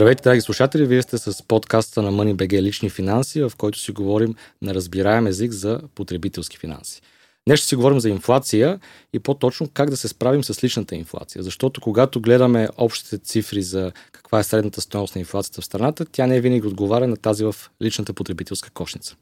Здравейте, 0.00 0.22
драги 0.22 0.40
слушатели! 0.40 0.86
Вие 0.86 1.02
сте 1.02 1.18
с 1.18 1.42
подкаста 1.48 2.02
на 2.02 2.12
MoneyBG 2.12 2.62
Лични 2.62 2.90
финанси, 2.90 3.42
в 3.42 3.52
който 3.58 3.78
си 3.78 3.92
говорим 3.92 4.34
на 4.62 4.74
разбираем 4.74 5.26
език 5.26 5.52
за 5.52 5.80
потребителски 5.94 6.58
финанси. 6.58 7.02
Днес 7.46 7.60
ще 7.60 7.68
си 7.68 7.76
говорим 7.76 8.00
за 8.00 8.08
инфлация 8.08 8.80
и 9.12 9.18
по-точно 9.18 9.68
как 9.74 9.90
да 9.90 9.96
се 9.96 10.08
справим 10.08 10.44
с 10.44 10.64
личната 10.64 10.94
инфлация. 10.94 11.42
Защото 11.42 11.80
когато 11.80 12.20
гледаме 12.20 12.68
общите 12.76 13.18
цифри 13.18 13.62
за 13.62 13.92
каква 14.12 14.38
е 14.40 14.44
средната 14.44 14.80
стоеност 14.80 15.14
на 15.14 15.18
инфлацията 15.18 15.60
в 15.60 15.64
страната, 15.64 16.06
тя 16.12 16.26
не 16.26 16.36
е 16.36 16.40
винаги 16.40 16.66
отговаря 16.66 17.06
на 17.06 17.16
тази 17.16 17.44
в 17.44 17.54
личната 17.82 18.12
потребителска 18.12 18.70
кошница. 18.70 19.16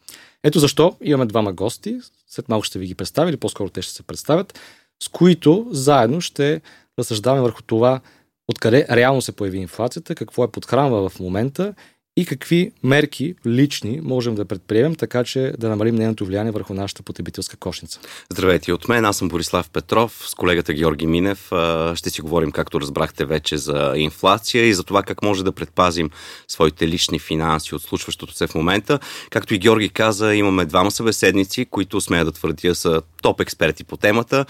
Ето 0.45 0.59
защо 0.59 0.97
имаме 1.03 1.27
двама 1.27 1.53
гости, 1.53 1.99
след 2.29 2.49
малко 2.49 2.65
ще 2.65 2.79
ви 2.79 2.87
ги 2.87 2.95
представя 2.95 3.31
или 3.31 3.37
по-скоро 3.37 3.69
те 3.69 3.83
ще 3.83 3.93
се 3.93 4.03
представят, 4.03 4.59
с 5.03 5.09
които 5.09 5.69
заедно 5.71 6.21
ще 6.21 6.61
разсъждаваме 6.99 7.43
върху 7.43 7.63
това 7.63 8.01
откъде 8.49 8.87
реално 8.91 9.23
се 9.23 9.33
появи 9.33 9.59
инфлацията, 9.59 10.15
какво 10.15 10.45
е 10.45 10.51
подхранва 10.51 11.09
в 11.09 11.21
момента 11.21 11.75
и 12.17 12.27
какви 12.27 12.73
мерки 12.83 13.35
лични 13.47 14.01
можем 14.03 14.35
да 14.35 14.45
предприемем, 14.45 14.95
така 14.95 15.25
че 15.25 15.53
да 15.59 15.69
намалим 15.69 15.95
нейното 15.95 16.25
влияние 16.25 16.53
върху 16.53 16.75
нашата 16.75 17.03
потребителска 17.03 17.57
кошница. 17.57 18.01
Здравейте 18.33 18.73
от 18.73 18.89
мен, 18.89 19.05
аз 19.05 19.17
съм 19.17 19.29
Борислав 19.29 19.71
Петров, 19.71 20.25
с 20.29 20.35
колегата 20.35 20.73
Георги 20.73 21.07
Минев. 21.07 21.53
Ще 21.95 22.11
си 22.11 22.21
говорим, 22.21 22.53
както 22.53 22.81
разбрахте 22.81 23.25
вече, 23.25 23.57
за 23.57 23.93
инфлация 23.97 24.67
и 24.67 24.75
за 24.75 24.85
това 24.85 25.03
как 25.03 25.23
може 25.23 25.45
да 25.45 25.53
предпазим 25.53 26.11
своите 26.49 26.89
лични 26.89 27.19
финанси 27.19 27.75
от 27.75 27.83
случващото 27.83 28.35
се 28.35 28.47
в 28.47 28.55
момента. 28.55 28.99
Както 29.31 29.55
и 29.55 29.59
Георги 29.59 29.89
каза, 29.89 30.35
имаме 30.35 30.65
двама 30.65 30.91
събеседници, 30.91 31.67
които 31.71 32.01
смея 32.01 32.25
да 32.25 32.33
твърдя 32.33 32.75
са 32.75 33.03
топ 33.23 33.41
експерти 33.41 33.85
по 33.85 33.97
темата. 33.97 34.47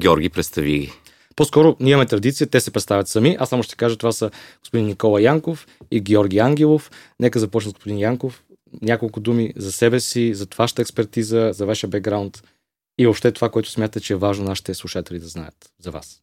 Георги, 0.00 0.28
представи 0.28 0.78
ги. 0.78 0.92
По-скоро 1.36 1.76
ние 1.80 1.92
имаме 1.92 2.06
традиция, 2.06 2.46
те 2.46 2.60
се 2.60 2.70
представят 2.70 3.08
сами. 3.08 3.36
Аз 3.40 3.48
само 3.48 3.62
ще 3.62 3.76
кажа, 3.76 3.96
това 3.96 4.12
са 4.12 4.30
господин 4.60 4.86
Никола 4.86 5.22
Янков 5.22 5.66
и 5.90 6.00
Георги 6.00 6.38
Ангелов. 6.38 6.90
Нека 7.20 7.38
започна 7.38 7.70
с 7.70 7.74
господин 7.74 7.98
Янков. 7.98 8.44
Няколко 8.82 9.20
думи 9.20 9.52
за 9.56 9.72
себе 9.72 10.00
си, 10.00 10.34
за 10.34 10.46
вашата 10.58 10.82
експертиза, 10.82 11.50
за 11.54 11.66
вашия 11.66 11.90
бекграунд 11.90 12.42
и 12.98 13.06
въобще 13.06 13.32
това, 13.32 13.48
което 13.48 13.70
смятате, 13.70 14.00
че 14.00 14.12
е 14.12 14.16
важно 14.16 14.44
нашите 14.44 14.74
слушатели 14.74 15.18
да 15.18 15.26
знаят 15.26 15.54
за 15.82 15.90
вас. 15.90 16.22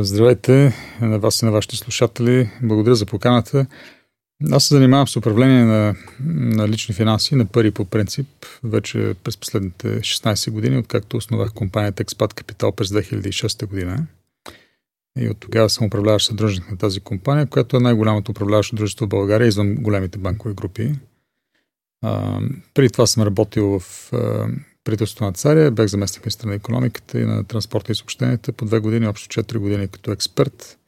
Здравейте 0.00 0.74
на 1.00 1.18
вас 1.18 1.42
и 1.42 1.44
на 1.44 1.50
вашите 1.50 1.76
слушатели. 1.76 2.50
Благодаря 2.62 2.94
за 2.94 3.06
поканата. 3.06 3.66
Аз 4.50 4.64
се 4.64 4.74
занимавам 4.74 5.08
с 5.08 5.16
управление 5.16 5.64
на, 5.64 5.94
на 6.24 6.68
лични 6.68 6.94
финанси, 6.94 7.34
на 7.34 7.46
пари 7.46 7.70
по 7.70 7.84
принцип, 7.84 8.26
вече 8.64 9.14
през 9.24 9.36
последните 9.36 10.00
16 10.00 10.50
години, 10.50 10.78
откакто 10.78 11.16
основах 11.16 11.52
компанията 11.52 12.04
Expat 12.04 12.42
Capital 12.42 12.70
през 12.70 12.88
2006 12.88 13.66
година. 13.66 14.06
И 15.18 15.28
от 15.28 15.38
тогава 15.40 15.70
съм 15.70 15.86
управляващ 15.86 16.26
съдружник 16.26 16.70
на 16.70 16.76
тази 16.76 17.00
компания, 17.00 17.46
която 17.46 17.76
е 17.76 17.80
най-голямото 17.80 18.30
управляващо 18.30 18.76
дружество 18.76 19.06
в 19.06 19.08
България, 19.08 19.48
извън 19.48 19.74
големите 19.74 20.18
банкови 20.18 20.54
групи. 20.54 20.92
А, 22.02 22.40
преди 22.74 22.90
това 22.90 23.06
съм 23.06 23.22
работил 23.22 23.80
в 23.80 24.12
а, 24.12 24.48
правителството 24.84 25.24
на 25.24 25.32
Царя, 25.32 25.70
бях 25.70 25.86
заместник 25.86 26.24
министър 26.24 26.48
на 26.48 26.54
економиката 26.54 27.20
и 27.20 27.24
на 27.24 27.44
транспорта 27.44 27.92
и 27.92 27.94
съобщенията 27.94 28.52
по 28.52 28.64
две 28.64 28.78
години, 28.78 29.08
общо 29.08 29.40
4 29.40 29.58
години 29.58 29.88
като 29.88 30.12
експерт 30.12 30.78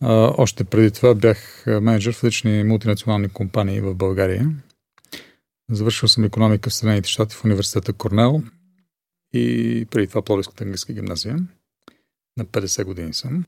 а, 0.00 0.34
още 0.38 0.64
преди 0.64 0.90
това 0.90 1.14
бях 1.14 1.64
менеджер 1.66 2.12
в 2.12 2.24
различни 2.24 2.64
мултинационални 2.64 3.28
компании 3.28 3.80
в 3.80 3.94
България. 3.94 4.50
Завършил 5.70 6.08
съм 6.08 6.24
економика 6.24 6.70
в 6.70 6.74
Съединените 6.74 7.08
щати 7.08 7.34
в 7.34 7.44
университета 7.44 7.92
Корнел 7.92 8.42
и 9.34 9.86
преди 9.90 10.06
това 10.06 10.22
Пловдивската 10.22 10.64
английска 10.64 10.92
гимназия. 10.92 11.36
На 12.36 12.44
50 12.44 12.84
години 12.84 13.14
съм. 13.14 13.44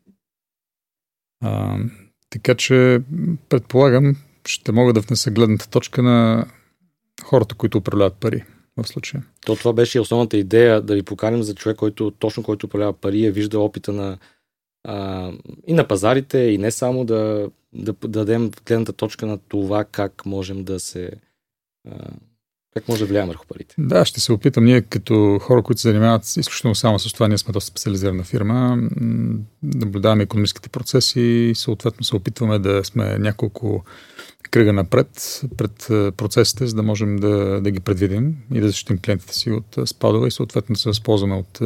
А, 1.40 1.78
така 2.30 2.54
че 2.54 3.00
предполагам, 3.48 4.16
ще 4.46 4.72
мога 4.72 4.92
да 4.92 5.00
внеса 5.00 5.30
гледната 5.30 5.68
точка 5.68 6.02
на 6.02 6.46
хората, 7.24 7.54
които 7.54 7.78
управляват 7.78 8.14
пари 8.14 8.44
в 8.76 8.88
случая. 8.88 9.24
То 9.46 9.56
това 9.56 9.72
беше 9.72 10.00
основната 10.00 10.36
идея 10.36 10.82
да 10.82 10.94
ви 10.94 11.02
поканим 11.02 11.42
за 11.42 11.54
човек, 11.54 11.76
който 11.76 12.10
точно 12.10 12.42
който 12.42 12.66
управлява 12.66 12.92
пари, 12.92 13.24
е 13.24 13.30
вижда 13.30 13.60
опита 13.60 13.92
на 13.92 14.18
а, 14.84 15.30
и 15.66 15.72
на 15.72 15.88
пазарите, 15.88 16.38
и 16.38 16.58
не 16.58 16.70
само 16.70 17.04
да, 17.04 17.50
да, 17.72 17.92
да 17.92 18.08
дадем 18.08 18.50
гледната 18.66 18.92
точка 18.92 19.26
на 19.26 19.38
това 19.38 19.84
как 19.84 20.26
можем 20.26 20.64
да 20.64 20.80
се. 20.80 21.10
А, 21.90 22.10
как 22.74 22.88
може 22.88 23.04
да 23.04 23.08
влияем 23.08 23.28
върху 23.28 23.46
парите? 23.46 23.74
Да, 23.78 24.04
ще 24.04 24.20
се 24.20 24.32
опитам. 24.32 24.64
Ние 24.64 24.82
като 24.82 25.38
хора, 25.42 25.62
които 25.62 25.80
се 25.80 25.88
занимават 25.88 26.36
изключително 26.36 26.74
само 26.74 26.98
с 26.98 27.12
това, 27.12 27.28
ние 27.28 27.38
сме 27.38 27.52
доста 27.52 27.70
специализирана 27.70 28.24
фирма, 28.24 28.88
наблюдаваме 29.62 30.22
економическите 30.22 30.68
процеси 30.68 31.20
и 31.20 31.54
съответно 31.54 32.04
се 32.04 32.16
опитваме 32.16 32.58
да 32.58 32.84
сме 32.84 33.18
няколко 33.18 33.84
кръга 34.50 34.72
напред 34.72 35.42
пред 35.56 35.86
процесите, 36.16 36.66
за 36.66 36.74
да 36.74 36.82
можем 36.82 37.16
да, 37.16 37.60
да 37.60 37.70
ги 37.70 37.80
предвидим 37.80 38.36
и 38.54 38.60
да 38.60 38.66
защитим 38.66 38.98
клиентите 38.98 39.34
си 39.34 39.50
от 39.50 39.88
спадове 39.88 40.28
и 40.28 40.30
съответно 40.30 40.72
да 40.72 40.78
се 40.78 40.88
възползваме 40.88 41.34
от 41.34 41.60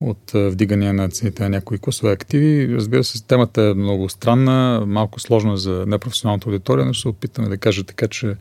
от 0.00 0.30
вдигания 0.34 0.92
на 0.92 1.08
цените 1.08 1.42
на 1.42 1.48
някои 1.48 1.78
класове 1.78 2.12
активи. 2.12 2.74
Разбира 2.74 3.04
се, 3.04 3.26
темата 3.26 3.62
е 3.62 3.74
много 3.74 4.08
странна, 4.08 4.84
малко 4.86 5.20
сложна 5.20 5.56
за 5.56 5.84
непрофесионалната 5.86 6.48
аудитория, 6.48 6.86
но 6.86 6.92
ще 6.92 7.02
се 7.02 7.08
опитаме 7.08 7.48
да 7.48 7.58
кажа 7.58 7.84
така, 7.84 8.08
че 8.08 8.36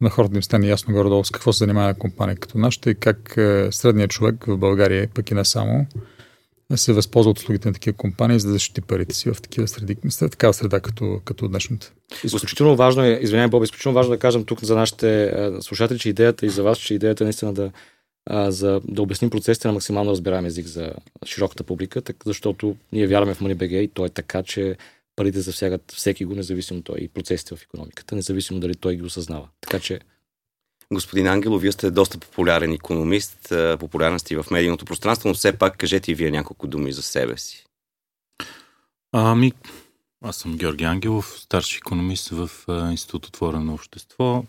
на 0.00 0.10
хората 0.10 0.36
им 0.36 0.42
стане 0.42 0.66
ясно 0.66 0.94
горе-долу 0.94 1.24
с 1.24 1.30
какво 1.30 1.52
се 1.52 1.58
занимава 1.58 1.94
компания 1.94 2.36
като 2.36 2.58
нашата 2.58 2.90
и 2.90 2.94
как 2.94 3.32
средният 3.70 4.10
човек 4.10 4.44
в 4.46 4.56
България, 4.56 5.08
пък 5.14 5.30
и 5.30 5.34
не 5.34 5.44
само, 5.44 5.86
се 6.74 6.92
възползва 6.92 7.30
от 7.30 7.38
услугите 7.38 7.68
на 7.68 7.74
такива 7.74 7.96
компании, 7.96 8.40
за 8.40 8.46
да 8.48 8.52
защити 8.52 8.80
парите 8.80 9.14
си 9.14 9.30
в 9.30 9.42
такива 9.42 9.68
среди, 9.68 9.96
в 10.04 10.30
такава 10.30 10.54
среда 10.54 10.80
като, 10.80 11.20
като 11.24 11.48
днешната. 11.48 11.92
Изключително 12.24 12.76
важно 12.76 13.02
е, 13.04 13.18
извинявай, 13.22 13.50
Боб, 13.50 13.64
изключително 13.64 13.94
важно 13.94 14.10
да 14.10 14.18
кажем 14.18 14.44
тук 14.44 14.64
за 14.64 14.76
нашите 14.76 15.32
слушатели, 15.60 15.98
че 15.98 16.08
идеята 16.08 16.46
и 16.46 16.48
за 16.50 16.62
вас, 16.62 16.78
че 16.78 16.94
идеята 16.94 17.24
е 17.24 17.26
наистина 17.26 17.52
да 17.52 17.70
а, 18.26 18.50
за 18.50 18.80
да 18.84 19.02
обясним 19.02 19.30
процесите 19.30 19.68
на 19.68 19.74
максимално 19.74 20.10
разбираем 20.10 20.46
език 20.46 20.66
за 20.66 20.92
широката 21.26 21.64
публика, 21.64 22.02
так, 22.02 22.16
защото 22.26 22.76
ние 22.92 23.06
вярваме 23.06 23.34
в 23.34 23.40
MoneyBG 23.40 23.72
и 23.72 23.88
то 23.88 24.04
е 24.04 24.08
така, 24.08 24.42
че 24.42 24.76
парите 25.16 25.40
засягат 25.40 25.92
всеки 25.92 26.24
го, 26.24 26.34
независимо 26.34 26.82
той 26.82 26.98
и 27.00 27.08
процесите 27.08 27.56
в 27.56 27.62
економиката, 27.62 28.14
независимо 28.14 28.60
дали 28.60 28.74
той 28.74 28.96
ги 28.96 29.02
осъзнава. 29.02 29.48
Така 29.60 29.80
че 29.80 30.00
Господин 30.92 31.26
Ангело, 31.26 31.58
вие 31.58 31.72
сте 31.72 31.90
доста 31.90 32.18
популярен 32.18 32.72
економист, 32.72 33.52
популярен 33.80 34.18
сте 34.18 34.34
и 34.34 34.36
в 34.36 34.46
медийното 34.50 34.84
пространство, 34.84 35.28
но 35.28 35.34
все 35.34 35.58
пак 35.58 35.76
кажете 35.76 36.12
и 36.12 36.14
вие 36.14 36.30
няколко 36.30 36.66
думи 36.66 36.92
за 36.92 37.02
себе 37.02 37.38
си. 37.38 37.66
Ами, 39.12 39.52
аз 40.24 40.36
съм 40.36 40.56
Георги 40.56 40.84
Ангелов, 40.84 41.36
старши 41.38 41.76
економист 41.76 42.28
в 42.28 42.50
Институт 42.90 43.26
Отворено 43.26 43.74
общество. 43.74 44.44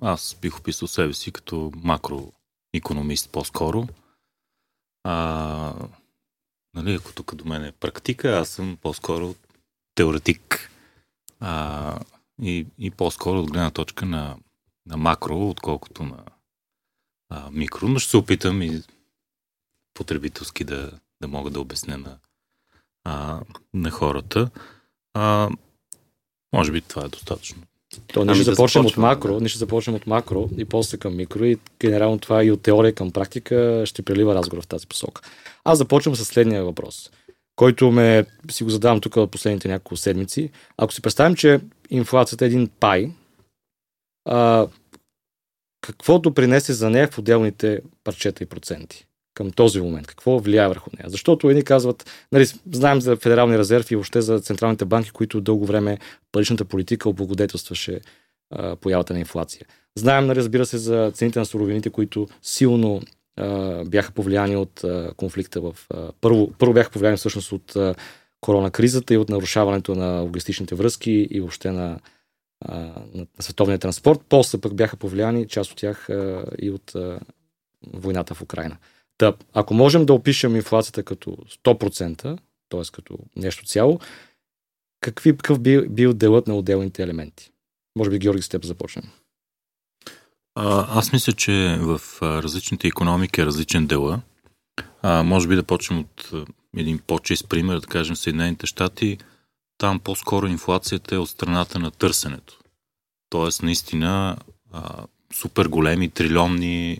Аз 0.00 0.36
бих 0.42 0.58
описал 0.58 0.88
себе 0.88 1.12
си 1.12 1.32
като 1.32 1.72
макро 1.76 2.32
економист 2.74 3.30
по-скоро. 3.32 3.88
А, 5.04 5.74
нали, 6.74 6.94
ако 6.94 7.12
тук 7.12 7.34
до 7.34 7.44
мен 7.44 7.64
е 7.64 7.72
практика, 7.72 8.38
аз 8.38 8.48
съм 8.48 8.78
по-скоро 8.82 9.34
теоретик. 9.94 10.70
А, 11.40 12.00
и, 12.42 12.66
и 12.78 12.90
по-скоро 12.90 13.40
от 13.40 13.50
гледна 13.50 13.70
точка 13.70 14.06
на, 14.06 14.36
на 14.86 14.96
макро, 14.96 15.48
отколкото 15.48 16.02
на 16.02 16.24
а, 17.28 17.50
микро, 17.50 17.88
но 17.88 17.98
ще 17.98 18.10
се 18.10 18.16
опитам 18.16 18.62
и 18.62 18.82
потребителски 19.94 20.64
да, 20.64 20.92
да 21.20 21.28
мога 21.28 21.50
да 21.50 21.60
обясня 21.60 21.98
на, 21.98 22.18
а, 23.04 23.40
на 23.74 23.90
хората. 23.90 24.50
А, 25.14 25.50
може 26.54 26.72
би 26.72 26.80
това 26.80 27.04
е 27.04 27.08
достатъчно. 27.08 27.62
То 28.12 28.24
ние 28.24 28.34
ще 28.34 28.44
да 28.44 28.54
започнем 28.54 28.86
от 28.86 28.96
макро, 28.96 29.34
да. 29.34 29.40
ние 29.40 29.48
ще 29.48 29.58
започнем 29.58 29.96
от 29.96 30.06
макро 30.06 30.48
и 30.58 30.64
после 30.64 30.98
към 30.98 31.16
микро 31.16 31.44
и 31.44 31.58
генерално 31.80 32.18
това 32.18 32.44
и 32.44 32.50
от 32.50 32.62
теория 32.62 32.94
към 32.94 33.12
практика 33.12 33.82
ще 33.86 34.02
прелива 34.02 34.34
разговор 34.34 34.62
в 34.62 34.66
тази 34.66 34.86
посока. 34.86 35.22
Аз 35.64 35.78
започвам 35.78 36.16
с 36.16 36.24
следния 36.24 36.64
въпрос, 36.64 37.10
който 37.56 37.90
ме 37.90 38.24
си 38.50 38.64
го 38.64 38.70
задавам 38.70 39.00
тук 39.00 39.16
от 39.16 39.30
последните 39.30 39.68
няколко 39.68 39.96
седмици. 39.96 40.50
Ако 40.76 40.92
си 40.92 41.02
представим, 41.02 41.36
че 41.36 41.60
инфлацията 41.90 42.44
е 42.44 42.48
един 42.48 42.68
пай, 42.80 43.10
а, 44.24 44.66
каквото 45.80 46.34
принесе 46.34 46.72
за 46.72 46.90
нея 46.90 47.08
в 47.08 47.18
отделните 47.18 47.80
парчета 48.04 48.44
и 48.44 48.46
проценти? 48.46 49.06
Към 49.34 49.50
този 49.50 49.80
момент? 49.80 50.06
Какво 50.06 50.38
влияе 50.38 50.68
върху 50.68 50.90
нея? 50.98 51.10
Защото 51.10 51.50
едни 51.50 51.64
казват, 51.64 52.10
нали, 52.32 52.46
знаем 52.72 53.00
за 53.00 53.16
Федералния 53.16 53.58
резерв 53.58 53.90
и 53.90 53.96
въобще 53.96 54.20
за 54.20 54.40
централните 54.40 54.84
банки, 54.84 55.10
които 55.10 55.40
дълго 55.40 55.66
време 55.66 55.98
паричната 56.32 56.64
политика 56.64 57.08
облагодетелстваше 57.08 58.00
а, 58.50 58.76
появата 58.76 59.12
на 59.12 59.18
инфлация. 59.18 59.66
Знаем, 59.96 60.26
нали, 60.26 60.38
разбира 60.38 60.66
се, 60.66 60.78
за 60.78 61.10
цените 61.14 61.38
на 61.38 61.46
суровините, 61.46 61.90
които 61.90 62.28
силно 62.42 63.02
а, 63.36 63.84
бяха 63.84 64.12
повлияни 64.12 64.56
от 64.56 64.84
а, 64.84 65.12
конфликта 65.16 65.60
в... 65.60 65.76
А, 65.94 66.12
първо, 66.20 66.52
първо 66.58 66.74
бяха 66.74 66.90
повлияни 66.90 67.16
всъщност 67.16 67.52
от 67.52 67.76
а, 67.76 67.94
корона 68.40 68.70
кризата 68.70 69.14
и 69.14 69.18
от 69.18 69.28
нарушаването 69.28 69.94
на 69.94 70.20
логистичните 70.20 70.74
връзки 70.74 71.28
и 71.30 71.40
въобще 71.40 71.70
на, 71.70 72.00
а, 72.60 72.76
на 73.14 73.26
световния 73.40 73.78
транспорт. 73.78 74.20
После 74.28 74.60
пък 74.60 74.74
бяха 74.74 74.96
повлияни 74.96 75.48
част 75.48 75.70
от 75.70 75.76
тях 75.76 76.10
а, 76.10 76.44
и 76.58 76.70
от 76.70 76.94
а, 76.94 77.20
войната 77.92 78.34
в 78.34 78.42
Украина. 78.42 78.76
Та, 79.20 79.34
ако 79.52 79.74
можем 79.74 80.06
да 80.06 80.12
опишем 80.12 80.56
инфлацията 80.56 81.02
като 81.02 81.30
100%, 81.30 82.38
т.е. 82.68 82.80
като 82.92 83.18
нещо 83.36 83.64
цяло, 83.64 84.00
какви, 85.00 85.36
какъв 85.36 85.60
би 85.60 85.88
бил 85.88 86.14
делът 86.14 86.46
на 86.46 86.56
отделните 86.56 87.02
елементи? 87.02 87.50
Може 87.98 88.10
би, 88.10 88.18
Георги, 88.18 88.42
с 88.42 88.48
теб 88.48 88.64
започнем. 88.64 89.04
А, 90.54 90.98
аз 90.98 91.12
мисля, 91.12 91.32
че 91.32 91.78
в 91.80 92.00
различните 92.22 92.88
економики 92.88 93.40
е 93.40 93.46
различен 93.46 93.86
дела. 93.86 94.20
А, 95.02 95.22
може 95.22 95.48
би 95.48 95.56
да 95.56 95.62
почнем 95.62 96.00
от 96.00 96.30
един 96.76 96.98
по-чист 97.06 97.48
пример, 97.48 97.80
да 97.80 97.86
кажем 97.86 98.16
Съединените 98.16 98.66
щати. 98.66 99.18
Там 99.78 100.00
по-скоро 100.00 100.46
инфлацията 100.46 101.14
е 101.14 101.18
от 101.18 101.30
страната 101.30 101.78
на 101.78 101.90
търсенето. 101.90 102.58
Тоест, 103.30 103.62
наистина, 103.62 104.36
а, 104.72 105.06
супер 105.34 105.66
големи, 105.66 106.10
трилионни 106.10 106.98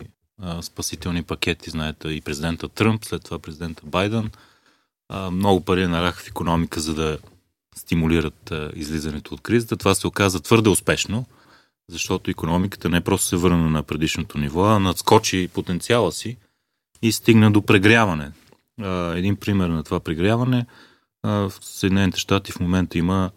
спасителни 0.61 1.23
пакети, 1.23 1.69
знаете, 1.69 2.07
и 2.07 2.21
президента 2.21 2.69
Тръмп, 2.69 3.05
след 3.05 3.23
това 3.23 3.39
президента 3.39 3.81
Байден. 3.85 4.31
Много 5.31 5.61
пари 5.61 5.87
нараха 5.87 6.23
в 6.23 6.27
економика, 6.27 6.79
за 6.79 6.93
да 6.93 7.17
стимулират 7.75 8.53
излизането 8.75 9.33
от 9.33 9.41
кризата. 9.41 9.77
Това 9.77 9.95
се 9.95 10.07
оказа 10.07 10.39
твърде 10.39 10.69
успешно, 10.69 11.25
защото 11.89 12.31
економиката 12.31 12.89
не 12.89 13.01
просто 13.01 13.27
се 13.27 13.35
върна 13.35 13.69
на 13.69 13.83
предишното 13.83 14.37
ниво, 14.37 14.65
а 14.65 14.79
надскочи 14.79 15.49
потенциала 15.53 16.11
си 16.11 16.37
и 17.01 17.11
стигна 17.11 17.51
до 17.51 17.61
прегряване. 17.61 18.31
Един 19.15 19.35
пример 19.35 19.69
на 19.69 19.83
това 19.83 19.99
прегряване 19.99 20.65
в 21.23 21.53
Съединените 21.61 22.19
щати 22.19 22.51
в 22.51 22.59
момента 22.59 22.97
има 22.97 23.31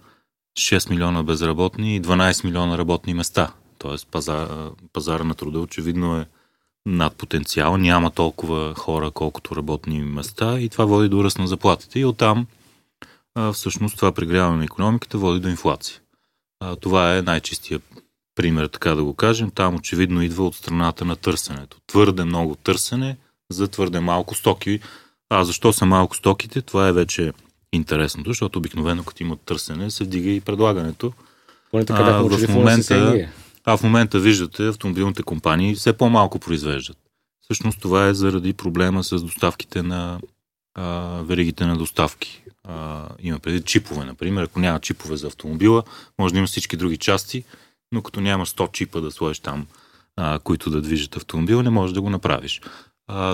6 0.59 0.91
милиона 0.91 1.23
безработни 1.23 1.97
и 1.97 2.03
12 2.03 2.45
милиона 2.45 2.79
работни 2.79 3.15
места. 3.15 3.53
Тоест 3.79 4.09
пазар, 4.09 4.49
пазара 4.93 5.25
на 5.25 5.35
труда 5.35 5.61
очевидно 5.61 6.17
е 6.17 6.27
над 6.87 7.15
потенциал, 7.17 7.77
няма 7.77 8.11
толкова 8.11 8.75
хора, 8.75 9.11
колкото 9.11 9.57
работни 9.57 10.03
места 10.03 10.61
и 10.61 10.69
това 10.69 10.85
води 10.85 11.09
до 11.09 11.25
ръст 11.25 11.39
на 11.39 11.47
заплатите. 11.47 12.01
И 12.01 12.05
оттам 12.05 12.47
всъщност 13.53 13.97
това 13.97 14.13
прегряване 14.13 14.57
на 14.57 14.65
економиката 14.65 15.19
води 15.19 15.41
до 15.41 15.49
инфлация. 15.49 16.01
Това 16.81 17.17
е 17.17 17.23
най-чистия 17.23 17.81
пример, 18.35 18.67
така 18.67 18.95
да 18.95 19.05
го 19.05 19.15
кажем. 19.15 19.51
Там 19.51 19.75
очевидно 19.75 20.23
идва 20.23 20.47
от 20.47 20.55
страната 20.55 21.05
на 21.05 21.17
търсенето. 21.17 21.77
Твърде 21.87 22.25
много 22.25 22.55
търсене 22.55 23.17
за 23.51 23.69
твърде 23.69 24.01
малко 24.01 24.35
стоки. 24.35 24.81
А 25.31 25.45
защо 25.45 25.73
са 25.73 25.87
малко 25.87 26.17
стоките? 26.17 26.63
Това 26.63 26.89
е 26.89 26.93
вече 26.93 27.33
интересното, 27.73 28.31
защото 28.31 28.59
обикновено 28.59 29.05
като 29.05 29.23
има 29.23 29.37
търсене, 29.37 29.91
се 29.91 30.05
вдига 30.05 30.31
и 30.31 30.41
предлагането. 30.41 31.13
а, 31.91 32.23
в 32.23 32.49
момента, 32.49 33.29
а 33.65 33.77
в 33.77 33.83
момента 33.83 34.21
виждате, 34.21 34.69
автомобилните 34.69 35.23
компании 35.23 35.75
все 35.75 35.93
по-малко 35.93 36.39
произвеждат. 36.39 36.99
Всъщност 37.41 37.81
това 37.81 38.07
е 38.07 38.15
заради 38.15 38.53
проблема 38.53 39.05
с 39.05 39.23
доставките 39.23 39.83
на 39.83 40.21
а, 40.75 41.21
веригите 41.23 41.67
на 41.67 41.77
доставки. 41.77 42.45
А, 42.65 43.09
има 43.19 43.39
преди 43.39 43.63
чипове, 43.63 44.05
например. 44.05 44.43
Ако 44.43 44.61
няма 44.61 44.81
чипове 44.81 45.17
за 45.17 45.27
автомобила, 45.27 45.83
може 46.19 46.35
да 46.35 46.39
има 46.39 46.47
всички 46.47 46.77
други 46.77 46.97
части, 46.97 47.45
но 47.93 48.03
като 48.03 48.21
няма 48.21 48.47
100 48.47 48.73
чипа 48.73 49.01
да 49.01 49.11
сложиш 49.11 49.39
там, 49.39 49.67
а, 50.17 50.39
които 50.39 50.71
да 50.71 50.83
движат 50.83 51.17
автомобила, 51.17 51.63
не 51.63 51.71
можеш 51.71 51.95
да 51.95 52.01
го 52.01 52.11
направиш. 52.11 52.61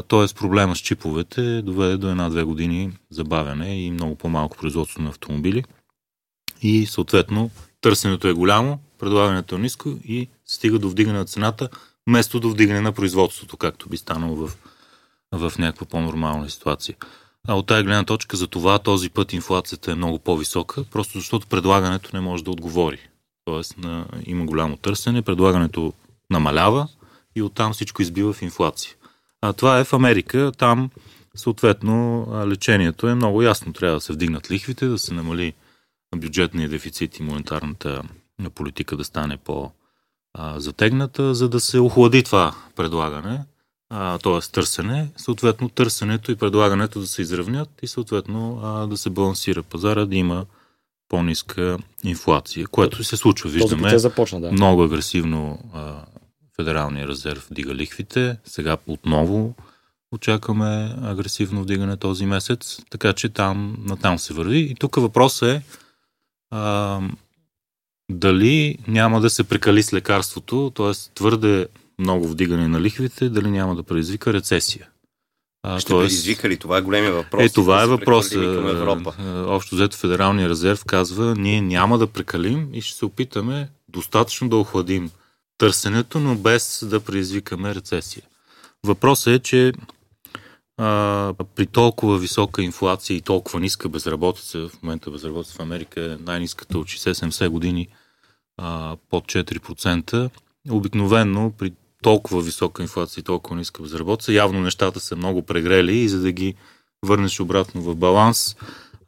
Тоест 0.09 0.37
проблема 0.37 0.76
с 0.76 0.79
чиповете 0.79 1.62
доведе 1.62 1.97
до 1.97 2.11
една-две 2.11 2.43
години 2.43 2.93
забавяне 3.11 3.85
и 3.85 3.91
много 3.91 4.15
по-малко 4.15 4.56
производство 4.56 5.03
на 5.03 5.09
автомобили. 5.09 5.65
И 6.62 6.87
съответно 6.87 7.50
търсенето 7.81 8.29
е 8.29 8.33
голямо, 8.33 8.79
предлагането 9.00 9.55
е 9.55 9.58
ниско 9.58 9.88
и 10.05 10.29
стига 10.47 10.79
до 10.79 10.91
вдигане 10.91 11.19
на 11.19 11.25
цената, 11.25 11.69
вместо 12.06 12.41
до 12.41 12.50
вдигане 12.50 12.81
на 12.81 12.93
производството, 12.93 13.56
както 13.56 13.88
би 13.88 13.97
станало 13.97 14.37
в, 14.37 14.56
в 15.32 15.52
някаква 15.58 15.87
по-нормална 15.87 16.50
ситуация. 16.50 16.97
А 17.49 17.55
от 17.55 17.67
тази 17.67 17.85
гледна 17.85 18.05
точка 18.05 18.37
за 18.37 18.47
това 18.47 18.79
този 18.79 19.11
път 19.11 19.32
инфлацията 19.32 19.93
е 19.93 19.94
много 19.94 20.19
по-висока, 20.19 20.85
просто 20.85 21.19
защото 21.19 21.47
предлагането 21.47 22.11
не 22.12 22.20
може 22.20 22.44
да 22.44 22.50
отговори. 22.50 22.99
Тоест 23.44 23.79
на, 23.79 24.06
има 24.26 24.44
голямо 24.44 24.76
търсене, 24.76 25.23
предлагането 25.23 25.93
намалява 26.31 26.88
и 27.37 27.43
оттам 27.43 27.73
всичко 27.73 28.02
избива 28.02 28.32
в 28.32 28.43
инфлация. 28.43 28.94
А 29.43 29.52
това 29.52 29.79
е 29.79 29.85
в 29.85 29.93
Америка. 29.93 30.52
Там, 30.58 30.91
съответно, 31.35 32.26
лечението 32.47 33.08
е 33.08 33.14
много 33.14 33.43
ясно. 33.43 33.73
Трябва 33.73 33.97
да 33.97 34.00
се 34.00 34.12
вдигнат 34.12 34.50
лихвите, 34.50 34.87
да 34.87 34.99
се 34.99 35.14
намали 35.14 35.52
бюджетния 36.17 36.69
дефицит 36.69 37.19
и 37.19 37.23
монетарната 37.23 38.02
политика 38.48 38.96
да 38.96 39.04
стане 39.04 39.37
по-затегната, 39.37 41.34
за 41.34 41.48
да 41.48 41.60
се 41.60 41.78
охлади 41.78 42.22
това 42.22 42.54
предлагане, 42.76 43.44
т.е. 44.22 44.40
търсене, 44.52 45.08
съответно 45.16 45.69
търсенето 45.69 46.32
и 46.32 46.37
предлагането 46.37 47.00
да 47.00 47.06
се 47.06 47.22
изравнят 47.22 47.69
и 47.82 47.87
съответно 47.87 48.60
да 48.90 48.96
се 48.96 49.10
балансира 49.10 49.62
пазара, 49.62 50.06
да 50.06 50.16
има 50.16 50.46
по-ниска 51.08 51.78
инфлация, 52.04 52.66
което 52.66 53.04
се 53.04 53.16
случва. 53.16 53.50
Виждаме 53.50 53.98
започна, 53.98 54.40
да. 54.40 54.52
много 54.52 54.82
агресивно 54.82 55.58
Федералния 56.56 57.08
резерв 57.08 57.46
вдига 57.50 57.75
лихвите. 57.75 58.38
Сега 58.44 58.76
отново 58.87 59.54
очакваме 60.12 60.96
агресивно 61.02 61.62
вдигане 61.62 61.96
този 61.96 62.26
месец, 62.26 62.78
така 62.90 63.12
че 63.12 63.28
там, 63.28 63.76
натам 63.78 64.19
се 64.19 64.34
върви. 64.34 64.58
И 64.58 64.75
тук 64.75 64.96
въпросът 64.96 65.48
е 65.48 65.62
а, 66.50 67.00
дали 68.11 68.79
няма 68.89 69.21
да 69.21 69.31
се 69.31 69.45
прекали 69.45 69.83
с 69.83 69.93
лекарството, 69.93 70.73
т.е. 70.77 71.15
твърде 71.15 71.67
много 71.99 72.29
вдигане 72.29 72.69
на 72.69 72.81
лихвите, 72.81 73.29
дали 73.29 73.51
няма 73.51 73.77
да 73.77 73.83
предизвика 73.83 74.33
рецесия. 74.33 74.89
А, 75.62 75.81
Ще 75.81 75.91
тоест, 75.91 76.11
предизвика 76.11 76.49
ли? 76.49 76.57
Това 76.57 76.79
е 76.79 76.81
големия 76.81 77.12
въпрос. 77.12 77.45
Е, 77.45 77.49
това 77.49 77.77
да 77.77 77.83
е 77.83 77.87
въпрос. 77.87 78.35
Общо 79.47 79.75
взето 79.75 79.97
Федералния 79.97 80.49
резерв 80.49 80.85
казва, 80.85 81.35
ние 81.39 81.61
няма 81.61 81.99
да 81.99 82.07
прекалим 82.07 82.69
и 82.73 82.81
ще 82.81 82.99
се 82.99 83.05
опитаме 83.05 83.69
достатъчно 83.89 84.49
да 84.49 84.57
охладим 84.57 85.11
търсенето, 85.59 86.21
но 86.21 86.35
без 86.35 86.85
да 86.87 87.01
предизвикаме 87.01 87.75
рецесия. 87.75 88.23
Въпросът 88.87 89.35
е, 89.35 89.39
че 89.39 89.73
а, 90.79 91.35
при 91.55 91.67
толкова 91.67 92.19
висока 92.19 92.62
инфлация 92.62 93.17
и 93.17 93.21
толкова 93.21 93.61
ниска 93.61 93.89
безработица, 93.89 94.69
в 94.69 94.83
момента 94.83 95.11
безработица 95.11 95.55
в 95.55 95.61
Америка 95.61 96.05
е 96.05 96.25
най-ниската 96.25 96.79
от 96.79 96.87
60-70 96.87 97.49
години, 97.49 97.89
а, 98.61 98.97
под 99.11 99.25
4%, 99.25 100.31
обикновенно 100.71 101.52
при 101.59 101.73
толкова 102.02 102.43
висока 102.43 102.83
инфлация 102.83 103.21
и 103.21 103.25
толкова 103.25 103.57
ниска 103.57 103.83
безработица, 103.83 104.33
явно 104.33 104.61
нещата 104.61 105.00
са 105.00 105.17
много 105.17 105.43
прегрели 105.43 105.99
и 105.99 106.09
за 106.09 106.21
да 106.21 106.33
ги 106.33 106.55
върнеш 107.07 107.40
обратно 107.40 107.83
в 107.83 107.97
баланс, 107.97 108.57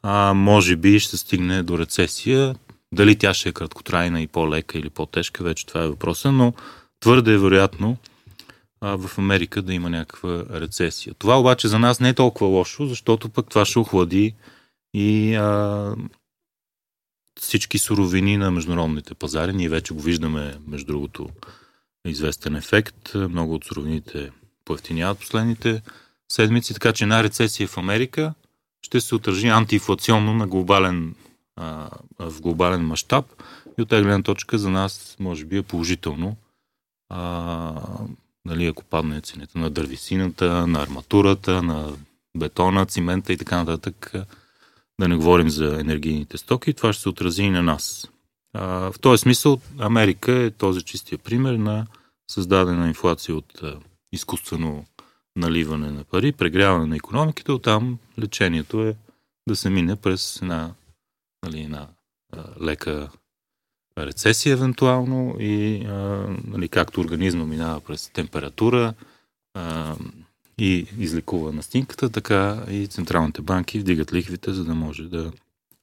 а, 0.03 0.33
може 0.33 0.75
би 0.75 0.99
ще 0.99 1.17
стигне 1.17 1.63
до 1.63 1.79
рецесия. 1.79 2.55
Дали 2.93 3.15
тя 3.15 3.33
ще 3.33 3.49
е 3.49 3.51
краткотрайна 3.51 4.21
и 4.21 4.27
по-лека 4.27 4.77
или 4.77 4.89
по-тежка, 4.89 5.43
вече 5.43 5.65
това 5.65 5.83
е 5.83 5.87
въпроса, 5.87 6.31
но 6.31 6.53
твърде 6.99 7.33
е 7.33 7.37
вероятно 7.37 7.97
а, 8.81 8.97
в 8.97 9.17
Америка 9.17 9.61
да 9.61 9.73
има 9.73 9.89
някаква 9.89 10.43
рецесия. 10.51 11.13
Това 11.19 11.39
обаче 11.39 11.67
за 11.67 11.79
нас 11.79 11.99
не 11.99 12.09
е 12.09 12.13
толкова 12.13 12.47
лошо, 12.47 12.85
защото 12.85 13.29
пък 13.29 13.49
това 13.49 13.65
ще 13.65 13.79
охлади 13.79 14.35
и 14.93 15.35
а, 15.35 15.95
всички 17.39 17.77
суровини 17.77 18.37
на 18.37 18.51
международните 18.51 19.13
пазари. 19.13 19.53
Ние 19.53 19.69
вече 19.69 19.93
го 19.93 20.01
виждаме, 20.01 20.57
между 20.67 20.87
другото, 20.87 21.29
известен 22.07 22.55
ефект. 22.55 23.11
Много 23.15 23.53
от 23.53 23.65
суровините 23.65 24.31
поевтиняват 24.65 25.19
последните 25.19 25.81
седмици, 26.31 26.73
така 26.73 26.93
че 26.93 27.03
една 27.03 27.23
рецесия 27.23 27.67
в 27.67 27.77
Америка 27.77 28.33
ще 28.81 29.01
се 29.01 29.15
отражи 29.15 29.47
антиинфлационно 29.47 30.33
на 30.33 30.47
глобален 30.47 31.15
а, 31.55 31.89
в 32.19 32.41
глобален 32.41 32.81
мащаб 32.81 33.25
и 33.79 33.81
от 33.81 33.89
тази 33.89 34.03
гледна 34.03 34.23
точка 34.23 34.57
за 34.57 34.69
нас 34.69 35.15
може 35.19 35.45
би 35.45 35.57
е 35.57 35.63
положително. 35.63 36.35
А, 37.09 37.73
нали, 38.45 38.65
ако 38.65 38.83
падне 38.83 39.21
цените 39.21 39.59
на 39.59 39.69
дървесината, 39.69 40.67
на 40.67 40.81
арматурата, 40.81 41.63
на 41.63 41.93
бетона, 42.37 42.85
цимента 42.85 43.33
и 43.33 43.37
така 43.37 43.57
нататък, 43.57 44.13
да 45.03 45.07
не 45.07 45.15
говорим 45.15 45.49
за 45.49 45.79
енергийните 45.79 46.37
стоки, 46.37 46.73
това 46.73 46.93
ще 46.93 47.01
се 47.01 47.09
отрази 47.09 47.43
и 47.43 47.49
на 47.49 47.63
нас. 47.63 48.09
В 48.53 48.95
този 49.01 49.21
смисъл 49.21 49.61
Америка 49.79 50.31
е 50.31 50.51
този 50.51 50.81
чистия 50.81 51.17
пример 51.17 51.53
на 51.53 51.87
създадена 52.31 52.87
инфлация 52.87 53.35
от 53.35 53.61
изкуствено 54.11 54.85
наливане 55.35 55.91
на 55.91 56.03
пари, 56.03 56.31
прегряване 56.31 56.85
на 56.85 56.95
економиката, 56.95 57.53
оттам 57.53 57.97
лечението 58.19 58.83
е 58.83 58.95
да 59.47 59.55
се 59.55 59.69
мине 59.69 59.95
през 59.95 60.41
една 60.41 60.73
нали, 61.45 61.67
на 61.67 61.87
а, 62.33 62.43
лека 62.61 63.09
рецесия 63.97 64.53
евентуално 64.53 65.35
и 65.39 65.85
нали, 66.47 66.69
както 66.69 67.01
организма 67.01 67.45
минава 67.45 67.79
през 67.79 68.09
температура 68.09 68.93
и 70.57 70.87
излекува 70.99 71.51
настинката, 71.51 72.09
така 72.09 72.63
и 72.69 72.87
централните 72.87 73.41
банки 73.41 73.79
вдигат 73.79 74.13
лихвите, 74.13 74.53
за 74.53 74.65
да 74.65 74.75
може 74.75 75.03
да 75.03 75.31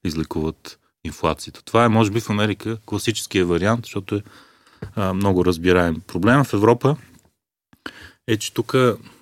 излекуват 0.05 0.79
инфлацията. 1.05 1.65
Това 1.65 1.85
е, 1.85 1.89
може 1.89 2.11
би, 2.11 2.21
в 2.21 2.31
Америка 2.31 2.79
класическия 2.87 3.47
вариант, 3.47 3.85
защото 3.85 4.15
е 4.15 4.23
а, 4.95 5.15
много 5.15 5.45
разбираем. 5.45 6.03
Проблема 6.07 6.45
в 6.45 6.53
Европа 6.53 6.97
е, 8.29 8.37
че 8.37 8.55
тук 8.55 8.75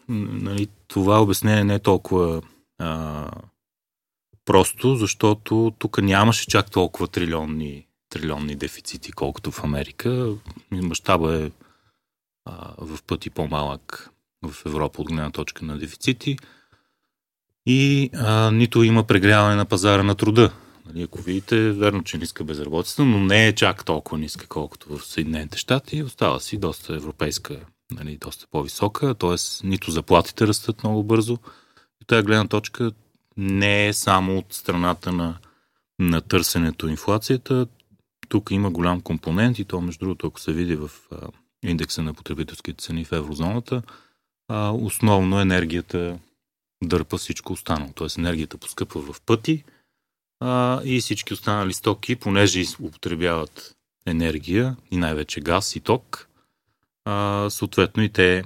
нали, 0.08 0.68
това 0.88 1.22
обяснение 1.22 1.64
не 1.64 1.74
е 1.74 1.78
толкова 1.78 2.42
а, 2.78 3.30
Просто 4.48 4.96
защото 4.96 5.72
тук 5.78 6.02
нямаше 6.02 6.46
чак 6.46 6.70
толкова 6.70 7.08
трилионни, 7.08 7.86
трилионни 8.08 8.56
дефицити, 8.56 9.12
колкото 9.12 9.50
в 9.50 9.64
Америка. 9.64 10.34
Мащаба 10.70 11.36
е 11.36 11.50
а, 12.44 12.74
в 12.78 13.02
пъти 13.02 13.30
по-малък 13.30 14.10
в 14.42 14.66
Европа 14.66 15.02
от 15.02 15.08
гледна 15.08 15.30
точка 15.30 15.64
на 15.64 15.78
дефицити. 15.78 16.36
И 17.66 18.10
а, 18.14 18.50
нито 18.50 18.82
има 18.82 19.04
прегряване 19.04 19.54
на 19.54 19.64
пазара 19.64 20.02
на 20.02 20.14
труда. 20.14 20.52
Нали, 20.86 21.02
ако 21.02 21.22
видите, 21.22 21.72
верно, 21.72 22.04
че 22.04 22.18
ниска 22.18 22.44
безработица, 22.44 23.04
но 23.04 23.18
не 23.18 23.46
е 23.46 23.54
чак 23.54 23.84
толкова 23.84 24.18
ниска, 24.18 24.46
колкото 24.46 24.98
в 24.98 25.06
Съединените 25.06 25.58
щати. 25.58 26.02
Остава 26.02 26.40
си 26.40 26.58
доста 26.58 26.94
европейска, 26.94 27.60
нали, 27.90 28.18
доста 28.20 28.46
по-висока, 28.50 29.14
т.е. 29.14 29.66
нито 29.66 29.90
заплатите 29.90 30.46
растат 30.46 30.84
много 30.84 31.02
бързо. 31.02 31.38
И 32.02 32.04
тази 32.06 32.26
гледна 32.26 32.46
точка 32.48 32.92
не 33.36 33.88
е 33.88 33.92
само 33.92 34.38
от 34.38 34.46
страната 34.54 35.12
на, 35.12 35.38
на 35.98 36.20
търсенето 36.20 36.88
инфлацията. 36.88 37.66
Тук 38.28 38.50
има 38.50 38.70
голям 38.70 39.00
компонент 39.00 39.58
и 39.58 39.64
то, 39.64 39.80
между 39.80 39.98
другото, 39.98 40.26
ако 40.26 40.40
се 40.40 40.52
види 40.52 40.76
в 40.76 40.90
а, 41.12 41.16
индекса 41.62 42.02
на 42.02 42.14
потребителските 42.14 42.84
цени 42.84 43.04
в 43.04 43.12
еврозоната, 43.12 43.82
а, 44.48 44.70
основно 44.70 45.40
енергията 45.40 46.18
дърпа 46.84 47.18
всичко 47.18 47.52
останало. 47.52 47.90
Тоест 47.94 48.18
енергията 48.18 48.58
поскъпва 48.58 49.12
в 49.12 49.20
пъти 49.20 49.64
а, 50.40 50.80
и 50.84 51.00
всички 51.00 51.34
останали 51.34 51.72
стоки, 51.72 52.16
понеже 52.16 52.64
употребяват 52.82 53.76
енергия 54.06 54.76
и 54.90 54.96
най-вече 54.96 55.40
газ 55.40 55.76
и 55.76 55.80
ток, 55.80 56.28
а, 57.04 57.46
съответно 57.50 58.02
и 58.02 58.08
те 58.08 58.44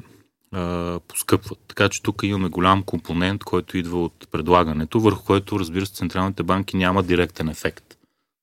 а, 0.52 1.00
поскъпват. 1.08 1.58
Така 1.68 1.88
че 1.88 2.02
тук 2.02 2.22
имаме 2.22 2.48
голям 2.48 2.82
компонент, 2.82 3.44
който 3.44 3.78
идва 3.78 4.04
от 4.04 4.28
предлагането, 4.30 5.00
върху 5.00 5.24
който, 5.24 5.60
разбира 5.60 5.86
се, 5.86 5.92
централните 5.92 6.42
банки 6.42 6.76
няма 6.76 7.02
директен 7.02 7.48
ефект. 7.48 7.98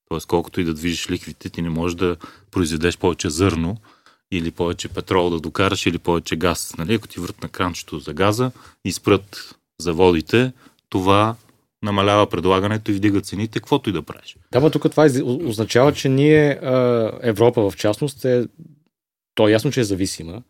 Тоест, 0.10 0.28
колкото 0.28 0.62
и 0.62 0.64
да 0.64 0.74
движиш 0.74 1.10
лихвите, 1.10 1.50
ти 1.50 1.62
не 1.62 1.70
можеш 1.70 1.96
да 1.96 2.18
произведеш 2.52 2.98
повече 2.98 3.30
зърно 3.30 3.78
или 4.32 4.52
повече 4.52 4.90
петрол 4.90 5.30
да 5.30 5.40
докараш 5.40 5.86
или 5.86 5.98
повече 5.98 6.36
газ. 6.36 6.74
Нали? 6.78 6.94
Ако 6.94 7.08
ти 7.08 7.20
врат 7.20 7.44
на 7.44 7.50
кранчето 7.50 8.00
за 8.00 8.14
газа 8.14 8.52
и 8.86 8.92
спрат 8.92 9.56
заводите, 9.82 10.52
това 10.90 11.36
намалява 11.84 12.30
предлагането 12.30 12.92
и 12.92 12.94
вдига 12.94 13.22
цените, 13.22 13.60
каквото 13.60 13.90
и 13.90 13.94
да 13.94 14.02
правиш. 14.02 14.38
Да, 14.52 14.60
но 14.60 14.70
тук 14.70 14.92
това 14.92 15.10
означава, 15.24 15.94
че 15.94 16.10
ние, 16.10 16.60
Европа 17.22 17.70
в 17.70 17.78
частност, 17.78 18.26
е, 18.26 18.48
то 19.36 19.48
е 19.48 19.52
ясно, 19.52 19.72
че 19.72 19.80
е 19.80 19.84
зависима, 19.84 20.42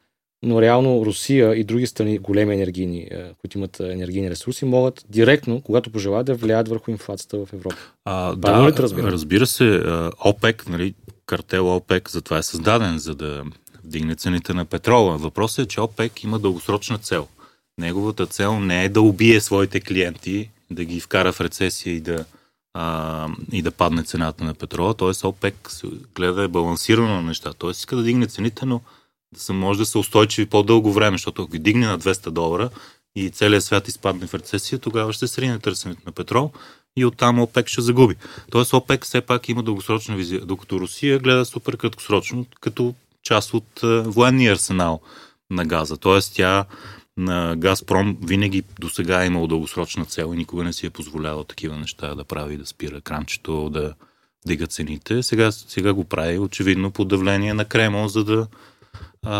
но 0.44 0.62
реално 0.62 1.06
Русия 1.06 1.56
и 1.56 1.64
други 1.64 1.88
страни, 1.88 2.18
големи 2.18 2.54
енергийни, 2.54 3.10
които 3.42 3.58
имат 3.58 3.80
енергийни 3.80 4.30
ресурси, 4.30 4.66
могат 4.66 5.06
директно, 5.10 5.62
когато 5.62 5.92
пожелаят, 5.92 6.26
да 6.26 6.34
влияят 6.34 6.68
върху 6.68 6.92
инфлацията 6.92 7.38
в 7.38 7.54
Европа. 7.54 7.76
А, 8.06 8.36
да, 8.36 8.68
ли 8.68 8.74
разбира? 8.78 9.12
разбира 9.12 9.48
се, 9.48 9.84
ОПЕК, 10.26 10.68
нали, 10.68 10.94
картел 11.26 11.76
ОПЕК, 11.76 12.10
затова 12.10 12.38
е 12.38 12.44
създаден, 12.44 12.98
за 12.98 13.16
да 13.16 13.44
вдигне 13.90 14.16
цените 14.16 14.54
на 14.54 14.66
петрола. 14.66 15.18
Въпросът 15.18 15.66
е, 15.66 15.68
че 15.68 15.82
ОПЕК 15.82 16.24
има 16.24 16.40
дългосрочна 16.40 16.98
цел. 16.98 17.28
Неговата 17.78 18.28
цел 18.28 18.60
не 18.60 18.84
е 18.84 18.90
да 18.90 19.02
убие 19.02 19.42
своите 19.42 19.80
клиенти, 19.80 20.50
да 20.72 20.84
ги 20.86 21.00
вкара 21.00 21.34
в 21.34 21.42
рецесия 21.42 21.96
и 21.96 22.00
да, 22.00 22.26
а, 22.74 23.28
и 23.52 23.62
да 23.62 23.72
падне 23.72 24.04
цената 24.04 24.44
на 24.44 24.54
петрола. 24.54 24.94
Тоест 24.94 25.24
ОПЕК 25.24 25.70
гледа 26.16 26.44
е 26.44 26.48
балансирано 26.48 27.16
на 27.16 27.22
неща. 27.22 27.54
Тоест 27.54 27.80
иска 27.80 27.96
да 27.96 28.04
дигне 28.04 28.28
цените, 28.28 28.66
но 28.66 28.82
да 29.34 29.40
се 29.40 29.54
може 29.54 29.80
да 29.80 29.86
са 29.86 30.00
устойчиви 30.00 30.50
по-дълго 30.50 30.94
време, 30.94 31.18
защото 31.18 31.42
ако 31.42 31.52
ги 31.52 31.60
дигне 31.60 31.88
на 31.88 32.00
200 32.00 32.30
долара 32.30 32.70
и 33.16 33.30
целият 33.30 33.64
свят 33.64 33.88
изпадне 33.88 34.28
в 34.28 34.34
рецесия, 34.34 34.80
тогава 34.80 35.14
ще 35.14 35.28
срине 35.28 35.60
търсенето 35.60 36.02
на 36.06 36.12
петрол 36.12 36.52
и 36.98 37.06
оттам 37.06 37.40
ОПЕК 37.40 37.68
ще 37.68 37.82
загуби. 37.82 38.16
Тоест 38.52 38.74
ОПЕК 38.74 39.06
все 39.06 39.22
пак 39.22 39.50
има 39.50 39.64
дългосрочна 39.64 40.16
визия, 40.16 40.46
докато 40.46 40.80
Русия 40.80 41.20
гледа 41.20 41.46
супер 41.46 41.78
краткосрочно, 41.78 42.46
като 42.62 42.96
част 43.24 43.54
от 43.54 43.80
военния 44.04 44.54
арсенал 44.54 45.02
на 45.50 45.66
газа. 45.66 45.98
Тоест 45.98 46.36
тя 46.36 46.66
на 47.18 47.56
Газпром 47.56 48.18
винаги 48.24 48.64
до 48.80 48.90
сега 48.90 49.24
е 49.24 49.28
имал 49.28 49.48
дългосрочна 49.48 50.06
цел 50.06 50.32
и 50.34 50.38
никога 50.38 50.64
не 50.64 50.74
си 50.74 50.86
е 50.86 50.90
позволявал 50.90 51.44
такива 51.44 51.78
неща 51.78 52.16
да 52.16 52.24
прави, 52.24 52.58
да 52.58 52.66
спира 52.66 53.02
кранчето, 53.02 53.70
да 53.70 53.94
дига 54.46 54.68
цените. 54.68 55.24
Сега, 55.24 55.52
сега 55.52 55.94
го 55.94 56.04
прави 56.04 56.40
очевидно 56.40 56.92
под 56.92 57.08
давление 57.08 57.54
на 57.54 57.66
Кремъл, 57.66 58.08
за 58.08 58.24
да 58.24 58.48
а, 59.26 59.36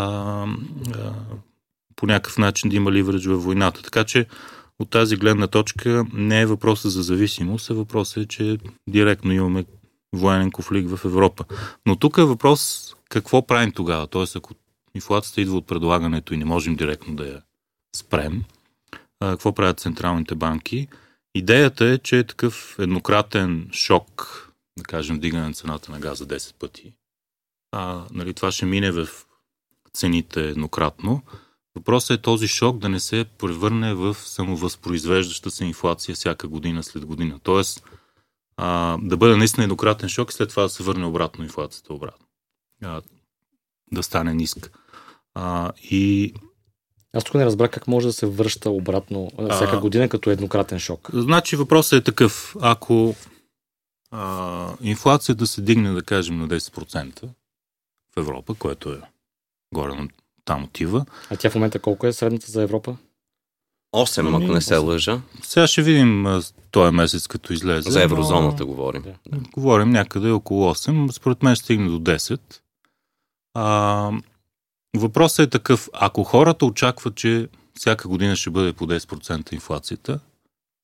а, 0.94 1.12
по 1.96 2.06
някакъв 2.06 2.38
начин 2.38 2.70
да 2.70 2.76
има 2.76 2.92
ливърдж 2.92 3.26
във 3.26 3.44
войната. 3.44 3.82
Така 3.82 4.04
че 4.04 4.26
от 4.78 4.90
тази 4.90 5.16
гледна 5.16 5.46
точка 5.46 6.06
не 6.12 6.40
е 6.40 6.46
въпроса 6.46 6.90
за 6.90 7.02
зависимост, 7.02 7.70
а 7.70 7.74
въпросът 7.74 8.24
е, 8.24 8.28
че 8.28 8.58
директно 8.88 9.32
имаме 9.32 9.64
военен 10.12 10.50
конфликт 10.50 10.90
в 10.90 11.04
Европа. 11.04 11.44
Но 11.86 11.96
тук 11.96 12.18
е 12.18 12.24
въпрос 12.24 12.94
какво 13.10 13.46
правим 13.46 13.72
тогава? 13.72 14.06
Тоест, 14.06 14.36
ако 14.36 14.54
инфлацията 14.94 15.40
идва 15.40 15.56
от 15.56 15.66
предлагането 15.66 16.34
и 16.34 16.36
не 16.36 16.44
можем 16.44 16.76
директно 16.76 17.16
да 17.16 17.26
я 17.26 17.42
спрем, 17.96 18.44
какво 19.20 19.52
правят 19.52 19.80
централните 19.80 20.34
банки? 20.34 20.88
Идеята 21.34 21.86
е, 21.86 21.98
че 21.98 22.18
е 22.18 22.26
такъв 22.26 22.76
еднократен 22.78 23.68
шок, 23.72 24.46
да 24.78 24.84
кажем, 24.84 25.16
вдигане 25.16 25.46
на 25.46 25.52
цената 25.52 25.92
на 25.92 26.00
газа 26.00 26.26
10 26.26 26.54
пъти. 26.54 26.94
А, 27.72 28.04
нали, 28.10 28.34
това 28.34 28.52
ще 28.52 28.66
мине 28.66 28.90
в 28.90 29.08
цените 29.94 30.48
еднократно. 30.48 31.22
Въпросът 31.76 32.18
е 32.18 32.22
този 32.22 32.48
шок 32.48 32.78
да 32.78 32.88
не 32.88 33.00
се 33.00 33.24
превърне 33.38 33.94
в 33.94 34.14
самовъзпроизвеждаща 34.14 35.50
се 35.50 35.64
инфлация 35.64 36.14
всяка 36.14 36.48
година 36.48 36.82
след 36.82 37.06
година. 37.06 37.40
Тоест, 37.42 37.84
а, 38.56 38.98
да 39.02 39.16
бъде 39.16 39.36
наистина 39.36 39.64
еднократен 39.64 40.08
шок 40.08 40.30
и 40.30 40.34
след 40.34 40.48
това 40.48 40.62
да 40.62 40.68
се 40.68 40.82
върне 40.82 41.06
обратно 41.06 41.44
инфлацията 41.44 41.94
обратно. 41.94 42.26
А, 42.82 43.02
да 43.92 44.02
стане 44.02 44.34
ниска. 44.34 44.70
А, 45.34 45.72
и 45.90 46.34
аз 47.12 47.24
тук 47.24 47.34
не 47.34 47.44
разбрах 47.44 47.70
как 47.70 47.86
може 47.86 48.06
да 48.06 48.12
се 48.12 48.26
връща 48.26 48.70
обратно 48.70 49.30
всяка 49.50 49.76
а, 49.76 49.80
година 49.80 50.08
като 50.08 50.30
еднократен 50.30 50.78
шок. 50.78 51.10
Значи 51.12 51.56
въпросът 51.56 52.00
е 52.00 52.04
такъв. 52.04 52.56
Ако 52.60 53.14
а, 54.10 54.74
инфлацията 54.80 55.46
се 55.46 55.62
дигне, 55.62 55.92
да 55.92 56.02
кажем, 56.02 56.38
на 56.38 56.48
10% 56.48 57.22
в 57.22 58.16
Европа, 58.16 58.54
което 58.54 58.92
е 58.92 59.00
горе 59.74 59.94
на 59.94 60.08
там 60.44 60.64
отива. 60.64 61.06
А 61.30 61.36
тя 61.36 61.50
в 61.50 61.54
момента 61.54 61.78
колко 61.78 62.06
е 62.06 62.12
средната 62.12 62.50
за 62.50 62.62
Европа? 62.62 62.96
8, 63.94 64.18
ами, 64.18 64.44
ако 64.44 64.54
не 64.54 64.60
се 64.60 64.76
лъжа. 64.76 65.20
Сега 65.42 65.66
ще 65.66 65.82
видим 65.82 66.40
този 66.70 66.96
месец, 66.96 67.26
като 67.26 67.52
излезе. 67.52 67.90
За 67.90 68.02
еврозоната 68.02 68.62
но... 68.62 68.66
говорим. 68.66 69.02
Да. 69.02 69.14
Говорим 69.52 69.90
някъде 69.90 70.30
около 70.30 70.74
8. 70.74 71.10
Според 71.10 71.42
мен 71.42 71.54
ще 71.54 71.64
стигне 71.64 71.88
до 71.88 71.98
10. 71.98 72.40
А, 73.54 74.10
въпросът 74.96 75.46
е 75.46 75.50
такъв. 75.50 75.88
Ако 75.92 76.24
хората 76.24 76.66
очакват, 76.66 77.14
че 77.14 77.48
всяка 77.74 78.08
година 78.08 78.36
ще 78.36 78.50
бъде 78.50 78.72
по 78.72 78.86
10% 78.86 79.52
инфлацията, 79.52 80.20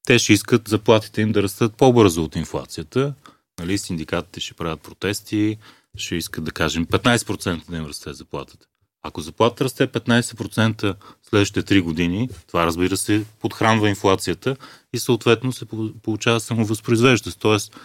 те 0.07 0.19
ще 0.19 0.33
искат 0.33 0.69
заплатите 0.69 1.21
им 1.21 1.33
да 1.33 1.43
растат 1.43 1.75
по-бързо 1.75 2.25
от 2.25 2.37
инфлацията. 2.37 3.15
Нали, 3.61 3.79
синдикатите 3.79 4.41
ще 4.41 4.55
правят 4.55 4.81
протести, 4.81 5.57
ще 5.97 6.15
искат 6.15 6.45
да 6.45 6.51
кажем 6.51 6.87
15% 6.87 7.71
да 7.71 7.77
им 7.77 7.87
расте 7.87 8.13
заплатата. 8.13 8.67
Ако 9.03 9.21
заплата 9.21 9.65
расте 9.65 9.87
15% 9.87 10.95
следващите 11.31 11.75
3 11.75 11.83
години, 11.83 12.29
това 12.47 12.67
разбира 12.67 12.97
се 12.97 13.25
подхранва 13.41 13.89
инфлацията 13.89 14.57
и 14.93 14.99
съответно 14.99 15.53
се 15.53 15.67
получава 16.03 16.41
самовъзпроизвежданост. 16.41 17.41
Тоест 17.41 17.77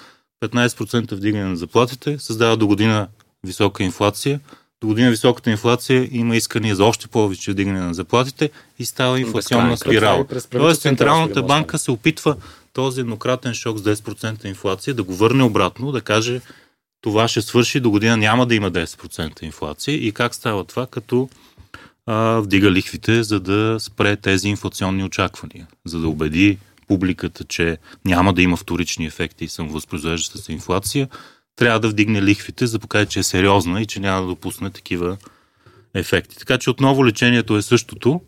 15% 0.44 1.16
вдигане 1.16 1.46
на 1.46 1.56
заплатите 1.56 2.20
създава 2.20 2.58
до 2.58 2.68
година 2.68 3.08
висока 3.44 3.84
инфлация, 3.84 4.40
до 4.82 4.88
година 4.88 5.10
високата 5.10 5.52
инфлация 5.52 6.08
има 6.12 6.36
искания 6.36 6.76
за 6.76 6.86
още 6.86 7.08
повече 7.08 7.52
вдигане 7.52 7.80
на 7.80 7.94
заплатите 7.94 8.50
и 8.80 8.86
става 8.86 9.20
инфлационна 9.20 9.78
спирала. 9.78 10.26
Тоест 10.52 10.82
Централната 10.82 11.44
банка 11.44 11.78
се 11.78 11.92
опитва 11.92 12.36
този 12.74 13.02
еднократен 13.02 13.54
шок 13.54 13.78
с 13.78 13.84
10% 13.84 14.46
инфлация 14.46 14.94
да 14.94 15.04
го 15.04 15.14
върне 15.14 15.44
обратно, 15.44 15.92
да 15.92 16.02
каже 16.02 16.42
това 17.02 17.28
ще 17.28 17.42
свърши, 17.42 17.80
до 17.80 17.92
година 17.92 18.18
няма 18.18 18.46
да 18.46 18.56
има 18.56 18.72
10% 18.72 19.44
инфлация. 19.44 19.96
И 19.96 20.12
как 20.12 20.36
става 20.36 20.64
това? 20.64 20.88
Като 20.88 21.30
а, 22.06 22.40
вдига 22.40 22.72
лихвите, 22.72 23.24
за 23.24 23.40
да 23.40 23.78
спре 23.80 24.16
тези 24.16 24.48
инфлационни 24.48 25.04
очаквания, 25.04 25.68
за 25.86 26.00
да 26.00 26.08
убеди 26.08 26.58
публиката, 26.88 27.44
че 27.44 27.78
няма 28.06 28.34
да 28.34 28.42
има 28.42 28.58
вторични 28.58 29.06
ефекти 29.06 29.46
и 29.46 29.48
самовъзпроизвеждаща 29.48 30.38
се 30.38 30.54
инфлация, 30.54 31.08
трябва 31.56 31.80
да 31.80 31.90
вдигне 31.90 32.22
лихвите, 32.22 32.68
за 32.68 32.78
да 32.78 32.82
покаже, 32.82 33.06
че 33.06 33.20
е 33.20 33.24
сериозна 33.24 33.82
и 33.82 33.86
че 33.86 34.00
няма 34.00 34.22
да 34.22 34.28
допусне 34.28 34.70
такива 34.70 35.18
ефекти. 35.94 36.38
Така 36.38 36.58
че 36.58 36.70
отново 36.70 37.06
лечението 37.06 37.58
е 37.58 37.62
същото. 37.62 38.22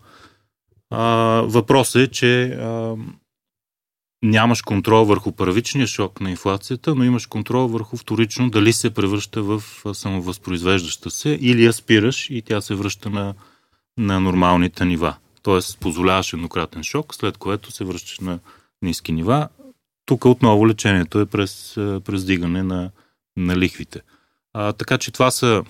Въпросът 1.43 2.01
е, 2.01 2.11
че 2.11 2.43
а, 2.45 2.95
нямаш 4.23 4.61
контрол 4.61 5.05
върху 5.05 5.31
първичния 5.31 5.87
шок 5.87 6.21
на 6.21 6.29
инфлацията, 6.29 6.95
но 6.95 7.03
имаш 7.03 7.25
контрол 7.25 7.67
върху 7.67 7.97
вторично 7.97 8.49
дали 8.49 8.73
се 8.73 8.93
превръща 8.93 9.43
в 9.43 9.63
самовъзпроизвеждаща 9.93 11.09
се 11.09 11.37
или 11.41 11.65
я 11.65 11.73
спираш 11.73 12.29
и 12.29 12.41
тя 12.41 12.61
се 12.61 12.75
връща 12.75 13.09
на, 13.09 13.33
на 13.97 14.19
нормалните 14.19 14.85
нива. 14.85 15.15
Тоест, 15.41 15.79
позволяваш 15.79 16.33
еднократен 16.33 16.83
шок, 16.83 17.15
след 17.15 17.37
което 17.37 17.71
се 17.71 17.83
връщаш 17.83 18.19
на 18.19 18.39
ниски 18.81 19.11
нива. 19.11 19.49
тук 20.05 20.25
отново 20.25 20.67
лечението 20.67 21.19
е 21.19 21.25
през, 21.25 21.73
през 21.75 22.25
дигане 22.25 22.63
на, 22.63 22.91
на 23.37 23.57
лихвите. 23.57 24.01
А, 24.53 24.73
така 24.73 24.97
че 24.97 25.11
това 25.11 25.31
са 25.31 25.63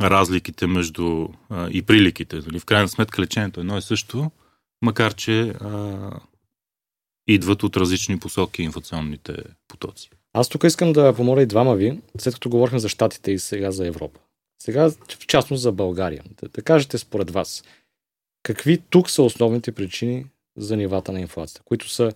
разликите 0.00 0.66
между 0.66 1.28
а, 1.50 1.68
и 1.70 1.82
приликите. 1.82 2.36
Нали? 2.36 2.58
В 2.60 2.64
крайна 2.64 2.88
сметка 2.88 3.22
лечението 3.22 3.60
е 3.60 3.62
едно 3.62 3.78
и 3.78 3.82
също, 3.82 4.30
макар 4.82 5.14
че 5.14 5.40
а, 5.40 6.10
идват 7.26 7.62
от 7.62 7.76
различни 7.76 8.18
посоки 8.18 8.62
инфлационните 8.62 9.36
потоци. 9.68 10.10
Аз 10.32 10.48
тук 10.48 10.64
искам 10.64 10.92
да 10.92 11.14
помоля 11.14 11.42
и 11.42 11.46
двама 11.46 11.76
ви, 11.76 12.00
след 12.18 12.34
като 12.34 12.48
говорихме 12.48 12.78
за 12.78 12.88
Штатите 12.88 13.32
и 13.32 13.38
сега 13.38 13.70
за 13.70 13.86
Европа. 13.86 14.20
Сега, 14.62 14.90
в 14.90 15.26
частност 15.26 15.62
за 15.62 15.72
България. 15.72 16.24
Да, 16.42 16.48
да 16.48 16.62
кажете 16.62 16.98
според 16.98 17.30
вас, 17.30 17.64
какви 18.42 18.78
тук 18.90 19.10
са 19.10 19.22
основните 19.22 19.72
причини 19.72 20.26
за 20.56 20.76
нивата 20.76 21.12
на 21.12 21.20
инфлацията, 21.20 21.62
които 21.64 21.88
са 21.88 22.12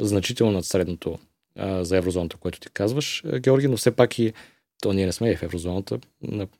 значително 0.00 0.52
над 0.52 0.64
средното 0.64 1.18
а, 1.56 1.84
за 1.84 1.96
еврозоната, 1.96 2.36
което 2.36 2.60
ти 2.60 2.68
казваш, 2.68 3.22
Георги, 3.38 3.68
но 3.68 3.76
все 3.76 3.90
пак 3.90 4.18
и 4.18 4.32
то 4.82 4.92
ние 4.92 5.06
не 5.06 5.12
сме 5.12 5.30
и 5.30 5.36
в 5.36 5.42
еврозоната, 5.42 5.98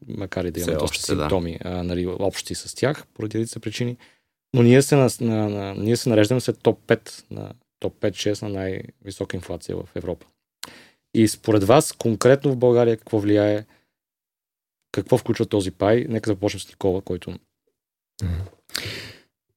макар 0.08 0.44
и 0.44 0.50
да 0.50 0.60
имаме 0.60 0.76
доста 0.78 1.02
симптоми 1.02 1.58
да. 1.62 1.68
а, 1.68 1.82
нали, 1.82 2.06
общи 2.06 2.54
с 2.54 2.74
тях, 2.74 3.06
поради 3.14 3.38
редица 3.38 3.60
причини. 3.60 3.96
Но 4.54 4.62
ние 4.62 4.82
се, 4.82 4.96
на, 4.96 5.08
на, 5.20 5.48
на, 5.48 5.74
ние 5.74 5.96
се 5.96 6.08
нареждаме 6.08 6.40
след 6.40 6.62
топ 6.62 6.80
5 6.86 7.24
на 7.30 7.52
топ 7.78 8.00
5-6 8.00 8.42
на 8.42 8.48
най-висока 8.48 9.36
инфлация 9.36 9.76
в 9.76 9.88
Европа. 9.94 10.26
И 11.14 11.28
според 11.28 11.64
вас, 11.64 11.92
конкретно 11.92 12.52
в 12.52 12.56
България, 12.56 12.96
какво 12.96 13.18
влияе, 13.18 13.64
какво 14.92 15.18
включва 15.18 15.46
този 15.46 15.70
пай? 15.70 16.06
Нека 16.08 16.30
започнем 16.30 16.60
с 16.60 16.68
Никола, 16.68 17.02
който... 17.02 17.38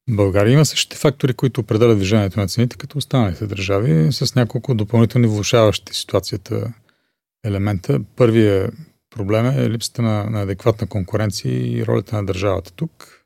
България 0.08 0.52
има 0.52 0.64
същите 0.64 0.96
фактори, 0.96 1.34
които 1.34 1.60
определят 1.60 1.98
движението 1.98 2.40
на 2.40 2.48
цените, 2.48 2.76
като 2.76 2.98
останалите 2.98 3.46
държави, 3.46 4.12
с 4.12 4.34
няколко 4.34 4.74
допълнителни 4.74 5.26
влушаващи 5.26 5.94
ситуацията 5.94 6.72
елемента. 7.44 8.00
Първият 8.16 8.74
проблем 9.10 9.46
е 9.46 9.70
липсата 9.70 10.02
на, 10.02 10.30
на 10.30 10.42
адекватна 10.42 10.86
конкуренция 10.86 11.52
и 11.52 11.86
ролята 11.86 12.16
на 12.16 12.26
държавата 12.26 12.72
тук. 12.72 13.24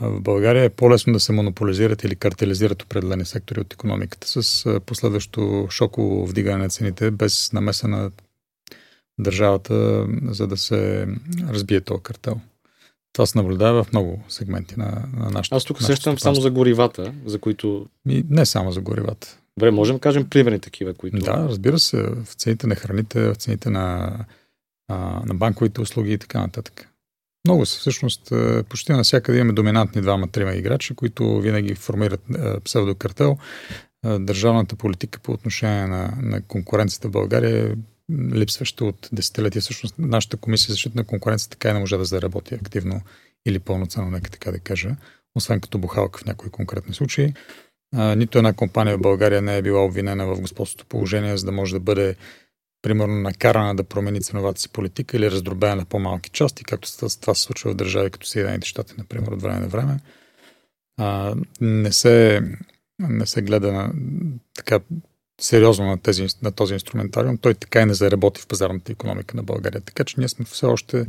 В 0.00 0.20
България 0.20 0.64
е 0.64 0.70
по-лесно 0.70 1.12
да 1.12 1.20
се 1.20 1.32
монополизират 1.32 2.04
или 2.04 2.16
картелизират 2.16 2.82
определени 2.82 3.24
сектори 3.24 3.60
от 3.60 3.72
економиката 3.72 4.42
с 4.42 4.80
последващо 4.86 5.66
шоково 5.70 6.26
вдигане 6.26 6.58
на 6.58 6.68
цените 6.68 7.10
без 7.10 7.52
намеса 7.52 7.88
на 7.88 8.10
държавата, 9.18 10.06
за 10.22 10.46
да 10.46 10.56
се 10.56 11.08
разбие 11.48 11.80
този 11.80 12.02
картел. 12.02 12.40
Това 13.14 13.26
се 13.26 13.38
наблюдава 13.38 13.84
в 13.84 13.92
много 13.92 14.22
сегменти 14.28 14.74
на, 14.78 15.08
на 15.16 15.30
нашата. 15.30 15.56
Аз 15.56 15.64
тук 15.64 15.82
сещам 15.82 16.18
само 16.18 16.40
за 16.40 16.50
горивата, 16.50 17.14
за 17.26 17.38
които. 17.38 17.86
И 18.08 18.24
не 18.30 18.46
само 18.46 18.72
за 18.72 18.80
горивата. 18.80 19.38
Добре, 19.58 19.70
можем 19.70 19.96
да 19.96 20.00
кажем 20.00 20.28
примерни 20.28 20.60
такива, 20.60 20.94
които. 20.94 21.18
Да, 21.18 21.46
разбира 21.48 21.78
се, 21.78 22.02
в 22.02 22.34
цените 22.34 22.66
на 22.66 22.74
храните, 22.74 23.28
в 23.28 23.34
цените 23.34 23.70
на, 23.70 24.16
а, 24.88 25.22
на 25.26 25.34
банковите 25.34 25.80
услуги 25.80 26.12
и 26.12 26.18
така 26.18 26.40
нататък. 26.40 26.88
Много 27.46 27.66
са. 27.66 27.78
Всъщност, 27.78 28.32
почти 28.68 28.92
навсякъде 28.92 29.38
имаме 29.38 29.52
доминантни 29.52 30.02
двама-трима 30.02 30.54
играчи, 30.54 30.94
които 30.94 31.40
винаги 31.40 31.74
формират 31.74 32.20
псевдокартел. 32.64 33.38
Държавната 34.04 34.76
политика 34.76 35.20
по 35.22 35.32
отношение 35.32 35.86
на, 35.86 36.18
на 36.22 36.42
конкуренцията 36.42 37.08
в 37.08 37.10
България 37.10 37.66
е 37.66 37.74
липсваща 38.12 38.84
от 38.84 39.08
десетилетия. 39.12 39.62
Всъщност, 39.62 39.94
нашата 39.98 40.36
комисия 40.36 40.66
за 40.66 40.72
защита 40.72 40.98
на 40.98 41.04
конкуренция 41.04 41.50
така 41.50 41.70
и 41.70 41.72
не 41.72 41.78
може 41.78 41.96
да 41.96 42.04
заработи 42.04 42.54
активно 42.54 43.00
или 43.46 43.58
пълноценно, 43.58 44.10
нека 44.10 44.30
така 44.30 44.50
да 44.50 44.58
кажа, 44.58 44.96
освен 45.34 45.60
като 45.60 45.78
бухалка 45.78 46.18
в 46.18 46.24
някои 46.24 46.50
конкретни 46.50 46.94
случаи. 46.94 47.34
А, 47.96 48.14
нито 48.14 48.38
една 48.38 48.52
компания 48.52 48.98
в 48.98 49.00
България 49.00 49.42
не 49.42 49.56
е 49.56 49.62
била 49.62 49.84
обвинена 49.84 50.26
в 50.26 50.40
господството 50.40 50.86
положение, 50.86 51.36
за 51.36 51.46
да 51.46 51.52
може 51.52 51.74
да 51.74 51.80
бъде 51.80 52.16
примерно 52.82 53.14
накарана 53.14 53.74
да 53.74 53.84
промени 53.84 54.22
ценовата 54.22 54.60
си 54.60 54.68
политика 54.68 55.16
или 55.16 55.30
раздробена 55.30 55.76
на 55.76 55.84
по-малки 55.84 56.30
части, 56.30 56.64
както 56.64 56.96
това 56.96 57.34
се 57.34 57.42
случва 57.42 57.70
в 57.70 57.74
държави 57.74 58.10
като 58.10 58.26
Съединените 58.26 58.68
щати, 58.68 58.94
например, 58.98 59.28
от 59.28 59.42
време 59.42 59.60
на 59.60 59.68
време. 59.68 60.00
А, 60.98 61.34
не, 61.60 61.92
се, 61.92 62.42
не 62.98 63.26
се 63.26 63.42
гледа 63.42 63.72
на, 63.72 63.92
така 64.54 64.80
сериозно 65.40 65.86
на, 65.86 65.98
тези, 65.98 66.26
на 66.42 66.52
този 66.52 66.74
инструментариум. 66.74 67.38
Той 67.38 67.54
така 67.54 67.80
и 67.82 67.86
не 67.86 67.94
заработи 67.94 68.40
в 68.40 68.46
пазарната 68.46 68.92
економика 68.92 69.36
на 69.36 69.42
България. 69.42 69.80
Така 69.80 70.04
че 70.04 70.14
ние 70.18 70.28
сме 70.28 70.44
все 70.44 70.66
още 70.66 71.06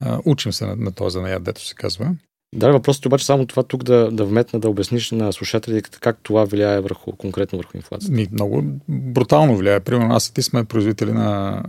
а, 0.00 0.20
учим 0.24 0.52
се 0.52 0.66
на, 0.66 0.76
на 0.76 0.92
този 0.92 1.12
занаят, 1.14 1.42
дето 1.42 1.64
се 1.64 1.74
казва. 1.74 2.16
Да, 2.54 2.72
въпросът 2.72 3.04
е 3.04 3.08
обаче 3.08 3.26
само 3.26 3.46
това 3.46 3.62
тук 3.62 3.82
да, 3.82 4.10
да 4.10 4.24
вметна, 4.24 4.60
да 4.60 4.68
обясниш 4.68 5.10
на 5.10 5.32
слушателите 5.32 5.90
как 6.00 6.18
това 6.22 6.44
влияе 6.44 6.80
върху, 6.80 7.12
конкретно 7.12 7.58
върху 7.58 7.76
инфлацията. 7.76 8.14
Ми, 8.14 8.28
много 8.32 8.62
брутално 8.88 9.56
влияе. 9.56 9.80
Примерно 9.80 10.14
аз 10.14 10.26
и 10.26 10.34
ти 10.34 10.42
сме 10.42 10.64
производители 10.64 11.12
на, 11.12 11.62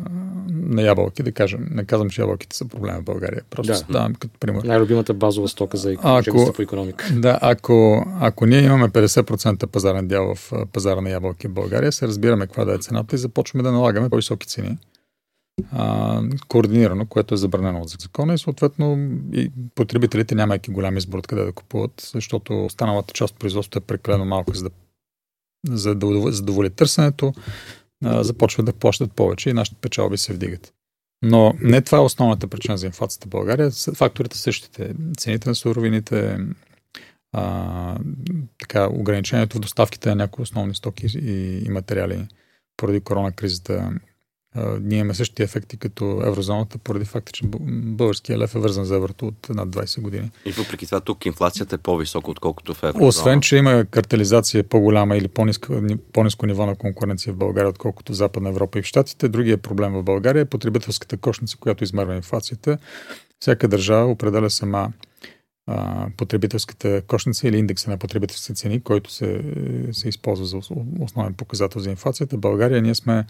на 0.49 0.81
ябълки, 0.81 1.23
да 1.23 1.31
кажем. 1.31 1.67
Не 1.71 1.85
казвам, 1.85 2.09
че 2.09 2.21
ябълките 2.21 2.55
са 2.55 2.65
проблем 2.65 2.95
в 2.95 3.03
България. 3.03 3.41
Просто 3.49 3.73
да. 3.87 3.93
давам 3.93 4.13
като 4.13 4.39
пример. 4.39 4.63
Най-любимата 4.63 5.13
базова 5.13 5.47
стока 5.47 5.77
за 5.77 5.95
ако, 6.03 6.53
по 6.55 6.61
економика. 6.61 7.13
Да, 7.13 7.39
ако, 7.41 8.05
ако 8.19 8.45
ние 8.45 8.61
имаме 8.61 8.89
50% 8.89 9.67
пазарен 9.67 10.07
дял 10.07 10.35
в 10.35 10.51
пазара 10.73 11.01
на 11.01 11.09
ябълки 11.09 11.47
в 11.47 11.53
България, 11.53 11.91
се 11.91 12.07
разбираме 12.07 12.45
каква 12.45 12.65
да 12.65 12.73
е 12.73 12.77
цената 12.77 13.15
и 13.15 13.19
започваме 13.19 13.63
да 13.63 13.71
налагаме 13.71 14.09
по-високи 14.09 14.47
цени 14.47 14.77
а, 15.71 16.21
координирано, 16.47 17.05
което 17.05 17.33
е 17.33 17.37
забранено 17.37 17.81
от 17.81 17.89
закона 17.89 18.33
и 18.33 18.37
съответно 18.37 19.09
и 19.33 19.51
потребителите 19.75 20.35
нямайки 20.35 20.71
голям 20.71 20.97
избор 20.97 21.21
къде 21.21 21.43
да 21.43 21.51
купуват, 21.51 22.09
защото 22.13 22.65
останалата 22.65 23.13
част 23.13 23.33
от 23.33 23.39
производството 23.39 23.77
е 23.77 23.87
прекалено 23.87 24.25
малко, 24.25 24.53
за 24.53 24.63
да, 24.63 24.69
за 25.77 25.95
да 25.95 26.31
задоволи 26.31 26.69
търсенето, 26.69 27.33
а, 28.03 28.23
започват 28.23 28.65
да 28.65 28.73
плащат 28.73 29.11
повече 29.11 29.49
и 29.49 29.53
нашите 29.53 29.81
печалби 29.81 30.17
се 30.17 30.33
вдигат. 30.33 30.73
Но 31.21 31.53
не 31.61 31.81
това 31.81 31.97
е 31.97 32.01
основната 32.01 32.47
причина 32.47 32.77
за 32.77 32.85
инфлацията 32.85 33.27
в 33.27 33.29
България. 33.29 33.71
Факторите 33.71 34.37
същите. 34.37 34.93
Цените 35.17 35.49
на 35.49 35.55
суровините, 35.55 36.37
а, 37.33 37.97
така, 38.59 38.87
ограничението 38.87 39.57
в 39.57 39.61
доставките 39.61 40.09
на 40.09 40.15
някои 40.15 40.43
основни 40.43 40.75
стоки 40.75 41.07
и, 41.15 41.63
и 41.65 41.69
материали 41.69 42.27
поради 42.77 43.01
корона 43.01 43.31
кризата, 43.31 43.91
ние 44.81 44.99
имаме 44.99 45.13
същите 45.13 45.43
ефекти 45.43 45.77
като 45.77 46.21
еврозоната, 46.25 46.77
поради 46.77 47.05
факта, 47.05 47.31
че 47.31 47.43
българския 47.69 48.37
лев 48.37 48.55
е 48.55 48.59
вързан 48.59 48.85
за 48.85 48.95
еврото 48.95 49.27
от 49.27 49.49
над 49.49 49.69
20 49.69 50.01
години. 50.01 50.31
И 50.45 50.51
въпреки 50.51 50.85
това 50.85 50.99
тук 50.99 51.25
инфлацията 51.25 51.75
е 51.75 51.77
по-висока, 51.77 52.31
отколкото 52.31 52.73
в 52.73 52.83
еврозоната. 52.83 53.07
Освен, 53.07 53.41
че 53.41 53.57
има 53.57 53.85
картелизация 53.91 54.63
по-голяма 54.63 55.17
или 55.17 55.27
по-низко, 55.27 55.73
по-низко 56.13 56.45
ниво 56.45 56.65
на 56.65 56.75
конкуренция 56.75 57.33
в 57.33 57.37
България, 57.37 57.69
отколкото 57.69 58.11
в 58.11 58.15
Западна 58.15 58.49
Европа 58.49 58.79
и 58.79 58.81
в 58.81 58.85
Штатите, 58.85 59.27
другия 59.27 59.57
проблем 59.57 59.93
в 59.93 60.03
България 60.03 60.41
е 60.41 60.45
потребителската 60.45 61.17
кошница, 61.17 61.57
която 61.57 61.83
измерва 61.83 62.15
инфлацията. 62.15 62.77
Всяка 63.39 63.67
държава 63.67 64.11
определя 64.11 64.49
сама 64.49 64.91
потребителската 66.17 67.01
кошница 67.01 67.47
или 67.47 67.57
индекса 67.57 67.89
на 67.89 67.97
потребителските 67.97 68.53
цени, 68.53 68.81
който 68.81 69.11
се, 69.11 69.41
се 69.91 70.09
използва 70.09 70.45
за 70.45 70.57
основен 70.99 71.33
показател 71.33 71.81
за 71.81 71.89
инфлацията. 71.89 72.37
България 72.37 72.81
ние 72.81 72.95
сме 72.95 73.25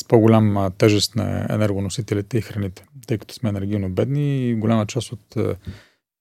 с 0.00 0.04
по-голяма 0.08 0.70
тежест 0.78 1.16
на 1.16 1.46
енергоносителите 1.50 2.38
и 2.38 2.40
храните, 2.40 2.84
тъй 3.06 3.18
като 3.18 3.34
сме 3.34 3.48
енергийно 3.48 3.90
бедни 3.90 4.48
и 4.48 4.54
голяма 4.54 4.86
част 4.86 5.12
от 5.12 5.36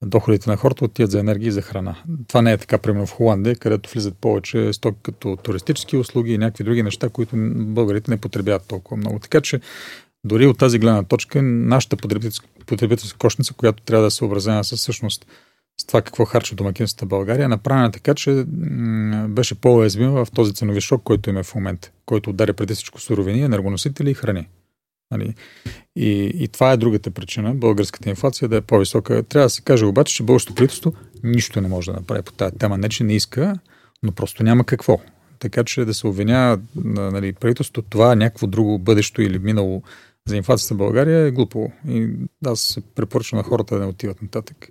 доходите 0.05 0.49
на 0.49 0.57
хората 0.57 0.86
отиват 0.86 1.12
за 1.12 1.19
енергия 1.19 1.47
и 1.47 1.51
за 1.51 1.62
храна. 1.62 1.95
Това 2.27 2.41
не 2.41 2.51
е 2.51 2.57
така, 2.57 2.77
примерно 2.77 3.05
в 3.05 3.12
Холандия, 3.12 3.55
където 3.55 3.89
влизат 3.89 4.17
повече 4.17 4.73
стоки 4.73 4.97
като 5.03 5.38
туристически 5.43 5.97
услуги 5.97 6.33
и 6.33 6.38
някакви 6.38 6.63
други 6.63 6.83
неща, 6.83 7.09
които 7.09 7.36
българите 7.55 8.12
не 8.12 8.17
потребяват 8.17 8.67
толкова 8.67 8.97
много. 8.97 9.19
Така 9.19 9.41
че 9.41 9.62
дори 10.23 10.47
от 10.47 10.57
тази 10.57 10.79
гледна 10.79 11.03
точка, 11.03 11.41
нашата 11.41 11.97
потребителска, 12.65 13.17
кошница, 13.19 13.53
която 13.53 13.83
трябва 13.83 14.03
да 14.03 14.12
се 14.12 14.25
образена 14.25 14.63
със 14.63 14.79
всъщност 14.79 15.25
с 15.81 15.86
това 15.86 16.01
какво 16.01 16.25
харчат 16.25 16.57
домакинствата 16.57 17.05
България, 17.05 17.49
направена 17.49 17.91
така, 17.91 18.13
че 18.13 18.43
беше 19.27 19.55
по-уязвима 19.55 20.25
в 20.25 20.31
този 20.31 20.53
ценови 20.53 20.81
шок, 20.81 21.03
който 21.03 21.29
има 21.29 21.43
в 21.43 21.55
момента, 21.55 21.91
който 22.05 22.29
ударя 22.29 22.53
преди 22.53 22.73
всичко 22.73 23.01
суровини, 23.01 23.41
енергоносители 23.41 24.12
и 24.12 24.13
храни. 24.13 24.47
Нали? 25.12 25.36
И, 25.95 26.31
и 26.36 26.47
това 26.47 26.71
е 26.71 26.77
другата 26.77 27.12
причина, 27.12 27.55
българската 27.55 28.09
инфлация 28.09 28.49
да 28.49 28.55
е 28.55 28.62
по-висока. 28.62 29.23
Трябва 29.23 29.45
да 29.45 29.49
се 29.49 29.62
каже 29.62 29.86
обаче, 29.86 30.15
че 30.15 30.23
българското 30.23 30.55
правителство 30.55 30.93
нищо 31.23 31.62
не 31.62 31.67
може 31.67 31.91
да 31.91 31.97
направи 31.97 32.21
по 32.21 32.31
тази 32.31 32.55
тема. 32.55 32.77
Не, 32.77 32.89
че 32.89 33.03
не 33.03 33.15
иска, 33.15 33.59
но 34.03 34.12
просто 34.12 34.43
няма 34.43 34.63
какво. 34.63 35.01
Така 35.39 35.63
че 35.63 35.86
да 35.86 35.93
се 35.93 36.07
обвиня 36.07 36.59
нали, 36.86 37.33
правителството, 37.33 37.89
това 37.89 38.13
е 38.13 38.15
някакво 38.15 38.47
друго 38.47 38.79
бъдещо 38.79 39.21
или 39.21 39.39
минало 39.39 39.83
за 40.27 40.38
инфлацията 40.38 40.73
в 40.73 40.77
България 40.77 41.19
е 41.19 41.31
глупо. 41.31 41.71
И 41.88 42.09
аз 42.45 42.59
се 42.59 42.81
препоръчвам 42.81 43.38
на 43.38 43.43
хората 43.43 43.75
да 43.75 43.81
не 43.81 43.88
отиват 43.88 44.21
нататък. 44.21 44.69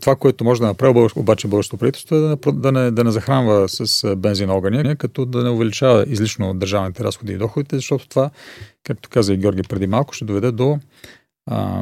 Това, 0.00 0.16
което 0.16 0.44
може 0.44 0.60
да 0.60 0.66
направи 0.66 1.08
обаче 1.16 1.48
българското 1.48 1.78
правителство 1.78 2.16
е 2.16 2.36
да, 2.52 2.72
не, 2.72 2.90
да 2.90 3.04
не 3.04 3.10
захранва 3.10 3.68
с 3.68 4.16
бензин 4.16 4.50
огъня, 4.50 4.96
като 4.96 5.24
да 5.24 5.44
не 5.44 5.50
увеличава 5.50 6.04
излишно 6.08 6.54
държавните 6.54 7.04
разходи 7.04 7.32
и 7.32 7.38
доходите, 7.38 7.76
защото 7.76 8.08
това, 8.08 8.30
както 8.84 9.08
каза 9.08 9.34
и 9.34 9.36
Георги 9.36 9.62
преди 9.62 9.86
малко, 9.86 10.14
ще 10.14 10.24
доведе 10.24 10.50
до 10.50 10.78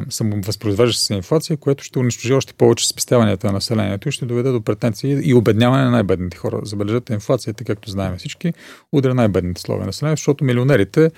самовъзпроизвеждаща 0.09 1.05
се 1.05 1.13
инфлация, 1.13 1.57
което 1.57 1.83
ще 1.83 1.99
унищожи 1.99 2.33
още 2.33 2.53
повече 2.53 2.87
спестяванията 2.87 3.47
на 3.47 3.53
населението 3.53 4.09
и 4.09 4.11
ще 4.11 4.25
доведе 4.25 4.51
до 4.51 4.61
претенции 4.61 5.21
и 5.23 5.33
обедняване 5.33 5.83
на 5.83 5.91
най-бедните 5.91 6.37
хора. 6.37 6.59
Забележете, 6.63 7.13
инфлацията, 7.13 7.63
както 7.63 7.89
знаем 7.89 8.17
всички, 8.17 8.53
удря 8.91 9.13
най-бедните 9.13 9.61
слове 9.61 9.79
на 9.79 9.85
населението, 9.85 10.19
защото 10.19 10.43
милионерите 10.43 11.11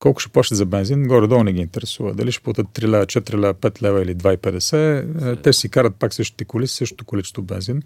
колко 0.00 0.20
ще 0.20 0.32
плащат 0.32 0.58
за 0.58 0.66
бензин, 0.66 1.08
горе-долу 1.08 1.44
не 1.44 1.52
ги 1.52 1.60
интересува. 1.60 2.14
Дали 2.14 2.32
ще 2.32 2.42
платят 2.42 2.66
3 2.66 2.88
лева, 2.88 3.06
4 3.06 3.34
лева, 3.34 3.54
5 3.54 3.82
лева 3.82 4.02
или 4.02 4.14
2,50, 4.14 5.32
е, 5.32 5.36
те 5.36 5.52
си 5.52 5.68
карат 5.68 5.96
пак 5.96 6.14
същите 6.14 6.44
коли, 6.44 6.66
същото 6.66 7.04
количество 7.04 7.42
бензин. 7.42 7.82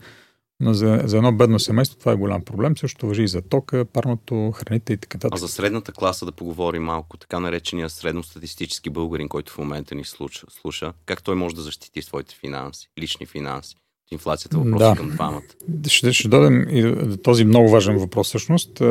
Но 0.61 0.74
за, 0.74 1.03
за 1.05 1.16
едно 1.16 1.33
бедно 1.33 1.59
семейство 1.59 1.98
това 1.98 2.12
е 2.12 2.16
голям 2.16 2.44
проблем. 2.44 2.77
Също 2.77 3.07
въжи 3.07 3.22
и 3.22 3.29
за 3.29 3.42
тока, 3.42 3.85
парното, 3.85 4.53
храните 4.55 4.92
и 4.92 4.96
така 4.96 5.18
А 5.31 5.37
за 5.37 5.48
средната 5.48 5.92
класа 5.92 6.27
да 6.27 6.33
поговорим 6.33 6.83
малко, 6.83 7.16
така 7.16 7.40
наречения 7.40 7.90
средностатистически 7.90 8.90
българин, 8.90 9.29
който 9.29 9.53
в 9.53 9.59
момента 9.59 9.94
ни 9.94 10.05
слуша, 10.05 10.46
слуша 10.50 10.92
как 11.07 11.22
той 11.22 11.35
може 11.35 11.55
да 11.55 11.62
защити 11.62 12.03
своите 12.03 12.35
финанси, 12.35 12.88
лични 12.98 13.27
финанси? 13.27 13.77
От 14.07 14.12
инфлацията 14.12 14.59
въпрос 14.59 14.79
да. 14.79 14.94
към 14.96 15.11
двамата. 15.11 15.42
Ще, 15.88 16.12
ще 16.12 16.29
дадем 16.29 16.66
и 16.70 16.96
този 17.22 17.44
много 17.44 17.70
важен 17.70 17.98
въпрос 17.98 18.29
всъщност. 18.29 18.83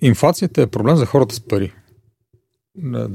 Инфлацията 0.00 0.62
е 0.62 0.66
проблем 0.66 0.96
за 0.96 1.06
хората 1.06 1.34
с 1.34 1.40
пари 1.40 1.72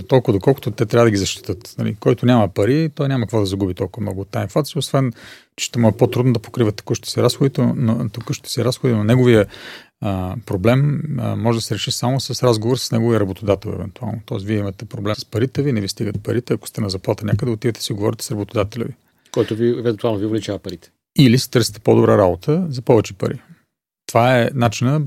толкова 0.08 0.34
доколкото 0.34 0.72
те 0.72 0.86
трябва 0.86 1.06
да 1.06 1.12
ги 1.12 1.18
защитат. 1.18 1.76
Нали, 1.78 1.96
който 2.00 2.26
няма 2.26 2.48
пари, 2.48 2.90
той 2.96 3.08
няма 3.08 3.26
какво 3.26 3.40
да 3.40 3.46
загуби 3.46 3.74
толкова 3.74 4.02
много 4.02 4.22
от 4.22 4.30
тази 4.30 4.44
инфлация, 4.44 4.80
освен, 4.80 5.14
че 5.56 5.66
ще 5.66 5.80
му 5.80 5.88
е 5.88 5.92
по-трудно 5.92 6.34
да 6.34 6.40
покрива 6.40 6.72
текущите 6.72 7.10
си 7.10 7.22
разходи, 7.22 7.62
но, 7.76 8.10
текущите 8.10 8.50
си 8.50 8.66
разходи, 8.66 8.94
но 8.94 9.04
неговия 9.04 9.46
а, 10.02 10.36
проблем 10.46 11.02
а, 11.20 11.36
може 11.36 11.58
да 11.58 11.62
се 11.62 11.76
реши 11.76 11.92
само 11.92 12.20
с 12.20 12.44
разговор 12.44 12.78
с 12.78 12.92
неговия 12.92 13.20
работодател, 13.20 13.70
евентуално. 13.70 14.22
Тоест, 14.26 14.46
вие 14.46 14.58
имате 14.58 14.86
проблем 14.86 15.16
с 15.16 15.26
парите 15.26 15.62
ви, 15.62 15.72
не 15.72 15.82
ви 15.82 15.88
стигат 15.88 16.24
парите, 16.24 16.54
ако 16.54 16.68
сте 16.68 16.82
на 16.82 16.90
заплата 16.90 17.26
някъде, 17.26 17.52
отивате 17.52 17.82
си 17.82 17.94
говорите 17.94 18.26
с 18.26 18.32
работодателя 18.32 18.84
ви. 18.86 18.94
Който 19.32 19.56
ви, 19.56 19.70
евентуално 19.70 20.20
ви 20.20 20.26
увеличава 20.26 20.60
парите. 20.60 20.92
Или 21.20 21.40
си 21.40 21.52
търсите 21.52 21.80
по-добра 21.80 22.18
работа 22.18 22.66
за 22.70 22.82
повече 22.82 23.14
пари. 23.14 23.42
Това 24.08 24.42
е 24.42 24.50
начина 24.54 25.02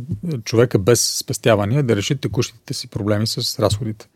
човека 0.45 0.79
без 0.79 1.19
спестявания 1.19 1.83
да 1.83 1.97
реши 1.97 2.17
текущите 2.17 2.75
си 2.75 2.89
проблеми 2.89 3.27
с 3.27 3.59
разходите. 3.59 4.09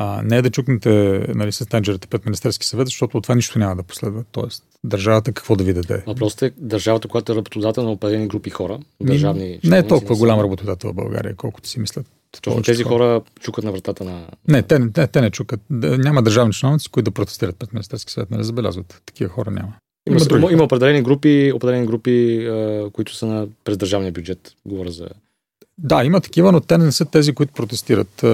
А, 0.00 0.22
не 0.22 0.36
е 0.36 0.42
да 0.42 0.50
чукнете 0.50 1.24
нали, 1.34 1.52
с 1.52 1.66
тенджерите 1.66 2.08
пред 2.08 2.24
Министерски 2.24 2.66
съвет, 2.66 2.86
защото 2.86 3.16
от 3.18 3.22
това 3.22 3.34
нищо 3.34 3.58
няма 3.58 3.76
да 3.76 3.82
последва. 3.82 4.22
Тоест, 4.32 4.64
държавата 4.84 5.32
какво 5.32 5.56
да 5.56 5.64
ви 5.64 5.74
даде? 5.74 6.02
Въпросът 6.06 6.42
е 6.42 6.52
държавата, 6.56 7.08
която 7.08 7.32
е 7.32 7.34
работодател 7.34 7.82
на 7.82 7.90
определени 7.90 8.28
групи 8.28 8.50
хора, 8.50 8.78
държавни. 9.00 9.60
Не 9.64 9.78
е 9.78 9.86
толкова 9.86 10.16
голям 10.16 10.40
работодател 10.40 10.90
в 10.90 10.94
България, 10.94 11.34
колкото 11.36 11.68
си 11.68 11.80
мислят. 11.80 12.06
Точно 12.42 12.62
тези 12.62 12.82
хора 12.82 13.20
чукат 13.40 13.64
на 13.64 13.72
вратата 13.72 14.04
на. 14.04 14.26
Не, 14.48 14.62
те, 14.62 14.92
те, 14.92 15.06
те 15.06 15.20
не 15.20 15.30
чукат. 15.30 15.60
Няма 15.70 16.22
държавни 16.22 16.52
чиновници, 16.52 16.90
които 16.90 17.10
да 17.10 17.14
протестират 17.14 17.56
пред 17.56 17.72
Министерски 17.72 18.12
съвет. 18.12 18.30
Не 18.30 18.36
нали, 18.36 18.44
забелязват. 18.44 19.02
Такива 19.06 19.30
хора 19.30 19.50
няма. 19.50 19.72
Има, 20.08 20.20
има, 20.38 20.52
има 20.52 20.64
определени 20.64 21.02
групи, 21.02 21.52
определени 21.54 21.86
групи 21.86 22.46
а, 22.46 22.90
които 22.92 23.14
са 23.14 23.26
на, 23.26 23.46
през 23.64 23.76
държавния 23.76 24.12
бюджет. 24.12 24.52
Говоря 24.66 24.90
за. 24.90 25.08
Да, 25.78 26.04
има 26.04 26.20
такива, 26.20 26.52
но 26.52 26.60
те 26.60 26.78
не 26.78 26.92
са 26.92 27.04
тези, 27.04 27.32
които 27.32 27.52
протестират. 27.52 28.24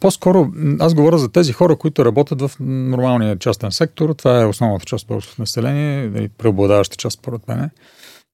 По-скоро 0.00 0.52
аз 0.80 0.94
говоря 0.94 1.18
за 1.18 1.28
тези 1.28 1.52
хора, 1.52 1.76
които 1.76 2.04
работят 2.04 2.40
в 2.40 2.50
нормалния 2.60 3.38
частен 3.38 3.72
сектор. 3.72 4.14
Това 4.14 4.42
е 4.42 4.46
основната 4.46 4.84
част 4.84 5.02
от 5.02 5.08
българското 5.08 5.42
население, 5.42 6.28
преобладаваща 6.38 6.96
част 6.96 7.18
според 7.18 7.48
мен. 7.48 7.70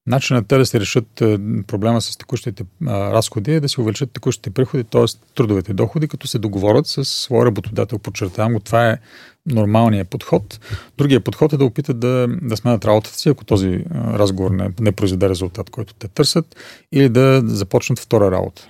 Начинът 0.06 0.46
те 0.46 0.58
да 0.58 0.66
се 0.66 0.80
решат 0.80 1.20
е, 1.20 1.38
проблема 1.66 2.00
с 2.00 2.16
текущите 2.16 2.64
разходи 2.86 3.52
е 3.52 3.60
да 3.60 3.68
се 3.68 3.80
увеличат 3.80 4.12
текущите 4.12 4.50
приходи, 4.50 4.84
т.е. 4.84 5.04
трудовите 5.34 5.72
доходи, 5.72 6.08
като 6.08 6.26
се 6.26 6.38
договорят 6.38 6.86
с 6.86 7.04
своя 7.04 7.46
работодател. 7.46 7.98
Подчертавам 7.98 8.52
го, 8.52 8.60
това 8.60 8.90
е 8.90 8.98
нормалният 9.46 10.08
подход. 10.08 10.60
Другия 10.98 11.20
подход 11.20 11.52
е 11.52 11.56
да 11.56 11.64
опитат 11.64 12.00
да, 12.00 12.26
да 12.42 12.56
сменят 12.56 12.84
работата 12.84 13.18
си, 13.18 13.28
ако 13.28 13.44
този 13.44 13.84
разговор 13.94 14.50
не, 14.50 14.70
не 14.80 14.92
произведе 14.92 15.28
резултат, 15.28 15.70
който 15.70 15.94
те 15.94 16.08
търсят, 16.08 16.56
или 16.92 17.08
да 17.08 17.42
започнат 17.44 17.98
втора 17.98 18.30
работа. 18.30 18.68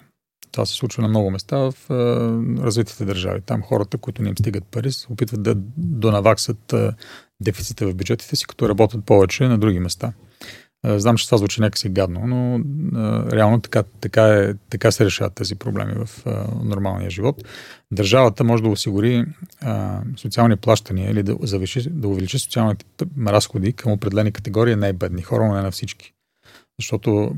Това 0.52 0.66
се 0.66 0.74
случва 0.74 1.02
на 1.02 1.08
много 1.08 1.30
места 1.30 1.56
в 1.56 1.74
а, 1.90 1.94
развитите 2.64 3.04
държави. 3.04 3.40
Там 3.40 3.62
хората, 3.62 3.98
които 3.98 4.22
не 4.22 4.28
им 4.28 4.38
стигат 4.38 4.64
пари, 4.64 4.92
се 4.92 5.12
опитват 5.12 5.42
да 5.42 5.54
донаваксат 5.76 6.72
а, 6.72 6.94
дефицита 7.40 7.86
в 7.86 7.94
бюджетите 7.94 8.36
си, 8.36 8.46
като 8.46 8.68
работят 8.68 9.04
повече 9.04 9.48
на 9.48 9.58
други 9.58 9.78
места. 9.78 10.12
А, 10.82 10.98
знам, 11.00 11.16
че 11.16 11.26
това 11.26 11.38
звучи 11.38 11.60
някакси 11.60 11.88
гадно, 11.88 12.26
но 12.26 12.60
а, 13.00 13.32
реално 13.32 13.60
така, 13.60 13.82
така, 14.00 14.26
е, 14.26 14.54
така 14.70 14.90
се 14.90 15.04
решават 15.04 15.34
тези 15.34 15.54
проблеми 15.54 15.94
в 16.04 16.26
а, 16.26 16.46
нормалния 16.64 17.10
живот. 17.10 17.44
Държавата 17.92 18.44
може 18.44 18.62
да 18.62 18.68
осигури 18.68 19.24
а, 19.60 20.00
социални 20.16 20.56
плащания 20.56 21.10
или 21.10 21.22
да, 21.22 21.36
завиши, 21.42 21.90
да 21.90 22.08
увеличи 22.08 22.38
социалните 22.38 22.84
разходи 23.26 23.72
към 23.72 23.92
определени 23.92 24.32
категории 24.32 24.76
най-бедни 24.76 25.22
хора, 25.22 25.46
но 25.46 25.54
не 25.54 25.62
на 25.62 25.70
всички. 25.70 26.14
Защото 26.80 27.34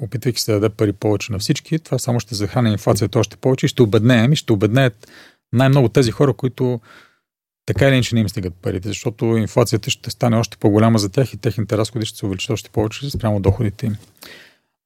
опитвайки 0.00 0.40
се 0.40 0.52
да 0.52 0.60
даде 0.60 0.74
пари 0.74 0.92
повече 0.92 1.32
на 1.32 1.38
всички, 1.38 1.78
това 1.78 1.98
само 1.98 2.20
ще 2.20 2.34
захрани 2.34 2.72
инфлацията 2.72 3.18
още 3.18 3.36
повече 3.36 3.66
и 3.66 3.68
ще 3.68 3.82
обеднеем 3.82 4.32
и 4.32 4.36
ще 4.36 4.52
обеднеят 4.52 5.10
най-много 5.52 5.88
тези 5.88 6.10
хора, 6.10 6.32
които 6.32 6.80
така 7.66 7.88
или 7.88 7.94
иначе 7.94 8.14
не 8.14 8.20
им 8.20 8.28
стигат 8.28 8.54
парите, 8.54 8.88
защото 8.88 9.24
инфлацията 9.24 9.90
ще 9.90 10.10
стане 10.10 10.36
още 10.36 10.56
по-голяма 10.56 10.98
за 10.98 11.08
тях 11.08 11.34
и 11.34 11.36
техните 11.36 11.78
разходи 11.78 12.06
ще 12.06 12.18
се 12.18 12.26
увеличат 12.26 12.50
още 12.50 12.70
повече 12.70 13.10
спрямо 13.10 13.40
доходите 13.40 13.86
им. 13.86 13.96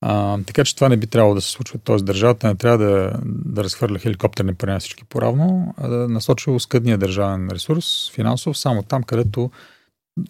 А, 0.00 0.38
така 0.46 0.64
че 0.64 0.74
това 0.74 0.88
не 0.88 0.96
би 0.96 1.06
трябвало 1.06 1.34
да 1.34 1.40
се 1.40 1.50
случва. 1.50 1.78
Тоест 1.84 2.04
държавата 2.04 2.46
не 2.46 2.54
трябва 2.54 2.78
да, 2.78 3.12
да 3.24 3.64
разхвърля 3.64 3.98
хеликоптерни 3.98 4.54
пари 4.54 4.70
на 4.70 4.80
всички 4.80 5.04
по-равно, 5.04 5.74
а 5.76 5.88
да 5.88 6.08
насочи 6.08 6.50
оскъдния 6.50 6.98
държавен 6.98 7.48
ресурс, 7.52 8.10
финансов, 8.14 8.58
само 8.58 8.82
там, 8.82 9.02
където 9.02 9.50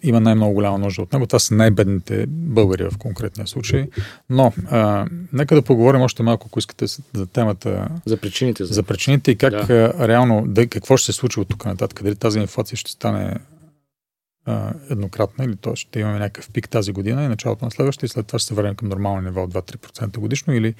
има 0.03 0.19
най-много 0.19 0.53
голяма 0.53 0.77
нужда 0.77 1.01
от 1.01 1.13
него. 1.13 1.27
Това 1.27 1.39
са 1.39 1.55
най-бедните 1.55 2.25
българи 2.27 2.83
в 2.83 2.97
конкретния 2.97 3.47
случай. 3.47 3.87
Но, 4.29 4.53
а, 4.69 5.07
нека 5.33 5.55
да 5.55 5.61
поговорим 5.61 6.01
още 6.01 6.23
малко, 6.23 6.47
ако 6.49 6.59
искате, 6.59 6.85
за 7.13 7.27
темата. 7.27 7.89
За 8.05 8.17
причините. 8.17 8.65
За, 8.65 8.73
за 8.73 8.83
причините 8.83 9.31
и 9.31 9.35
как 9.35 9.51
да. 9.51 9.93
а, 9.97 10.07
реално, 10.07 10.43
да, 10.47 10.67
какво 10.67 10.97
ще 10.97 11.05
се 11.05 11.17
случи 11.17 11.39
от 11.39 11.49
тук 11.49 11.65
нататък. 11.65 12.03
Дали 12.03 12.15
тази 12.15 12.39
инфлация 12.39 12.77
ще 12.77 12.91
стане 12.91 13.35
а, 14.45 14.73
еднократна 14.89 15.45
или 15.45 15.55
то 15.55 15.75
ще 15.75 15.99
имаме 15.99 16.19
някакъв 16.19 16.49
пик 16.49 16.69
тази 16.69 16.91
година 16.91 17.23
и 17.23 17.27
началото 17.27 17.65
на 17.65 17.71
следващата 17.71 18.05
и 18.05 18.09
след 18.09 18.27
това 18.27 18.39
ще 18.39 18.47
се 18.47 18.53
върнем 18.53 18.75
към 18.75 18.89
нормално 18.89 19.21
ниво 19.21 19.43
от 19.43 19.53
2-3% 19.53 20.17
годишно 20.17 20.53
или 20.53 20.75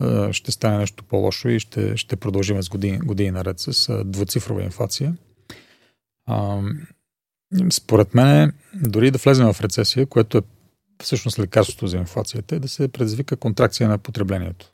а, 0.00 0.32
ще 0.32 0.52
стане 0.52 0.78
нещо 0.78 1.04
по-лошо 1.04 1.48
и 1.48 1.60
ще, 1.60 1.96
ще 1.96 2.16
продължим 2.16 2.62
с 2.62 2.68
години, 2.68 2.98
години 2.98 3.30
наред 3.30 3.60
с 3.60 3.88
а, 3.88 4.04
двуцифрова 4.04 4.62
инфлация. 4.62 5.14
А, 6.26 6.60
според 7.70 8.14
мен, 8.14 8.52
дори 8.74 9.10
да 9.10 9.18
влезем 9.18 9.52
в 9.52 9.60
рецесия, 9.60 10.06
което 10.06 10.38
е 10.38 10.42
всъщност 11.02 11.38
лекарството 11.38 11.86
за 11.86 11.96
инфлацията, 11.96 12.56
е 12.56 12.58
да 12.58 12.68
се 12.68 12.88
предизвика 12.88 13.36
контракция 13.36 13.88
на 13.88 13.98
потреблението. 13.98 14.72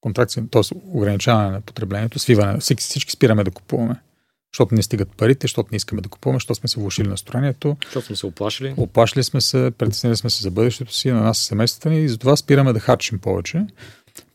Контракция, 0.00 0.44
т.е. 0.50 0.62
ограничаване 0.84 1.50
на 1.50 1.60
потреблението, 1.60 2.18
свиване. 2.18 2.60
Всички, 2.60 2.82
всички 2.82 3.12
спираме 3.12 3.44
да 3.44 3.50
купуваме. 3.50 4.00
Защото 4.54 4.74
не 4.74 4.82
стигат 4.82 5.08
парите, 5.16 5.44
защото 5.44 5.68
не 5.72 5.76
искаме 5.76 6.02
да 6.02 6.08
купуваме, 6.08 6.36
защото 6.36 6.60
сме 6.60 6.68
се 6.68 6.80
влушили 6.80 7.08
настроението. 7.08 7.76
Защото 7.84 8.06
сме 8.06 8.16
се 8.16 8.26
оплашили. 8.26 8.74
Оплашили 8.76 9.22
сме 9.22 9.40
се, 9.40 9.72
притеснили 9.78 10.16
сме 10.16 10.30
се 10.30 10.42
за 10.42 10.50
бъдещето 10.50 10.94
си, 10.94 11.10
на 11.10 11.20
нас 11.20 11.38
семействата 11.38 11.90
ни 11.90 12.04
и 12.04 12.08
затова 12.08 12.36
спираме 12.36 12.72
да 12.72 12.80
харчим 12.80 13.18
повече. 13.18 13.66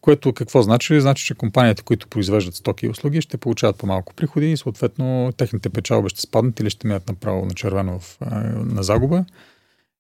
Което 0.06 0.34
какво 0.34 0.62
значи? 0.62 1.02
Значи, 1.02 1.26
че 1.26 1.36
компаниите, 1.36 1.84
които 1.84 2.08
произвеждат 2.08 2.56
стоки 2.56 2.86
и 2.86 2.90
услуги, 2.90 3.22
ще 3.22 3.38
получават 3.38 3.78
по-малко 3.78 4.14
приходи 4.14 4.52
и 4.52 4.58
съответно 4.58 5.34
техните 5.38 5.70
печалби 5.70 6.10
ще 6.10 6.22
спаднат 6.22 6.60
или 6.60 6.70
ще 6.70 6.88
минат 6.88 7.08
направо 7.08 7.46
на 7.46 7.54
червено 7.54 8.00
в, 8.00 8.18
на 8.56 8.84
загуба 8.84 9.26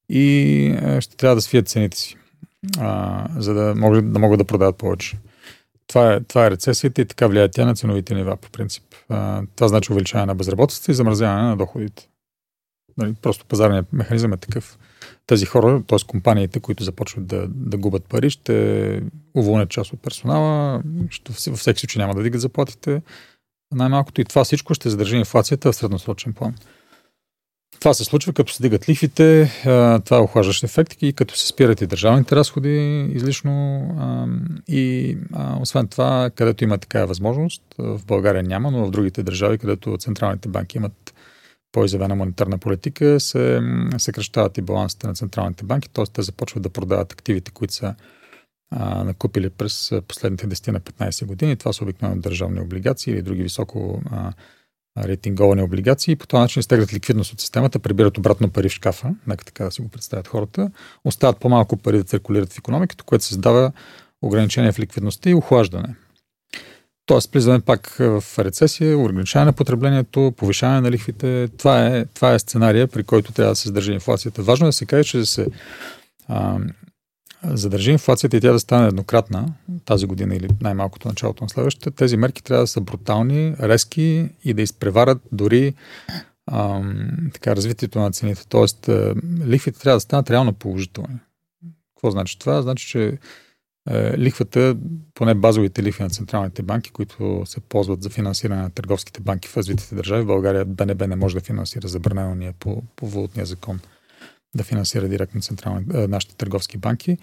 и 0.10 0.76
ще 1.00 1.18
трябва 1.18 1.36
да 1.36 1.42
свият 1.42 1.68
цените 1.68 1.98
си, 1.98 2.18
а, 2.80 3.28
за 3.38 3.54
да 3.54 3.76
могат, 3.76 4.14
да 4.14 4.20
могат 4.20 4.38
да 4.38 4.46
продават 4.46 4.78
повече. 4.78 5.18
Това 5.88 6.14
е, 6.14 6.20
това 6.20 6.46
е 6.46 6.52
рецесията 6.52 7.02
и 7.02 7.06
така 7.06 7.28
влияе 7.28 7.50
тя 7.50 7.66
на 7.66 7.76
ценовите 7.76 8.16
нива, 8.16 8.38
по 8.38 8.50
принцип. 8.50 8.84
А, 9.10 9.42
това 9.56 9.68
значи 9.68 9.92
увеличаване 9.92 10.26
на 10.26 10.36
безработицата 10.36 10.92
и 10.92 10.96
замразяване 10.96 11.42
на 11.42 11.58
доходите. 11.58 12.08
Нали, 12.98 13.16
просто 13.22 13.46
пазарният 13.46 13.94
механизъм 13.94 14.34
е 14.34 14.38
такъв 14.38 14.78
тези 15.28 15.46
хора, 15.46 15.84
т.е. 15.88 15.98
компаниите, 16.08 16.60
които 16.60 16.84
започват 16.84 17.28
да, 17.28 17.48
да 17.48 17.78
губят 17.78 18.06
пари, 18.06 18.30
ще 18.30 19.02
уволнят 19.38 19.70
част 19.70 19.94
от 19.94 20.02
персонала, 20.02 20.84
ще, 21.10 21.50
във 21.50 21.60
всеки 21.60 21.80
случай 21.80 22.00
няма 22.00 22.16
да 22.16 22.24
дигат 22.24 22.42
заплатите. 22.42 23.02
Най-малкото 23.74 24.22
и 24.22 24.26
това 24.26 24.44
всичко 24.44 24.74
ще 24.74 24.90
задържи 24.90 25.18
инфлацията 25.18 25.72
в 25.72 25.76
средносрочен 25.76 26.34
план. 26.34 26.56
Това 27.80 27.94
се 27.94 28.04
случва 28.04 28.34
като 28.34 28.54
се 28.54 28.64
дигат 28.64 28.90
лихвите, 28.90 29.52
това 30.06 30.18
е 30.18 30.20
охлаждащ 30.20 30.64
ефект 30.64 31.02
и 31.02 31.14
като 31.14 31.38
се 31.38 31.48
спират 31.48 31.82
и 31.82 31.88
държавните 31.88 32.36
разходи 32.36 33.08
излишно. 33.14 33.88
И 34.68 35.18
освен 35.60 35.88
това, 35.88 36.30
където 36.36 36.64
има 36.64 36.78
такава 36.78 37.08
възможност, 37.08 37.64
в 37.78 38.02
България 38.06 38.44
няма, 38.44 38.72
но 38.72 38.86
в 38.86 38.92
другите 38.92 39.24
държави, 39.24 39.58
където 39.58 39.98
централните 39.98 40.50
банки 40.50 40.78
имат 40.78 41.15
по-изявена 41.76 42.16
монетарна 42.16 42.58
политика, 42.58 43.20
се 43.20 43.62
съкръщават 43.98 44.58
и 44.58 44.62
балансите 44.62 45.08
на 45.08 45.14
централните 45.14 45.64
банки, 45.64 45.90
т.е. 45.90 46.06
те 46.06 46.22
започват 46.22 46.64
да 46.64 46.70
продават 46.70 47.14
активите, 47.14 47.52
които 47.52 47.74
са 47.74 47.96
а, 48.72 49.04
накупили 49.04 49.50
през 49.50 49.92
последните 50.08 50.48
10 50.48 50.72
на 50.72 50.80
15 50.80 51.26
години. 51.26 51.56
Това 51.56 51.74
са 51.74 51.84
обикновено 51.84 52.22
държавни 52.22 52.60
облигации 52.60 53.14
или 53.14 53.22
други 53.22 53.44
високо 53.44 54.02
а, 54.12 54.34
рейтинговани 55.08 55.62
облигации 55.62 56.12
и 56.12 56.16
по 56.16 56.28
този 56.28 56.42
начин 56.42 56.60
изтеглят 56.60 56.94
ликвидност 56.94 57.34
от 57.34 57.40
системата, 57.42 57.80
прибират 57.80 58.18
обратно 58.18 58.50
пари 58.50 58.70
в 58.70 58.72
шкафа, 58.72 59.16
нека 59.28 59.46
така 59.46 59.64
да 59.64 59.72
си 59.72 59.82
го 59.82 59.90
представят 59.90 60.28
хората, 60.28 60.72
остават 61.06 61.40
по-малко 61.40 61.78
пари 61.78 61.98
да 61.98 62.04
циркулират 62.04 62.54
в 62.54 62.58
економиката, 62.58 63.04
което 63.04 63.26
създава 63.26 63.72
ограничение 64.22 64.72
в 64.72 64.80
ликвидността 64.80 65.30
и 65.30 65.36
охлаждане. 65.36 65.96
Тоест, 67.06 67.34
влизаме 67.34 67.60
пак 67.60 67.96
в 68.00 68.24
рецесия, 68.40 68.98
ограничаване 68.98 69.46
на 69.46 69.54
потреблението, 69.54 70.34
повишаване 70.38 70.82
на 70.82 70.92
лихвите. 70.92 71.48
Това 71.58 71.88
е, 71.88 72.06
това 72.06 72.34
е 72.34 72.40
сценария, 72.40 72.88
при 72.88 73.04
който 73.04 73.32
трябва 73.32 73.52
да 73.52 73.56
се 73.56 73.68
задържи 73.68 73.92
инфлацията. 73.92 74.44
Важно 74.44 74.66
е 74.66 74.70
да 74.70 74.74
се 74.74 74.86
каже, 74.86 75.04
че 75.04 75.18
да 75.18 75.26
се 75.26 75.48
а, 76.28 76.58
задържи 77.44 77.92
инфлацията 77.92 78.38
и 78.38 78.42
тя 78.42 78.52
да 78.52 78.60
стане 78.60 78.88
еднократна 78.88 79.54
тази 79.86 80.06
година 80.06 80.36
или 80.36 80.48
най-малкото 80.62 81.08
началото 81.08 81.44
на 81.44 81.50
следващата, 81.50 81.92
тези 81.92 82.18
мерки 82.18 82.44
трябва 82.44 82.64
да 82.64 82.68
са 82.68 82.82
брутални, 82.82 83.56
резки 83.60 84.30
и 84.44 84.54
да 84.54 84.62
изпреварят 84.62 85.18
дори 85.32 85.74
а, 86.48 86.82
така, 87.34 87.56
развитието 87.56 88.00
на 88.00 88.12
цените. 88.12 88.48
Тоест, 88.50 88.90
лихвите 89.46 89.80
трябва 89.80 89.98
да 89.98 90.02
станат 90.02 90.30
реално 90.30 90.54
положителни. 90.54 91.20
Какво 91.96 92.12
значи 92.12 92.40
това? 92.40 92.62
Значи, 92.62 92.88
че 92.88 93.06
е, 93.06 93.18
лихвата, 93.92 94.76
поне 95.14 95.34
базовите 95.34 95.84
лихви 95.84 96.04
на 96.04 96.10
централните 96.10 96.64
банки, 96.64 96.92
които 96.92 97.44
се 97.46 97.60
ползват 97.60 98.04
за 98.04 98.10
финансиране 98.10 98.62
на 98.62 98.70
търговските 98.70 99.22
банки 99.22 99.48
в 99.48 99.58
развитите 99.58 99.96
държави, 99.96 100.24
в 100.24 100.26
България 100.26 100.66
БНБ 100.66 101.08
не 101.08 101.16
може 101.16 101.36
да 101.36 101.42
финансира 101.42 101.88
забранено 101.88 102.36
ние 102.36 102.54
по, 102.60 102.84
по 102.96 103.08
валутния 103.08 103.46
закон 103.46 103.80
да 104.56 104.64
финансира 104.64 105.08
директно 105.08 105.42
централни, 105.42 105.86
е, 105.94 106.08
нашите 106.08 106.36
търговски 106.36 106.78
банки, 106.78 107.18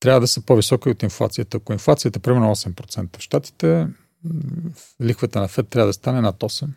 трябва 0.00 0.20
да 0.20 0.26
са 0.26 0.40
по-високи 0.40 0.88
от 0.88 1.02
инфлацията. 1.02 1.56
Ако 1.56 1.72
инфлацията 1.72 2.18
е 2.18 2.22
примерно 2.22 2.54
8% 2.54 3.16
в 3.16 3.20
Штатите, 3.20 3.86
лихвата 5.02 5.40
на 5.40 5.48
ФЕД 5.48 5.68
трябва 5.68 5.86
да 5.86 5.92
стане 5.92 6.20
над 6.20 6.36
8% 6.36 6.68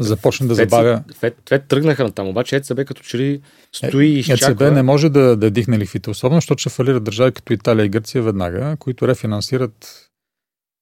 започне 0.00 0.46
да 0.46 0.54
Фед, 0.54 0.70
забавя. 0.70 1.02
Фед, 1.18 1.36
Фед 1.48 1.64
тръгнаха 1.68 2.04
на 2.04 2.12
там, 2.12 2.28
обаче 2.28 2.56
ЕЦБ 2.56 2.84
като 2.84 3.02
че 3.02 3.18
ли 3.18 3.40
стои 3.72 4.06
и 4.06 4.18
изчаква. 4.18 4.66
ЕЦБ 4.66 4.74
не 4.74 4.82
може 4.82 5.08
да, 5.08 5.36
да 5.36 5.50
дихне 5.50 5.78
лихвите, 5.78 6.10
особено, 6.10 6.36
защото 6.36 6.60
ще 6.60 6.70
фалират 6.70 7.04
държави 7.04 7.32
като 7.32 7.52
Италия 7.52 7.84
и 7.84 7.88
Гърция 7.88 8.22
веднага, 8.22 8.76
които 8.78 9.08
рефинансират 9.08 10.08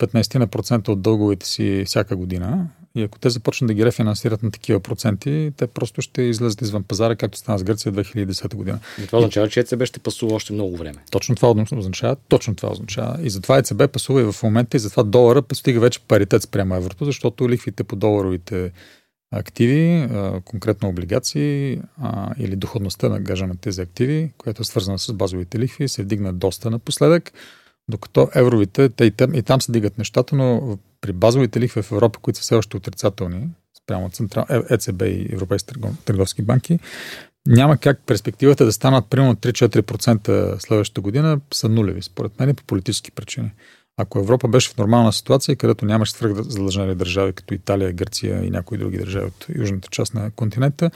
15% 0.02 0.88
от 0.88 1.02
дълговете 1.02 1.46
си 1.46 1.82
всяка 1.86 2.16
година. 2.16 2.68
И 2.96 3.02
ако 3.02 3.18
те 3.18 3.30
започнат 3.30 3.68
да 3.68 3.74
ги 3.74 3.84
рефинансират 3.84 4.42
на 4.42 4.50
такива 4.50 4.80
проценти, 4.80 5.52
те 5.56 5.66
просто 5.66 6.02
ще 6.02 6.22
излезат 6.22 6.62
извън 6.62 6.82
пазара, 6.82 7.16
както 7.16 7.38
стана 7.38 7.58
с 7.58 7.64
Гърция 7.64 7.92
2010 7.92 8.54
година. 8.54 8.78
И 9.02 9.06
това 9.06 9.18
означава, 9.18 9.48
че 9.48 9.60
ЕЦБ 9.60 9.84
ще 9.84 10.00
пасува 10.00 10.34
още 10.34 10.52
много 10.52 10.76
време. 10.76 11.04
Точно 11.10 11.34
това 11.34 11.50
означава. 11.72 12.16
Точно 12.28 12.54
това 12.54 12.72
означава. 12.72 13.18
И 13.22 13.30
затова 13.30 13.58
ЕЦБ 13.58 13.92
пасува 13.92 14.20
и 14.20 14.32
в 14.32 14.42
момента, 14.42 14.76
и 14.76 14.80
затова 14.80 15.02
долара 15.02 15.42
постига 15.42 15.80
вече 15.80 16.00
паритет 16.00 16.42
спрямо 16.42 16.74
еврото, 16.74 17.04
защото 17.04 17.48
лихвите 17.48 17.84
по 17.84 17.96
доларовите 17.96 18.72
активи, 19.38 20.08
конкретно 20.44 20.88
облигации 20.88 21.80
или 22.38 22.56
доходността 22.56 23.08
на 23.08 23.20
гажа 23.20 23.46
на 23.46 23.56
тези 23.56 23.80
активи, 23.80 24.32
която 24.38 24.62
е 24.62 24.64
свързана 24.64 24.98
с 24.98 25.12
базовите 25.12 25.58
лихви, 25.58 25.88
се 25.88 26.02
вдигна 26.02 26.32
доста 26.32 26.70
напоследък, 26.70 27.32
докато 27.88 28.28
евровите, 28.34 28.88
те 28.88 29.04
и 29.04 29.10
там, 29.10 29.34
и 29.34 29.42
там 29.42 29.60
се 29.60 29.72
дигат 29.72 29.98
нещата, 29.98 30.36
но 30.36 30.78
при 31.00 31.12
базовите 31.12 31.60
лихви 31.60 31.82
в 31.82 31.92
Европа, 31.92 32.18
които 32.22 32.36
са 32.36 32.42
все 32.42 32.54
още 32.54 32.76
отрицателни, 32.76 33.48
спрямо 33.82 34.10
Централ, 34.10 34.46
ЕЦБ 34.70 35.02
е 35.02 35.06
и 35.06 35.28
Европейски 35.32 35.74
търговски 36.04 36.42
банки, 36.42 36.78
няма 37.46 37.76
как 37.76 38.00
перспективата 38.06 38.64
да 38.64 38.72
станат 38.72 39.06
примерно 39.10 39.36
3-4% 39.36 40.58
следващата 40.58 41.00
година 41.00 41.40
са 41.54 41.68
нулеви, 41.68 42.02
според 42.02 42.40
мен, 42.40 42.54
по 42.54 42.64
политически 42.64 43.10
причини. 43.10 43.52
Ако 43.96 44.18
Европа 44.18 44.48
беше 44.48 44.70
в 44.70 44.76
нормална 44.76 45.12
ситуация, 45.12 45.56
където 45.56 45.84
нямаше 45.84 46.12
свръхзадължени 46.12 46.94
държави, 46.94 47.32
като 47.32 47.54
Италия, 47.54 47.92
Гърция 47.92 48.44
и 48.44 48.50
някои 48.50 48.78
други 48.78 48.98
държави 48.98 49.26
от 49.26 49.46
южната 49.58 49.88
част 49.90 50.14
на 50.14 50.30
континента, 50.30 50.90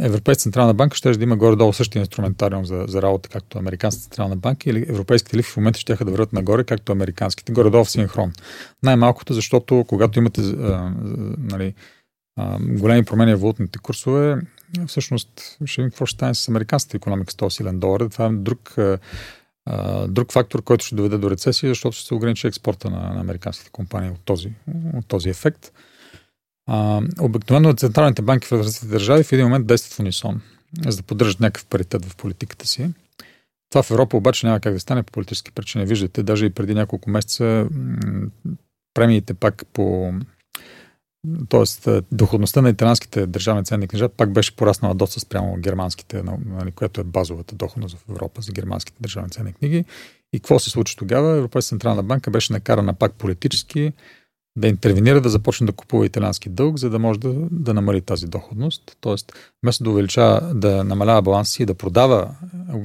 Европейската 0.00 0.42
централна 0.42 0.74
банка 0.74 0.96
ще 0.96 1.12
да 1.12 1.24
има 1.24 1.36
горе-долу 1.36 1.72
същия 1.72 2.00
инструментариум 2.00 2.66
за, 2.66 2.84
за 2.88 3.02
работа, 3.02 3.28
както 3.28 3.58
Американската 3.58 4.04
централна 4.04 4.36
банка 4.36 4.70
или 4.70 4.86
европейските 4.88 5.36
лихви 5.36 5.52
в 5.52 5.56
момента 5.56 5.80
ще 5.80 5.94
да 5.94 6.10
върват 6.10 6.32
нагоре, 6.32 6.64
както 6.64 6.92
американските, 6.92 7.52
горе-долу 7.52 7.84
в 7.84 7.90
синхрон. 7.90 8.32
Най-малкото, 8.82 9.34
защото 9.34 9.84
когато 9.88 10.18
имате 10.18 10.40
а, 10.40 10.94
нали, 11.38 11.74
а, 12.38 12.58
големи 12.60 13.04
промени 13.04 13.34
в 13.34 13.40
валутните 13.40 13.78
курсове, 13.78 14.36
всъщност 14.86 15.58
ще 15.64 15.82
видим 15.82 15.90
какво 15.90 16.06
ще 16.06 16.16
стане 16.16 16.34
с 16.34 16.48
американската 16.48 16.96
економика 16.96 17.32
с 17.32 17.36
този 17.36 17.56
силен 17.56 17.78
долар. 17.78 18.00
Това 18.00 18.26
е 18.26 18.30
друг 18.32 18.78
а, 18.78 18.98
друг 20.08 20.32
фактор, 20.32 20.62
който 20.62 20.84
ще 20.84 20.94
доведе 20.94 21.18
до 21.18 21.30
рецесия, 21.30 21.70
защото 21.70 21.96
ще 21.96 22.06
се 22.06 22.14
ограничи 22.14 22.46
експорта 22.46 22.90
на, 22.90 23.14
на 23.14 23.20
американските 23.20 23.70
компании 23.70 24.10
от 24.10 24.20
този, 24.24 24.52
от 24.94 25.06
този 25.06 25.28
ефект. 25.28 25.72
А, 26.68 27.02
обикновено 27.20 27.74
централните 27.74 28.22
банки 28.22 28.46
в 28.46 28.52
различните 28.52 28.86
държави 28.86 29.24
в 29.24 29.32
един 29.32 29.46
момент 29.46 29.66
действат 29.66 29.92
в 29.92 30.00
унисон, 30.00 30.40
за 30.86 30.96
да 30.96 31.02
поддържат 31.02 31.40
някакъв 31.40 31.66
паритет 31.66 32.04
в 32.04 32.16
политиката 32.16 32.66
си. 32.66 32.90
Това 33.70 33.82
в 33.82 33.90
Европа 33.90 34.16
обаче 34.16 34.46
няма 34.46 34.60
как 34.60 34.72
да 34.72 34.80
стане 34.80 35.02
по 35.02 35.12
политически 35.12 35.52
причини. 35.52 35.86
Виждате, 35.86 36.22
даже 36.22 36.46
и 36.46 36.50
преди 36.50 36.74
няколко 36.74 37.10
месеца 37.10 37.68
премиите 38.94 39.34
пак 39.34 39.66
по 39.72 40.14
Тоест, 41.48 41.88
доходността 42.12 42.62
на 42.62 42.70
италянските 42.70 43.26
държавни 43.26 43.64
ценни 43.64 43.88
книжа 43.88 44.08
пак 44.08 44.32
беше 44.32 44.56
пораснала 44.56 44.94
доста 44.94 45.20
спрямо 45.20 45.56
германските, 45.56 46.22
нали, 46.46 46.70
което 46.70 47.00
е 47.00 47.04
базовата 47.04 47.54
доходност 47.54 47.96
в 47.96 48.10
Европа 48.10 48.42
за 48.42 48.52
германските 48.52 48.98
държавни 49.00 49.30
ценни 49.30 49.52
книги. 49.52 49.84
И 50.32 50.40
какво 50.40 50.58
се 50.58 50.70
случи 50.70 50.96
тогава? 50.96 51.36
Европейска 51.36 51.68
централна 51.68 52.02
банка 52.02 52.30
беше 52.30 52.52
накарана 52.52 52.94
пак 52.94 53.12
политически 53.12 53.92
да 54.56 54.68
интервенира, 54.68 55.20
да 55.20 55.28
започне 55.28 55.66
да 55.66 55.72
купува 55.72 56.06
италиански 56.06 56.48
дълг, 56.48 56.78
за 56.78 56.90
да 56.90 56.98
може 56.98 57.20
да, 57.20 57.32
да 57.50 57.74
намали 57.74 58.00
тази 58.00 58.26
доходност. 58.26 58.96
Тоест, 59.00 59.32
вместо 59.62 59.84
да 59.84 59.90
увеличава, 59.90 60.54
да 60.54 60.84
намалява 60.84 61.22
баланси 61.22 61.62
и 61.62 61.66
да 61.66 61.74
продава 61.74 62.34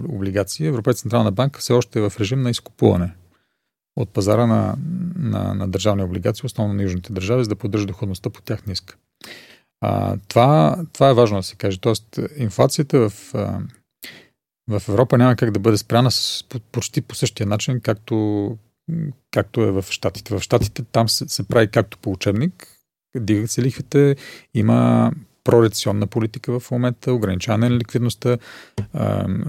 облигации, 0.09 0.67
Европейска 0.67 1.01
централна 1.01 1.31
банка 1.31 1.59
все 1.59 1.73
още 1.73 1.99
е 1.99 2.09
в 2.09 2.19
режим 2.19 2.41
на 2.41 2.49
изкупуване 2.49 3.13
от 3.97 4.09
пазара 4.09 4.47
на, 4.47 4.75
на, 5.15 5.53
на 5.53 5.67
държавни 5.67 6.03
облигации, 6.03 6.45
основно 6.45 6.73
на 6.73 6.83
южните 6.83 7.13
държави, 7.13 7.43
за 7.43 7.49
да 7.49 7.55
поддържа 7.55 7.85
доходността 7.85 8.29
по 8.29 8.41
тях 8.41 8.65
ниска. 8.67 8.97
А, 9.81 10.17
това, 10.27 10.77
това 10.93 11.09
е 11.09 11.13
важно 11.13 11.37
да 11.37 11.43
се 11.43 11.55
каже. 11.55 11.79
Тоест, 11.79 12.19
инфлацията 12.37 13.09
в, 13.09 13.33
в 14.69 14.81
Европа 14.89 15.17
няма 15.17 15.35
как 15.35 15.51
да 15.51 15.59
бъде 15.59 15.77
спряна 15.77 16.11
с, 16.11 16.43
почти 16.71 17.01
по 17.01 17.15
същия 17.15 17.47
начин, 17.47 17.81
както, 17.81 18.57
както 19.31 19.61
е 19.61 19.71
в 19.71 19.85
Штатите. 19.89 20.37
В 20.37 20.41
Штатите 20.41 20.83
там 20.83 21.09
се, 21.09 21.27
се 21.27 21.47
прави 21.47 21.67
както 21.67 21.97
по 21.97 22.11
учебник, 22.11 22.67
дигат 23.15 23.51
се 23.51 23.61
лихвите, 23.61 24.15
има 24.53 25.11
прорецесионна 25.43 26.07
политика 26.07 26.59
в 26.59 26.71
момента, 26.71 27.13
ограничаване 27.13 27.69
на 27.69 27.77
ликвидността. 27.77 28.37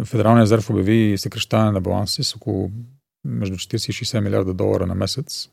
Федералния 0.04 0.42
резерв 0.42 0.70
обяви 0.70 1.18
съкрещаване 1.18 1.70
на 1.70 1.80
баланси 1.80 2.24
с 2.24 2.36
около 2.36 2.70
между 3.28 3.56
40 3.56 3.74
и 3.74 4.04
60 4.04 4.20
милиарда 4.20 4.54
долара 4.54 4.86
на 4.86 4.94
месец, 4.94 5.48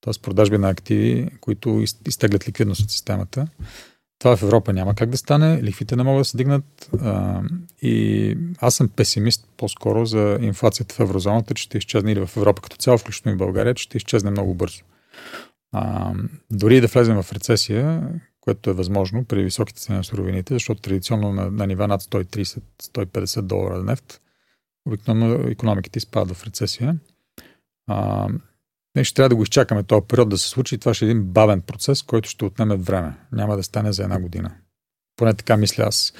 т.е. 0.00 0.22
продажби 0.22 0.58
на 0.58 0.68
активи, 0.68 1.28
които 1.40 1.84
изтеглят 2.06 2.48
ликвидност 2.48 2.82
от 2.82 2.90
системата. 2.90 3.46
Това 4.18 4.36
в 4.36 4.42
Европа 4.42 4.72
няма 4.72 4.94
как 4.94 5.10
да 5.10 5.16
стане, 5.16 5.62
лихвите 5.62 5.96
не 5.96 6.02
могат 6.02 6.20
да 6.20 6.24
се 6.24 6.36
дигнат 6.36 6.90
а, 7.00 7.42
и 7.82 8.36
аз 8.58 8.74
съм 8.74 8.88
песимист 8.88 9.48
по-скоро 9.56 10.06
за 10.06 10.38
инфлацията 10.40 10.94
в 10.94 11.00
еврозоната, 11.00 11.54
че 11.54 11.62
ще 11.62 11.78
изчезне 11.78 12.12
или 12.12 12.26
в 12.26 12.36
Европа 12.36 12.62
като 12.62 12.76
цяло, 12.76 12.98
включително 12.98 13.34
и 13.34 13.38
България, 13.38 13.74
че 13.74 13.82
ще 13.82 13.96
изчезне 13.96 14.30
много 14.30 14.54
бързо. 14.54 14.82
А, 15.72 16.12
дори 16.50 16.80
да 16.80 16.86
влезем 16.86 17.22
в 17.22 17.32
рецесия, 17.32 18.08
което 18.40 18.70
е 18.70 18.72
възможно 18.72 19.24
при 19.24 19.44
високите 19.44 19.80
цени 19.80 19.98
на 19.98 20.04
суровините, 20.04 20.54
защото 20.54 20.80
традиционно 20.80 21.32
на, 21.32 21.50
на 21.50 21.66
нива 21.66 21.88
над 21.88 22.02
130-150 22.02 23.42
долара 23.42 23.82
нефт, 23.82 24.20
обикновено 24.86 25.48
економиките 25.48 25.98
изпадат 25.98 26.36
в 26.36 26.44
рецесия. 26.44 26.96
А, 27.86 28.28
не, 28.96 29.04
ще 29.04 29.14
трябва 29.14 29.28
да 29.28 29.36
го 29.36 29.42
изчакаме 29.42 29.82
този 29.82 30.06
период 30.08 30.28
да 30.28 30.38
се 30.38 30.48
случи 30.48 30.78
това 30.78 30.94
ще 30.94 31.04
е 31.04 31.08
един 31.08 31.24
бавен 31.24 31.60
процес, 31.60 32.02
който 32.02 32.28
ще 32.28 32.44
отнеме 32.44 32.76
време. 32.76 33.14
Няма 33.32 33.56
да 33.56 33.62
стане 33.62 33.92
за 33.92 34.02
една 34.02 34.20
година. 34.20 34.50
Поне 35.16 35.34
така 35.34 35.56
мисля 35.56 35.84
аз. 35.84 36.12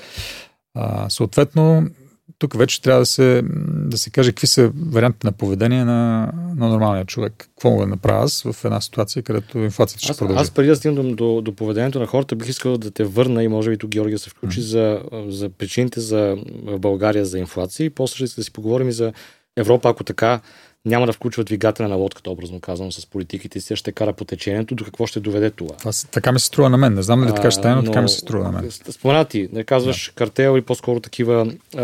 А, 0.75 1.11
съответно, 1.11 1.90
тук 2.38 2.59
вече 2.59 2.83
трябва 2.83 3.01
да 3.01 3.07
се, 3.07 3.42
да 3.66 3.98
се 3.98 4.11
каже 4.11 4.31
какви 4.31 4.46
са 4.46 4.72
вариантите 4.77 5.27
на 5.27 5.33
поведение 5.33 5.85
на, 5.85 6.33
на 6.57 6.68
нормалния 6.68 7.05
човек. 7.05 7.33
Какво 7.38 7.70
мога 7.70 7.85
да 7.85 7.90
направя 7.90 8.25
аз 8.25 8.42
в 8.42 8.64
една 8.64 8.81
ситуация, 8.81 9.22
където 9.22 9.59
инфлацията 9.59 10.03
ще 10.03 10.11
аз, 10.11 10.18
продължи? 10.18 10.40
Аз 10.40 10.51
преди 10.51 10.68
да 10.68 10.77
стигнем 10.77 11.14
до, 11.14 11.40
до 11.40 11.55
поведението 11.55 12.01
на 12.01 12.07
хората, 12.07 12.37
бих 12.37 12.48
искал 12.48 12.79
да 12.79 12.90
те 12.90 13.05
върна 13.05 13.42
и 13.42 13.48
може 13.48 13.70
би 13.70 13.79
тук 13.79 13.90
Георгия 13.90 14.18
се 14.18 14.31
включи 14.31 14.61
mm. 14.61 14.64
за, 14.64 15.03
за 15.29 15.48
причините 15.48 16.01
за, 16.01 16.37
в 16.64 16.79
България 16.79 17.27
за 17.27 17.38
инфлация 17.38 17.85
и 17.85 17.90
после 17.90 18.27
ще 18.27 18.40
да 18.40 18.44
си 18.44 18.53
поговорим 18.53 18.88
и 18.88 18.92
за 18.92 19.12
Европа, 19.57 19.88
ако 19.88 20.05
така 20.05 20.40
няма 20.85 21.07
да 21.07 21.12
включва 21.12 21.45
двигателя 21.45 21.88
на 21.88 21.95
лодката, 21.95 22.31
образно 22.31 22.61
казано, 22.61 22.92
с 22.92 23.07
политиките 23.07 23.61
си, 23.61 23.77
ще 23.77 23.92
кара 23.92 24.12
по 24.12 24.25
течението, 24.25 24.75
до 24.75 24.85
какво 24.85 25.07
ще 25.07 25.21
доведе 25.21 25.51
това. 25.51 25.77
това 25.77 25.92
така 26.11 26.33
ми 26.33 26.40
се 26.40 26.47
струва 26.47 26.71
на 26.71 26.77
мен. 26.77 26.95
Не 26.95 27.03
знам 27.03 27.25
ли 27.25 27.35
така 27.35 27.51
ще 27.51 27.61
стане, 27.61 27.75
но, 27.75 27.83
но 27.83 27.87
така 27.87 28.03
ми 28.03 28.09
се 28.09 28.18
струва 28.18 28.45
на 28.45 28.53
мен. 28.53 28.71
Спомена 28.71 29.25
ти, 29.25 29.49
не 29.53 29.64
казваш 29.64 30.07
да. 30.07 30.14
картел 30.14 30.55
или 30.55 30.62
по-скоро 30.62 31.01
такива 31.01 31.53
а, 31.77 31.83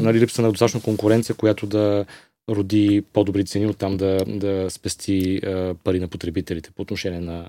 нали, 0.00 0.20
липса 0.20 0.42
на 0.42 0.50
достатъчно 0.50 0.82
конкуренция, 0.82 1.36
която 1.36 1.66
да 1.66 2.04
роди 2.50 3.04
по-добри 3.12 3.44
цени, 3.44 3.66
оттам 3.66 3.96
да, 3.96 4.24
да 4.26 4.70
спести 4.70 5.36
а, 5.36 5.74
пари 5.84 6.00
на 6.00 6.08
потребителите 6.08 6.70
по 6.70 6.82
отношение 6.82 7.20
на 7.20 7.48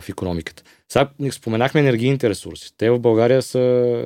в 0.00 0.04
економиката. 0.08 0.62
Сега 0.92 1.08
споменахме 1.30 1.80
енергийните 1.80 2.28
ресурси. 2.28 2.74
Те 2.76 2.90
в 2.90 2.98
България 2.98 3.42
са, 3.42 4.04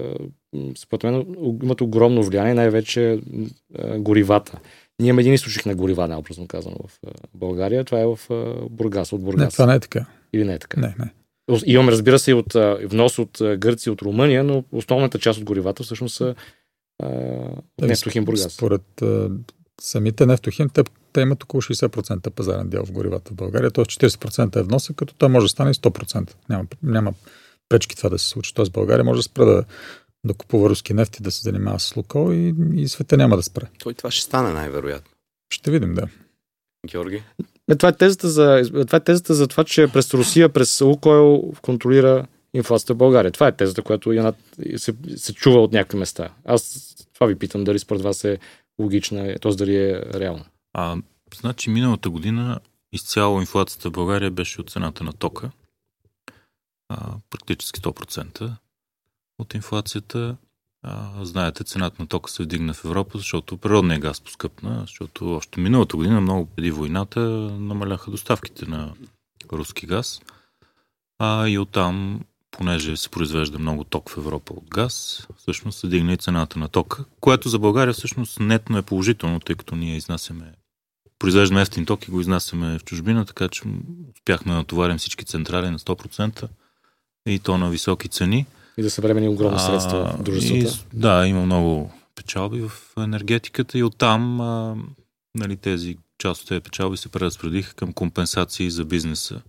според 0.76 1.02
мен, 1.02 1.26
имат 1.62 1.80
огромно 1.80 2.22
влияние, 2.22 2.54
най-вече 2.54 3.18
горивата. 3.96 4.58
Ние 5.00 5.08
имаме 5.08 5.22
един 5.22 5.34
източник 5.34 5.66
на 5.66 5.74
горива, 5.74 6.08
най-образно 6.08 6.46
казано, 6.46 6.76
в 6.88 6.98
България. 7.34 7.84
Това 7.84 8.00
е 8.00 8.06
в 8.06 8.18
Бургас, 8.70 9.12
от 9.12 9.22
Бургас. 9.22 9.44
Не, 9.44 9.50
това 9.50 9.66
не 9.66 9.74
е 9.74 9.80
така. 9.80 10.06
Или 10.32 10.44
не 10.44 10.54
е 10.54 10.58
така? 10.58 10.80
Не, 10.80 10.94
не. 10.98 11.12
Имам, 11.66 11.88
разбира 11.88 12.18
се, 12.18 12.30
и 12.30 12.34
от 12.34 12.52
внос 12.84 13.18
от 13.18 13.38
Гърция, 13.56 13.92
от 13.92 14.02
Румъния, 14.02 14.44
но 14.44 14.64
основната 14.72 15.18
част 15.18 15.38
от 15.38 15.44
горивата 15.44 15.82
всъщност 15.82 16.16
са 16.16 16.34
Нефтохим 17.82 18.24
Бургас. 18.24 18.52
Според 18.52 19.02
а, 19.02 19.30
самите 19.80 20.26
Нефтохим, 20.26 20.68
те, 20.68 20.82
те 21.12 21.20
имат 21.20 21.42
около 21.42 21.62
60% 21.62 22.30
пазарен 22.30 22.68
дял 22.68 22.84
в 22.86 22.92
горивата 22.92 23.30
в 23.30 23.34
България, 23.34 23.70
т.е. 23.70 23.84
40% 23.84 24.56
е 24.56 24.62
вноса, 24.62 24.92
като 24.94 25.14
той 25.14 25.28
може 25.28 25.44
да 25.44 25.48
стане 25.48 25.74
100%. 25.74 26.30
Няма, 26.48 26.64
няма 26.82 27.14
пречки 27.68 27.96
това 27.96 28.08
да 28.08 28.18
се 28.18 28.28
случи. 28.28 28.54
Т.е. 28.54 28.70
България 28.70 29.04
може 29.04 29.18
да 29.18 29.22
спре 29.22 29.44
да, 29.44 29.64
да 30.24 30.34
купува 30.34 30.70
руски 30.70 30.94
нефти, 30.94 31.22
да 31.22 31.30
се 31.30 31.40
занимава 31.42 31.80
с 31.80 31.96
Лукол 31.96 32.32
и, 32.32 32.54
и 32.74 32.88
света 32.88 33.16
няма 33.16 33.36
да 33.36 33.42
спре. 33.42 33.64
Той 33.78 33.94
това 33.94 34.10
ще 34.10 34.24
стане 34.24 34.52
най-вероятно. 34.52 35.10
Ще 35.50 35.70
видим, 35.70 35.94
да. 35.94 36.08
Георги? 36.86 37.22
Е, 37.70 37.76
това, 37.76 37.88
е 37.88 37.96
тезата 37.96 38.28
за, 38.30 38.62
това 38.86 38.96
е 38.96 39.04
тезата 39.04 39.34
за 39.34 39.48
това, 39.48 39.64
че 39.64 39.88
през 39.92 40.14
Русия, 40.14 40.48
през 40.48 40.80
Лукойл 40.80 41.52
контролира 41.62 42.26
инфлацията 42.54 42.94
в 42.94 42.96
България. 42.96 43.32
Това 43.32 43.48
е 43.48 43.56
тезата, 43.56 43.82
която 43.82 44.12
Янат 44.12 44.36
се, 44.76 44.94
се 45.16 45.34
чува 45.34 45.62
от 45.62 45.72
някакви 45.72 45.98
места. 45.98 46.28
Аз 46.44 46.94
това 47.14 47.26
ви 47.26 47.38
питам, 47.38 47.64
дали 47.64 47.78
според 47.78 48.02
вас 48.02 48.24
е 48.24 48.38
логична, 48.80 49.34
т.е. 49.42 49.52
дали 49.52 49.76
е 49.76 50.02
реална. 50.14 50.44
А, 50.72 50.96
значи 51.40 51.70
миналата 51.70 52.10
година 52.10 52.60
изцяло 52.92 53.40
инфлацията 53.40 53.88
в 53.88 53.92
България 53.92 54.30
беше 54.30 54.60
от 54.60 54.70
цената 54.70 55.04
на 55.04 55.12
тока. 55.12 55.50
А, 56.88 57.12
практически 57.30 57.80
100% 57.80 58.50
от 59.38 59.54
инфлацията. 59.54 60.36
Знаете, 61.22 61.64
цената 61.64 62.02
на 62.02 62.08
тока 62.08 62.30
се 62.30 62.42
вдигна 62.42 62.74
в 62.74 62.84
Европа, 62.84 63.18
защото 63.18 63.56
природния 63.56 64.00
газ 64.00 64.20
поскъпна, 64.20 64.80
защото 64.80 65.34
още 65.34 65.60
миналата 65.60 65.96
година, 65.96 66.20
много 66.20 66.46
преди 66.46 66.70
войната, 66.70 67.20
намаляха 67.20 68.10
доставките 68.10 68.66
на 68.66 68.94
руски 69.52 69.86
газ. 69.86 70.20
А 71.18 71.48
и 71.48 71.58
оттам 71.58 72.20
понеже 72.50 72.96
се 72.96 73.08
произвежда 73.08 73.58
много 73.58 73.84
ток 73.84 74.10
в 74.10 74.16
Европа 74.16 74.52
от 74.52 74.70
газ, 74.70 75.26
всъщност 75.36 75.78
се 75.78 75.86
дигна 75.86 76.12
и 76.12 76.16
цената 76.16 76.58
на 76.58 76.68
тока, 76.68 77.04
което 77.20 77.48
за 77.48 77.58
България 77.58 77.94
всъщност 77.94 78.40
нетно 78.40 78.78
е 78.78 78.82
положително, 78.82 79.40
тъй 79.40 79.56
като 79.56 79.76
ние 79.76 79.96
изнасяме, 79.96 80.52
произвеждаме 81.18 81.62
ефтин 81.62 81.86
ток 81.86 82.08
и 82.08 82.10
го 82.10 82.20
изнасяме 82.20 82.78
в 82.78 82.84
чужбина, 82.84 83.24
така 83.24 83.48
че 83.48 83.62
успяхме 84.16 84.52
да 84.52 84.58
натоварим 84.58 84.98
всички 84.98 85.24
централи 85.24 85.70
на 85.70 85.78
100% 85.78 86.48
и 87.26 87.38
то 87.38 87.58
на 87.58 87.70
високи 87.70 88.08
цени. 88.08 88.46
И 88.76 88.82
да 88.82 88.90
съберем 88.90 89.16
ни 89.16 89.28
огромни 89.28 89.58
средства 89.58 90.16
в 90.18 90.22
дружествата. 90.22 90.86
И, 90.94 90.98
да, 90.98 91.26
има 91.26 91.46
много 91.46 91.90
печалби 92.14 92.60
в 92.60 92.72
енергетиката 92.98 93.78
и 93.78 93.82
оттам 93.82 94.40
а, 94.40 94.76
нали, 95.34 95.56
тези 95.56 95.96
част 96.18 96.42
от 96.42 96.48
тези 96.48 96.60
печалби 96.60 96.96
се 96.96 97.08
преразпределиха 97.08 97.74
към 97.74 97.92
компенсации 97.92 98.70
за 98.70 98.84
бизнеса 98.84 99.42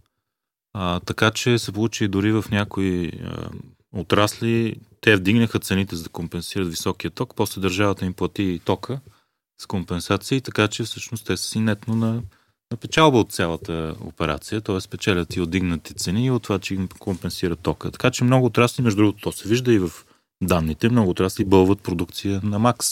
а, 0.77 0.99
така 0.99 1.31
че 1.31 1.59
се 1.59 1.71
получи 1.71 2.07
дори 2.07 2.31
в 2.31 2.45
някои 2.51 3.07
а, 3.07 3.49
отрасли, 3.93 4.75
те 5.01 5.15
вдигнаха 5.15 5.59
цените 5.59 5.95
за 5.95 6.03
да 6.03 6.09
компенсират 6.09 6.69
високия 6.69 7.11
ток, 7.11 7.35
после 7.35 7.61
държавата 7.61 8.05
им 8.05 8.13
плати 8.13 8.61
тока 8.65 8.99
с 9.61 9.65
компенсации, 9.65 10.41
така 10.41 10.67
че 10.67 10.83
всъщност 10.83 11.25
те 11.25 11.37
са 11.37 11.43
си 11.43 11.59
нетно 11.59 11.95
на 11.95 12.21
печалба 12.81 13.17
от 13.17 13.31
цялата 13.31 13.95
операция, 14.01 14.61
т.е. 14.61 14.89
печелят 14.89 15.35
и 15.35 15.41
от 15.41 15.49
дигнати 15.49 15.93
цени 15.93 16.25
и 16.25 16.31
от 16.31 16.43
това, 16.43 16.59
че 16.59 16.73
им 16.73 16.87
компенсират 16.99 17.59
тока. 17.59 17.91
Така 17.91 18.11
че 18.11 18.23
много 18.23 18.45
отрасли, 18.45 18.83
между 18.83 18.97
другото, 18.97 19.21
то 19.21 19.31
се 19.31 19.49
вижда 19.49 19.73
и 19.73 19.79
в 19.79 19.89
данните, 20.43 20.89
много 20.89 21.09
отрасли 21.09 21.45
бълват 21.45 21.81
продукция 21.81 22.41
на 22.43 22.59
Макс. 22.59 22.87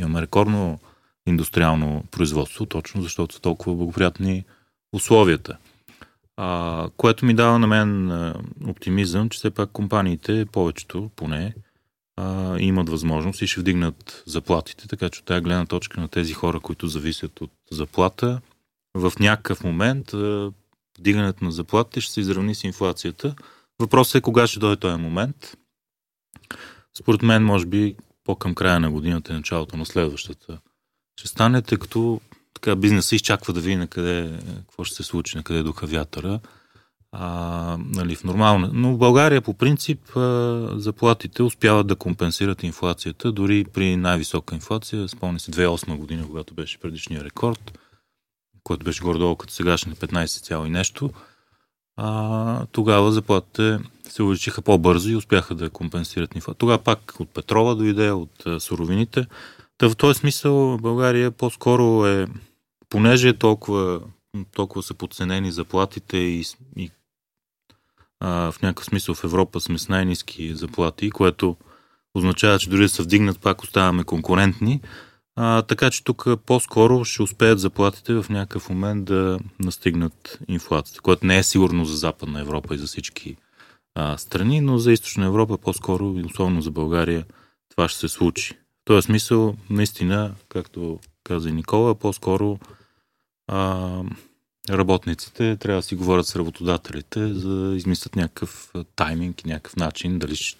Имаме 0.00 0.22
рекордно 0.22 0.78
индустриално 1.26 2.04
производство, 2.10 2.66
точно 2.66 3.02
защото 3.02 3.34
са 3.34 3.40
толкова 3.40 3.76
благоприятни 3.76 4.44
условията. 4.92 5.56
А, 6.36 6.88
което 6.96 7.26
ми 7.26 7.34
дава 7.34 7.58
на 7.58 7.66
мен 7.66 8.10
оптимизъм, 8.66 9.28
че 9.28 9.38
все 9.38 9.50
пак 9.50 9.70
компаниите, 9.70 10.46
повечето 10.52 11.10
поне, 11.16 11.54
а, 12.16 12.56
имат 12.58 12.88
възможност 12.88 13.42
и 13.42 13.46
ще 13.46 13.60
вдигнат 13.60 14.22
заплатите, 14.26 14.88
така 14.88 15.08
че 15.08 15.20
от 15.20 15.26
тази 15.26 15.40
гледна 15.40 15.66
точка 15.66 16.00
на 16.00 16.08
тези 16.08 16.32
хора, 16.32 16.60
които 16.60 16.86
зависят 16.86 17.40
от 17.40 17.50
заплата, 17.70 18.40
в 18.96 19.12
някакъв 19.20 19.64
момент 19.64 20.10
вдигането 20.98 21.44
на 21.44 21.52
заплатите 21.52 22.00
ще 22.00 22.12
се 22.12 22.20
изравни 22.20 22.54
с 22.54 22.64
инфлацията. 22.64 23.34
Въпросът 23.78 24.14
е 24.14 24.20
кога 24.20 24.46
ще 24.46 24.58
дойде 24.58 24.76
този 24.76 25.02
момент. 25.02 25.56
Според 26.98 27.22
мен, 27.22 27.44
може 27.44 27.66
би, 27.66 27.96
по-към 28.24 28.54
края 28.54 28.80
на 28.80 28.90
годината 28.90 29.32
и 29.32 29.36
началото 29.36 29.76
на 29.76 29.86
следващата 29.86 30.58
ще 31.16 31.28
стане, 31.28 31.62
тъй 31.62 31.78
като 31.78 32.20
така 32.54 32.76
бизнеса 32.76 33.14
изчаква 33.16 33.52
да 33.52 33.60
види 33.60 33.76
на 33.76 33.86
къде, 33.86 34.38
какво 34.58 34.84
ще 34.84 34.96
се 34.96 35.02
случи, 35.02 35.36
на 35.36 35.42
къде 35.42 35.62
духа 35.62 35.86
вятъра. 35.86 36.40
А, 37.12 37.78
нали, 37.80 38.16
в 38.16 38.24
нормална. 38.24 38.70
Но 38.72 38.92
в 38.92 38.98
България 38.98 39.42
по 39.42 39.54
принцип 39.54 40.00
заплатите 40.74 41.42
успяват 41.42 41.86
да 41.86 41.96
компенсират 41.96 42.62
инфлацията, 42.62 43.32
дори 43.32 43.64
при 43.64 43.96
най-висока 43.96 44.54
инфлация. 44.54 45.08
Спомня 45.08 45.40
се 45.40 45.50
2008 45.50 45.96
година, 45.96 46.26
когато 46.26 46.54
беше 46.54 46.78
предишния 46.78 47.24
рекорд, 47.24 47.78
който 48.66 48.84
беше 48.84 49.02
горе-долу 49.02 49.36
като 49.36 49.52
сегашни 49.52 49.94
15 49.94 50.26
цяло 50.42 50.66
и 50.66 50.70
нещо. 50.70 51.10
А, 51.96 52.66
тогава 52.66 53.12
заплатите 53.12 53.78
се 54.08 54.22
увеличиха 54.22 54.62
по-бързо 54.62 55.10
и 55.10 55.16
успяха 55.16 55.54
да 55.54 55.70
компенсират 55.70 56.34
инфлацията. 56.34 56.58
Тогава 56.58 56.78
пак 56.78 57.14
от 57.18 57.28
петрола 57.28 57.76
дойде, 57.76 58.10
от 58.10 58.44
суровините. 58.58 59.26
Та 59.78 59.88
в 59.88 59.96
този 59.96 60.18
смисъл 60.18 60.78
България 60.78 61.30
по-скоро 61.30 62.06
е 62.06 62.26
понеже 62.88 63.28
е 63.28 63.38
толкова, 63.38 64.00
толкова 64.54 64.82
са 64.82 64.94
подценени 64.94 65.52
заплатите 65.52 66.16
и, 66.16 66.44
и 66.76 66.90
а, 68.20 68.52
в 68.52 68.62
някакъв 68.62 68.84
смисъл 68.84 69.14
в 69.14 69.24
Европа 69.24 69.60
сме 69.60 69.78
с 69.78 69.88
най-низки 69.88 70.54
заплати, 70.54 71.10
което 71.10 71.56
означава, 72.14 72.58
че 72.58 72.70
дори 72.70 72.82
да 72.82 72.88
се 72.88 73.02
вдигнат, 73.02 73.40
пак 73.40 73.62
оставаме 73.62 74.04
конкурентни. 74.04 74.80
А, 75.36 75.62
така 75.62 75.90
че 75.90 76.04
тук 76.04 76.26
по-скоро 76.46 77.04
ще 77.04 77.22
успеят 77.22 77.60
заплатите 77.60 78.14
в 78.14 78.26
някакъв 78.30 78.68
момент 78.68 79.04
да 79.04 79.38
настигнат 79.60 80.38
инфлацията, 80.48 81.00
което 81.00 81.26
не 81.26 81.38
е 81.38 81.42
сигурно 81.42 81.84
за 81.84 81.96
Западна 81.96 82.40
Европа 82.40 82.74
и 82.74 82.78
за 82.78 82.86
всички 82.86 83.36
а, 83.94 84.18
страни, 84.18 84.60
но 84.60 84.78
за 84.78 84.92
Източна 84.92 85.26
Европа 85.26 85.58
по-скоро 85.58 86.14
особено 86.24 86.62
за 86.62 86.70
България 86.70 87.24
това 87.70 87.88
ще 87.88 88.00
се 88.00 88.08
случи. 88.08 88.54
В 88.54 88.84
този 88.84 89.04
смисъл, 89.04 89.56
наистина, 89.70 90.34
както 90.48 91.00
каза 91.24 91.48
и 91.48 91.52
Никола, 91.52 91.94
по-скоро 91.94 92.58
а, 93.46 94.02
работниците 94.70 95.56
трябва 95.56 95.78
да 95.78 95.86
си 95.86 95.94
говорят 95.94 96.26
с 96.26 96.36
работодателите, 96.36 97.34
за 97.34 97.56
да 97.56 97.76
измислят 97.76 98.16
някакъв 98.16 98.72
тайминг 98.96 99.42
и 99.42 99.48
някакъв 99.48 99.76
начин, 99.76 100.18
дали 100.18 100.36
ще, 100.36 100.58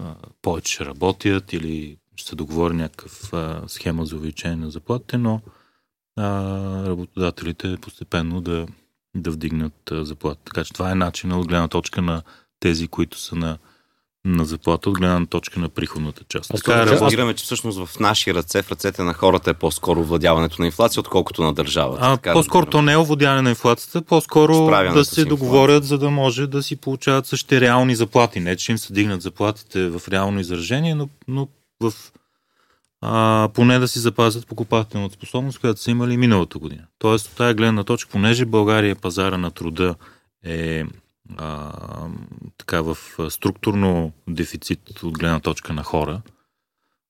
а, 0.00 0.14
повече 0.42 0.74
ще 0.74 0.84
работят 0.86 1.52
или 1.52 1.98
ще 2.16 2.28
се 2.28 2.36
договори 2.36 2.74
някакъв 2.74 3.32
а, 3.32 3.62
схема 3.66 4.06
за 4.06 4.16
увеличение 4.16 4.56
на 4.56 4.70
заплатите, 4.70 5.18
но 5.18 5.40
а, 6.16 6.86
работодателите 6.86 7.76
постепенно 7.82 8.40
да, 8.40 8.66
да 9.16 9.30
вдигнат 9.30 9.90
заплата. 9.92 10.40
Така 10.44 10.64
че 10.64 10.72
това 10.72 10.90
е 10.90 10.94
начин 10.94 11.32
от 11.32 11.48
гледна 11.48 11.68
точка 11.68 12.02
на 12.02 12.22
тези, 12.60 12.88
които 12.88 13.18
са 13.18 13.36
на 13.36 13.58
на 14.26 14.44
заплата 14.44 14.90
от 14.90 14.98
гледна 14.98 15.26
точка 15.26 15.60
на 15.60 15.68
приходната 15.68 16.24
част. 16.28 16.54
Аз 16.54 16.62
така 16.62 16.86
разбираме, 16.86 17.34
че 17.34 17.44
всъщност 17.44 17.86
в 17.86 18.00
наши 18.00 18.34
ръце, 18.34 18.62
в 18.62 18.70
ръцете 18.70 19.02
на 19.02 19.14
хората 19.14 19.50
е 19.50 19.54
по-скоро 19.54 20.04
владяването 20.04 20.62
на 20.62 20.66
инфлация, 20.66 21.00
отколкото 21.00 21.42
на 21.42 21.52
държавата. 21.52 22.00
А, 22.04 22.16
така 22.16 22.32
по-скоро 22.32 22.66
то 22.66 22.82
не 22.82 22.92
е 22.92 22.96
овладяване 22.96 23.42
на 23.42 23.50
инфлацията, 23.50 24.02
по-скоро 24.02 24.66
да 24.94 25.04
се 25.04 25.24
договорят, 25.24 25.84
за 25.84 25.98
да 25.98 26.10
може 26.10 26.46
да 26.46 26.62
си 26.62 26.76
получават 26.76 27.26
същите 27.26 27.60
реални 27.60 27.94
заплати. 27.94 28.40
Не, 28.40 28.56
че 28.56 28.72
им 28.72 28.78
се 28.78 28.92
дигнат 28.92 29.22
заплатите 29.22 29.88
в 29.88 30.02
реално 30.08 30.40
изражение, 30.40 30.94
но, 30.94 31.08
но 31.28 31.48
в 31.80 31.92
а, 33.00 33.48
поне 33.54 33.78
да 33.78 33.88
си 33.88 33.98
запазят 33.98 34.46
покупателната 34.46 35.14
способност, 35.14 35.58
която 35.58 35.80
са 35.80 35.90
имали 35.90 36.16
миналата 36.16 36.58
година. 36.58 36.86
Тоест, 36.98 37.26
от 37.26 37.36
тази 37.36 37.54
гледна 37.54 37.84
точка, 37.84 38.10
понеже 38.10 38.44
България 38.44 38.96
пазара 38.96 39.38
на 39.38 39.50
труда 39.50 39.94
е 40.44 40.84
а, 41.36 41.72
така 42.58 42.82
в 42.82 42.96
структурно 43.30 44.12
дефицит 44.28 45.02
от 45.02 45.18
гледна 45.18 45.40
точка 45.40 45.72
на 45.72 45.82
хора 45.82 46.22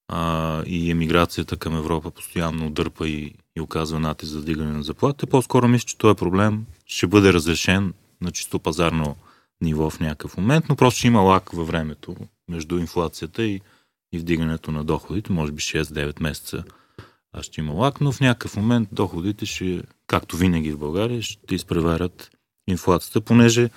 а, 0.08 0.62
и 0.66 0.90
емиграцията 0.90 1.56
към 1.56 1.76
Европа 1.76 2.10
постоянно 2.10 2.70
дърпа 2.70 3.08
и, 3.08 3.34
и 3.56 3.60
оказва 3.60 4.00
натиск 4.00 4.32
за 4.32 4.44
дигане 4.44 4.72
на 4.72 4.82
заплата, 4.82 5.26
по-скоро 5.26 5.68
мисля, 5.68 5.86
че 5.86 5.98
този 5.98 6.16
проблем 6.16 6.66
ще 6.86 7.06
бъде 7.06 7.32
разрешен 7.32 7.94
на 8.20 8.30
чисто 8.30 8.58
пазарно 8.58 9.16
ниво 9.60 9.90
в 9.90 10.00
някакъв 10.00 10.36
момент, 10.36 10.64
но 10.68 10.76
просто 10.76 10.98
ще 10.98 11.06
има 11.06 11.20
лак 11.20 11.50
във 11.50 11.66
времето 11.66 12.16
между 12.48 12.78
инфлацията 12.78 13.44
и, 13.44 13.60
и 14.16 14.18
вдигането 14.18 14.72
на 14.72 14.84
доходите, 14.84 15.32
може 15.32 15.52
би 15.52 15.62
6-9 15.62 16.22
месеца 16.22 16.64
а 17.36 17.42
ще 17.42 17.60
има 17.60 17.72
лак, 17.72 18.00
но 18.00 18.12
в 18.12 18.20
някакъв 18.20 18.56
момент 18.56 18.88
доходите 18.92 19.46
ще, 19.46 19.82
както 20.06 20.36
винаги 20.36 20.72
в 20.72 20.78
България, 20.78 21.22
ще 21.22 21.54
изпреварят 21.54 22.30
инфлацията, 22.68 23.20
понеже 23.20 23.70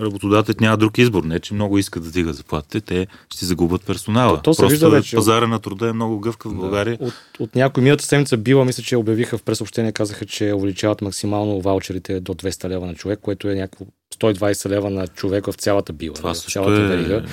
работодателят 0.00 0.60
няма 0.60 0.76
друг 0.76 0.98
избор. 0.98 1.24
Не, 1.24 1.40
че 1.40 1.54
много 1.54 1.78
искат 1.78 2.04
да 2.04 2.10
дига 2.10 2.32
заплатите, 2.32 2.80
те 2.80 3.06
ще 3.30 3.44
загубят 3.44 3.86
персонала. 3.86 4.36
То, 4.36 4.42
то 4.42 4.54
се 4.54 4.66
вижда 4.66 4.90
вече. 4.90 5.16
Пазара 5.16 5.46
на 5.46 5.58
труда 5.58 5.88
е 5.88 5.92
много 5.92 6.20
гъвка 6.20 6.48
в 6.48 6.54
България. 6.54 6.98
Да. 6.98 7.04
От, 7.04 7.14
от 7.38 7.54
някои 7.54 7.82
миналата 7.82 8.04
седмица 8.04 8.36
била, 8.36 8.64
мисля, 8.64 8.82
че 8.82 8.96
обявиха 8.96 9.38
в 9.38 9.42
пресъобщение, 9.42 9.92
казаха, 9.92 10.26
че 10.26 10.52
увеличават 10.52 11.02
максимално 11.02 11.60
ваучерите 11.60 12.20
до 12.20 12.34
200 12.34 12.68
лева 12.68 12.86
на 12.86 12.94
човек, 12.94 13.18
което 13.22 13.48
е 13.48 13.54
някакво 13.54 13.86
120 14.14 14.68
лева 14.68 14.90
на 14.90 15.06
човек 15.06 15.46
в 15.46 15.52
цялата 15.52 15.92
била. 15.92 16.14
Това 16.14 16.34
в 16.34 16.38
цялата 16.38 16.80
е... 16.80 16.86
верига. 16.86 17.24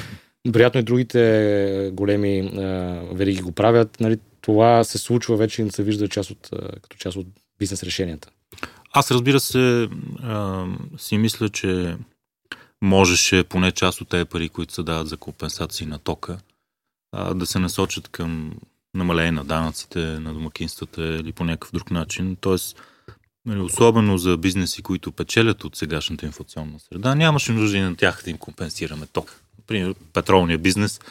Вероятно 0.48 0.80
и 0.80 0.84
другите 0.84 1.90
големи 1.94 2.40
а, 2.40 2.62
вериги 3.14 3.42
го 3.42 3.52
правят. 3.52 4.00
Нали, 4.00 4.18
това 4.42 4.84
се 4.84 4.98
случва 4.98 5.38
вече 5.38 5.62
и 5.62 5.72
се 5.72 5.84
вижда 5.84 6.08
част 6.08 6.32
от, 6.32 6.50
като 6.82 6.98
част 6.98 7.18
от 7.18 7.28
бизнес 7.60 7.84
решенията. 7.84 8.30
Аз 8.94 9.12
разбира 9.12 9.40
се 9.40 9.90
а, 10.24 10.66
си 10.98 11.18
мисля, 11.18 11.50
че 11.50 11.98
можеше 12.82 13.44
поне 13.44 13.72
част 13.72 14.02
от 14.02 14.10
тези 14.10 14.26
пари, 14.26 14.50
които 14.50 14.74
се 14.74 14.84
дават 14.84 15.08
за 15.08 15.18
компенсации 15.18 15.88
на 15.88 16.00
тока, 16.00 16.38
а, 17.12 17.34
да 17.34 17.46
се 17.46 17.60
насочат 17.60 18.08
към 18.08 18.54
намаление 18.94 19.32
на 19.32 19.44
данъците 19.44 20.00
на 20.00 20.34
домакинствата 20.34 21.04
или 21.04 21.32
по 21.32 21.44
някакъв 21.44 21.72
друг 21.74 21.92
начин. 21.92 22.38
Тоест, 22.42 22.82
нали, 23.46 23.60
особено 23.60 24.18
за 24.18 24.38
бизнеси, 24.38 24.82
които 24.82 25.12
печелят 25.12 25.64
от 25.64 25.76
сегашната 25.76 26.26
инфлационна 26.26 26.80
среда, 26.80 27.16
нямаше 27.16 27.52
нужда 27.52 27.78
и 27.78 27.82
на 27.82 27.96
тях 27.96 28.22
да 28.24 28.30
им 28.30 28.38
компенсираме 28.38 29.06
ток. 29.06 29.42
Например, 29.66 29.96
петролния 30.14 30.58
бизнес– 30.58 31.00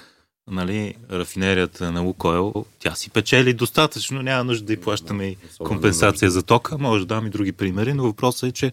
нали, 0.51 0.95
рафинерията 1.11 1.93
на 1.93 2.01
Лукойл, 2.01 2.65
тя 2.79 2.95
си 2.95 3.11
печели 3.11 3.55
достатъчно, 3.55 4.23
няма 4.23 4.45
нужда 4.45 4.67
да 4.67 4.73
й 4.73 4.77
плащаме 4.77 5.27
и 5.27 5.37
компенсация 5.59 6.31
за 6.31 6.43
тока. 6.43 6.79
Може 6.79 7.07
да 7.07 7.15
дам 7.15 7.27
и 7.27 7.31
други 7.31 7.53
примери, 7.53 7.95
но 7.95 8.03
въпросът 8.03 8.49
е, 8.49 8.53
че 8.53 8.73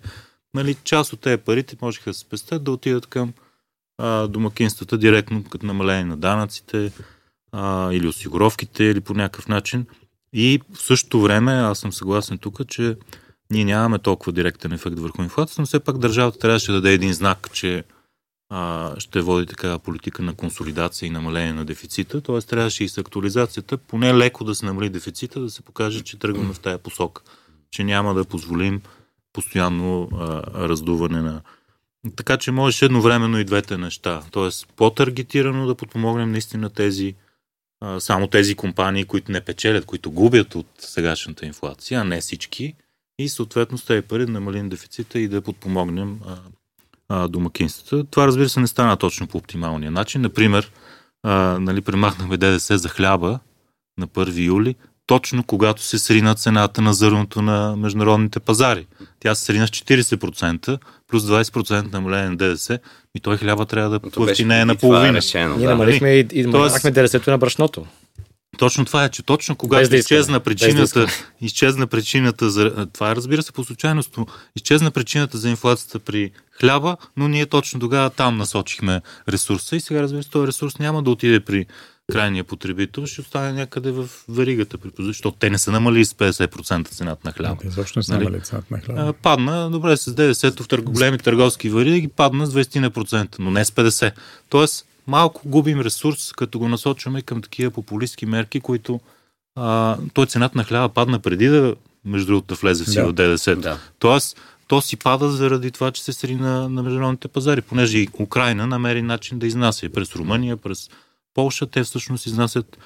нали, 0.53 0.75
част 0.83 1.13
от 1.13 1.19
тези 1.19 1.37
парите 1.37 1.77
можеха 1.81 2.09
да 2.09 2.13
се 2.13 2.19
спестят 2.19 2.63
да 2.63 2.71
отидат 2.71 3.07
към 3.07 3.33
а, 3.97 4.27
домакинствата 4.27 4.97
директно, 4.97 5.43
като 5.43 5.65
намаление 5.65 6.05
на 6.05 6.17
данъците 6.17 6.91
а, 7.51 7.93
или 7.93 8.07
осигуровките, 8.07 8.83
или 8.83 9.01
по 9.01 9.13
някакъв 9.13 9.47
начин. 9.47 9.85
И 10.33 10.59
в 10.73 10.81
същото 10.81 11.21
време, 11.21 11.51
аз 11.51 11.79
съм 11.79 11.93
съгласен 11.93 12.37
тук, 12.37 12.67
че 12.67 12.95
ние 13.51 13.65
нямаме 13.65 13.99
толкова 13.99 14.31
директен 14.31 14.71
ефект 14.71 14.99
върху 14.99 15.23
инфлацията, 15.23 15.61
но 15.61 15.65
все 15.65 15.79
пак 15.79 15.97
държавата 15.97 16.39
трябваше 16.39 16.71
да 16.71 16.81
даде 16.81 16.93
един 16.93 17.13
знак, 17.13 17.49
че 17.53 17.83
ще 18.97 19.21
води 19.21 19.45
такава 19.45 19.79
политика 19.79 20.23
на 20.23 20.35
консолидация 20.35 21.07
и 21.07 21.09
намаление 21.09 21.53
на 21.53 21.65
дефицита. 21.65 22.21
Т.е. 22.21 22.41
трябваше 22.41 22.83
и 22.83 22.89
с 22.89 22.97
актуализацията 22.97 23.77
поне 23.77 24.13
леко 24.13 24.43
да 24.43 24.55
се 24.55 24.65
намали 24.65 24.89
дефицита, 24.89 25.39
да 25.39 25.49
се 25.49 25.61
покаже, 25.61 26.01
че 26.01 26.19
тръгваме 26.19 26.53
в 26.53 26.59
тая 26.59 26.77
посока. 26.77 27.21
Че 27.71 27.83
няма 27.83 28.13
да 28.13 28.25
позволим 28.25 28.81
постоянно 29.33 30.09
а, 30.13 30.43
раздуване 30.69 31.21
на. 31.21 31.41
Така 32.15 32.37
че 32.37 32.51
можеше 32.51 32.85
едновременно 32.85 33.39
и 33.39 33.45
двете 33.45 33.77
неща. 33.77 34.23
Тоест 34.31 34.67
по-таргетирано 34.75 35.67
да 35.67 35.75
подпомогнем 35.75 36.31
наистина 36.31 36.69
тези, 36.69 37.15
а, 37.81 37.99
само 37.99 38.27
тези 38.27 38.55
компании, 38.55 39.05
които 39.05 39.31
не 39.31 39.41
печелят, 39.41 39.85
които 39.85 40.11
губят 40.11 40.55
от 40.55 40.67
сегашната 40.79 41.45
инфлация, 41.45 42.01
а 42.01 42.03
не 42.03 42.21
всички. 42.21 42.75
И 43.19 43.29
съответно 43.29 43.77
с 43.77 43.85
тези 43.85 44.01
пари 44.01 44.25
да 44.25 44.31
намалим 44.31 44.69
дефицита 44.69 45.19
и 45.19 45.27
да 45.27 45.41
подпомогнем 45.41 46.19
а, 46.27 46.37
а, 47.11 47.27
домакинствата. 47.27 48.03
Това 48.11 48.27
разбира 48.27 48.49
се 48.49 48.59
не 48.59 48.67
стана 48.67 48.97
точно 48.97 49.27
по 49.27 49.37
оптималния 49.37 49.91
начин. 49.91 50.21
Например, 50.21 50.71
а, 51.23 51.57
нали, 51.59 51.81
премахнахме 51.81 52.37
ДДС 52.37 52.77
за 52.77 52.89
хляба 52.89 53.39
на 53.97 54.07
1 54.07 54.45
юли, 54.45 54.75
точно 55.05 55.43
когато 55.43 55.83
се 55.83 55.99
срина 55.99 56.35
цената 56.35 56.81
на 56.81 56.93
зърното 56.93 57.41
на 57.41 57.75
международните 57.77 58.39
пазари. 58.39 58.87
Тя 59.19 59.35
се 59.35 59.45
срина 59.45 59.67
с 59.67 59.69
40%, 59.69 60.77
плюс 61.07 61.23
20% 61.23 61.93
намаление 61.93 62.29
на 62.29 62.37
ДДС, 62.37 62.79
и 63.15 63.19
той 63.19 63.37
хляба 63.37 63.65
трябва 63.65 63.89
да 63.89 63.99
плъвти 63.99 64.45
не 64.45 64.61
е 64.61 64.65
наполовина. 64.65 65.13
Решено, 65.13 65.57
Ние 65.57 65.65
да. 65.65 65.71
намалихме 65.71 66.09
и, 66.09 66.27
и 66.31 66.43
намалихме 66.43 66.91
ДДС-то 66.91 67.31
на 67.31 67.37
брашното. 67.37 67.85
Точно 68.57 68.85
това 68.85 69.05
е, 69.05 69.09
че 69.09 69.23
точно 69.23 69.55
когато 69.55 69.89
да 69.89 69.97
изчезна 69.97 70.39
причината, 70.39 70.99
да 70.99 71.11
изчезна 71.41 71.87
причината 71.87 72.49
за... 72.49 72.87
Това 72.93 73.11
е, 73.11 73.15
разбира 73.15 73.43
се, 73.43 73.51
по 73.51 73.63
случайност, 73.63 74.17
изчезна 74.55 74.91
причината 74.91 75.37
за 75.37 75.49
инфлацията 75.49 75.99
при 75.99 76.31
хляба, 76.59 76.97
но 77.17 77.27
ние 77.27 77.45
точно 77.45 77.79
тогава 77.79 78.09
там 78.09 78.37
насочихме 78.37 79.01
ресурса 79.29 79.75
и 79.75 79.79
сега, 79.79 80.01
разбира 80.01 80.23
се, 80.23 80.29
този 80.29 80.47
ресурс 80.47 80.79
няма 80.79 81.03
да 81.03 81.09
отиде 81.09 81.39
при 81.39 81.65
крайния 82.11 82.43
потребител, 82.43 83.05
ще 83.05 83.21
остане 83.21 83.53
някъде 83.53 83.91
в 83.91 84.09
веригата, 84.29 84.77
защото 84.99 85.37
те 85.39 85.49
не 85.49 85.57
са 85.57 85.71
намали 85.71 86.05
с 86.05 86.13
50% 86.13 86.87
цената 86.87 87.21
на 87.25 87.31
хляба. 87.31 87.61
Защо 87.65 87.99
не 87.99 88.03
са 88.03 88.13
нали? 88.13 88.23
намали 88.23 88.41
цената 88.41 88.67
на 88.71 88.81
хляба? 88.81 89.13
Падна, 89.13 89.69
добре, 89.71 89.97
с 89.97 90.15
90 90.15 90.61
в 90.63 90.67
търг... 90.67 90.83
големи 90.83 91.17
търговски 91.17 91.69
вериги 91.69 92.07
падна 92.07 92.45
с 92.45 92.53
20%, 92.53 93.35
но 93.39 93.51
не 93.51 93.65
с 93.65 93.71
50%. 93.71 94.11
Тоест, 94.49 94.85
малко 95.07 95.41
губим 95.45 95.81
ресурс, 95.81 96.33
като 96.33 96.59
го 96.59 96.67
насочваме 96.67 97.21
към 97.21 97.41
такива 97.41 97.71
популистски 97.71 98.25
мерки, 98.25 98.59
които 98.59 98.99
а, 99.55 99.97
той 100.13 100.25
цената 100.25 100.57
на 100.57 100.63
хляба 100.63 100.89
падна 100.89 101.19
преди 101.19 101.47
да, 101.47 101.75
между 102.05 102.27
другото, 102.27 102.47
да 102.47 102.55
влезе 102.55 102.83
в 102.83 102.89
сила 102.89 103.13
да. 103.13 103.29
ДДС. 103.29 103.55
Да. 103.55 103.79
Тоест, 103.99 104.37
то 104.67 104.81
си 104.81 104.97
пада 104.97 105.31
заради 105.31 105.71
това, 105.71 105.91
че 105.91 106.03
се 106.03 106.13
сри 106.13 106.35
на, 106.35 106.69
на 106.69 106.83
международните 106.83 107.27
пазари, 107.27 107.61
понеже 107.61 107.97
и 107.97 108.07
Украина 108.19 108.67
намери 108.67 109.01
начин 109.01 109.39
да 109.39 109.47
изнася 109.47 109.89
през 109.89 110.15
Румъния, 110.15 110.57
през 110.57 110.89
Полша. 111.33 111.67
Те 111.67 111.83
всъщност 111.83 112.25
изнасят 112.25 112.77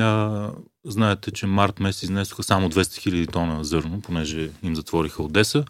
а, 0.00 0.50
знаете, 0.84 1.30
че 1.30 1.46
март 1.46 1.80
месец 1.80 2.02
изнесоха 2.02 2.42
само 2.42 2.70
200 2.70 2.96
хиляди 2.96 3.26
тона 3.26 3.64
зърно, 3.64 4.00
понеже 4.00 4.50
им 4.62 4.76
затвориха 4.76 5.22
Одеса. 5.22 5.64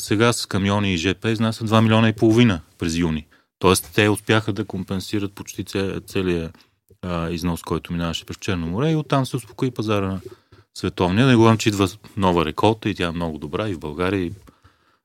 Сега 0.00 0.32
с 0.32 0.46
камиони 0.46 0.94
и 0.94 0.96
ЖП 0.96 1.30
изнасят 1.30 1.70
2 1.70 1.80
милиона 1.80 2.08
и 2.08 2.12
половина 2.12 2.60
през 2.78 2.96
юни. 2.96 3.26
Тоест, 3.64 3.90
те 3.94 4.08
успяха 4.08 4.52
да 4.52 4.64
компенсират 4.64 5.32
почти 5.32 5.64
целият 6.06 6.66
износ, 7.30 7.62
който 7.62 7.92
минаваше 7.92 8.24
през 8.24 8.36
Черно 8.36 8.66
море 8.66 8.90
и 8.90 8.96
оттам 8.96 9.26
се 9.26 9.36
успокои 9.36 9.70
пазара 9.70 10.06
на 10.06 10.20
световния. 10.74 11.26
Не 11.26 11.36
говорим, 11.36 11.58
че 11.58 11.68
идва 11.68 11.88
нова 12.16 12.44
реколта 12.44 12.88
и 12.88 12.94
тя 12.94 13.06
е 13.06 13.10
много 13.10 13.38
добра 13.38 13.68
и 13.68 13.74
в 13.74 13.78
България, 13.78 14.20
и 14.20 14.32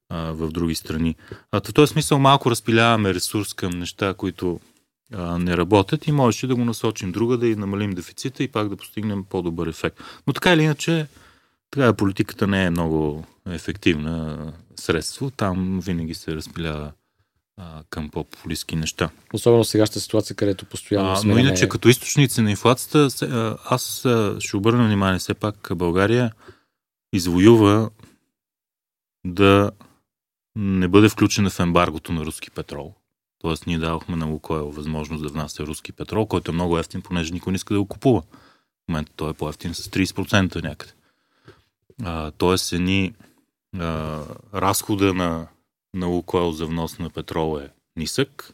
а, 0.09 0.31
в 0.31 0.51
други 0.51 0.75
страни. 0.75 1.15
А, 1.51 1.61
в 1.61 1.73
този 1.73 1.91
смисъл 1.91 2.19
малко 2.19 2.51
разпиляваме 2.51 3.13
ресурс 3.13 3.53
към 3.53 3.79
неща, 3.79 4.13
които 4.13 4.59
а, 5.13 5.37
не 5.37 5.57
работят 5.57 6.07
и 6.07 6.11
можеше 6.11 6.47
да 6.47 6.55
го 6.55 6.65
насочим 6.65 7.11
друга, 7.11 7.37
да 7.37 7.47
и 7.47 7.55
намалим 7.55 7.91
дефицита 7.91 8.43
и 8.43 8.47
пак 8.47 8.69
да 8.69 8.77
постигнем 8.77 9.23
по-добър 9.23 9.67
ефект. 9.67 9.99
Но 10.27 10.33
така 10.33 10.53
или 10.53 10.61
иначе, 10.61 11.07
така 11.71 11.93
политиката 11.93 12.47
не 12.47 12.65
е 12.65 12.69
много 12.69 13.25
ефективна 13.49 14.53
средство. 14.75 15.31
Там 15.31 15.79
винаги 15.83 16.13
се 16.13 16.35
разпилява 16.35 16.91
а, 17.59 17.83
към 17.89 18.09
по-популистски 18.09 18.75
неща. 18.75 19.09
Особено 19.33 19.63
в 19.63 19.67
сегашната 19.67 19.99
ситуация, 19.99 20.35
където 20.35 20.65
постоянно 20.65 21.11
а, 21.11 21.21
Но 21.25 21.37
иначе 21.37 21.69
като 21.69 21.89
източници 21.89 22.41
на 22.41 22.51
инфлацията, 22.51 23.07
аз 23.65 24.05
ще 24.39 24.57
обърна 24.57 24.85
внимание, 24.85 25.19
все 25.19 25.33
пак 25.33 25.71
България 25.75 26.31
извоюва 27.13 27.89
да 29.25 29.71
не 30.55 30.87
бъде 30.87 31.09
включена 31.09 31.49
в 31.49 31.59
ембаргото 31.59 32.13
на 32.13 32.25
руски 32.25 32.51
петрол. 32.51 32.93
Тоест 33.39 33.67
ние 33.67 33.79
давахме 33.79 34.15
на 34.15 34.25
Лукойл 34.25 34.71
възможност 34.71 35.23
да 35.23 35.29
внася 35.29 35.65
руски 35.65 35.91
петрол, 35.91 36.25
който 36.25 36.51
е 36.51 36.53
много 36.53 36.77
ефтин, 36.77 37.01
понеже 37.01 37.33
никой 37.33 37.51
не 37.51 37.55
иска 37.55 37.73
да 37.73 37.79
го 37.79 37.87
купува. 37.87 38.21
В 38.21 38.87
момента 38.87 39.11
той 39.15 39.29
е 39.29 39.33
по-ефтин 39.33 39.73
с 39.73 39.89
30% 39.89 40.63
някъде. 40.63 40.93
А, 42.03 42.31
тоест 42.31 42.73
едни 42.73 43.13
а, 43.79 44.21
разхода 44.53 45.13
на 45.13 45.47
на 45.95 46.07
Лукойл 46.07 46.51
за 46.51 46.65
внос 46.65 46.99
на 46.99 47.09
петрол 47.09 47.59
е 47.59 47.69
нисък. 47.95 48.53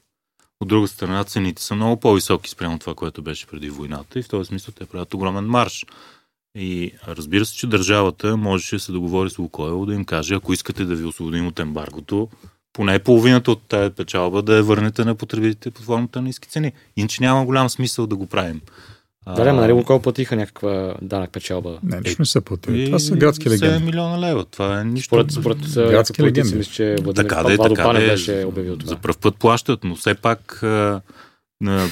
От 0.62 0.68
друга 0.68 0.88
страна, 0.88 1.24
цените 1.24 1.64
са 1.64 1.76
много 1.76 2.00
по-високи 2.00 2.50
спрямо 2.50 2.80
това, 2.80 2.96
което 2.96 3.22
беше 3.22 3.48
преди 3.48 3.70
войната 3.70 4.20
и 4.20 4.24
в 4.24 4.30
този 4.30 4.48
смисъл 4.48 4.74
те 4.78 4.86
правят 4.86 5.14
огромен 5.14 5.46
марш. 5.46 5.86
И 6.58 6.92
разбира 7.08 7.46
се, 7.46 7.56
че 7.56 7.68
държавата 7.68 8.38
можеше 8.38 8.76
да 8.76 8.80
се 8.80 8.92
договори 8.92 9.30
с 9.30 9.38
Лукойл 9.38 9.86
да 9.86 9.94
им 9.94 10.06
каже, 10.06 10.36
ако 10.36 10.54
искате 10.54 10.86
да 10.86 10.96
ви 10.96 11.06
освободим 11.06 11.48
от 11.48 11.60
ембаргото, 11.60 12.30
поне 12.74 13.00
половината 13.00 13.52
от 13.52 13.62
тази 13.62 13.94
печалба 13.96 14.42
да 14.42 14.56
я 14.56 14.64
върнете 14.64 15.06
на 15.06 15.16
потребителите 15.16 15.72
под 15.72 15.86
формата 15.86 16.22
на 16.22 16.28
ниски 16.28 16.48
цени. 16.48 16.72
Иначе 16.96 17.24
няма 17.24 17.46
голям 17.46 17.70
смисъл 17.70 18.08
да 18.08 18.16
го 18.16 18.28
правим. 18.28 18.62
Да, 19.36 19.42
ама 19.42 19.62
нали 19.62 19.72
Лукойл 19.72 20.00
платиха 20.00 20.36
някаква 20.36 20.96
данък 21.02 21.32
печалба? 21.32 21.80
Не, 21.84 22.00
нищо 22.00 22.22
не 22.22 22.26
са 22.26 22.42
платили. 22.42 22.86
Това 22.86 23.00
са 23.00 23.16
градски 23.16 23.50
легенди. 23.50 23.76
7 23.76 23.86
милиона 23.86 24.20
лева. 24.20 24.46
Това 24.46 24.82
е 24.82 24.84
нищо. 24.84 25.08
Според, 25.08 25.32
според 25.32 25.58
градски 25.76 26.24
легенди. 26.24 26.56
Мисля, 26.56 26.74
че 26.74 26.96
Владимир 27.04 27.30
така, 27.30 27.44
да, 27.44 27.58
така, 27.58 27.84
Панев 27.84 28.08
беше 28.08 28.46
обявил 28.48 28.78
това. 28.78 28.90
За 28.90 28.96
първ 28.96 29.18
път 29.22 29.36
плащат, 29.36 29.84
но 29.84 29.96
все 29.96 30.16
пак 30.16 30.60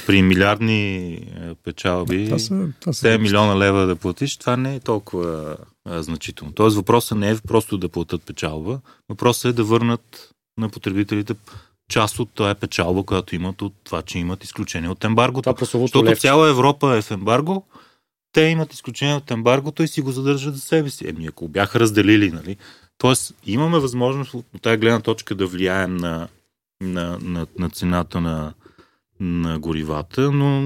при 0.07 0.21
милиардни 0.21 1.19
печалби 1.63 2.25
това 2.25 2.39
са, 2.39 2.67
това 2.79 2.93
са 2.93 3.07
7 3.07 3.17
милиона 3.17 3.59
лева 3.59 3.85
да 3.85 3.95
платиш, 3.95 4.37
това 4.37 4.57
не 4.57 4.75
е 4.75 4.79
толкова 4.79 5.57
значително. 5.89 6.53
Тоест 6.53 6.75
въпросът 6.75 7.17
не 7.17 7.29
е 7.29 7.35
просто 7.47 7.77
да 7.77 7.89
платят 7.89 8.23
печалба, 8.25 8.79
въпросът 9.09 9.45
е 9.45 9.53
да 9.53 9.63
върнат 9.63 10.29
на 10.57 10.69
потребителите 10.69 11.33
част 11.93 12.19
от 12.19 12.39
е 12.39 12.55
печалба, 12.55 13.03
която 13.03 13.35
имат 13.35 13.61
от 13.61 13.73
това, 13.83 14.01
че 14.01 14.19
имат 14.19 14.43
изключение 14.43 14.89
от 14.89 15.03
ембаргото. 15.03 15.41
Това 15.41 15.53
Защото 15.65 16.05
левче. 16.05 16.21
цяла 16.21 16.49
Европа 16.49 16.95
е 16.97 17.01
в 17.01 17.11
ембарго, 17.11 17.65
те 18.31 18.41
имат 18.41 18.73
изключение 18.73 19.15
от 19.15 19.31
ембаргото 19.31 19.83
и 19.83 19.87
си 19.87 20.01
го 20.01 20.11
задържат 20.11 20.55
за 20.55 20.61
себе 20.61 20.89
си. 20.89 21.07
Еми, 21.07 21.27
ако 21.27 21.47
бяха 21.47 21.79
разделили, 21.79 22.31
нали, 22.31 22.57
Тоест, 22.97 23.33
имаме 23.45 23.79
възможност 23.79 24.33
от 24.33 24.45
тази 24.61 24.77
гледна 24.77 24.99
точка 24.99 25.35
да 25.35 25.47
влияем 25.47 25.97
на, 25.97 26.27
на, 26.81 27.17
на, 27.21 27.47
на 27.59 27.69
цената 27.69 28.21
на, 28.21 28.53
на 29.19 29.59
горивата, 29.59 30.31
но 30.31 30.61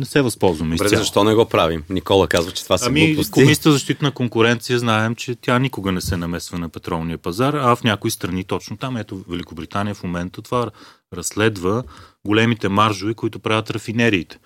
не 0.00 0.04
се 0.04 0.22
възползваме 0.22 0.74
изцяло. 0.74 0.88
Добре, 0.88 0.96
защо 0.96 1.24
не 1.24 1.34
го 1.34 1.44
правим? 1.44 1.84
Никола 1.90 2.28
казва, 2.28 2.52
че 2.52 2.64
това 2.64 2.78
са 2.78 2.86
ами, 2.88 3.06
глупости. 3.06 3.32
Комисията 3.32 3.70
за 3.70 3.72
защита 3.72 4.04
на 4.04 4.10
конкуренция 4.10 4.78
знаем, 4.78 5.14
че 5.14 5.34
тя 5.34 5.58
никога 5.58 5.92
не 5.92 6.00
се 6.00 6.16
намесва 6.16 6.58
на 6.58 6.68
петролния 6.68 7.18
пазар, 7.18 7.54
а 7.54 7.76
в 7.76 7.84
някои 7.84 8.10
страни 8.10 8.44
точно 8.44 8.76
там. 8.76 8.96
Ето 8.96 9.24
Великобритания 9.28 9.94
в 9.94 10.02
момента 10.02 10.42
това 10.42 10.70
разследва 11.14 11.82
големите 12.26 12.68
маржове, 12.68 13.14
които 13.14 13.38
правят 13.38 13.70
рафинериите. 13.70 14.38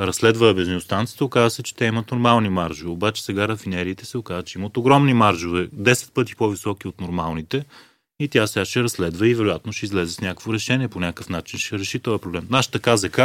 Разследва 0.00 0.54
бензиностанцията, 0.54 1.24
оказва 1.24 1.50
се, 1.50 1.62
че 1.62 1.74
те 1.74 1.84
имат 1.84 2.10
нормални 2.10 2.48
маржове. 2.48 2.90
Обаче 2.90 3.24
сега 3.24 3.48
рафинериите 3.48 4.06
се 4.06 4.18
оказва, 4.18 4.42
че 4.42 4.58
имат 4.58 4.76
огромни 4.76 5.14
маржове, 5.14 5.68
10 5.68 6.12
пъти 6.12 6.36
по-високи 6.36 6.88
от 6.88 7.00
нормалните 7.00 7.64
и 8.20 8.28
тя 8.28 8.46
сега 8.46 8.64
ще 8.64 8.82
разследва 8.82 9.26
и 9.26 9.34
вероятно 9.34 9.72
ще 9.72 9.86
излезе 9.86 10.12
с 10.12 10.20
някакво 10.20 10.52
решение, 10.52 10.88
по 10.88 11.00
някакъв 11.00 11.28
начин 11.28 11.58
ще 11.58 11.78
реши 11.78 11.98
този 11.98 12.20
проблем. 12.20 12.46
Нашата 12.50 12.80
КЗК 12.80 13.20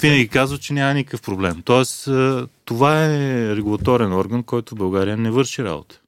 винаги 0.00 0.28
казва, 0.28 0.58
че 0.58 0.72
няма 0.72 0.94
никакъв 0.94 1.22
проблем. 1.22 1.62
Тоест, 1.64 2.08
това 2.64 3.04
е 3.04 3.56
регулаторен 3.56 4.12
орган, 4.12 4.42
който 4.42 4.74
в 4.74 4.78
България 4.78 5.16
не 5.16 5.30
върши 5.30 5.64
работа. 5.64 6.00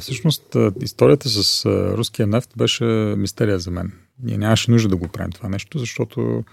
Всъщност, 0.00 0.56
историята 0.82 1.28
с 1.28 1.66
руския 1.96 2.26
нефт 2.26 2.50
беше 2.56 2.84
мистерия 3.16 3.58
за 3.58 3.70
мен. 3.70 3.92
Ние 4.22 4.38
нямаше 4.38 4.70
нужда 4.70 4.88
да 4.88 4.96
го 4.96 5.08
правим 5.08 5.32
това 5.32 5.48
нещо, 5.48 5.78
защото 5.78 6.44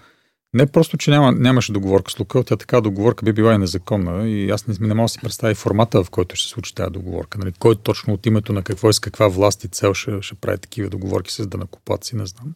не 0.54 0.66
просто, 0.66 0.96
че 0.96 1.10
няма, 1.10 1.32
нямаше 1.32 1.72
договорка 1.72 2.10
с 2.10 2.18
Лукъл, 2.18 2.42
тя 2.42 2.56
така 2.56 2.80
договорка 2.80 3.24
би 3.24 3.32
била 3.32 3.54
и 3.54 3.58
незаконна 3.58 4.28
и 4.28 4.50
аз 4.50 4.66
не, 4.66 4.74
не 4.80 4.94
мога 4.94 5.04
да 5.04 5.08
си 5.08 5.18
представя 5.22 5.54
формата, 5.54 6.04
в 6.04 6.10
който 6.10 6.36
ще 6.36 6.44
се 6.44 6.50
случи 6.50 6.74
тази 6.74 6.90
договорка. 6.90 7.38
Нали? 7.38 7.52
Кой 7.58 7.76
точно 7.76 8.14
от 8.14 8.26
името 8.26 8.52
на 8.52 8.62
какво 8.62 8.90
и 8.90 8.92
с 8.92 9.00
каква 9.00 9.28
власт 9.28 9.64
и 9.64 9.68
цел 9.68 9.94
ще, 9.94 10.22
ще 10.22 10.34
прави 10.34 10.58
такива 10.58 10.88
договорки 10.88 11.32
с 11.32 11.46
данакоплаци, 11.46 12.16
не 12.16 12.26
знам. 12.26 12.54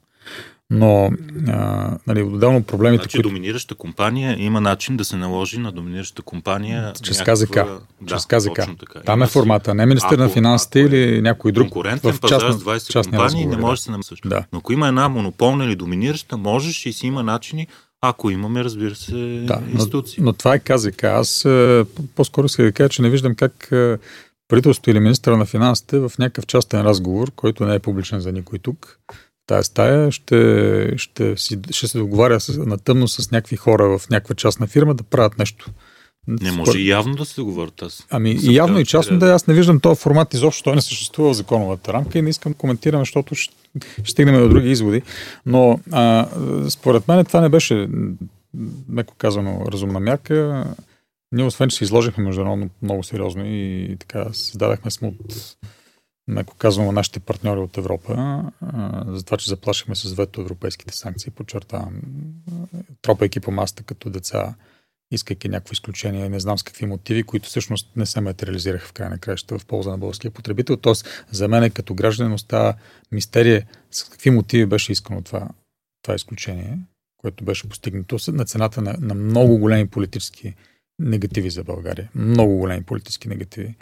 Но, 0.70 1.10
а, 1.48 1.90
нали, 2.06 2.22
отделно 2.22 2.62
проблемите, 2.62 3.02
значи, 3.02 3.16
които... 3.16 3.28
доминираща 3.28 3.74
компания 3.74 4.36
има 4.42 4.60
начин 4.60 4.96
да 4.96 5.04
се 5.04 5.16
наложи 5.16 5.58
на 5.58 5.72
доминираща 5.72 6.22
компания... 6.22 6.92
Чрез 7.02 7.18
някаква... 7.18 7.34
КЗК. 7.34 7.54
Да, 7.54 7.80
Чрез 8.06 8.26
КЗК. 8.26 8.78
Така. 8.80 9.00
Там 9.00 9.22
е 9.22 9.26
формата. 9.26 9.74
Не 9.74 9.86
министър 9.86 10.18
на 10.18 10.28
финансите 10.28 10.80
ако 10.80 10.94
или 10.94 11.22
някой 11.22 11.52
друг. 11.52 11.64
Конкурентен 11.64 12.12
в 12.12 12.20
пазар 12.20 12.50
с 12.50 12.64
20 12.64 13.10
компании 13.10 13.46
не 13.46 13.56
може 13.56 13.80
да 13.80 13.82
се 13.82 13.90
намесваш. 13.90 14.20
Да. 14.24 14.44
Но 14.52 14.58
ако 14.58 14.72
има 14.72 14.88
една 14.88 15.08
монополна 15.08 15.64
или 15.64 15.76
доминираща, 15.76 16.36
можеш 16.36 16.86
и 16.86 16.92
си 16.92 17.06
има 17.06 17.22
начини 17.22 17.66
ако 18.08 18.30
имаме, 18.30 18.64
разбира 18.64 18.94
се, 18.94 19.44
да, 19.46 19.62
институции. 19.72 20.22
Но, 20.22 20.24
но 20.24 20.32
това 20.32 20.54
е 20.54 20.58
КЗК. 20.58 21.04
Аз 21.04 21.44
е, 21.44 21.84
по-скоро 22.14 22.46
исках 22.46 22.66
да 22.66 22.72
кажа, 22.72 22.88
че 22.88 23.02
не 23.02 23.10
виждам 23.10 23.34
как 23.34 23.68
е, 23.72 23.98
правителството 24.48 24.90
или 24.90 25.00
министра 25.00 25.36
на 25.36 25.46
финансите 25.46 25.98
в 25.98 26.12
някакъв 26.18 26.46
частен 26.46 26.80
разговор, 26.80 27.30
който 27.36 27.66
не 27.66 27.74
е 27.74 27.78
публичен 27.78 28.20
за 28.20 28.32
никой 28.32 28.58
тук, 28.58 28.98
тая 29.46 29.64
стая 29.64 30.10
ще, 30.10 30.98
ще, 30.98 31.36
ще, 31.36 31.58
ще 31.70 31.88
се 31.88 31.98
договаря 31.98 32.38
на 32.58 32.78
тъмно 32.78 33.08
с 33.08 33.30
някакви 33.30 33.56
хора 33.56 33.98
в 33.98 34.10
някаква 34.10 34.34
частна 34.34 34.66
фирма 34.66 34.94
да 34.94 35.02
правят 35.02 35.38
нещо. 35.38 35.70
Не 36.28 36.52
може 36.52 36.78
и 36.78 36.88
явно 36.88 37.14
да 37.14 37.24
се 37.24 37.34
договорят 37.40 37.82
аз. 37.82 38.06
Ами 38.10 38.30
и 38.30 38.54
явно 38.54 38.80
и 38.80 38.84
частно 38.84 39.18
да, 39.18 39.30
аз 39.30 39.46
не 39.46 39.54
виждам 39.54 39.80
този 39.80 40.00
формат 40.00 40.34
изобщо, 40.34 40.62
той 40.62 40.74
не 40.74 40.80
съществува 40.80 41.32
в 41.32 41.36
законовата 41.36 41.92
рамка 41.92 42.18
и 42.18 42.22
не 42.22 42.30
искам 42.30 42.52
да 42.52 42.58
коментирам, 42.58 43.00
защото 43.00 43.34
ще, 43.34 43.54
ще 44.02 44.10
стигнем 44.10 44.40
до 44.40 44.48
други 44.48 44.70
изводи. 44.70 45.02
Но 45.46 45.80
а, 45.92 46.28
според 46.70 47.08
мен 47.08 47.24
това 47.24 47.40
не 47.40 47.48
беше, 47.48 47.88
меко 48.88 49.14
казано, 49.18 49.64
разумна 49.72 50.00
мярка. 50.00 50.64
Ние, 51.32 51.44
освен, 51.44 51.68
че 51.68 51.76
се 51.76 51.84
изложихме 51.84 52.24
международно 52.24 52.70
много 52.82 53.02
сериозно 53.02 53.42
и 53.46 53.96
така 53.98 54.26
създадахме 54.32 54.90
сме 54.90 55.08
от 55.08 55.56
меко 56.28 56.54
казвам, 56.56 56.94
нашите 56.94 57.20
партньори 57.20 57.60
от 57.60 57.76
Европа, 57.76 58.42
за 59.06 59.24
това, 59.24 59.36
че 59.36 59.48
заплашихме 59.48 59.94
с 59.94 60.12
вето 60.12 60.40
европейските 60.40 60.96
санкции, 60.96 61.30
подчертавам, 61.30 62.00
тропайки 63.02 63.40
по 63.40 63.50
маста 63.50 63.82
като 63.82 64.10
деца, 64.10 64.54
искайки 65.10 65.48
някакво 65.48 65.72
изключение, 65.72 66.28
не 66.28 66.40
знам 66.40 66.58
с 66.58 66.62
какви 66.62 66.86
мотиви, 66.86 67.22
които 67.22 67.48
всъщност 67.48 67.96
не 67.96 68.06
се 68.06 68.20
материализираха 68.20 68.86
в 68.86 68.92
край 68.92 69.08
на 69.08 69.18
краища 69.18 69.58
в 69.58 69.66
полза 69.66 69.90
на 69.90 69.98
българския 69.98 70.30
потребител. 70.30 70.76
Тоест, 70.76 71.24
за 71.30 71.48
мен 71.48 71.70
като 71.70 71.94
гражданин 71.94 72.32
остава 72.32 72.74
мистерия 73.12 73.66
с 73.90 74.04
какви 74.04 74.30
мотиви 74.30 74.66
беше 74.66 74.92
искано 74.92 75.22
това, 75.22 75.48
това 76.02 76.14
изключение, 76.14 76.78
което 77.16 77.44
беше 77.44 77.68
постигнато 77.68 78.18
на 78.28 78.44
цената 78.44 78.82
на, 78.82 78.96
на 79.00 79.14
много 79.14 79.58
големи 79.58 79.88
политически 79.88 80.54
негативи 80.98 81.50
за 81.50 81.64
България. 81.64 82.10
Много 82.14 82.58
големи 82.58 82.84
политически 82.84 83.28
негативи. 83.28 83.74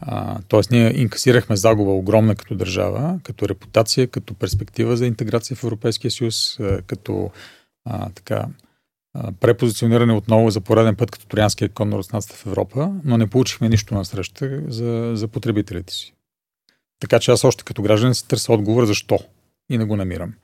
А, 0.00 0.38
тоест, 0.48 0.70
ние 0.70 1.00
инкасирахме 1.00 1.56
загуба 1.56 1.90
огромна 1.90 2.34
като 2.36 2.54
държава, 2.54 3.20
като 3.22 3.48
репутация, 3.48 4.08
като 4.08 4.34
перспектива 4.34 4.96
за 4.96 5.06
интеграция 5.06 5.56
в 5.56 5.64
Европейския 5.64 6.10
съюз, 6.10 6.58
като 6.86 7.30
а, 7.84 8.10
така, 8.10 8.46
препозициониране 9.40 10.12
отново 10.12 10.50
за 10.50 10.60
пореден 10.60 10.96
път 10.96 11.10
като 11.10 11.26
троянския 11.26 11.68
кон 11.68 11.88
на 11.88 12.02
в 12.02 12.46
Европа, 12.46 12.92
но 13.04 13.18
не 13.18 13.26
получихме 13.26 13.68
нищо 13.68 13.94
на 13.94 14.04
среща 14.04 14.62
за, 14.68 15.12
за 15.14 15.28
потребителите 15.28 15.92
си. 15.92 16.14
Така 17.00 17.18
че 17.18 17.30
аз 17.30 17.44
още 17.44 17.64
като 17.64 17.82
гражданин 17.82 18.14
си 18.14 18.28
търся 18.28 18.52
отговор 18.52 18.84
защо 18.84 19.18
и 19.70 19.78
не 19.78 19.84
го 19.84 19.96
намирам. 19.96 20.34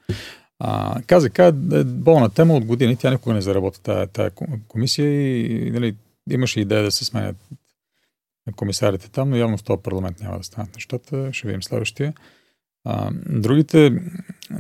А, 0.59 1.01
КЗК 1.03 1.38
е 1.38 1.53
болна 1.84 2.30
тема 2.30 2.57
от 2.57 2.64
години, 2.64 2.96
тя 2.96 3.11
никога 3.11 3.34
не 3.34 3.40
заработа 3.40 3.80
тая, 3.80 4.07
тая 4.07 4.30
комисия 4.68 5.36
и 5.40 5.70
нали, 5.70 5.94
имаше 6.30 6.61
идея 6.61 6.82
да 6.82 6.90
се 6.90 7.05
сменят 7.05 7.36
комисарите 8.53 9.11
там, 9.11 9.30
но 9.30 9.36
явно 9.36 9.57
в 9.57 9.62
този 9.62 9.82
парламент 9.82 10.20
няма 10.20 10.38
да 10.38 10.44
станат 10.44 10.74
нещата. 10.74 11.32
Ще 11.32 11.46
видим 11.46 11.62
следващия. 11.62 12.12
А, 12.84 13.11
другите, 13.26 14.03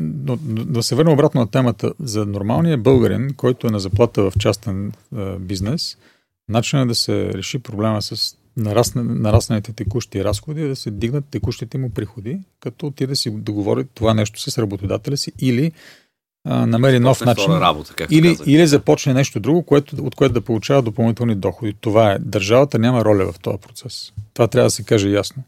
но, 0.00 0.36
да 0.42 0.82
се 0.82 0.94
върна 0.94 1.12
обратно 1.12 1.40
на 1.40 1.50
темата 1.50 1.92
за 2.00 2.26
нормалния 2.26 2.78
българин, 2.78 3.34
който 3.36 3.66
е 3.66 3.70
на 3.70 3.80
заплата 3.80 4.30
в 4.30 4.32
частен 4.38 4.92
а, 5.16 5.38
бизнес, 5.38 5.98
начинът 6.48 6.84
е 6.84 6.88
да 6.88 6.94
се 6.94 7.32
реши 7.34 7.58
проблема 7.58 8.02
с 8.02 8.36
нарасна, 8.56 9.04
нарасналите 9.04 9.72
текущи 9.72 10.24
разходи 10.24 10.62
е 10.62 10.68
да 10.68 10.76
се 10.76 10.90
дигнат 10.90 11.24
текущите 11.30 11.78
му 11.78 11.90
приходи, 11.90 12.38
като 12.60 12.86
отиде 12.86 13.06
да 13.06 13.16
си 13.16 13.30
договори 13.30 13.84
това 13.94 14.14
нещо 14.14 14.40
с 14.40 14.58
работодателя 14.58 15.16
си 15.16 15.32
или 15.38 15.72
а, 16.44 16.66
намери 16.66 16.98
нов 16.98 17.20
начин. 17.20 17.52
Работа, 17.52 18.06
или, 18.10 18.36
или 18.46 18.66
започне 18.66 19.14
нещо 19.14 19.40
друго, 19.40 19.62
което, 19.62 19.96
от 19.96 20.14
което 20.14 20.34
да 20.34 20.40
получава 20.40 20.82
допълнителни 20.82 21.34
доходи. 21.34 21.74
Това 21.80 22.12
е. 22.12 22.18
Държавата 22.18 22.78
няма 22.78 23.04
роля 23.04 23.32
в 23.32 23.38
този 23.38 23.58
процес. 23.58 24.12
Това 24.34 24.48
трябва 24.48 24.66
да 24.66 24.70
се 24.70 24.84
каже 24.84 25.08
ясно. 25.08 25.42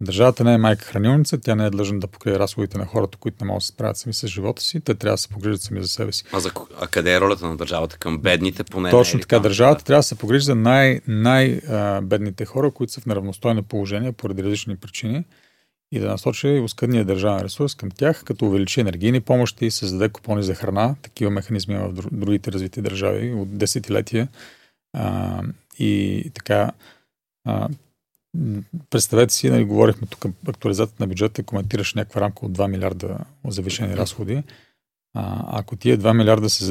Държавата 0.00 0.44
не 0.44 0.54
е 0.54 0.58
майка 0.58 0.84
хранилница, 0.84 1.38
тя 1.38 1.54
не 1.54 1.66
е 1.66 1.70
длъжна 1.70 1.98
да 1.98 2.06
покрие 2.06 2.38
разходите 2.38 2.78
на 2.78 2.86
хората, 2.86 3.18
които 3.18 3.44
не 3.44 3.48
могат 3.48 3.60
да 3.60 3.64
се 3.64 3.68
справят 3.68 3.96
сами 3.96 4.14
с 4.14 4.26
живота 4.26 4.62
си, 4.62 4.80
те 4.80 4.94
трябва 4.94 5.14
да 5.14 5.18
се 5.18 5.28
погрижат 5.28 5.62
сами 5.62 5.82
за 5.82 5.88
себе 5.88 6.12
си. 6.12 6.24
А, 6.32 6.40
за, 6.40 6.50
а 6.80 6.86
къде 6.86 7.14
е 7.14 7.20
ролята 7.20 7.46
на 7.46 7.56
държавата? 7.56 7.98
Към 7.98 8.18
бедните 8.18 8.64
поне? 8.64 8.90
Точно 8.90 9.20
така, 9.20 9.38
държавата 9.38 9.78
да. 9.78 9.84
трябва 9.84 9.98
да 9.98 10.02
се 10.02 10.14
погрижи 10.14 10.44
за 10.44 10.54
най- 10.54 11.00
най-бедните 11.08 12.44
хора, 12.44 12.70
които 12.70 12.92
са 12.92 13.00
в 13.00 13.06
неравностойно 13.06 13.62
положение 13.62 14.12
поради 14.12 14.42
различни 14.42 14.76
причини 14.76 15.24
и 15.92 15.98
да 15.98 16.08
насочи 16.08 16.48
оскъдния 16.48 17.04
държавен 17.04 17.44
ресурс 17.44 17.74
към 17.74 17.90
тях, 17.90 18.24
като 18.24 18.46
увеличи 18.46 18.80
енергийни 18.80 19.20
помощи 19.20 19.70
създаде 19.70 20.08
купони 20.08 20.42
за 20.42 20.54
храна. 20.54 20.94
Такива 21.02 21.30
механизми 21.30 21.76
в 21.76 21.92
другите 22.12 22.52
развити 22.52 22.82
държави 22.82 23.32
от 23.32 23.58
десетилетия. 23.58 24.28
А, 24.92 25.42
и 25.78 26.30
така, 26.34 26.72
а, 27.44 27.68
представете 28.90 29.34
си, 29.34 29.50
нали, 29.50 29.64
говорихме 29.64 30.06
тук 30.06 30.24
актуализацията 30.48 31.02
на 31.02 31.06
бюджета, 31.06 31.42
коментираш 31.42 31.94
някаква 31.94 32.20
рамка 32.20 32.46
от 32.46 32.52
2 32.52 32.66
милиарда 32.66 33.18
завишени 33.48 33.96
разходи. 33.96 34.42
А, 35.16 35.44
ако 35.60 35.76
тия 35.76 35.98
2 35.98 36.16
милиарда 36.16 36.50
се. 36.50 36.64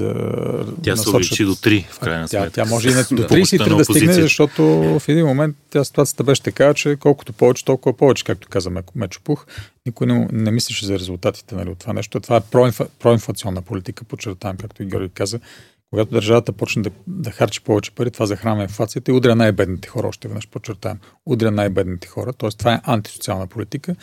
Тя 0.83 0.91
насочат, 0.91 1.03
се 1.03 1.09
увеличи 1.09 1.45
до 1.45 1.55
3 1.55 1.85
в 1.87 1.99
крайна 1.99 2.27
сметка. 2.27 2.51
Тя, 2.51 2.63
тя 2.63 2.69
може 2.69 2.89
и 2.89 2.93
на, 2.93 3.01
до 3.01 3.23
33 3.23 3.77
да 3.77 3.85
стигне, 3.85 4.13
защото 4.13 4.63
в 4.99 5.03
един 5.07 5.25
момент 5.25 5.55
тя 5.69 5.83
ситуацията 5.83 6.23
беше 6.23 6.43
така, 6.43 6.73
че 6.73 6.95
колкото 6.95 7.33
повече, 7.33 7.65
толкова 7.65 7.97
повече, 7.97 8.23
както 8.23 8.47
каза 8.47 8.71
Мечопух. 8.95 9.45
Никой 9.85 10.07
не, 10.07 10.27
не 10.31 10.51
мислеше 10.51 10.85
за 10.85 10.99
резултатите 10.99 11.55
нали, 11.55 11.69
от 11.69 11.79
това 11.79 11.93
нещо. 11.93 12.19
Това 12.19 12.35
е 12.35 12.41
проинфа, 12.41 12.87
проинфлационна 12.99 13.61
политика, 13.61 14.03
подчертавам, 14.03 14.57
както 14.57 14.83
и 14.83 14.85
Георги 14.85 15.09
каза. 15.09 15.39
Когато 15.89 16.11
държавата 16.11 16.51
почне 16.51 16.81
да, 16.81 16.89
да 17.07 17.31
харчи 17.31 17.61
повече 17.61 17.91
пари, 17.91 18.11
това 18.11 18.25
захранва 18.25 18.63
инфлацията 18.63 19.11
и 19.11 19.13
удря 19.13 19.35
най-бедните 19.35 19.87
хора, 19.87 20.07
още 20.07 20.27
веднъж 20.27 20.47
подчертаем. 20.47 20.99
Удря 21.25 21.51
най-бедните 21.51 22.07
хора, 22.07 22.33
т.е. 22.33 22.49
това 22.49 22.73
е 22.73 22.81
антисоциална 22.83 23.47
политика. 23.47 23.95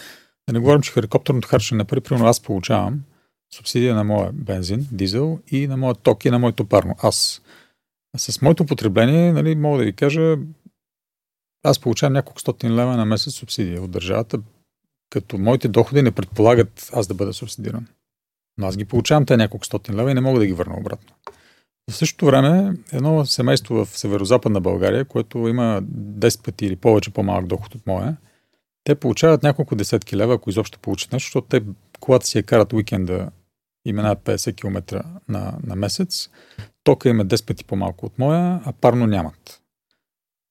Да 0.49 0.53
не 0.53 0.59
говорим, 0.59 0.83
че 0.83 0.93
хеликоптерното 0.93 1.49
харчене 1.49 1.79
на 1.79 1.85
пари, 1.85 2.01
примерно 2.01 2.27
аз 2.27 2.41
получавам 2.41 3.01
субсидия 3.55 3.95
на 3.95 4.05
моя 4.05 4.33
бензин, 4.33 4.89
дизел 4.93 5.39
и 5.51 5.67
на 5.67 5.77
моя 5.77 5.95
ток 5.95 6.25
и 6.25 6.31
на 6.31 6.39
моето 6.39 6.65
парно. 6.65 6.95
Аз. 7.03 7.43
С 8.17 8.43
моето 8.43 8.67
потребление, 8.67 9.33
нали, 9.33 9.55
мога 9.55 9.79
да 9.79 9.85
ви 9.85 9.93
кажа, 9.93 10.37
аз 11.63 11.79
получавам 11.79 12.13
няколко 12.13 12.41
стотин 12.41 12.75
лева 12.75 12.97
на 12.97 13.05
месец 13.05 13.35
субсидия 13.35 13.83
от 13.83 13.91
държавата, 13.91 14.39
като 15.11 15.39
моите 15.39 15.69
доходи 15.69 16.03
не 16.03 16.11
предполагат 16.11 16.91
аз 16.93 17.07
да 17.07 17.15
бъда 17.15 17.33
субсидиран. 17.33 17.87
Но 18.59 18.67
аз 18.67 18.77
ги 18.77 18.85
получавам 18.85 19.27
те 19.27 19.37
няколко 19.37 19.67
стотин 19.67 19.97
лева 19.97 20.11
и 20.11 20.15
не 20.15 20.21
мога 20.21 20.39
да 20.39 20.47
ги 20.47 20.53
върна 20.53 20.77
обратно. 20.79 21.15
В 21.91 21.95
същото 21.95 22.27
време, 22.27 22.77
едно 22.93 23.27
семейство 23.27 23.85
в 23.85 23.99
северо-западна 23.99 24.61
България, 24.61 25.05
което 25.05 25.39
има 25.39 25.83
10 25.83 26.45
пъти 26.45 26.67
или 26.67 26.77
повече 26.77 27.11
по-малък 27.11 27.47
доход 27.47 27.75
от 27.75 27.87
моя, 27.87 28.17
те 28.85 28.95
получават 28.95 29.43
няколко 29.43 29.75
десетки 29.77 30.17
лева, 30.17 30.35
ако 30.35 30.51
изобщо 30.51 30.79
получат 30.79 31.13
нещо, 31.13 31.27
защото 31.27 31.47
те, 31.49 31.63
когато 32.01 32.27
си 32.27 32.39
я 32.39 32.43
карат 32.43 32.73
уикенда 32.73 33.31
и 33.85 33.93
минават 33.93 34.19
50 34.19 34.57
км 34.57 35.05
на, 35.29 35.59
на 35.67 35.77
месец, 35.77 36.29
тока 36.85 37.09
им 37.09 37.21
е 37.21 37.25
10 37.25 37.47
пъти 37.47 37.65
по-малко 37.65 38.07
от 38.07 38.19
моя, 38.19 38.61
а 38.65 38.73
парно 38.73 39.07
нямат. 39.07 39.63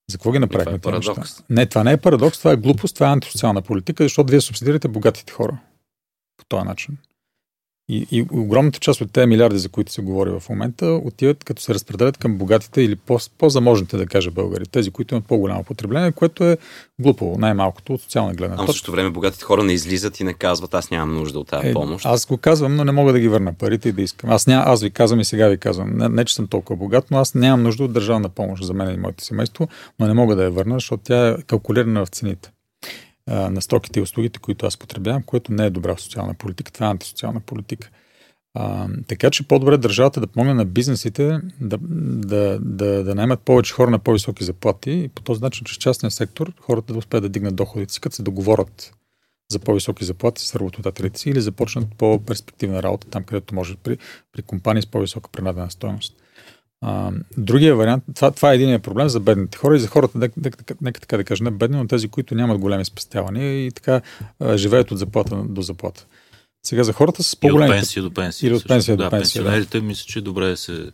За 0.10 0.18
какво 0.18 0.32
ги 0.32 0.40
направихме 0.40 0.74
е 0.74 0.80
тези 0.80 0.96
неща? 0.96 1.44
Не, 1.50 1.66
това 1.66 1.84
не 1.84 1.92
е 1.92 1.98
парадокс, 1.98 2.38
това 2.38 2.52
е 2.52 2.56
глупост, 2.56 2.96
това 2.96 3.10
е 3.10 3.14
антисоциална 3.14 3.62
политика, 3.62 4.04
защото 4.04 4.32
вие 4.32 4.42
субсидирате 4.42 4.88
богатите 4.88 5.34
хора 5.34 5.60
по 6.38 6.46
този 6.46 6.66
начин. 6.66 6.98
И, 7.90 8.08
и 8.12 8.26
огромната 8.32 8.80
част 8.80 9.02
от 9.02 9.12
тези 9.12 9.28
милиарди, 9.28 9.60
за 9.60 9.70
които 9.70 9.92
се 9.92 10.02
говори 10.02 10.30
в 10.30 10.44
момента, 10.50 10.86
отиват 10.86 11.44
като 11.44 11.62
се 11.62 11.74
разпределят 11.74 12.18
към 12.18 12.38
богатите 12.38 12.82
или 12.82 12.96
по, 12.96 13.18
по-заможните, 13.38 13.98
да 13.98 14.06
кажа 14.06 14.32
българи, 14.32 14.66
тези, 14.66 14.92
които 14.92 15.16
имат 15.16 15.26
по-голямо 15.26 15.64
потребление, 15.64 16.12
което 16.12 16.44
е 16.44 16.58
глупо, 17.00 17.36
най-малкото 17.40 17.94
от 17.94 18.02
социална 18.02 18.34
гледна 18.34 18.56
точка. 18.56 18.64
А 18.70 18.74
в 18.74 18.76
същото 18.76 18.92
време 18.92 19.10
богатите 19.10 19.44
хора 19.44 19.64
не 19.64 19.74
излизат 19.74 20.20
и 20.20 20.24
не 20.24 20.34
казват, 20.34 20.74
аз 20.74 20.92
нямам 20.92 21.16
нужда 21.16 21.40
от 21.40 21.48
тази 21.48 21.68
е, 21.68 21.74
помощ. 21.74 22.06
Аз 22.06 22.26
го 22.26 22.38
казвам, 22.38 22.76
но 22.76 22.84
не 22.84 22.92
мога 22.92 23.14
да 23.14 23.20
ги 23.20 23.28
върна 23.28 23.54
парите 23.54 23.90
и 23.90 23.92
да 23.92 24.02
искам. 24.02 24.30
Аз, 24.30 24.48
ня, 24.48 24.64
аз 24.66 24.82
ви 24.84 24.92
казвам 24.92 25.20
и 25.20 25.26
сега 25.26 25.48
ви 25.48 25.58
казвам, 25.58 25.98
не, 25.98 26.10
не, 26.10 26.26
че 26.26 26.36
съм 26.36 26.48
толкова 26.48 26.78
богат, 26.78 27.12
но 27.12 27.18
аз 27.18 27.36
нямам 27.36 27.64
нужда 27.64 27.84
от 27.84 27.94
държавна 27.94 28.30
помощ 28.30 28.64
за 28.64 28.74
мен 28.74 28.96
и 28.96 28.98
моето 28.98 29.24
семейство, 29.24 29.68
но 30.00 30.08
не 30.08 30.14
мога 30.14 30.36
да 30.36 30.44
я 30.44 30.52
върна, 30.52 30.76
защото 30.76 31.04
тя 31.04 31.28
е 31.28 31.42
калкулирана 31.42 32.06
в 32.06 32.10
цените 32.10 32.52
на 33.30 33.62
стоките 33.62 34.00
и 34.00 34.04
услугите, 34.04 34.40
които 34.40 34.66
аз 34.66 34.78
потребявам, 34.78 35.24
което 35.24 35.54
не 35.54 35.66
е 35.66 35.70
добра 35.70 35.98
социална 35.98 36.34
политика, 36.34 36.72
това 36.72 36.88
е 36.88 36.90
антисоциална 36.90 37.40
политика. 37.40 37.90
А, 38.54 38.88
така 39.08 39.30
че 39.30 39.48
по-добре 39.48 39.78
държавата 39.78 40.20
да 40.20 40.28
помогне 40.28 40.54
на 40.54 40.66
бизнесите 40.66 41.40
да, 41.62 41.78
да, 41.82 42.60
да, 42.62 43.04
да 43.04 43.16
наймат 43.16 43.40
повече 43.40 43.74
хора 43.74 43.92
на 43.92 44.00
по-високи 44.00 44.44
заплати 44.44 44.92
и 44.92 45.08
по 45.08 45.22
този 45.22 45.42
начин, 45.42 45.66
чрез 45.66 45.78
частния 45.78 46.12
сектор, 46.12 46.54
хората 46.60 46.94
да 46.94 47.00
успеят 47.00 47.24
да 47.24 47.30
дигнат 47.30 47.56
доходите 47.56 47.94
си, 47.94 48.02
като 48.02 48.16
се 48.16 48.24
договорят 48.24 48.94
за 49.52 49.60
по-високи 49.60 50.06
заплати 50.06 50.46
с 50.46 50.56
работодателите 50.56 51.20
си 51.20 51.30
или 51.30 51.42
започнат 51.42 51.88
по-перспективна 51.98 52.84
работа 52.84 53.08
там, 53.08 53.24
където 53.24 53.56
може 53.56 53.76
при, 53.76 53.98
при 54.32 54.42
компании 54.42 54.82
с 54.82 54.86
по-висока 54.86 55.30
принадена 55.32 55.72
стоеност. 55.72 56.16
А, 56.82 57.12
другия 57.38 57.76
вариант, 57.76 58.04
това, 58.16 58.32
това 58.32 58.52
е 58.52 58.56
единия 58.56 58.80
проблем 58.80 59.10
за 59.10 59.20
бедните 59.20 59.58
хора 59.58 59.76
и 59.76 59.80
за 59.80 59.88
хората, 59.88 60.18
нека, 60.18 60.34
нека, 60.44 60.76
нека 60.82 61.02
така 61.02 61.18
да 61.18 61.24
кажа, 61.24 61.44
не 61.44 61.52
бедни, 61.52 61.78
но 61.78 61.88
тези, 61.88 62.08
които 62.08 62.36
нямат 62.36 62.58
големи 62.58 62.86
спестявания 62.86 63.66
и 63.66 63.72
така 63.72 64.02
а, 64.40 64.58
живеят 64.58 64.92
от 64.92 64.98
заплата 64.98 65.36
до 65.36 65.62
заплата. 65.62 66.06
Сега 66.66 66.84
за 66.84 66.94
хората 66.94 67.24
с 67.24 67.36
по-големи... 67.36 67.70
И 67.70 67.74
от 67.74 67.80
пенсия 67.80 68.04
до 68.04 68.12
пенсия. 68.12 68.48
Или 68.48 68.56
от 68.56 68.68
пенсия 68.68 68.98
до 68.98 69.04
да, 69.04 69.10
пенсия. 69.10 69.44
Пенсионерите 69.44 69.80
да. 69.80 69.86
мисля, 69.86 70.06
че 70.08 70.22
добре 70.22 70.56
се 70.56 70.92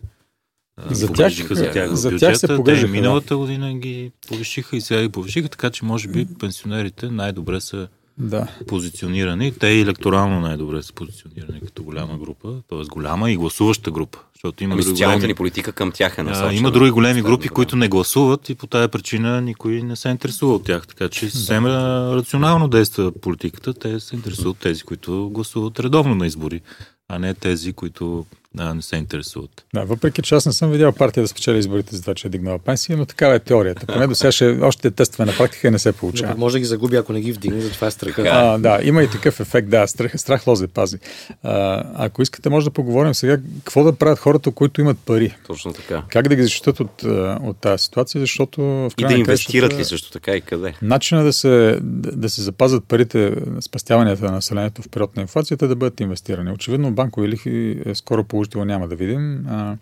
за 0.89 1.13
тях, 1.13 1.33
за 1.33 1.71
тях, 1.71 1.93
за 1.93 2.09
бюджета. 2.09 2.31
тях 2.31 2.39
се 2.39 2.47
погрежиха. 2.47 2.87
Те 2.87 2.91
миналата 2.91 3.37
година 3.37 3.73
ги 3.73 4.11
повишиха 4.27 4.77
и 4.77 4.81
сега 4.81 5.01
ги 5.01 5.09
повишиха, 5.09 5.49
така 5.49 5.69
че 5.69 5.85
може 5.85 6.07
би 6.07 6.27
пенсионерите 6.39 7.09
най-добре 7.09 7.61
са 7.61 7.87
да. 8.17 8.47
позиционирани. 8.67 9.51
Те 9.51 9.67
и 9.67 9.81
електорално 9.81 10.39
най-добре 10.39 10.83
са 10.83 10.93
позиционирани 10.93 11.61
като 11.61 11.83
голяма 11.83 12.17
група, 12.17 12.61
т.е. 12.69 12.83
голяма 12.83 13.31
и 13.31 13.37
гласуваща 13.37 13.91
група. 13.91 14.19
Защото 14.45 14.63
има 14.63 14.73
ами 14.73 14.83
социалната 14.83 15.17
големи... 15.17 15.27
ни 15.27 15.35
политика 15.35 15.71
към 15.71 15.91
тях 15.91 16.17
е 16.17 16.23
насочена. 16.23 16.53
Има 16.53 16.71
други 16.71 16.91
големи 16.91 17.21
групи, 17.21 17.49
които 17.49 17.75
не 17.75 17.87
гласуват 17.87 18.49
и 18.49 18.55
по 18.55 18.67
тази 18.67 18.87
причина 18.87 19.41
никой 19.41 19.81
не 19.81 19.95
се 19.95 20.09
интересува 20.09 20.53
от 20.53 20.63
тях. 20.63 20.87
Така 20.87 21.09
че 21.09 21.29
съвсем 21.29 21.65
рационално 21.65 22.67
действа 22.67 23.11
политиката. 23.21 23.73
Те 23.73 23.99
се 23.99 24.15
интересуват 24.15 24.57
тези, 24.57 24.83
които 24.83 25.29
гласуват 25.29 25.79
редовно 25.79 26.15
на 26.15 26.27
избори, 26.27 26.61
а 27.09 27.19
не 27.19 27.33
тези, 27.33 27.73
които 27.73 28.25
а, 28.57 28.73
не 28.73 28.81
се 28.81 28.95
интересуват. 28.95 29.65
Да, 29.73 29.83
въпреки 29.83 30.21
че 30.21 30.35
аз 30.35 30.45
не 30.45 30.53
съм 30.53 30.71
видял 30.71 30.91
партия 30.91 31.23
да 31.23 31.27
спечели 31.27 31.57
изборите 31.57 31.95
за 31.95 32.01
това, 32.01 32.13
че 32.13 32.27
е 32.27 32.29
дигнала 32.29 32.59
пенсия, 32.59 32.97
но 32.97 33.05
такава 33.05 33.35
е 33.35 33.39
теорията. 33.39 33.85
Поне 33.85 34.07
до 34.07 34.15
сега 34.15 34.31
ще 34.31 34.45
още 34.61 34.91
тестове 34.91 35.25
на 35.25 35.37
практика 35.37 35.67
и 35.67 35.71
не 35.71 35.79
се 35.79 35.91
получава. 35.91 36.33
Но, 36.33 36.39
може 36.39 36.53
да 36.53 36.59
ги 36.59 36.65
загуби, 36.65 36.95
ако 36.95 37.13
не 37.13 37.21
ги 37.21 37.31
вдигне, 37.33 37.61
затова 37.61 37.87
е 37.87 37.91
страха. 37.91 38.23
А, 38.31 38.57
да, 38.57 38.79
има 38.83 39.03
и 39.03 39.09
такъв 39.09 39.39
ефект, 39.39 39.69
да, 39.69 39.87
страх, 39.87 40.11
страх 40.15 40.47
лозе 40.47 40.67
пази. 40.67 40.97
А, 41.43 41.83
ако 41.95 42.21
искате, 42.21 42.49
може 42.49 42.65
да 42.65 42.71
поговорим 42.71 43.13
сега 43.13 43.37
какво 43.63 43.83
да 43.83 43.93
правят 43.93 44.19
хората, 44.19 44.51
които 44.51 44.81
имат 44.81 44.99
пари. 44.99 45.35
Точно 45.47 45.73
така. 45.73 46.03
Как 46.09 46.27
да 46.27 46.35
ги 46.35 46.43
защитат 46.43 46.79
от, 46.79 47.03
от 47.41 47.57
тази 47.57 47.83
ситуация, 47.83 48.21
защото 48.21 48.61
в 48.61 48.91
И 48.97 49.05
да 49.05 49.13
инвестират 49.13 49.77
ли 49.77 49.85
също 49.85 50.11
така 50.11 50.35
и 50.35 50.41
къде? 50.41 50.73
Начина 50.81 51.23
да 51.23 51.33
се, 51.33 51.79
да, 51.81 52.11
да 52.11 52.29
се 52.29 52.41
запазят 52.41 52.83
парите, 52.87 53.35
спастяванията 53.61 54.25
на 54.25 54.31
населението 54.31 54.81
в 54.81 54.89
период 54.89 55.15
на 55.15 55.21
инфлацията, 55.21 55.67
да 55.67 55.75
бъдат 55.75 55.99
инвестирани. 55.99 56.51
Очевидно 56.51 56.91
банкови 56.91 57.27
лихви 57.27 57.81
е 57.85 57.95
скоро 57.95 58.23
положително 58.23 58.44
няма 58.53 58.87
да 58.87 58.95
видим. 58.95 59.45
А, 59.47 59.77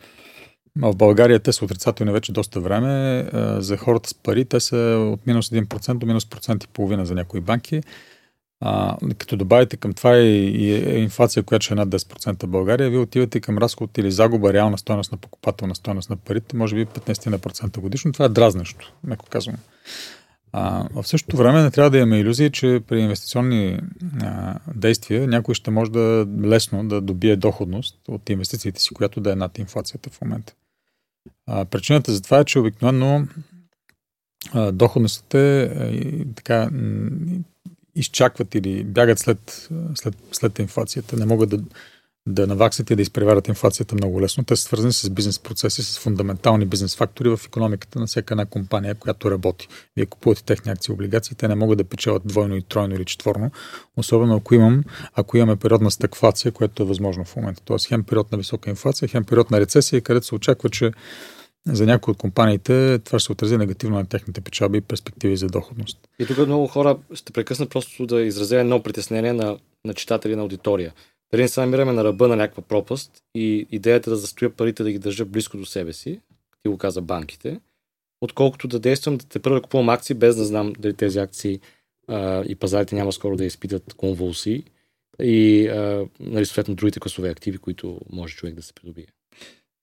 в 0.76 0.96
България 0.96 1.40
те 1.40 1.54
са 1.54 1.66
отрицателни 1.66 2.12
вече 2.12 2.32
доста 2.32 2.60
време. 2.60 3.26
За 3.60 3.78
хората 3.78 4.10
с 4.10 4.14
пари 4.14 4.46
те 4.46 4.60
са 4.60 4.78
от 5.14 5.28
минус 5.28 5.50
1% 5.50 5.94
до 5.94 6.06
минус 6.06 6.26
процент 6.26 6.64
и 6.64 6.68
половина 6.68 7.06
за 7.06 7.16
някои 7.16 7.42
банки. 7.42 7.82
А, 8.66 8.98
като 9.18 9.38
добавите 9.38 9.78
към 9.78 9.94
това 9.94 10.18
и, 10.18 10.46
и 10.48 11.00
инфлация, 11.00 11.44
която 11.44 11.64
ще 11.64 11.74
е 11.74 11.76
над 11.76 11.90
10% 11.90 12.44
в 12.44 12.48
България, 12.48 12.90
вие 12.90 13.00
отивате 13.00 13.40
към 13.40 13.58
разход 13.58 13.98
или 13.98 14.12
загуба 14.12 14.54
реална 14.54 14.78
стоеност 14.78 15.12
на 15.12 15.18
покупателна 15.18 15.76
стоеност 15.76 16.10
на 16.10 16.16
парите, 16.16 16.58
може 16.58 16.76
би 16.76 16.86
15% 16.86 17.80
годишно. 17.80 18.12
Това 18.12 18.26
е 18.26 18.30
дразнещо, 18.30 18.92
меко 19.04 19.26
казвам. 19.30 19.56
А, 20.56 20.88
в 20.94 21.08
същото 21.08 21.38
време 21.38 21.64
не 21.64 21.72
трябва 21.72 21.90
да 21.90 21.98
имаме 21.98 22.20
иллюзии, 22.20 22.52
че 22.52 22.82
при 22.88 23.00
инвестиционни 23.00 23.80
а, 24.22 24.60
действия 24.76 25.28
някой 25.28 25.56
ще 25.56 25.72
може 25.72 25.92
да 25.92 26.28
лесно 26.44 26.88
да 26.88 27.02
добие 27.02 27.36
доходност 27.36 28.00
от 28.08 28.30
инвестициите 28.30 28.82
си, 28.82 28.94
която 28.94 29.22
да 29.22 29.32
е 29.32 29.36
над 29.36 29.58
инфлацията 29.58 30.10
в 30.10 30.22
момента. 30.22 30.54
А, 31.48 31.66
причината 31.66 32.12
за 32.12 32.22
това 32.22 32.40
е, 32.40 32.46
че 32.46 32.60
обикновено 32.60 33.28
доходностите 34.74 35.72
така 36.36 36.70
изчакват 37.96 38.56
или 38.56 38.84
бягат 38.84 39.20
след, 39.20 39.70
след, 39.96 40.16
след 40.32 40.60
инфлацията, 40.60 41.18
не 41.18 41.26
могат 41.26 41.50
да 41.50 41.60
да 42.28 42.48
наваксат 42.48 42.90
и 42.90 42.96
да 42.96 43.02
изпреварят 43.02 43.48
инфлацията 43.48 43.96
много 43.96 44.22
лесно. 44.22 44.44
Те 44.44 44.56
са 44.56 44.64
свързани 44.64 44.94
с 44.94 45.10
бизнес 45.10 45.40
процеси, 45.40 45.84
с 45.84 46.00
фундаментални 46.00 46.66
бизнес 46.66 46.96
фактори 46.96 47.30
в 47.30 47.40
економиката 47.46 48.00
на 48.00 48.06
всяка 48.06 48.34
една 48.34 48.46
компания, 48.46 48.96
която 48.96 49.32
работи. 49.32 49.68
Вие 49.96 50.06
купувате 50.06 50.44
техни 50.44 50.72
акции 50.72 50.94
облигации, 50.94 51.36
те 51.36 51.48
не 51.48 51.56
могат 51.56 51.78
да 51.78 51.84
печелят 51.84 52.22
двойно 52.26 52.56
и 52.56 52.62
тройно 52.62 52.96
или 52.96 53.06
четворно, 53.06 53.52
особено 53.98 54.36
ако, 54.36 54.56
имам, 54.56 54.84
ако 55.14 55.38
имаме 55.38 55.56
период 55.56 55.82
на 55.82 55.92
стагфлация, 55.92 56.52
което 56.52 56.84
е 56.84 56.86
възможно 56.86 57.26
в 57.26 57.36
момента. 57.36 57.62
Тоест 57.66 57.88
хем 57.88 58.04
период 58.04 58.32
на 58.32 58.38
висока 58.38 58.70
инфлация, 58.70 59.08
хем 59.08 59.24
период 59.24 59.52
на 59.52 59.60
рецесия, 59.60 60.02
където 60.02 60.26
се 60.26 60.36
очаква, 60.36 60.70
че 60.70 60.92
за 61.68 61.86
някои 61.86 62.12
от 62.12 62.18
компаниите 62.18 63.00
това 63.00 63.20
ще 63.20 63.26
се 63.26 63.32
отрази 63.32 63.58
негативно 63.58 63.96
на 63.96 64.06
техните 64.06 64.42
печалби 64.42 64.78
и 64.78 64.82
перспективи 64.82 65.38
за 65.38 65.48
доходност. 65.48 65.98
И 66.20 66.26
тук 66.26 66.38
много 66.38 66.68
хора 66.68 66.98
ще 67.14 67.34
прекъснат 67.34 67.70
просто 67.70 68.06
да 68.06 68.22
изразя 68.22 68.60
едно 68.60 68.84
притеснение 68.84 69.34
на, 69.34 69.58
на 69.86 69.94
читатели 69.94 70.36
на 70.36 70.42
аудитория 70.42 70.94
дали 71.34 71.42
не 71.42 71.48
се 71.48 71.60
намираме 71.60 71.92
на 71.92 72.04
ръба 72.04 72.28
на 72.28 72.36
някаква 72.36 72.64
пропаст 72.64 73.12
и 73.36 73.68
идеята 73.72 74.10
да 74.10 74.16
застоя 74.16 74.50
парите 74.50 74.84
да 74.84 74.92
ги 74.92 75.00
държа 75.00 75.26
близко 75.26 75.58
до 75.58 75.66
себе 75.66 75.94
си, 75.94 76.20
ти 76.64 76.70
го 76.70 76.78
каза 76.78 77.02
банките, 77.02 77.60
отколкото 78.22 78.68
да 78.68 78.80
действам 78.80 79.18
да 79.18 79.26
те 79.26 79.40
първо 79.40 79.62
купувам 79.62 79.90
акции, 79.90 80.16
без 80.16 80.36
да 80.36 80.46
знам 80.46 80.74
дали 80.80 80.94
тези 80.94 81.20
акции 81.20 81.60
а, 82.08 82.44
и 82.48 82.56
пазарите 82.56 82.96
няма 82.96 83.12
скоро 83.12 83.36
да 83.36 83.46
изпитат 83.46 83.94
конвулсии 83.94 84.64
и 85.22 85.68
а, 85.68 86.06
нали, 86.20 86.46
съответно 86.46 86.76
другите 86.76 87.00
класове 87.00 87.30
активи, 87.30 87.58
които 87.58 88.00
може 88.12 88.36
човек 88.36 88.56
да 88.56 88.62
се 88.62 88.74
придобие. 88.74 89.06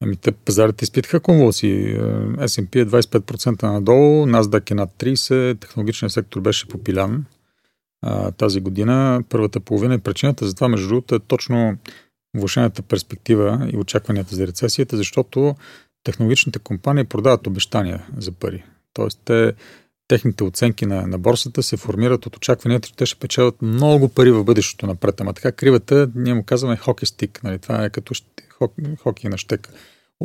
Ами 0.02 0.16
те 0.16 0.32
пазарите 0.32 0.84
изпитаха 0.84 1.20
конвулсии. 1.20 1.96
S&P 2.36 2.76
е 2.76 2.86
25% 2.86 3.62
надолу, 3.62 4.26
NASDAQ 4.26 4.70
е 4.70 4.74
над 4.74 4.90
30%, 4.98 5.60
технологичният 5.60 6.12
сектор 6.12 6.40
беше 6.40 6.68
попилян 6.68 7.26
тази 8.36 8.60
година. 8.60 9.22
Първата 9.28 9.60
половина 9.60 9.94
и 9.94 9.98
причината 9.98 10.46
за 10.46 10.54
това, 10.54 10.68
между 10.68 10.88
другото, 10.88 11.14
е 11.14 11.20
точно 11.20 11.76
влушената 12.36 12.82
перспектива 12.82 13.68
и 13.72 13.76
очакванията 13.76 14.34
за 14.34 14.46
рецесията, 14.46 14.96
защото 14.96 15.54
технологичните 16.04 16.58
компании 16.58 17.04
продават 17.04 17.46
обещания 17.46 18.06
за 18.16 18.32
пари. 18.32 18.64
Тоест, 18.92 19.20
те, 19.24 19.52
техните 20.08 20.44
оценки 20.44 20.86
на, 20.86 21.06
на 21.06 21.18
борсата 21.18 21.62
се 21.62 21.76
формират 21.76 22.26
от 22.26 22.36
очакванията, 22.36 22.88
че 22.88 22.96
те 22.96 23.06
ще 23.06 23.18
печелят 23.18 23.62
много 23.62 24.08
пари 24.08 24.30
в 24.30 24.44
бъдещето 24.44 24.86
напред. 24.86 25.20
Ама 25.20 25.34
така 25.34 25.52
кривата, 25.52 26.10
ние 26.14 26.34
му 26.34 26.44
казваме 26.44 26.76
хоки 26.76 27.06
стик. 27.06 27.40
Нали? 27.44 27.58
Това 27.58 27.84
е 27.84 27.90
като 27.90 28.14
хок, 28.58 28.74
хоки 29.02 29.28
на 29.28 29.38
щека. 29.38 29.70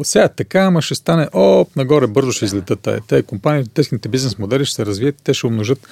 Сега 0.04 0.28
така, 0.28 0.60
ама 0.60 0.82
ще 0.82 0.96
стане, 0.96 1.30
о, 1.34 1.66
нагоре 1.76 2.08
бързо 2.08 2.32
ще 2.32 2.46
излетат. 2.46 2.88
Те 3.08 3.24
компании, 3.24 3.68
техните 3.68 4.10
бизнес 4.10 4.38
модели 4.38 4.66
ще 4.66 4.76
се 4.76 4.86
развият, 4.86 5.16
те 5.24 5.34
ще 5.34 5.48
умножат 5.48 5.88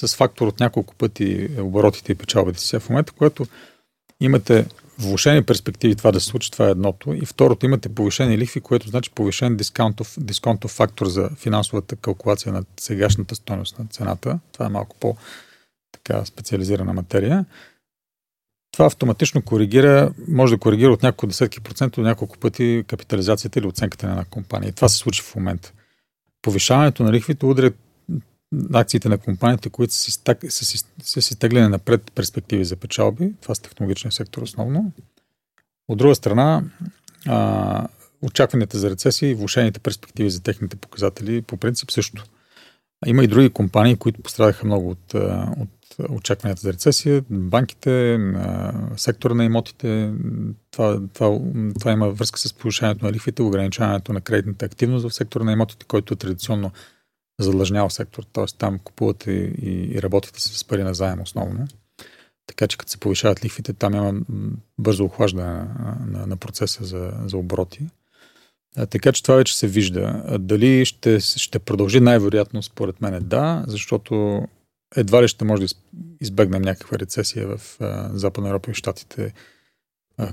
с 0.00 0.16
фактор 0.16 0.46
от 0.46 0.60
няколко 0.60 0.94
пъти 0.94 1.48
оборотите 1.58 2.12
и 2.12 2.14
печалбите 2.14 2.60
си. 2.60 2.78
В 2.78 2.88
момента, 2.88 3.12
когато 3.12 3.46
имате 4.20 4.66
влушени 4.98 5.42
перспективи 5.42 5.94
това 5.94 6.12
да 6.12 6.20
се 6.20 6.26
случи, 6.26 6.50
това 6.50 6.68
е 6.68 6.70
едното. 6.70 7.14
И 7.14 7.26
второто, 7.26 7.66
имате 7.66 7.88
повишени 7.88 8.38
лихви, 8.38 8.60
което 8.60 8.88
значи 8.88 9.10
повишен 9.10 9.56
дисконтов, 9.56 10.14
дисконтов 10.18 10.70
фактор 10.70 11.06
за 11.06 11.30
финансовата 11.36 11.96
калкулация 11.96 12.52
на 12.52 12.64
сегашната 12.80 13.34
стоеност 13.34 13.78
на 13.78 13.86
цената. 13.86 14.38
Това 14.52 14.66
е 14.66 14.68
малко 14.68 14.96
по 15.00 15.16
така 15.92 16.24
специализирана 16.24 16.92
материя. 16.92 17.44
Това 18.76 18.86
автоматично 18.86 19.42
коригира, 19.42 20.12
може 20.28 20.54
да 20.54 20.60
коригира 20.60 20.92
от 20.92 21.02
няколко 21.02 21.26
десетки 21.26 21.60
процента 21.60 22.00
до 22.00 22.06
няколко 22.06 22.38
пъти 22.38 22.84
капитализацията 22.86 23.58
или 23.58 23.66
оценката 23.66 24.06
на 24.06 24.12
една 24.12 24.24
компания. 24.24 24.68
И 24.68 24.72
това 24.72 24.88
се 24.88 24.96
случи 24.96 25.22
в 25.22 25.34
момента. 25.34 25.72
Повишаването 26.42 27.02
на 27.02 27.12
лихвите 27.12 27.46
удря 27.46 27.70
акциите 28.72 29.08
на 29.08 29.18
компаниите, 29.18 29.70
които 29.70 29.94
са, 29.94 31.22
си 31.22 31.38
теглени 31.38 31.68
напред 31.68 32.12
перспективи 32.14 32.64
за 32.64 32.76
печалби. 32.76 33.32
Това 33.40 33.54
са 33.54 33.62
технологичния 33.62 34.12
сектор 34.12 34.42
основно. 34.42 34.92
От 35.88 35.98
друга 35.98 36.14
страна, 36.14 36.62
а, 37.26 37.88
очакванията 38.22 38.78
за 38.78 38.90
рецесия 38.90 39.30
и 39.30 39.34
влушените 39.34 39.80
перспективи 39.80 40.30
за 40.30 40.42
техните 40.42 40.76
показатели 40.76 41.42
по 41.42 41.56
принцип 41.56 41.90
също. 41.90 42.24
Има 43.06 43.24
и 43.24 43.28
други 43.28 43.50
компании, 43.50 43.96
които 43.96 44.22
пострадаха 44.22 44.66
много 44.66 44.90
от, 44.90 45.14
от 45.56 45.68
очакванията 46.10 46.60
за 46.60 46.72
рецесия. 46.72 47.24
Банките, 47.30 48.18
сектора 48.96 49.34
на 49.34 49.44
имотите, 49.44 50.12
това, 50.70 51.00
това, 51.14 51.38
това 51.78 51.92
има 51.92 52.10
връзка 52.10 52.38
с 52.38 52.54
повишаването 52.54 53.04
на 53.04 53.12
лихвите, 53.12 53.42
ограничаването 53.42 54.12
на 54.12 54.20
кредитната 54.20 54.64
активност 54.64 55.08
в 55.08 55.14
сектора 55.14 55.44
на 55.44 55.52
имотите, 55.52 55.86
който 55.86 56.14
е 56.14 56.16
традиционно 56.16 56.70
задлъжнял 57.40 57.90
сектор. 57.90 58.22
Т.е. 58.32 58.44
там 58.58 58.78
купувате 58.78 59.32
и, 59.32 59.90
и 59.94 60.02
работите 60.02 60.40
с 60.40 60.64
пари 60.64 60.82
на 60.82 60.94
заем 60.94 61.20
основно. 61.20 61.68
Така 62.46 62.66
че 62.66 62.78
като 62.78 62.90
се 62.90 62.98
повишават 62.98 63.44
лихвите, 63.44 63.72
там 63.72 63.94
има 63.94 64.20
бързо 64.78 65.04
охлаждане 65.04 65.52
на, 65.52 65.96
на, 66.06 66.26
на 66.26 66.36
процеса 66.36 66.84
за, 66.84 67.12
за 67.26 67.36
обороти. 67.36 67.86
Така 68.90 69.12
че 69.12 69.22
това 69.22 69.34
вече 69.34 69.58
се 69.58 69.66
вижда. 69.66 70.22
Дали 70.40 70.84
ще, 70.84 71.20
ще 71.20 71.58
продължи 71.58 72.00
най-вероятно, 72.00 72.62
според 72.62 73.00
мен 73.00 73.14
е 73.14 73.20
да, 73.20 73.64
защото 73.68 74.42
едва 74.96 75.22
ли 75.22 75.28
ще 75.28 75.44
може 75.44 75.62
да 75.62 75.68
избегнем 76.20 76.62
някаква 76.62 76.98
рецесия 76.98 77.46
в 77.46 77.78
Западна 78.12 78.48
Европа 78.48 78.70
и 78.70 78.74
Штатите 78.74 79.32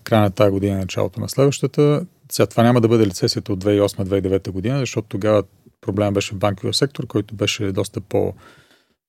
края 0.04 0.22
на 0.22 0.32
тази 0.32 0.52
година, 0.52 0.78
началото 0.78 1.20
на 1.20 1.30
следващата. 1.30 2.06
Сега 2.32 2.46
това 2.46 2.64
няма 2.64 2.82
да 2.82 2.88
бъде 2.88 3.06
рецесията 3.06 3.54
от 3.54 3.64
2008-2009 3.64 4.52
година, 4.52 4.80
защото 4.80 5.08
тогава 5.08 5.44
проблема 5.82 6.12
беше 6.12 6.36
в 6.36 6.38
банковия 6.38 6.74
сектор, 6.74 7.08
който 7.08 7.36
беше 7.36 7.72
доста 7.72 8.02
по, 8.02 8.34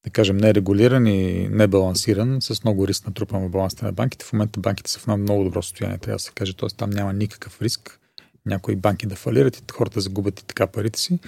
да 0.05 0.11
кажем, 0.11 0.37
нерегулиран 0.37 1.07
и 1.07 1.49
небалансиран, 1.49 2.39
с 2.41 2.65
много 2.65 2.89
риск 2.89 3.07
на 3.07 3.15
трупа 3.15 3.39
на 3.39 3.49
балансите 3.49 3.85
на 3.85 3.93
банките. 3.93 4.25
В 4.25 4.33
момента 4.33 4.61
банките 4.61 4.91
са 4.91 4.99
в 4.99 5.03
едно 5.03 5.17
много 5.17 5.45
добро 5.45 5.63
състояние, 5.63 5.99
трябва 5.99 6.17
да 6.17 6.23
се 6.23 6.33
каже, 6.35 6.57
т.е. 6.57 6.69
там 6.69 6.91
няма 6.91 7.13
никакъв 7.13 7.63
риск 7.63 8.01
някои 8.47 8.77
банки 8.77 9.07
да 9.07 9.17
фалират 9.17 9.57
и 9.57 9.63
хората 9.73 10.01
загубят 10.01 10.41
и 10.41 10.45
така 10.45 10.67
парите 10.67 11.01
си. 11.01 11.19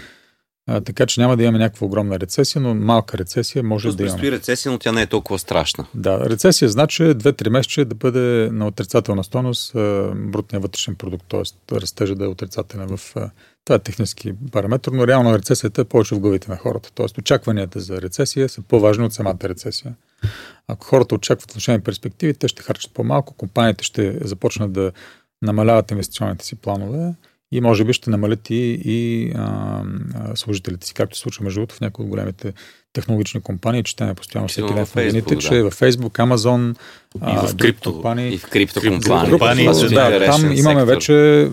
А, 0.68 0.80
така 0.80 1.06
че 1.06 1.20
няма 1.20 1.36
да 1.36 1.42
имаме 1.42 1.58
някаква 1.58 1.86
огромна 1.86 2.20
рецесия, 2.20 2.62
но 2.62 2.74
малка 2.74 3.18
рецесия 3.18 3.62
може 3.62 3.88
Просто 3.88 3.96
да 3.96 4.08
имаме. 4.08 4.30
рецесия, 4.30 4.72
но 4.72 4.78
тя 4.78 4.92
не 4.92 5.02
е 5.02 5.06
толкова 5.06 5.38
страшна. 5.38 5.86
Да, 5.94 6.30
рецесия 6.30 6.68
значи 6.68 7.02
2-3 7.02 7.48
месеца 7.48 7.84
да 7.84 7.94
бъде 7.94 8.48
на 8.52 8.66
отрицателна 8.66 9.24
стойност 9.24 9.72
брутния 10.16 10.60
вътрешен 10.60 10.94
продукт, 10.94 11.24
т.е. 11.28 11.80
растежа 11.80 12.14
да 12.14 12.24
е 12.24 12.28
отрицателен 12.28 12.96
в... 12.96 13.14
Това 13.64 13.76
е 13.76 13.78
технически 13.78 14.32
параметр, 14.52 14.90
но 14.92 15.06
реално 15.06 15.34
рецесията 15.34 15.80
е 15.80 15.84
повече 15.84 16.14
в 16.14 16.20
главите 16.20 16.50
на 16.50 16.56
хората. 16.56 16.92
Т.е. 16.94 17.06
очакванията 17.20 17.80
за 17.80 18.02
рецесия 18.02 18.48
са 18.48 18.62
по-важни 18.62 19.04
от 19.04 19.14
самата 19.14 19.38
рецесия. 19.42 19.94
Ако 20.68 20.86
хората 20.86 21.14
очакват 21.14 21.52
влушени 21.52 21.80
перспективи, 21.80 22.34
те 22.34 22.48
ще 22.48 22.62
харчат 22.62 22.94
по-малко, 22.94 23.34
компаниите 23.34 23.84
ще 23.84 24.18
започнат 24.22 24.72
да 24.72 24.92
намаляват 25.42 25.90
инвестиционните 25.90 26.44
си 26.44 26.56
планове 26.56 27.14
и 27.52 27.60
може 27.60 27.84
би 27.84 27.92
ще 27.92 28.10
намалят 28.10 28.50
и, 28.50 28.80
и 28.84 29.32
а, 29.36 29.82
служителите 30.34 30.86
си, 30.86 30.94
както 30.94 31.16
се 31.16 31.22
случва 31.22 31.44
между 31.44 31.60
другото 31.60 31.74
в 31.74 31.80
някои 31.80 32.02
от 32.04 32.08
големите 32.08 32.52
технологични 32.92 33.40
компании, 33.40 33.82
четеме 33.82 34.14
постоянно 34.14 34.48
всеки 34.48 34.74
ден 34.74 34.86
в 34.86 34.94
новините, 34.94 35.38
че 35.38 35.62
в 35.62 35.70
Facebook, 35.70 36.10
Amazon, 36.10 36.76
и 37.16 37.46
в 37.46 37.56
крипто, 37.56 37.92
компании, 37.92 38.34
и 38.34 38.38
в 38.38 38.48
крипто 38.48 38.80
компании. 38.80 39.64
Да, 39.94 40.26
там 40.26 40.52
имаме 40.52 40.84
вече 40.84 41.12
а, 41.42 41.50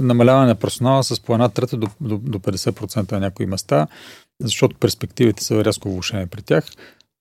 намаляване 0.00 0.46
на 0.46 0.54
персонала 0.54 1.04
с 1.04 1.20
по 1.20 1.32
една 1.32 1.48
трета 1.48 1.76
до, 1.76 1.86
до, 2.00 2.18
до 2.18 2.38
50% 2.38 3.12
на 3.12 3.20
някои 3.20 3.46
места, 3.46 3.86
защото 4.40 4.76
перспективите 4.76 5.44
са 5.44 5.64
рязко 5.64 5.90
влушени 5.90 6.26
при 6.26 6.42
тях. 6.42 6.64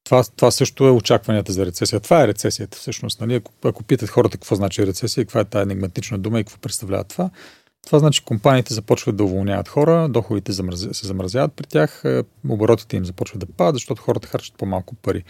Това, 0.04 0.24
това 0.36 0.52
също 0.52 0.88
е 0.88 0.92
очакванията 0.92 1.54
за 1.54 1.66
рецесия. 1.66 2.00
Това 2.00 2.24
е 2.24 2.28
рецесията 2.28 2.78
всъщност. 2.78 3.22
Нали? 3.22 3.36
Ако, 3.36 3.52
ако 3.64 3.84
питат 3.84 4.10
хората 4.10 4.38
какво 4.38 4.56
значи 4.56 4.88
рецесия, 4.88 5.26
каква 5.26 5.42
е 5.42 5.46
тази 5.46 5.64
енигматична 5.64 6.18
дума 6.20 6.40
и 6.40 6.44
какво 6.44 6.58
представлява 6.58 7.04
това, 7.04 7.30
това 7.86 8.00
значи 8.00 8.24
компаниите 8.24 8.74
започват 8.74 9.16
да 9.16 9.24
уволняват 9.24 9.68
хора, 9.70 10.10
доходите 10.10 10.54
се 10.54 11.08
замразяват 11.08 11.54
при 11.54 11.64
тях, 11.64 12.02
е, 12.06 12.24
оборотите 12.50 12.98
им 12.98 13.06
започват 13.06 13.40
да 13.40 13.46
падат, 13.46 13.76
защото 13.76 14.02
хората 14.02 14.28
харчат 14.28 14.56
по-малко 14.58 14.96
пари. 14.96 15.24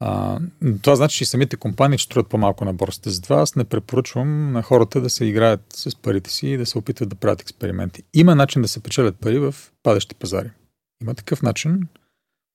А, 0.00 0.38
това 0.82 0.96
значи, 0.96 1.16
че 1.16 1.24
и 1.24 1.26
самите 1.26 1.56
компании 1.56 1.98
ще 1.98 2.04
строят 2.06 2.28
по-малко 2.28 2.64
на 2.64 2.74
борсите. 2.74 3.10
Затова 3.10 3.36
аз 3.36 3.56
не 3.56 3.64
препоръчвам 3.64 4.52
на 4.52 4.62
хората 4.62 5.00
да 5.00 5.10
се 5.10 5.24
играят 5.24 5.60
с 5.72 5.96
парите 5.96 6.30
си 6.30 6.48
и 6.48 6.56
да 6.56 6.66
се 6.66 6.78
опитват 6.78 7.08
да 7.08 7.16
правят 7.16 7.40
експерименти. 7.40 8.02
Има 8.14 8.34
начин 8.34 8.62
да 8.62 8.68
се 8.68 8.82
печелят 8.82 9.16
пари 9.16 9.38
в 9.38 9.54
падащи 9.82 10.14
пазари. 10.14 10.50
Има 11.02 11.14
такъв 11.14 11.42
начин. 11.42 11.80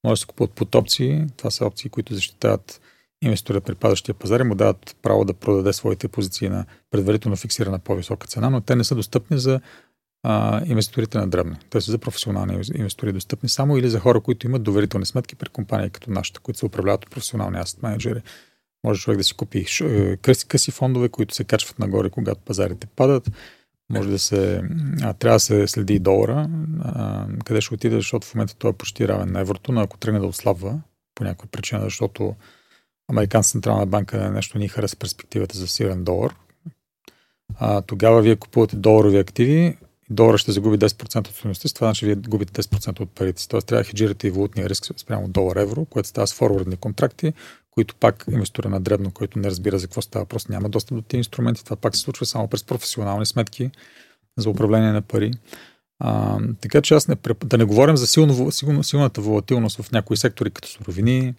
Може 0.03 0.19
да 0.19 0.21
се 0.21 0.25
купуват 0.25 0.51
под 0.51 0.75
опции. 0.75 1.25
Това 1.37 1.51
са 1.51 1.65
опции, 1.65 1.89
които 1.89 2.13
защитават 2.13 2.81
инвестора 3.21 3.61
при 3.61 3.75
падащия 3.75 4.15
пазар 4.15 4.41
му 4.41 4.55
дават 4.55 4.95
право 5.01 5.25
да 5.25 5.33
продаде 5.33 5.73
своите 5.73 6.07
позиции 6.07 6.49
на 6.49 6.65
предварително 6.91 7.35
фиксирана 7.35 7.79
по-висока 7.79 8.27
цена, 8.27 8.49
но 8.49 8.61
те 8.61 8.75
не 8.75 8.83
са 8.83 8.95
достъпни 8.95 9.37
за 9.37 9.59
а, 10.23 10.61
инвеститорите 10.65 11.17
на 11.17 11.27
дребно. 11.27 11.55
Те 11.69 11.81
са 11.81 11.91
за 11.91 11.97
професионални 11.97 12.61
инвестори 12.75 13.13
достъпни 13.13 13.49
само 13.49 13.77
или 13.77 13.89
за 13.89 13.99
хора, 13.99 14.21
които 14.21 14.47
имат 14.47 14.63
доверителни 14.63 15.05
сметки 15.05 15.35
при 15.35 15.49
компании 15.49 15.89
като 15.89 16.11
нашата, 16.11 16.39
които 16.39 16.59
се 16.59 16.65
управляват 16.65 17.05
от 17.05 17.11
професионални 17.11 17.57
асет 17.57 17.83
менеджери. 17.83 18.21
Може 18.83 19.01
човек 19.01 19.17
да 19.17 19.23
си 19.23 19.33
купи 19.33 19.65
е, 19.81 20.17
къси, 20.17 20.47
къси 20.47 20.71
фондове, 20.71 21.09
които 21.09 21.35
се 21.35 21.43
качват 21.43 21.79
нагоре, 21.79 22.09
когато 22.09 22.41
пазарите 22.41 22.87
падат. 22.87 23.31
Може 23.91 24.09
да 24.09 24.19
се. 24.19 24.61
А, 25.01 25.13
трябва 25.13 25.35
да 25.35 25.39
се 25.39 25.67
следи 25.67 25.99
долара, 25.99 26.49
а, 26.81 27.27
къде 27.45 27.61
ще 27.61 27.73
отиде, 27.73 27.95
защото 27.95 28.27
в 28.27 28.35
момента 28.35 28.55
той 28.55 28.69
е 28.69 28.73
почти 28.73 29.07
равен 29.07 29.31
на 29.31 29.39
еврото, 29.39 29.71
но 29.71 29.81
ако 29.81 29.97
тръгне 29.97 30.19
да 30.19 30.25
отслабва 30.25 30.81
по 31.15 31.23
някаква 31.23 31.47
причина, 31.51 31.81
защото 31.81 32.35
Американска 33.09 33.51
централна 33.51 33.85
банка 33.85 34.31
нещо 34.31 34.57
ни 34.57 34.67
хареса 34.67 34.95
перспективата 34.95 35.57
за 35.57 35.67
силен 35.67 36.03
долар. 36.03 36.35
А, 37.59 37.81
тогава 37.81 38.21
вие 38.21 38.35
купувате 38.35 38.75
доларови 38.75 39.17
активи, 39.17 39.77
долара 40.09 40.37
ще 40.37 40.51
загуби 40.51 40.77
10% 40.77 41.19
от 41.19 41.35
стоеността 41.35 41.69
това 41.69 41.87
значи 41.87 42.05
вие 42.05 42.15
губите 42.15 42.61
10% 42.61 42.99
от 42.99 43.11
парите 43.11 43.41
си. 43.41 43.49
Тоест 43.49 43.67
трябва 43.67 43.83
да 43.83 43.89
хеджирате 43.89 44.27
и 44.27 44.31
валутния 44.31 44.69
риск 44.69 44.85
спрямо 44.97 45.27
долар-евро, 45.27 45.85
което 45.85 46.09
става 46.09 46.27
с 46.27 46.33
форвардни 46.33 46.77
контракти, 46.77 47.33
които 47.71 47.95
пак 47.95 48.25
инвестора 48.31 48.69
на 48.69 48.79
дребно, 48.79 49.11
който 49.11 49.39
не 49.39 49.47
разбира 49.47 49.79
за 49.79 49.87
какво 49.87 50.01
става, 50.01 50.25
просто 50.25 50.51
няма 50.51 50.69
достъп 50.69 50.97
до 50.97 51.01
тези 51.01 51.17
инструменти. 51.17 51.63
Това 51.63 51.75
пак 51.75 51.95
се 51.95 52.01
случва 52.01 52.25
само 52.25 52.47
през 52.47 52.63
професионални 52.63 53.25
сметки 53.25 53.71
за 54.37 54.49
управление 54.49 54.91
на 54.91 55.01
пари. 55.01 55.33
А, 55.99 56.39
така 56.61 56.81
че 56.81 56.93
аз 56.93 57.07
не, 57.07 57.15
да 57.45 57.57
не 57.57 57.63
говорим 57.63 57.97
за 57.97 58.07
силно, 58.07 58.51
силно, 58.51 58.83
силната 58.83 59.21
волатилност 59.21 59.81
в 59.81 59.91
някои 59.91 60.17
сектори, 60.17 60.51
като 60.51 60.67
суровини, 60.67 61.33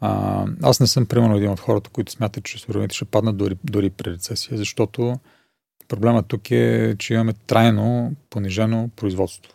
а, 0.00 0.44
аз 0.62 0.80
не 0.80 0.86
съм 0.86 1.06
примерно 1.06 1.36
един 1.36 1.50
от 1.50 1.60
хората, 1.60 1.90
които 1.90 2.12
смятат, 2.12 2.44
че 2.44 2.58
суровините 2.58 2.96
ще 2.96 3.04
паднат 3.04 3.36
дори, 3.36 3.56
дори 3.64 3.90
при 3.90 4.10
рецесия, 4.10 4.58
защото 4.58 5.18
проблемът 5.88 6.26
тук 6.26 6.50
е, 6.50 6.96
че 6.98 7.14
имаме 7.14 7.32
трайно 7.32 8.12
понижено 8.30 8.90
производство. 8.96 9.52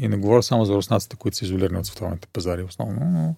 И 0.00 0.08
не 0.08 0.16
говоря 0.16 0.42
само 0.42 0.64
за 0.64 0.74
руснаците, 0.74 1.16
които 1.16 1.36
са 1.36 1.44
изолирани 1.44 1.78
от 1.78 1.86
световните 1.86 2.28
пазари 2.32 2.62
основно, 2.62 3.00
но 3.00 3.34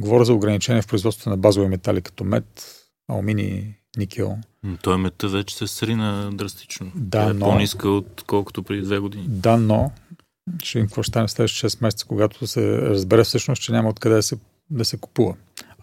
говоря 0.00 0.24
за 0.24 0.34
ограничение 0.34 0.82
в 0.82 0.86
производството 0.86 1.30
на 1.30 1.36
базови 1.36 1.68
метали, 1.68 2.02
като 2.02 2.24
мед, 2.24 2.76
алумини, 3.08 3.74
никел. 3.96 4.38
Той 4.82 4.98
мета 4.98 5.28
вече 5.28 5.56
се 5.56 5.66
срина 5.66 6.30
драстично. 6.32 6.92
Да, 6.94 7.30
е 7.30 7.32
но... 7.32 7.46
по-ниска, 7.46 7.88
отколкото 7.88 8.62
преди 8.62 8.82
две 8.82 8.98
години. 8.98 9.24
Да, 9.28 9.56
но 9.56 9.90
ще 10.62 10.78
им 10.78 10.86
какво 10.86 11.02
ще 11.02 11.08
стане 11.08 11.28
следващите 11.28 11.68
6 11.68 11.82
месеца, 11.82 12.06
когато 12.06 12.46
се 12.46 12.78
разбере 12.78 13.24
всъщност, 13.24 13.62
че 13.62 13.72
няма 13.72 13.88
откъде 13.88 14.14
да 14.14 14.22
се, 14.22 14.36
да 14.70 14.84
се 14.84 14.96
купува 14.96 15.34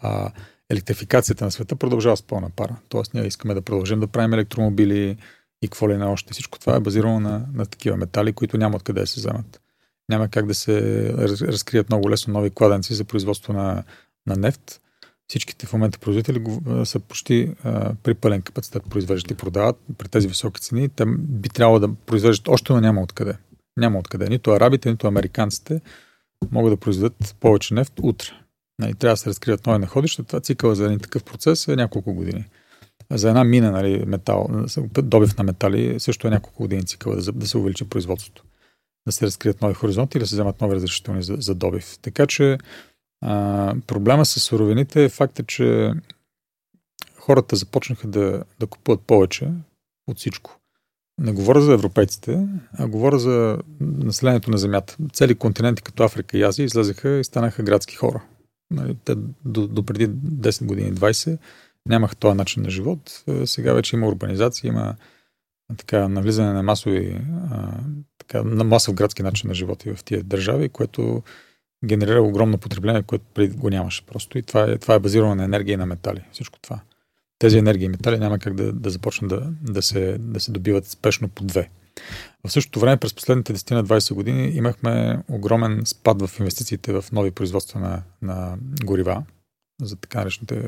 а, 0.02 0.32
електрификацията 0.70 1.46
на 1.46 1.52
света 1.52 1.76
продължава 1.76 2.18
с 2.18 2.24
пълна 2.24 2.50
пара. 2.50 2.76
Тоест 2.90 3.14
ние 3.14 3.28
искаме 3.28 3.54
да 3.54 3.62
продължим 3.62 4.00
да 4.00 4.08
правим 4.08 4.34
електромобили 4.34 5.18
и 5.62 5.68
какво 5.68 5.90
ли 5.90 5.98
не 5.98 6.06
още. 6.06 6.34
Всичко 6.34 6.60
това 6.60 6.76
е 6.76 6.80
базирано 6.80 7.20
на, 7.20 7.46
на 7.54 7.66
такива 7.66 7.98
метали, 7.98 8.34
които 8.34 8.58
няма 8.58 8.76
откъде 8.76 9.02
да 9.02 9.08
се 9.08 9.20
вземат. 9.20 9.62
Няма 10.10 10.28
как 10.28 10.46
да 10.46 10.54
се 10.54 11.14
разкрият 11.42 11.90
много 11.90 12.10
лесно 12.10 12.34
нови 12.34 12.50
кладенци 12.50 12.94
за 12.94 13.06
производство 13.06 13.54
на, 13.54 13.84
на 14.28 14.36
нефт. 14.36 14.82
Всичките 15.28 15.66
в 15.66 15.74
момента 15.74 16.00
производители 16.00 16.44
са 16.84 17.00
почти 17.00 17.54
а, 17.64 17.94
при 18.04 18.14
пълен 18.14 18.42
капацитет 18.42 18.84
произвеждат 18.90 19.32
и 19.32 19.36
продават 19.36 19.80
при 19.98 20.08
тези 20.08 20.28
високи 20.28 20.62
цени. 20.62 20.90
Те 20.90 21.06
би 21.18 21.50
трябвало 21.50 21.80
да 21.80 21.94
произвеждат 22.06 22.48
още, 22.48 22.74
но 22.74 22.82
няма 22.82 23.02
откъде. 23.02 23.38
Няма 23.78 24.00
откъде. 24.00 24.30
Нито 24.30 24.52
арабите, 24.52 24.92
нито 24.92 25.08
американците 25.08 25.82
могат 26.52 26.74
да 26.74 26.78
произведат 26.78 27.36
повече 27.40 27.74
нефт 27.74 27.94
утре. 28.02 28.28
Нали, 28.80 28.94
трябва 28.94 29.14
да 29.14 29.18
се 29.18 29.30
разкрият 29.30 29.66
нови 29.66 29.80
находища. 29.80 30.24
Това 30.24 30.40
цикъл 30.40 30.76
за 30.76 30.86
един 30.86 31.00
такъв 31.00 31.24
процес 31.24 31.68
е 31.68 31.76
няколко 31.76 32.14
години. 32.14 32.46
За 33.12 33.30
една 33.30 33.44
мина, 33.44 33.72
нали, 33.72 34.06
метал, 34.06 34.48
добив 35.02 35.38
на 35.38 35.44
метали, 35.44 36.00
също 36.00 36.28
е 36.28 36.32
няколко 36.32 36.64
години 36.64 36.86
цикъл 36.86 37.16
да, 37.16 37.32
да 37.32 37.48
се 37.48 37.58
увеличи 37.58 37.90
производството. 37.90 38.44
Да 39.08 39.12
се 39.12 39.26
разкрият 39.26 39.62
нови 39.62 39.74
хоризонти 39.74 40.18
и 40.18 40.20
да 40.20 40.28
се 40.28 40.36
вземат 40.36 40.62
нови 40.62 40.76
разрешителни 40.76 41.24
за, 41.24 41.36
за 41.40 41.56
добив. 41.56 41.98
Така 42.02 42.28
че 42.28 42.58
а, 43.22 43.76
проблема 43.88 44.26
с 44.26 44.40
суровините 44.40 45.04
е 45.04 45.10
факта, 45.10 45.44
че 45.44 45.94
хората 47.18 47.56
започнаха 47.56 48.08
да, 48.08 48.44
да 48.60 48.68
купуват 48.68 49.02
повече 49.02 49.52
от 50.08 50.18
всичко. 50.18 50.60
Не 51.22 51.32
говоря 51.32 51.62
за 51.62 51.74
европейците, 51.74 52.48
а 52.74 52.88
говоря 52.88 53.20
за 53.20 53.58
населението 53.82 54.52
на 54.52 54.58
Земята. 54.58 54.98
Цели 55.14 55.36
континенти 55.36 55.82
като 55.82 56.04
Африка 56.04 56.38
и 56.38 56.44
Азия 56.44 56.66
излезаха 56.66 57.10
и 57.10 57.24
станаха 57.24 57.64
градски 57.64 57.96
хора. 57.96 58.24
Нали, 58.72 58.98
те 59.06 59.16
до, 59.46 59.68
до 59.68 59.84
преди 59.86 60.10
10 60.10 60.66
години, 60.66 60.94
20, 60.94 61.38
нямаха 61.86 62.16
този 62.16 62.38
начин 62.38 62.64
на 62.64 62.70
живот. 62.70 63.24
Е, 63.28 63.46
сега 63.46 63.74
вече 63.74 63.96
има 63.96 64.08
урбанизация, 64.08 64.68
има 64.68 64.96
така, 65.78 66.08
навлизане 66.08 66.54
на 66.54 66.64
масови, 66.64 67.22
така, 68.18 68.44
на 68.44 68.64
масов 68.64 68.96
градски 68.96 69.24
начин 69.24 69.48
на 69.48 69.54
живот 69.54 69.86
и 69.86 69.96
в 69.96 70.04
тия 70.04 70.24
държави, 70.24 70.70
което 70.70 71.24
генерира 71.86 72.22
огромно 72.22 72.58
потребление, 72.58 73.04
което 73.04 73.26
преди 73.34 73.58
го 73.58 73.70
нямаше 73.70 74.06
просто. 74.06 74.38
И 74.38 74.42
това 74.42 74.64
е, 74.64 74.78
това 74.78 74.94
е 74.94 75.00
базирано 75.00 75.36
на 75.36 75.44
енергия 75.44 75.74
и 75.74 75.78
на 75.78 75.86
метали. 75.86 76.24
Всичко 76.32 76.60
това. 76.60 76.80
Тези 77.40 77.58
енергии 77.58 77.86
и 77.86 77.90
метали 77.90 78.18
няма 78.18 78.40
как 78.40 78.54
да, 78.54 78.74
да 78.74 78.90
започнат 78.90 79.30
да, 79.30 79.54
да, 79.62 79.82
се, 79.82 80.18
да 80.20 80.40
се 80.40 80.52
добиват 80.52 80.86
спешно 80.86 81.30
по 81.30 81.44
две. 81.44 81.70
В 82.48 82.52
същото 82.52 82.80
време, 82.80 82.98
през 82.98 83.14
последните 83.14 83.54
10 83.54 83.72
на 83.72 83.86
20 83.86 84.14
години 84.14 84.50
имахме 84.50 85.24
огромен 85.28 85.82
спад 85.86 86.22
в 86.22 86.40
инвестициите 86.40 86.94
в 86.94 87.06
нови 87.12 87.32
производства 87.32 87.80
на, 87.80 88.04
на 88.22 88.58
горива, 88.84 89.24
за 89.82 89.96
така 89.96 90.20
наречените 90.20 90.62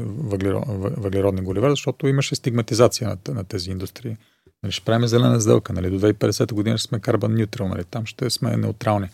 въглеродни 0.97 1.41
горива, 1.41 1.69
защото 1.69 2.07
имаше 2.07 2.35
стигматизация 2.35 3.07
на, 3.07 3.33
на 3.33 3.43
тези 3.43 3.71
индустрии. 3.71 4.17
Нали, 4.63 4.71
ще 4.71 4.85
правим 4.85 5.07
зелена 5.07 5.41
сделка. 5.41 5.73
Нали, 5.73 5.89
до 5.89 5.99
2050 5.99 6.53
година 6.53 6.77
ще 6.77 6.87
сме 6.87 6.99
карбон 6.99 7.33
неутрал. 7.33 7.67
Нали, 7.67 7.83
там 7.83 8.05
ще 8.05 8.29
сме 8.29 8.57
неутрални. 8.57 9.09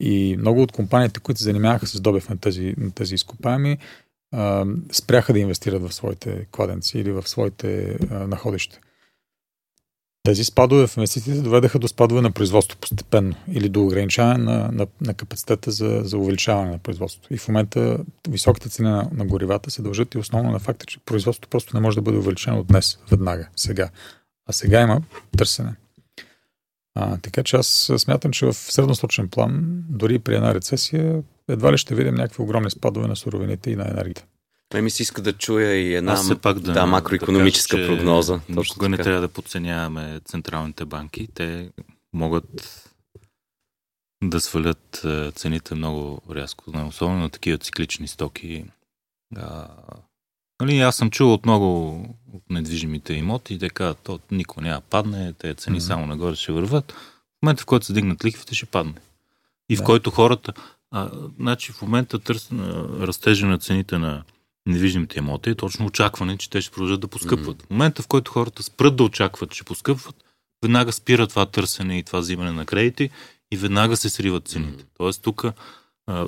И 0.00 0.36
много 0.38 0.62
от 0.62 0.72
компаниите, 0.72 1.20
които 1.20 1.38
се 1.38 1.44
занимаваха 1.44 1.86
с 1.86 2.00
добив 2.00 2.28
на 2.28 2.38
тези, 2.38 2.74
на 2.78 2.90
тези 2.90 3.14
изкопаеми, 3.14 3.78
спряха 4.92 5.32
да 5.32 5.38
инвестират 5.38 5.82
в 5.82 5.92
своите 5.92 6.46
кладенци 6.50 6.98
или 6.98 7.12
в 7.12 7.28
своите 7.28 7.98
находища. 8.10 8.78
Тези 10.26 10.44
спадове 10.44 10.86
в 10.86 10.96
инвестициите 10.96 11.40
доведаха 11.40 11.78
до 11.78 11.88
спадове 11.88 12.20
на 12.20 12.30
производство 12.30 12.78
постепенно 12.78 13.34
или 13.48 13.68
до 13.68 13.84
ограничаване 13.84 14.44
на, 14.44 14.70
на, 14.72 14.86
на 15.00 15.14
капацитета 15.14 15.70
за, 15.70 16.00
за 16.04 16.18
увеличаване 16.18 16.70
на 16.70 16.78
производството. 16.78 17.34
И 17.34 17.38
в 17.38 17.48
момента 17.48 17.98
високите 18.28 18.68
цени 18.68 18.88
на, 18.88 19.10
на 19.12 19.24
горивата 19.26 19.70
се 19.70 19.82
дължат 19.82 20.14
и 20.14 20.18
основно 20.18 20.50
на 20.50 20.58
факта, 20.58 20.86
че 20.86 20.98
производството 20.98 21.48
просто 21.48 21.76
не 21.76 21.80
може 21.80 21.96
да 21.96 22.02
бъде 22.02 22.18
увеличено 22.18 22.62
днес, 22.62 22.98
веднага, 23.10 23.48
сега. 23.56 23.90
А 24.46 24.52
сега 24.52 24.80
има 24.80 25.02
търсене. 25.36 25.74
А, 26.94 27.16
така 27.16 27.42
че 27.42 27.56
аз 27.56 27.92
смятам, 27.98 28.32
че 28.32 28.46
в 28.46 28.54
средносрочен 28.54 29.28
план, 29.28 29.82
дори 29.88 30.18
при 30.18 30.34
една 30.34 30.54
рецесия, 30.54 31.22
едва 31.48 31.72
ли 31.72 31.78
ще 31.78 31.94
видим 31.94 32.14
някакви 32.14 32.42
огромни 32.42 32.70
спадове 32.70 33.08
на 33.08 33.16
суровините 33.16 33.70
и 33.70 33.76
на 33.76 33.90
енергията. 33.90 34.24
Той 34.74 34.82
ми 34.82 34.90
се 34.90 35.02
иска 35.02 35.22
да 35.22 35.32
чуя 35.32 35.74
и 35.74 35.94
една 35.94 36.12
Аз 36.12 36.32
пак 36.42 36.58
да, 36.58 36.72
да, 36.72 36.86
макроекономическа 36.86 37.76
да 37.76 37.82
кажа, 37.82 37.96
прогноза. 37.96 38.40
Никога 38.48 38.88
не 38.88 38.96
трябва 38.96 39.20
да 39.20 39.28
подценяваме 39.28 40.20
централните 40.24 40.84
банки. 40.84 41.28
Те 41.34 41.70
могат 42.12 42.44
да 44.24 44.40
свалят 44.40 45.02
е, 45.04 45.30
цените 45.30 45.74
много 45.74 46.22
рязко, 46.30 46.64
особено 46.88 47.20
на 47.20 47.30
такива 47.30 47.58
циклични 47.58 48.08
стоки. 48.08 48.64
А, 49.36 49.68
нали, 50.60 50.80
аз 50.80 50.96
съм 50.96 51.10
чул 51.10 51.34
от 51.34 51.44
много 51.44 51.98
от 52.32 52.50
недвижимите 52.50 53.14
имоти 53.14 53.70
казват, 53.74 53.98
то 54.02 54.20
никога 54.30 54.62
няма 54.62 54.80
падне, 54.80 55.32
те 55.32 55.54
цени 55.54 55.80
mm-hmm. 55.80 55.86
само 55.86 56.06
нагоре 56.06 56.36
ще 56.36 56.52
върват. 56.52 56.92
В 56.92 56.96
момента, 57.42 57.62
в 57.62 57.66
който 57.66 57.86
се 57.86 57.92
дигнат 57.92 58.24
лихвите, 58.24 58.54
ще 58.54 58.66
падне. 58.66 58.94
И 59.68 59.76
да. 59.76 59.82
в 59.82 59.84
който 59.84 60.10
хората... 60.10 60.52
А, 60.90 61.10
значи 61.40 61.72
в 61.72 61.82
момента 61.82 62.18
търс, 62.18 62.48
растежа 63.00 63.46
на 63.46 63.58
цените 63.58 63.98
на 63.98 64.24
недвижимите 64.66 65.18
имоти 65.18 65.50
е 65.50 65.54
точно 65.54 65.86
очакване, 65.86 66.36
че 66.36 66.50
те 66.50 66.60
ще 66.60 66.70
продължат 66.70 67.00
да 67.00 67.08
поскъпват. 67.08 67.56
Mm-hmm. 67.56 67.66
В 67.66 67.70
момента, 67.70 68.02
в 68.02 68.06
който 68.06 68.32
хората 68.32 68.62
спрат 68.62 68.96
да 68.96 69.04
очакват, 69.04 69.50
че 69.50 69.64
поскъпват, 69.64 70.24
веднага 70.62 70.92
спира 70.92 71.26
това 71.26 71.46
търсене 71.46 71.98
и 71.98 72.02
това 72.02 72.18
взимане 72.18 72.52
на 72.52 72.66
кредити 72.66 73.10
и 73.52 73.56
веднага 73.56 73.96
се 73.96 74.10
сриват 74.10 74.48
цените. 74.48 74.84
Mm-hmm. 74.84 74.96
Тоест 74.98 75.22
тук 75.22 75.44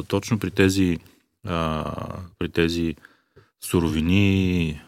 точно 0.09 0.39
при 0.39 0.51
тези, 0.51 0.99
а, 1.47 1.93
при 2.39 2.49
тези 2.49 2.95
суровини, 3.65 4.81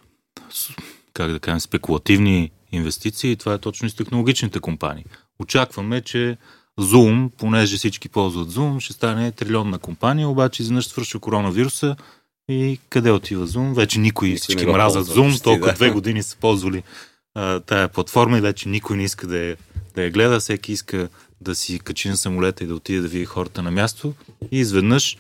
как 1.12 1.32
да 1.32 1.40
кажем, 1.40 1.60
спекулативни 1.60 2.50
инвестиции, 2.72 3.36
това 3.36 3.54
е 3.54 3.58
точно 3.58 3.86
и 3.86 3.90
с 3.90 3.94
технологичните 3.94 4.60
компании. 4.60 5.04
Очакваме, 5.38 6.00
че 6.00 6.36
Zoom, 6.80 7.30
понеже 7.36 7.76
всички 7.76 8.08
ползват 8.08 8.48
Zoom, 8.48 8.80
ще 8.80 8.92
стане 8.92 9.32
трилионна 9.32 9.78
компания, 9.78 10.28
обаче 10.28 10.62
изведнъж 10.62 10.86
свършва 10.86 11.20
коронавируса 11.20 11.96
и 12.48 12.78
къде 12.90 13.10
отива 13.10 13.46
Zoom? 13.46 13.74
Вече 13.74 13.98
никой, 13.98 14.28
никой 14.28 14.38
всички 14.38 14.66
мразят 14.66 15.06
Zoom, 15.06 15.28
почти, 15.28 15.42
толкова 15.42 15.66
да. 15.66 15.74
две 15.74 15.90
години 15.90 16.22
са 16.22 16.36
ползвали 16.36 16.82
а, 17.34 17.60
тая 17.60 17.88
платформа 17.88 18.38
и 18.38 18.40
вече 18.40 18.68
никой 18.68 18.96
не 18.96 19.04
иска 19.04 19.26
да 19.26 19.38
я, 19.38 19.56
да 19.94 20.02
я 20.02 20.10
гледа, 20.10 20.40
всеки 20.40 20.72
иска 20.72 21.08
да 21.40 21.54
си 21.54 21.78
качи 21.78 22.08
на 22.08 22.16
самолета 22.16 22.64
и 22.64 22.66
да 22.66 22.74
отиде 22.74 23.00
да 23.00 23.08
види 23.08 23.24
хората 23.24 23.62
на 23.62 23.70
място 23.70 24.14
и 24.50 24.58
изведнъж 24.58 25.18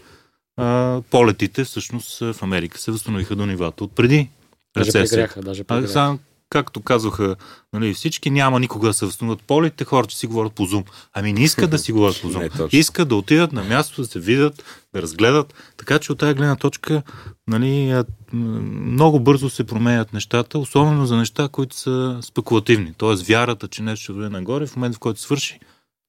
а, 0.56 1.00
полетите 1.10 1.64
всъщност 1.64 2.18
в 2.18 2.36
Америка 2.42 2.78
се 2.78 2.90
възстановиха 2.90 3.36
до 3.36 3.46
нивата 3.46 3.84
от 3.84 3.92
преди 3.92 4.30
Даже 4.76 4.92
прегряха, 4.92 5.42
даже 5.42 5.64
прегряха. 5.64 6.00
А, 6.00 6.18
както 6.50 6.80
казаха 6.80 7.36
нали, 7.72 7.94
всички, 7.94 8.30
няма 8.30 8.60
никога 8.60 8.88
да 8.88 8.94
се 8.94 9.06
възстановят 9.06 9.42
полите, 9.42 9.84
хората 9.84 10.14
си 10.14 10.26
говорят 10.26 10.52
по 10.52 10.66
Zoom. 10.66 10.84
Ами 11.14 11.32
не 11.32 11.40
искат 11.40 11.70
да 11.70 11.78
си 11.78 11.92
говорят 11.92 12.22
по 12.22 12.28
Zoom. 12.32 12.68
искат 12.72 13.08
да 13.08 13.16
отидат 13.16 13.52
на 13.52 13.64
място, 13.64 14.02
да 14.02 14.08
се 14.08 14.20
видят, 14.20 14.64
да 14.94 15.02
разгледат. 15.02 15.54
Така 15.76 15.98
че 15.98 16.12
от 16.12 16.18
тази 16.18 16.34
гледна 16.34 16.56
точка 16.56 17.02
нали, 17.48 18.02
много 18.32 19.20
бързо 19.20 19.50
се 19.50 19.64
променят 19.64 20.12
нещата, 20.12 20.58
особено 20.58 21.06
за 21.06 21.16
неща, 21.16 21.48
които 21.48 21.76
са 21.76 22.18
спекулативни. 22.22 22.92
Тоест 22.98 23.26
вярата, 23.26 23.68
че 23.68 23.82
нещо 23.82 24.02
ще 24.02 24.12
бъде 24.12 24.28
нагоре, 24.28 24.66
в 24.66 24.76
момента 24.76 24.96
в 24.96 25.00
който 25.00 25.20
свърши, 25.20 25.60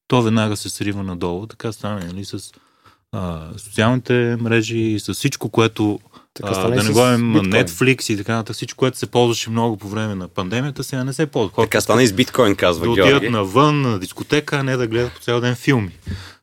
то 0.07 0.21
веднага 0.21 0.57
се 0.57 0.69
срива 0.69 1.03
надолу. 1.03 1.47
Така 1.47 1.71
стане 1.71 2.05
нали, 2.05 2.25
с 2.25 2.51
а, 3.11 3.47
социалните 3.57 4.37
мрежи 4.39 4.77
и 4.77 4.99
с 4.99 5.13
всичко, 5.13 5.49
което 5.49 5.99
така 6.33 6.51
а, 6.55 6.69
да 6.69 6.83
не 6.83 6.89
говорим 6.89 7.33
Netflix 7.33 8.13
и 8.13 8.17
така 8.17 8.35
нататък, 8.35 8.55
всичко, 8.55 8.77
което 8.77 8.97
се 8.97 9.07
ползваше 9.07 9.49
много 9.49 9.77
по 9.77 9.87
време 9.87 10.15
на 10.15 10.27
пандемията, 10.27 10.83
сега 10.83 11.03
не 11.03 11.13
се 11.13 11.25
ползва. 11.25 11.51
Хората 11.55 11.69
така 11.69 11.81
стана 11.81 12.03
и 12.03 12.07
с 12.07 12.13
биткоин, 12.13 12.55
казва 12.55 12.85
Да 12.85 12.91
отидат 12.91 13.31
навън, 13.31 13.81
на 13.81 13.99
дискотека, 13.99 14.57
а 14.57 14.63
не 14.63 14.77
да 14.77 14.87
гледат 14.87 15.13
по 15.13 15.19
цял 15.19 15.41
ден 15.41 15.55
филми. 15.55 15.91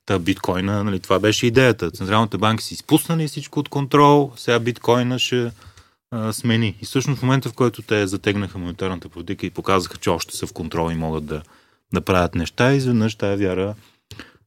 Та 0.07 0.18
биткоина, 0.18 0.84
нали, 0.84 1.01
това 1.01 1.18
беше 1.18 1.47
идеята. 1.47 1.91
Централните 1.91 2.39
банки 2.39 2.64
си 2.64 2.74
изпуснали 2.74 3.28
всичко 3.28 3.61
от 3.61 3.68
контрол, 3.68 4.32
сега 4.37 4.59
биткоина 4.59 5.18
ще 5.18 5.51
а, 6.11 6.32
смени. 6.32 6.76
И 6.82 6.84
всъщност 6.84 7.20
в 7.20 7.22
момента, 7.22 7.49
в 7.49 7.53
който 7.53 7.82
те 7.82 8.07
затегнаха 8.07 8.59
монетарната 8.59 9.09
политика 9.09 9.47
и 9.47 9.51
показаха, 9.51 9.97
че 9.97 10.11
още 10.11 10.37
са 10.37 10.47
в 10.47 10.53
контрол 10.53 10.91
и 10.91 10.95
могат 10.95 11.26
да, 11.26 11.43
да 11.95 12.01
правят 12.01 12.34
неща, 12.34 12.72
изведнъж 12.72 13.14
тая 13.14 13.37
вяра 13.37 13.74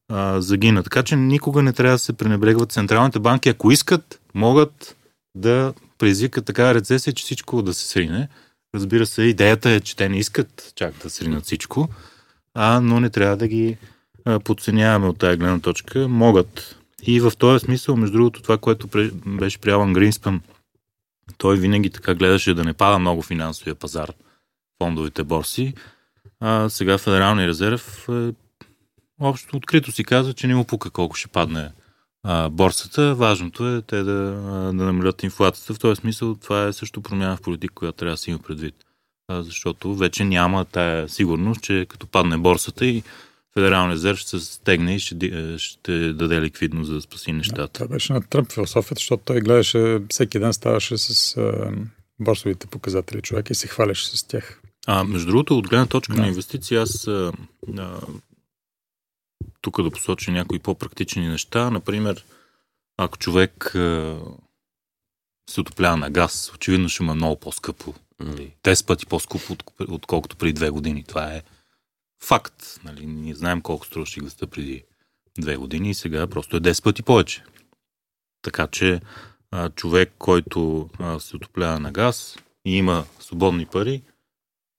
а, 0.08 0.40
загина. 0.40 0.82
Така 0.82 1.02
че 1.02 1.16
никога 1.16 1.62
не 1.62 1.72
трябва 1.72 1.94
да 1.94 1.98
се 1.98 2.12
пренебрегват 2.12 2.72
централните 2.72 3.18
банки. 3.18 3.48
Ако 3.48 3.70
искат, 3.70 4.20
могат 4.34 4.96
да 5.34 5.74
предизвикат 5.98 6.46
такава 6.46 6.74
рецесия, 6.74 7.12
че 7.12 7.24
всичко 7.24 7.62
да 7.62 7.74
се 7.74 7.86
срине. 7.86 8.28
Разбира 8.74 9.06
се, 9.06 9.22
идеята 9.22 9.70
е, 9.70 9.80
че 9.80 9.96
те 9.96 10.08
не 10.08 10.18
искат 10.18 10.72
чак 10.74 10.94
да 11.02 11.10
сринат 11.10 11.44
всичко, 11.44 11.88
а, 12.54 12.80
но 12.80 13.00
не 13.00 13.10
трябва 13.10 13.36
да 13.36 13.48
ги 13.48 13.76
подценяваме 14.44 15.06
от 15.06 15.18
тази 15.18 15.38
гледна 15.38 15.60
точка. 15.60 16.08
Могат. 16.08 16.76
И 17.02 17.20
в 17.20 17.32
този 17.38 17.64
смисъл, 17.64 17.96
между 17.96 18.12
другото, 18.12 18.42
това, 18.42 18.58
което 18.58 18.88
беше 19.26 19.58
при 19.58 19.70
Алан 19.70 19.92
Гринспан, 19.92 20.40
той 21.38 21.58
винаги 21.58 21.90
така 21.90 22.14
гледаше 22.14 22.54
да 22.54 22.64
не 22.64 22.72
пада 22.72 22.98
много 22.98 23.22
финансовия 23.22 23.74
пазар, 23.74 24.12
фондовите 24.82 25.24
борси. 25.24 25.74
А 26.40 26.68
сега 26.68 26.98
Федералния 26.98 27.48
резерв 27.48 28.08
е, 28.08 28.32
общо 29.20 29.56
открито 29.56 29.92
си 29.92 30.04
казва, 30.04 30.32
че 30.32 30.46
не 30.46 30.54
му 30.54 30.64
пука 30.64 30.90
колко 30.90 31.16
ще 31.16 31.28
падне 31.28 31.70
а, 32.22 32.48
борсата. 32.48 33.14
Важното 33.14 33.68
е 33.68 33.82
те 33.82 33.96
да, 33.96 34.12
да 34.74 34.84
намалят 34.84 35.22
инфлацията. 35.22 35.74
В 35.74 35.78
този 35.78 36.00
смисъл 36.00 36.34
това 36.34 36.66
е 36.66 36.72
също 36.72 37.00
промяна 37.00 37.36
в 37.36 37.40
политика, 37.40 37.74
която 37.74 37.98
трябва 37.98 38.12
да 38.14 38.16
се 38.16 38.30
има 38.30 38.38
предвид. 38.38 38.74
А, 39.28 39.42
защото 39.42 39.94
вече 39.94 40.24
няма 40.24 40.64
тая 40.64 41.08
сигурност, 41.08 41.62
че 41.62 41.86
като 41.88 42.06
падне 42.06 42.38
борсата 42.38 42.86
и 42.86 43.02
Федералния 43.54 43.94
резерв 43.94 44.18
ще 44.18 44.38
се 44.38 44.54
стегне 44.54 44.94
и 44.94 44.98
ще, 44.98 45.58
ще 45.58 46.12
даде 46.12 46.40
ликвидност 46.40 46.88
за 46.88 46.94
да 46.94 47.00
спаси 47.00 47.32
нещата. 47.32 47.68
Това 47.68 47.88
беше 47.88 48.12
на 48.12 48.22
Тръмп 48.22 48.52
философията, 48.52 49.00
защото 49.00 49.22
той 49.24 49.40
гледаше, 49.40 50.00
всеки 50.10 50.38
ден 50.38 50.52
ставаше 50.52 50.98
с 50.98 51.36
а, 51.36 51.72
борсовите 52.20 52.66
показатели 52.66 53.22
човек 53.22 53.50
и 53.50 53.54
се 53.54 53.68
хваляше 53.68 54.16
с 54.16 54.24
тях. 54.24 54.60
А, 54.86 55.04
между 55.04 55.26
другото, 55.26 55.58
от 55.58 55.68
гледна 55.68 55.86
точка 55.86 56.14
да. 56.14 56.22
на 56.22 56.28
инвестиции, 56.28 56.76
аз 56.76 57.08
а, 57.08 57.32
а, 57.78 58.00
тук 59.60 59.82
да 59.82 59.90
посоча 59.90 60.30
някои 60.30 60.58
по-практични 60.58 61.28
неща. 61.28 61.70
Например, 61.70 62.24
ако 62.96 63.18
човек 63.18 63.72
е, 63.74 64.16
се 65.50 65.60
отоплява 65.60 65.96
на 65.96 66.10
газ, 66.10 66.52
очевидно 66.54 66.88
ще 66.88 67.02
има 67.02 67.14
много 67.14 67.40
по-скъпо. 67.40 67.94
Mm. 68.22 68.52
10 68.64 68.86
пъти 68.86 69.06
по-скъпо, 69.06 69.56
отколкото 69.88 70.36
преди 70.36 70.52
две 70.52 70.70
години. 70.70 71.04
Това 71.04 71.34
е 71.34 71.42
факт. 72.22 72.80
Нали? 72.84 73.06
Ние 73.06 73.34
знаем 73.34 73.60
колко 73.60 73.86
струваше 73.86 74.20
газта 74.20 74.46
преди 74.46 74.84
две 75.38 75.56
години 75.56 75.90
и 75.90 75.94
сега 75.94 76.26
просто 76.26 76.56
е 76.56 76.60
10 76.60 76.84
пъти 76.84 77.02
повече. 77.02 77.44
Така 78.42 78.66
че 78.66 79.00
а, 79.50 79.70
човек, 79.70 80.12
който 80.18 80.90
а, 80.98 81.20
се 81.20 81.36
отоплява 81.36 81.80
на 81.80 81.92
газ 81.92 82.38
и 82.64 82.76
има 82.76 83.04
свободни 83.20 83.66
пари 83.66 84.02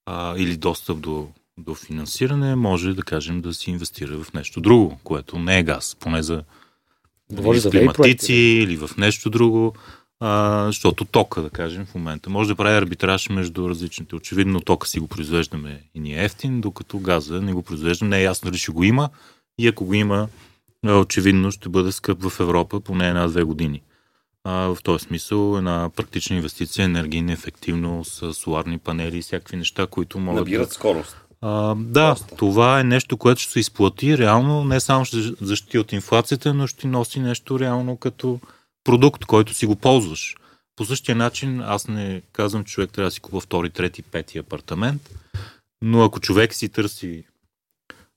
а, 0.05 0.37
или 0.37 0.57
достъп 0.57 0.99
до 0.99 1.31
до 1.61 1.75
финансиране, 1.75 2.55
може 2.55 2.93
да 2.93 3.03
кажем 3.03 3.41
да 3.41 3.53
си 3.53 3.69
инвестира 3.69 4.23
в 4.23 4.33
нещо 4.33 4.61
друго, 4.61 4.99
което 5.03 5.39
не 5.39 5.59
е 5.59 5.63
газ, 5.63 5.97
поне 5.99 6.23
за, 6.23 6.43
Говори 7.31 7.59
за 7.59 7.69
климатици 7.69 8.33
или 8.33 8.77
в 8.77 8.89
нещо 8.97 9.29
друго, 9.29 9.73
а, 10.19 10.63
защото 10.65 11.05
тока, 11.05 11.41
да 11.41 11.49
кажем, 11.49 11.85
в 11.85 11.95
момента 11.95 12.29
може 12.29 12.49
да 12.49 12.55
прави 12.55 12.77
арбитраж 12.77 13.29
между 13.29 13.69
различните. 13.69 14.15
Очевидно 14.15 14.61
тока 14.61 14.87
си 14.87 14.99
го 14.99 15.07
произвеждаме 15.07 15.83
и 15.95 15.99
ни 15.99 16.13
е 16.13 16.23
ефтин, 16.23 16.61
докато 16.61 16.99
газа 16.99 17.41
не 17.41 17.53
го 17.53 17.61
произвеждаме. 17.61 18.09
Не 18.09 18.21
е 18.21 18.23
ясно 18.23 18.51
дали 18.51 18.57
ще 18.57 18.71
го 18.71 18.83
има 18.83 19.09
и 19.57 19.67
ако 19.67 19.85
го 19.85 19.93
има, 19.93 20.27
очевидно 20.85 21.51
ще 21.51 21.69
бъде 21.69 21.91
скъп 21.91 22.29
в 22.29 22.39
Европа 22.39 22.79
поне 22.79 23.09
една-две 23.09 23.43
години. 23.43 23.81
А, 24.43 24.53
в 24.53 24.77
този 24.83 25.05
смисъл 25.05 25.57
една 25.57 25.89
практична 25.95 26.35
инвестиция, 26.35 26.85
енергийна 26.85 27.31
ефективност, 27.31 28.35
соларни 28.35 28.77
панели 28.77 29.17
и 29.17 29.21
всякакви 29.21 29.57
неща, 29.57 29.87
които 29.87 30.19
могат 30.19 30.39
Набират 30.39 30.67
да... 30.67 30.73
скорост. 30.73 31.17
А, 31.41 31.75
да, 31.75 32.09
Доста. 32.09 32.35
това 32.35 32.79
е 32.79 32.83
нещо, 32.83 33.17
което 33.17 33.41
ще 33.41 33.51
се 33.51 33.59
изплати 33.59 34.17
реално, 34.17 34.63
не 34.63 34.79
само 34.79 35.05
ще 35.05 35.17
защити 35.41 35.77
от 35.77 35.91
инфлацията, 35.91 36.53
но 36.53 36.67
ще 36.67 36.87
носи 36.87 37.19
нещо 37.19 37.59
реално 37.59 37.97
като 37.97 38.39
продукт, 38.83 39.25
който 39.25 39.53
си 39.53 39.65
го 39.65 39.75
ползваш. 39.75 40.35
По 40.75 40.85
същия 40.85 41.15
начин, 41.15 41.61
аз 41.61 41.87
не 41.87 42.21
казвам, 42.31 42.63
че 42.63 42.73
човек 42.73 42.91
трябва 42.91 43.07
да 43.07 43.11
си 43.11 43.19
купа 43.19 43.39
втори, 43.39 43.69
трети, 43.69 44.01
пети 44.01 44.37
апартамент, 44.37 45.09
но 45.81 46.03
ако 46.03 46.19
човек 46.19 46.53
си 46.53 46.69
търси 46.69 47.23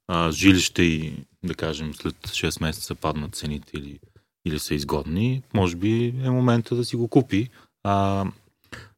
а, 0.08 0.32
жилище 0.32 0.82
и, 0.82 1.14
да 1.44 1.54
кажем, 1.54 1.94
след 1.94 2.14
6 2.14 2.62
месеца 2.62 2.94
паднат 2.94 3.34
цените 3.34 3.76
или, 3.76 3.98
или 4.46 4.58
са 4.58 4.74
изгодни, 4.74 5.42
може 5.54 5.76
би 5.76 6.14
е 6.24 6.30
момента 6.30 6.74
да 6.74 6.84
си 6.84 6.96
го 6.96 7.08
купи. 7.08 7.48
А, 7.84 8.24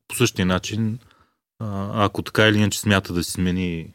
по 0.08 0.16
същия 0.16 0.46
начин, 0.46 0.98
а, 1.58 2.04
ако 2.04 2.22
така 2.22 2.48
или 2.48 2.58
иначе 2.58 2.80
смята 2.80 3.12
да 3.12 3.24
си 3.24 3.30
смени 3.32 3.88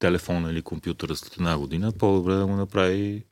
телефона 0.00 0.50
или 0.50 0.62
компютъра 0.62 1.16
след 1.16 1.36
една 1.36 1.58
година, 1.58 1.92
по-добре 1.92 2.34
да 2.34 2.46
го 2.46 2.56
направи 2.56 3.24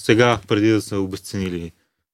сега, 0.00 0.40
преди 0.48 0.68
да 0.68 0.82
са 0.82 1.00
обесценили 1.00 1.72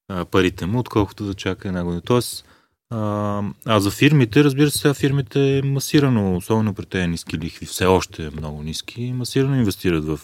а, 0.09 0.25
парите 0.25 0.65
му, 0.65 0.79
отколкото 0.79 1.25
да 1.25 1.33
чака 1.33 1.67
една 1.67 1.83
година. 1.83 2.01
Тоест, 2.01 2.45
а, 2.89 3.43
а 3.65 3.79
за 3.79 3.91
фирмите, 3.91 4.43
разбира 4.43 4.71
се, 4.71 4.77
сега 4.77 4.93
фирмите 4.93 5.57
е 5.57 5.61
масирано, 5.61 6.35
особено 6.35 6.73
при 6.73 6.85
тези 6.85 7.07
ниски 7.07 7.37
лихви, 7.37 7.65
все 7.65 7.85
още 7.85 8.25
е 8.25 8.31
много 8.31 8.63
ниски, 8.63 9.13
масирано 9.13 9.55
инвестират 9.55 10.05
в 10.05 10.19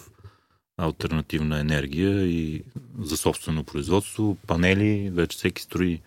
альтернативна 0.77 1.59
енергия 1.59 2.27
и 2.27 2.63
за 2.99 3.17
собствено 3.17 3.63
производство, 3.63 4.37
панели, 4.47 5.09
вече 5.09 5.37
всеки 5.37 5.61
строи 5.61 6.01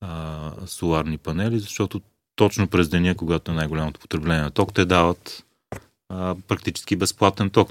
а, 0.00 0.52
соларни 0.66 1.18
панели, 1.18 1.58
защото 1.58 2.00
точно 2.36 2.68
през 2.68 2.88
деня, 2.88 3.14
когато 3.14 3.50
е 3.50 3.54
най-голямото 3.54 4.00
потребление 4.00 4.42
на 4.42 4.50
ток, 4.50 4.74
те 4.74 4.84
дават 4.84 5.44
а, 6.08 6.36
практически 6.48 6.96
безплатен 6.96 7.50
ток. 7.50 7.70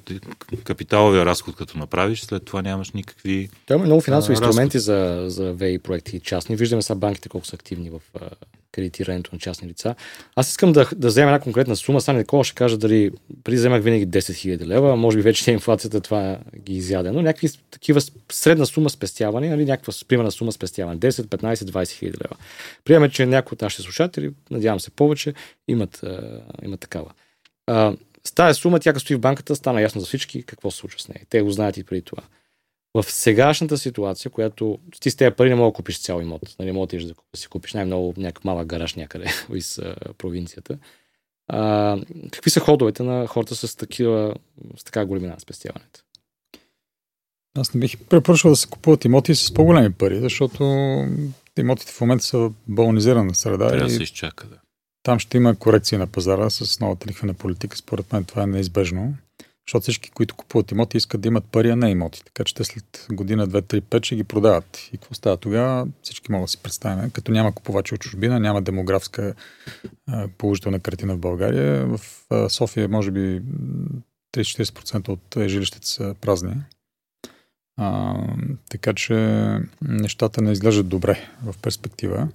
Капиталовия 0.63 1.25
разход, 1.25 1.55
като 1.55 1.77
направиш, 1.77 2.21
след 2.21 2.45
това 2.45 2.61
нямаш 2.61 2.91
никакви. 2.91 3.49
Той 3.65 3.77
има 3.77 3.85
много 3.85 4.01
финансови 4.01 4.33
а, 4.33 4.35
инструменти 4.35 4.79
за, 4.79 5.25
за 5.27 5.53
ВИ 5.53 5.79
проекти 5.79 6.19
частни. 6.19 6.55
Виждаме 6.55 6.81
сега 6.81 6.95
банките 6.95 7.29
колко 7.29 7.47
са 7.47 7.55
активни 7.55 7.89
в 7.89 8.01
а, 8.21 8.29
кредитирането 8.71 9.29
на 9.33 9.39
частни 9.39 9.67
лица. 9.67 9.95
Аз 10.35 10.49
искам 10.49 10.73
да, 10.73 10.89
да 10.95 11.07
взема 11.07 11.31
една 11.31 11.39
конкретна 11.39 11.75
сума. 11.75 12.01
Сега 12.01 12.17
Никола 12.17 12.43
ще 12.43 12.55
кажа 12.55 12.77
дали 12.77 13.11
преди 13.43 13.57
вземах 13.57 13.83
винаги 13.83 14.07
10 14.07 14.19
000 14.19 14.65
лева, 14.65 14.95
може 14.95 15.17
би 15.17 15.23
вече 15.23 15.51
инфлацията 15.51 16.01
това 16.01 16.37
ги 16.59 16.73
изяде, 16.73 17.11
но 17.11 17.21
някакви 17.21 17.49
такива 17.71 18.01
средна 18.31 18.65
сума 18.65 18.89
спестяване, 18.89 19.49
нали, 19.49 19.65
някаква 19.65 19.93
примерна 20.07 20.31
сума 20.31 20.51
спестяване, 20.51 20.99
10, 20.99 21.11
15, 21.11 21.55
20 21.55 21.91
хиляди 21.91 22.17
лева. 22.17 22.35
Приемаме, 22.85 23.09
че 23.09 23.25
някои 23.25 23.55
от 23.55 23.61
нашите 23.61 23.83
слушатели, 23.83 24.31
надявам 24.51 24.79
се 24.79 24.91
повече, 24.91 25.33
имат, 25.67 26.03
а, 26.03 26.41
имат 26.63 26.79
такава. 26.79 27.11
А, 27.67 27.93
с 28.27 28.31
тази 28.31 28.59
сума, 28.59 28.79
тя 28.79 28.93
като 28.93 28.99
стои 28.99 29.15
в 29.15 29.19
банката, 29.19 29.55
стана 29.55 29.81
ясно 29.81 30.01
за 30.01 30.07
всички 30.07 30.43
какво 30.43 30.71
се 30.71 30.77
случва 30.77 30.99
с 30.99 31.07
нея. 31.07 31.21
Те 31.29 31.41
го 31.41 31.51
знаят 31.51 31.77
и 31.77 31.83
преди 31.83 32.01
това. 32.01 32.23
В 32.93 33.03
сегашната 33.03 33.77
ситуация, 33.77 34.31
която 34.31 34.79
ти 34.99 35.11
с 35.11 35.15
тези 35.15 35.35
пари 35.35 35.49
не 35.49 35.55
мога 35.55 35.71
да 35.71 35.75
купиш 35.75 35.99
цял 35.99 36.21
имот, 36.21 36.55
нали, 36.59 36.71
мога 36.71 36.87
да 36.87 37.13
си 37.35 37.47
купиш 37.47 37.73
най-много 37.73 38.13
някакъв 38.17 38.43
малък 38.43 38.67
гараж 38.67 38.95
някъде 38.95 39.25
из 39.53 39.79
провинцията. 40.17 40.77
А, 41.47 41.97
какви 42.31 42.49
са 42.49 42.59
ходовете 42.59 43.03
на 43.03 43.27
хората 43.27 43.55
с, 43.55 43.75
такива, 43.75 44.35
с 44.77 44.83
така 44.83 45.05
големина 45.05 45.33
на 45.33 45.39
спестяването? 45.39 46.03
Аз 47.57 47.73
не 47.73 47.79
бих 47.79 47.97
препоръчал 47.97 48.51
да 48.51 48.55
се 48.55 48.67
купуват 48.67 49.05
имоти 49.05 49.35
с 49.35 49.53
по-големи 49.53 49.93
пари, 49.93 50.19
защото 50.19 50.63
имотите 51.59 51.91
в 51.91 52.01
момента 52.01 52.25
са 52.25 52.51
балонизирана 52.67 53.35
среда. 53.35 53.67
Трябва 53.67 53.87
да 53.87 53.93
се 53.93 54.03
изчака, 54.03 54.47
да. 54.47 54.57
Там 55.07 55.19
ще 55.19 55.37
има 55.37 55.55
корекция 55.55 55.99
на 55.99 56.07
пазара 56.07 56.49
с 56.49 56.79
новата 56.79 57.07
лихвена 57.07 57.33
политика. 57.33 57.77
Според 57.77 58.13
мен 58.13 58.23
това 58.23 58.43
е 58.43 58.47
неизбежно. 58.47 59.15
Защото 59.67 59.83
всички, 59.83 60.11
които 60.11 60.35
купуват 60.35 60.71
имоти, 60.71 60.97
искат 60.97 61.21
да 61.21 61.27
имат 61.27 61.45
пари, 61.45 61.69
а 61.69 61.75
не 61.75 61.89
имоти. 61.89 62.23
Така 62.23 62.43
че 62.43 62.55
те 62.55 62.63
след 62.63 63.07
година, 63.11 63.47
2, 63.47 63.61
3, 63.61 63.81
5 63.81 64.05
ще 64.05 64.15
ги 64.15 64.23
продават. 64.23 64.89
И 64.93 64.97
какво 64.97 65.13
става 65.13 65.37
тогава? 65.37 65.87
Всички 66.01 66.31
могат 66.31 66.43
да 66.43 66.47
си 66.47 66.57
представим. 66.57 67.09
Като 67.09 67.31
няма 67.31 67.51
купувачи 67.51 67.93
от 67.93 68.01
чужбина, 68.01 68.39
няма 68.39 68.61
демографска 68.61 69.33
положителна 70.37 70.79
картина 70.79 71.15
в 71.15 71.19
България. 71.19 71.85
В 71.85 71.99
София, 72.49 72.89
може 72.89 73.11
би, 73.11 73.41
30-40% 74.35 75.09
от 75.09 75.49
жилищата 75.49 75.87
са 75.87 76.15
празни. 76.21 76.53
А, 77.77 78.15
така 78.69 78.93
че 78.93 79.15
нещата 79.81 80.41
не 80.41 80.51
изглеждат 80.51 80.87
добре 80.87 81.29
в 81.43 81.55
перспектива 81.61 82.27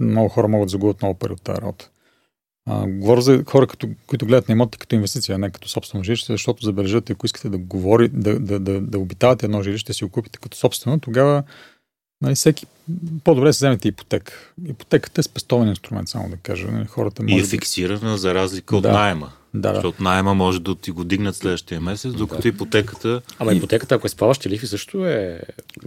много 0.00 0.28
хора 0.28 0.48
могат 0.48 0.66
да 0.66 0.70
загубят 0.70 1.02
много 1.02 1.18
пари 1.18 1.32
от 1.32 1.42
тази 1.42 1.60
работа. 1.60 1.90
А, 2.70 2.86
говоря 2.86 3.20
за 3.20 3.44
хора, 3.44 3.66
като, 3.66 3.88
които 4.06 4.26
гледат 4.26 4.48
на 4.48 4.52
имоти 4.52 4.78
като 4.78 4.94
инвестиция, 4.94 5.34
а 5.34 5.38
не 5.38 5.50
като 5.50 5.68
собствено 5.68 6.04
жилище, 6.04 6.32
защото 6.32 6.64
забележете, 6.64 7.12
ако 7.12 7.26
искате 7.26 7.48
да 7.48 7.58
говори, 7.58 8.08
да, 8.08 8.38
да, 8.40 8.60
да, 8.60 8.80
да 8.80 8.98
обитавате 8.98 9.46
едно 9.46 9.62
жилище, 9.62 9.92
си 9.92 10.04
го 10.04 10.10
купите 10.10 10.38
като 10.38 10.56
собствено, 10.56 11.00
тогава 11.00 11.42
нали, 12.20 12.34
всеки 12.34 12.66
по-добре 13.24 13.52
се 13.52 13.56
вземете 13.56 13.88
ипотека. 13.88 14.32
Ипотеката 14.66 15.20
е 15.20 15.22
спестовен 15.22 15.68
инструмент, 15.68 16.08
само 16.08 16.28
да 16.28 16.36
кажа. 16.36 16.68
Нали, 16.68 16.86
хората 16.86 17.22
и 17.26 17.40
е 17.40 17.44
фиксирана 17.44 18.18
за 18.18 18.34
разлика 18.34 18.76
от 18.76 18.82
да. 18.82 18.92
найема. 18.92 19.32
Да, 19.54 19.74
Защото 19.74 20.02
найема 20.02 20.34
може 20.34 20.60
да 20.60 20.74
ти 20.74 20.90
го 20.90 21.04
дигнат 21.04 21.36
следващия 21.36 21.80
месец, 21.80 22.12
докато 22.12 22.42
да. 22.42 22.48
ипотеката... 22.48 23.20
Ама 23.38 23.52
ипотеката, 23.52 23.94
ако 23.94 24.06
е 24.06 24.10
спаващи 24.10 24.50
лихви, 24.50 24.66
също 24.66 25.06
е, 25.06 25.40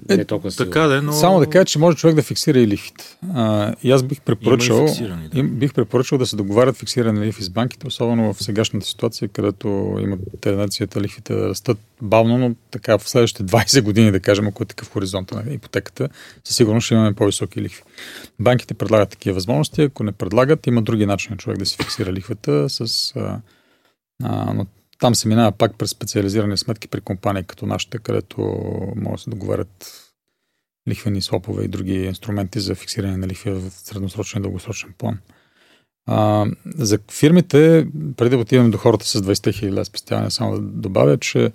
е 0.10 0.16
не 0.16 0.22
е 0.22 0.26
толкова 0.26 0.52
сигурно. 0.52 0.72
Така 0.72 0.88
да, 0.88 1.02
но... 1.02 1.14
Само 1.14 1.40
да 1.40 1.48
кажа, 1.48 1.66
че 1.66 1.80
може 1.80 1.98
човек 1.98 2.16
да 2.16 2.22
фиксира 2.24 2.60
и 2.60 2.68
лихвите. 2.68 3.18
А, 3.34 3.74
и 3.84 3.92
аз 3.92 4.04
бих 4.04 4.22
препоръчал, 4.22 4.88
да. 5.34 5.44
бих 5.44 5.74
препоръчал 5.74 6.18
да 6.18 6.26
се 6.26 6.36
договарят 6.36 6.78
фиксиране 6.78 7.26
лихви 7.26 7.44
с 7.44 7.50
банките, 7.50 7.88
особено 7.88 8.34
в 8.34 8.44
сегашната 8.44 8.86
ситуация, 8.86 9.28
където 9.28 9.98
имат 10.02 10.20
тенденцията 10.42 11.02
лихвите 11.02 11.34
да 11.34 11.50
растат 11.50 11.78
бавно, 12.02 12.38
но 12.38 12.56
така 12.72 12.98
в 12.98 13.10
следващите 13.10 13.44
20 13.44 13.82
години, 13.82 14.12
да 14.12 14.20
кажем, 14.20 14.48
ако 14.48 14.64
е 14.64 14.66
такъв 14.66 14.92
хоризонт 14.92 15.32
на 15.32 15.54
ипотеката, 15.54 16.10
със 16.44 16.56
сигурност 16.56 16.86
ще 16.86 16.94
имаме 16.94 17.14
по-високи 17.14 17.62
лихви. 17.62 17.84
Банките 18.40 18.74
предлагат 18.74 19.10
такива 19.10 19.34
възможности, 19.34 19.82
ако 19.82 20.04
не 20.04 20.12
предлагат, 20.12 20.68
има 20.68 20.82
други 20.82 21.06
начини 21.06 21.38
човек 21.38 21.58
да 21.58 21.66
си 21.66 21.78
фиксира 21.78 22.14
лихвата 22.14 22.70
с 22.70 23.14
а, 24.24 24.54
но 24.54 24.66
там 25.00 25.16
се 25.16 25.28
минава 25.28 25.52
пак 25.52 25.78
през 25.78 25.90
специализирани 25.90 26.58
сметки 26.58 26.88
при 26.88 27.02
компании 27.02 27.44
като 27.44 27.66
нашите, 27.66 27.98
където 27.98 28.42
могат 28.96 29.18
да 29.18 29.24
се 29.24 29.30
договарят 29.30 30.02
лихвени 30.90 31.22
слопове 31.22 31.64
и 31.64 31.68
други 31.68 31.94
инструменти 31.94 32.60
за 32.60 32.76
фиксиране 32.76 33.18
на 33.18 33.28
лихви 33.28 33.52
в 33.52 33.70
средносрочен 33.70 34.40
и 34.40 34.44
дългосрочен 34.44 34.94
план. 34.98 35.20
А, 36.06 36.46
за 36.66 37.00
фирмите, 37.12 37.88
преди 38.18 38.30
да 38.30 38.42
отидем 38.42 38.72
до 38.72 38.78
хората 38.78 39.06
с 39.06 39.22
20 39.22 39.54
хиляди 39.54 39.86
спестяване, 39.86 40.32
само 40.32 40.54
да 40.54 40.62
добавя, 40.62 41.18
че 41.18 41.52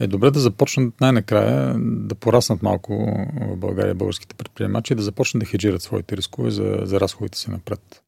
е 0.00 0.06
добре 0.06 0.30
да 0.30 0.40
започнат 0.40 1.00
най-накрая 1.00 1.76
да 1.80 2.14
пораснат 2.14 2.62
малко 2.62 2.92
в 3.40 3.56
България 3.56 3.94
българските 3.94 4.34
предприемачи 4.34 4.92
и 4.92 4.96
да 4.96 5.02
започнат 5.02 5.40
да 5.40 5.46
хеджират 5.46 5.82
своите 5.82 6.16
рискове 6.16 6.50
за, 6.50 6.78
за 6.82 7.00
разходите 7.00 7.38
си 7.38 7.50
напред. 7.50 8.02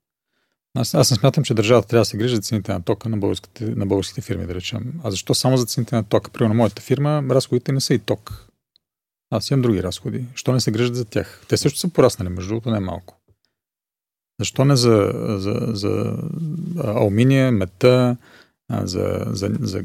Аз, 0.74 0.94
аз 0.94 1.10
не 1.10 1.16
смятам, 1.16 1.44
че 1.44 1.54
държавата 1.54 1.88
трябва 1.88 2.00
да 2.00 2.04
се 2.04 2.16
грижи 2.16 2.36
за 2.36 2.42
цените 2.42 2.72
на 2.72 2.82
тока 2.82 3.08
на 3.08 3.16
българските, 3.16 3.64
на 3.64 3.86
българските 3.86 4.20
фирми, 4.20 4.46
да 4.46 4.54
речем. 4.54 4.92
А 5.04 5.10
защо 5.10 5.34
само 5.34 5.56
за 5.56 5.66
цените 5.66 5.96
на 5.96 6.04
тока? 6.04 6.30
Примерно, 6.30 6.54
моята 6.54 6.82
фирма, 6.82 7.24
разходите 7.30 7.72
не 7.72 7.80
са 7.80 7.94
и 7.94 7.98
ток. 7.98 8.46
Аз 9.30 9.50
имам 9.50 9.62
други 9.62 9.82
разходи. 9.82 10.24
Защо 10.32 10.52
не 10.52 10.60
се 10.60 10.70
грижат 10.70 10.96
за 10.96 11.04
тях? 11.04 11.44
Те 11.48 11.56
също 11.56 11.78
са 11.78 11.88
пораснали, 11.88 12.28
между 12.28 12.48
другото, 12.48 12.70
не 12.70 12.80
малко. 12.80 13.18
Защо 14.40 14.64
не 14.64 14.76
за, 14.76 15.12
за, 15.38 15.66
за 15.72 16.16
алуминия, 16.84 17.52
мета, 17.52 18.16
за, 18.70 19.24
за, 19.26 19.50
за, 19.60 19.84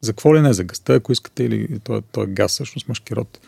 за 0.00 0.12
какво 0.12 0.36
ли 0.36 0.40
не, 0.40 0.52
за 0.52 0.64
гъста, 0.64 0.94
ако 0.94 1.12
искате, 1.12 1.44
или 1.44 1.78
той, 1.78 2.02
той 2.12 2.24
е 2.24 2.26
газ, 2.26 2.52
всъщност 2.52 2.88
мъжкирот 2.88 3.40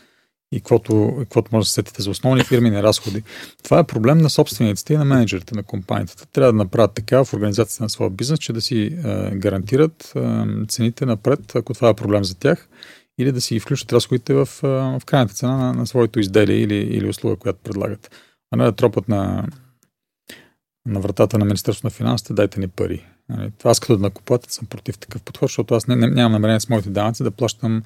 и 0.52 0.60
каквото, 0.60 1.16
каквото 1.18 1.48
може 1.52 1.66
да 1.66 1.70
сетите 1.70 2.02
за 2.02 2.10
основни 2.10 2.44
фирмени 2.44 2.82
разходи. 2.82 3.22
Това 3.62 3.78
е 3.78 3.84
проблем 3.84 4.18
на 4.18 4.30
собствениците 4.30 4.94
и 4.94 4.96
на 4.96 5.04
менеджерите 5.04 5.54
на 5.54 5.62
компанията. 5.62 6.26
Трябва 6.26 6.52
да 6.52 6.58
направят 6.58 6.94
така 6.94 7.24
в 7.24 7.34
организацията 7.34 7.82
на 7.82 7.90
своя 7.90 8.10
бизнес, 8.10 8.38
че 8.38 8.52
да 8.52 8.60
си 8.60 8.82
е, 8.82 9.30
гарантират 9.30 10.12
е, 10.16 10.44
цените 10.68 11.06
напред, 11.06 11.56
ако 11.56 11.74
това 11.74 11.88
е 11.88 11.94
проблем 11.94 12.24
за 12.24 12.34
тях, 12.34 12.68
или 13.18 13.32
да 13.32 13.40
си 13.40 13.60
включат 13.60 13.92
разходите 13.92 14.34
в, 14.34 14.48
е, 14.62 14.66
в 14.66 15.02
крайната 15.06 15.34
цена 15.34 15.56
на, 15.56 15.72
на 15.72 15.86
своето 15.86 16.20
изделие 16.20 16.56
или, 16.56 16.76
или 16.76 17.08
услуга, 17.08 17.36
която 17.36 17.58
предлагат. 17.58 18.10
А 18.50 18.56
не 18.56 18.64
да 18.64 18.72
тропат 18.72 19.08
на, 19.08 19.46
на 20.86 21.00
вратата 21.00 21.38
на 21.38 21.44
Министерството 21.44 21.86
на 21.86 21.90
финансите, 21.90 22.32
дайте 22.32 22.60
ни 22.60 22.68
пари. 22.68 23.06
Нали, 23.28 23.52
аз 23.64 23.80
като 23.80 23.98
накоплатец 23.98 24.54
съм 24.54 24.66
против 24.66 24.98
такъв 24.98 25.22
подход, 25.22 25.48
защото 25.48 25.74
аз 25.74 25.86
не, 25.86 25.96
не, 25.96 26.06
нямам 26.06 26.32
намерение 26.32 26.60
с 26.60 26.68
моите 26.68 26.90
данъци 26.90 27.22
да 27.22 27.30
плащам 27.30 27.82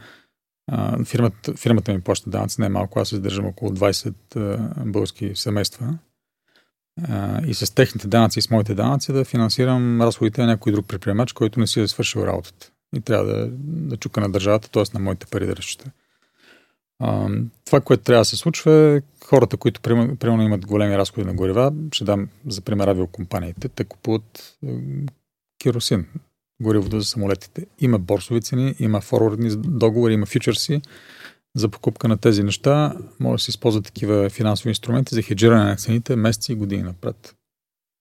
а, 0.71 1.05
фирмата, 1.05 1.55
фирмата 1.55 1.93
ми 1.93 2.01
плаща 2.01 2.31
данъци, 2.31 2.61
не 2.61 2.67
е 2.67 2.71
аз 2.97 3.13
издържам 3.13 3.47
около 3.47 3.71
20 3.71 4.15
а, 4.37 4.85
български 4.85 5.33
семейства 5.35 5.99
а, 7.09 7.43
и 7.47 7.55
с 7.55 7.75
техните 7.75 8.09
данъци 8.09 8.39
и 8.39 8.43
с 8.43 8.51
моите 8.51 8.75
данъци 8.75 9.13
да 9.13 9.25
финансирам 9.25 10.03
разходите 10.03 10.41
на 10.41 10.47
някой 10.47 10.73
друг 10.73 10.87
предприемач, 10.89 11.33
който 11.33 11.61
не 11.61 11.67
си 11.67 11.81
е 11.81 11.89
свършил 11.89 12.21
работата. 12.21 12.71
И 12.97 13.01
трябва 13.01 13.25
да, 13.25 13.49
да 13.61 13.97
чука 13.97 14.21
на 14.21 14.33
държавата, 14.33 14.71
т.е. 14.71 14.83
на 14.95 15.01
моите 15.01 15.27
пари 15.27 15.47
да 15.47 15.57
разчита. 15.57 15.91
Това, 17.65 17.81
което 17.85 18.03
трябва 18.03 18.21
да 18.21 18.25
се 18.25 18.37
случва 18.37 18.73
е 18.73 19.01
хората, 19.25 19.57
които 19.57 19.81
примерно 19.81 20.43
имат 20.43 20.67
големи 20.67 20.99
разходи 20.99 21.27
на 21.27 21.35
горива, 21.35 21.73
ще 21.93 22.05
дам 22.05 22.29
за 22.47 22.61
пример 22.61 22.89
авиокомпаниите, 22.89 23.69
те 23.69 23.85
купуват 23.85 24.57
керосин, 25.59 26.07
горивото 26.63 27.01
за 27.01 27.07
самолетите. 27.07 27.67
Има 27.81 27.99
борсови 27.99 28.41
цени, 28.41 28.75
има 28.79 29.01
форвардни 29.01 29.51
договори, 29.57 30.13
има 30.15 30.27
фьючерси 30.27 30.83
за 31.57 31.69
покупка 31.69 32.09
на 32.09 32.19
тези 32.19 32.43
неща. 32.43 32.97
Може 33.21 33.41
да 33.41 33.45
се 33.45 33.51
използват 33.51 33.85
такива 33.85 34.31
финансови 34.31 34.69
инструменти 34.69 35.15
за 35.15 35.23
хеджиране 35.23 35.65
на 35.65 35.77
цените 35.77 36.17
месеци 36.17 36.53
и 36.53 36.55
години 36.55 36.83
напред. 36.83 37.35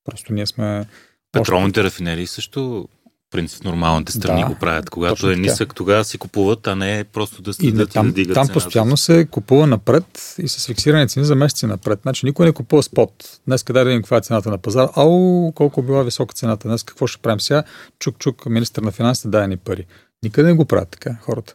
Просто 0.05 0.33
ние 0.33 0.45
сме... 0.45 0.87
Петролните 1.31 1.79
още... 1.79 1.87
рафинерии 1.87 2.27
също 2.27 2.87
принцип 3.31 3.63
нормалните 3.63 4.11
страни 4.11 4.41
да, 4.41 4.47
го 4.47 4.55
правят. 4.55 4.89
Когато 4.89 5.31
е 5.31 5.35
нисък, 5.35 5.75
тогава 5.75 6.03
си 6.03 6.17
купуват, 6.17 6.67
а 6.67 6.75
не 6.75 7.03
просто 7.03 7.41
да 7.41 7.53
следят 7.53 7.89
и, 7.89 7.93
там, 7.93 8.05
и 8.05 8.09
да 8.09 8.13
дигат 8.13 8.33
Там 8.35 8.47
постоянно 8.47 8.97
се 8.97 9.25
купува 9.25 9.67
напред 9.67 10.35
и 10.37 10.47
с 10.47 10.65
фиксирани 10.65 11.07
цени 11.07 11.25
за 11.25 11.35
месеци 11.35 11.65
напред. 11.65 11.99
Значи 12.01 12.25
никой 12.25 12.45
не 12.45 12.51
купува 12.51 12.83
спот. 12.83 13.39
Днес 13.47 13.63
къде 13.63 13.79
да 13.79 13.85
видим 13.85 14.01
каква 14.01 14.17
е 14.17 14.21
цената 14.21 14.49
на 14.49 14.57
пазара. 14.57 14.89
Ау, 14.95 15.51
колко 15.51 15.81
била 15.81 16.03
висока 16.03 16.33
цената. 16.33 16.67
Днес 16.67 16.83
какво 16.83 17.07
ще 17.07 17.21
правим 17.21 17.39
сега? 17.41 17.63
Чук-чук, 17.99 18.49
министър 18.49 18.81
на 18.81 18.91
финансите, 18.91 19.27
дай 19.27 19.47
ни 19.47 19.57
пари. 19.57 19.85
Никъде 20.23 20.47
не 20.47 20.53
го 20.53 20.65
правят 20.65 20.89
така 20.89 21.17
хората. 21.21 21.53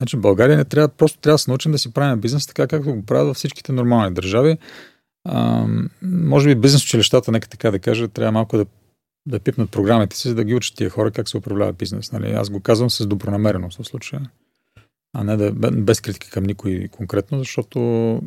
Значи 0.00 0.16
България 0.16 0.56
не 0.56 0.64
трябва, 0.64 0.88
просто 0.88 1.18
трябва 1.18 1.34
да 1.34 1.38
се 1.38 1.50
научим 1.50 1.72
да 1.72 1.78
си 1.78 1.92
правим 1.92 2.20
бизнес 2.20 2.46
така, 2.46 2.66
както 2.66 2.94
го 2.94 3.06
правят 3.06 3.26
във 3.26 3.36
всичките 3.36 3.72
нормални 3.72 4.14
държави. 4.14 4.58
А, 5.28 5.66
може 6.02 6.48
би 6.48 6.54
бизнес 6.54 6.84
училищата, 6.84 7.32
нека 7.32 7.48
така 7.48 7.70
да 7.70 7.78
кажа, 7.78 8.08
трябва 8.08 8.32
малко 8.32 8.56
да 8.56 8.66
да 9.26 9.40
пипнат 9.40 9.70
програмите 9.70 10.16
си, 10.16 10.28
за 10.28 10.34
да 10.34 10.44
ги 10.44 10.54
учат 10.54 10.76
тия 10.76 10.90
хора 10.90 11.10
как 11.10 11.28
се 11.28 11.36
управлява 11.36 11.72
бизнес. 11.72 12.12
Нали? 12.12 12.30
Аз 12.30 12.50
го 12.50 12.60
казвам 12.60 12.90
с 12.90 13.06
добронамереност 13.06 13.82
в 13.82 13.86
случая. 13.86 14.30
А 15.14 15.24
не 15.24 15.36
да, 15.36 15.52
без 15.70 16.00
критика 16.00 16.30
към 16.30 16.44
никой 16.44 16.88
конкретно, 16.88 17.38
защото 17.38 18.20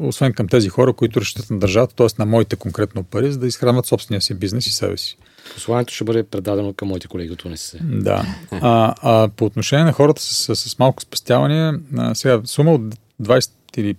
освен 0.00 0.32
към 0.32 0.48
тези 0.48 0.68
хора, 0.68 0.92
които 0.92 1.20
разчитат 1.20 1.50
на 1.50 1.58
държавата, 1.58 1.94
т.е. 1.94 2.06
на 2.18 2.26
моите 2.26 2.56
конкретно 2.56 3.02
пари, 3.02 3.32
за 3.32 3.38
да 3.38 3.46
изхранват 3.46 3.86
собствения 3.86 4.20
си 4.20 4.34
бизнес 4.34 4.66
и 4.66 4.72
себе 4.72 4.96
си. 4.96 5.18
Посланието 5.54 5.94
ще 5.94 6.04
бъде 6.04 6.22
предадено 6.22 6.74
към 6.74 6.88
моите 6.88 7.08
колеги 7.08 7.32
от 7.32 7.44
УНСС. 7.44 7.78
Да. 7.82 8.24
А, 8.50 8.94
а 9.02 9.28
по 9.28 9.44
отношение 9.44 9.84
на 9.84 9.92
хората 9.92 10.22
с, 10.22 10.56
с, 10.56 10.70
с 10.70 10.78
малко 10.78 11.02
спестяване, 11.02 11.80
а, 11.96 12.14
сега 12.14 12.40
сума 12.44 12.72
от 12.72 12.82
20 13.22 13.50
или 13.76 13.96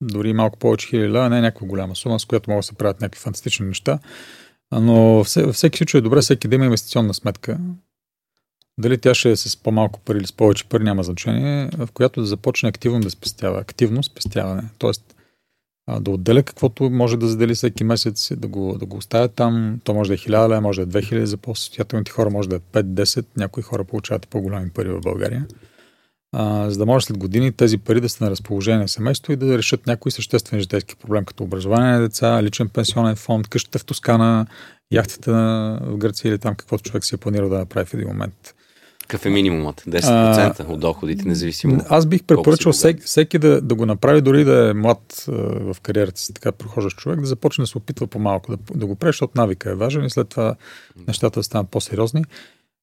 дори 0.00 0.32
малко 0.32 0.58
повече 0.58 0.88
хиляди 0.88 1.30
не 1.30 1.38
е 1.38 1.40
някаква 1.40 1.66
голяма 1.66 1.96
сума, 1.96 2.20
с 2.20 2.24
която 2.24 2.50
могат 2.50 2.62
да 2.62 2.66
се 2.66 2.74
правят 2.74 3.00
някакви 3.00 3.20
фантастични 3.20 3.66
неща. 3.66 3.98
Но 4.80 5.24
във 5.36 5.54
всеки 5.54 5.78
случай 5.78 5.98
е 5.98 6.02
добре 6.02 6.20
всеки 6.20 6.48
да 6.48 6.54
има 6.54 6.64
инвестиционна 6.64 7.14
сметка. 7.14 7.58
Дали 8.78 8.98
тя 8.98 9.14
ще 9.14 9.30
е 9.30 9.36
с 9.36 9.56
по-малко 9.56 10.00
пари 10.00 10.18
или 10.18 10.26
с 10.26 10.32
повече 10.32 10.68
пари, 10.68 10.84
няма 10.84 11.02
значение, 11.02 11.70
в 11.78 11.88
която 11.94 12.20
да 12.20 12.26
започне 12.26 12.68
активно 12.68 13.00
да 13.00 13.10
спестява. 13.10 13.60
Активно 13.60 14.02
спестяване. 14.02 14.62
Тоест, 14.78 15.14
да 16.00 16.10
отделя 16.10 16.42
каквото 16.42 16.90
може 16.90 17.16
да 17.16 17.28
задели 17.28 17.54
всеки 17.54 17.84
месец, 17.84 18.32
да 18.36 18.48
го, 18.48 18.76
да 18.78 18.86
го 18.86 18.96
оставя 18.96 19.28
там. 19.28 19.80
То 19.84 19.94
може 19.94 20.08
да 20.08 20.14
е 20.14 20.16
1000 20.16 20.48
лева, 20.48 20.60
може 20.60 20.86
да 20.86 20.98
е 20.98 21.02
2000 21.02 21.24
за 21.24 21.36
по-състоятелните 21.36 22.12
хора, 22.12 22.30
може 22.30 22.48
да 22.48 22.56
е 22.56 22.82
5-10. 22.82 23.26
Някои 23.36 23.62
хора 23.62 23.84
получават 23.84 24.28
по-големи 24.28 24.70
пари 24.70 24.88
в 24.88 25.00
България 25.00 25.46
а, 26.32 26.70
за 26.70 26.78
да 26.78 26.86
може 26.86 27.06
след 27.06 27.18
години 27.18 27.52
тези 27.52 27.78
пари 27.78 28.00
да 28.00 28.08
са 28.08 28.24
на 28.24 28.30
разположение 28.30 28.80
на 28.80 28.88
семейство 28.88 29.32
и 29.32 29.36
да 29.36 29.58
решат 29.58 29.86
някои 29.86 30.12
съществени 30.12 30.62
житейски 30.62 30.96
проблем, 30.96 31.24
като 31.24 31.44
образование 31.44 31.92
на 31.92 32.00
деца, 32.00 32.42
личен 32.42 32.68
пенсионен 32.68 33.16
фонд, 33.16 33.48
къщата 33.48 33.78
в 33.78 33.84
Тоскана, 33.84 34.46
яхтата 34.92 35.32
в 35.82 35.96
Гърция 35.96 36.28
или 36.28 36.38
там 36.38 36.54
каквото 36.54 36.84
човек 36.84 37.04
си 37.04 37.14
е 37.14 37.18
планирал 37.18 37.48
да 37.48 37.58
направи 37.58 37.86
в 37.86 37.94
един 37.94 38.08
момент. 38.08 38.54
Какъв 39.02 39.26
е 39.26 39.30
минимумът? 39.30 39.80
10% 39.80 40.60
а, 40.60 40.72
от 40.72 40.80
доходите, 40.80 41.28
независимо. 41.28 41.80
Аз 41.88 42.06
бих 42.06 42.22
препоръчал 42.24 42.72
всеки, 42.72 43.02
всеки 43.02 43.38
да, 43.38 43.60
да 43.60 43.74
го 43.74 43.86
направи, 43.86 44.20
дори 44.20 44.44
да 44.44 44.70
е 44.70 44.72
млад 44.72 45.24
а, 45.28 45.32
в 45.72 45.76
кариерата 45.82 46.20
си, 46.20 46.34
така 46.34 46.52
прохождащ 46.52 46.96
човек, 46.96 47.20
да 47.20 47.26
започне 47.26 47.62
да 47.62 47.66
се 47.66 47.78
опитва 47.78 48.06
по-малко, 48.06 48.56
да, 48.56 48.58
да 48.74 48.86
го 48.86 48.94
прави, 48.94 49.08
защото 49.08 49.32
навика 49.36 49.70
е 49.70 49.74
важен 49.74 50.04
и 50.04 50.10
след 50.10 50.28
това 50.28 50.54
нещата 51.08 51.40
да 51.40 51.44
станат 51.44 51.68
по-сериозни. 51.70 52.24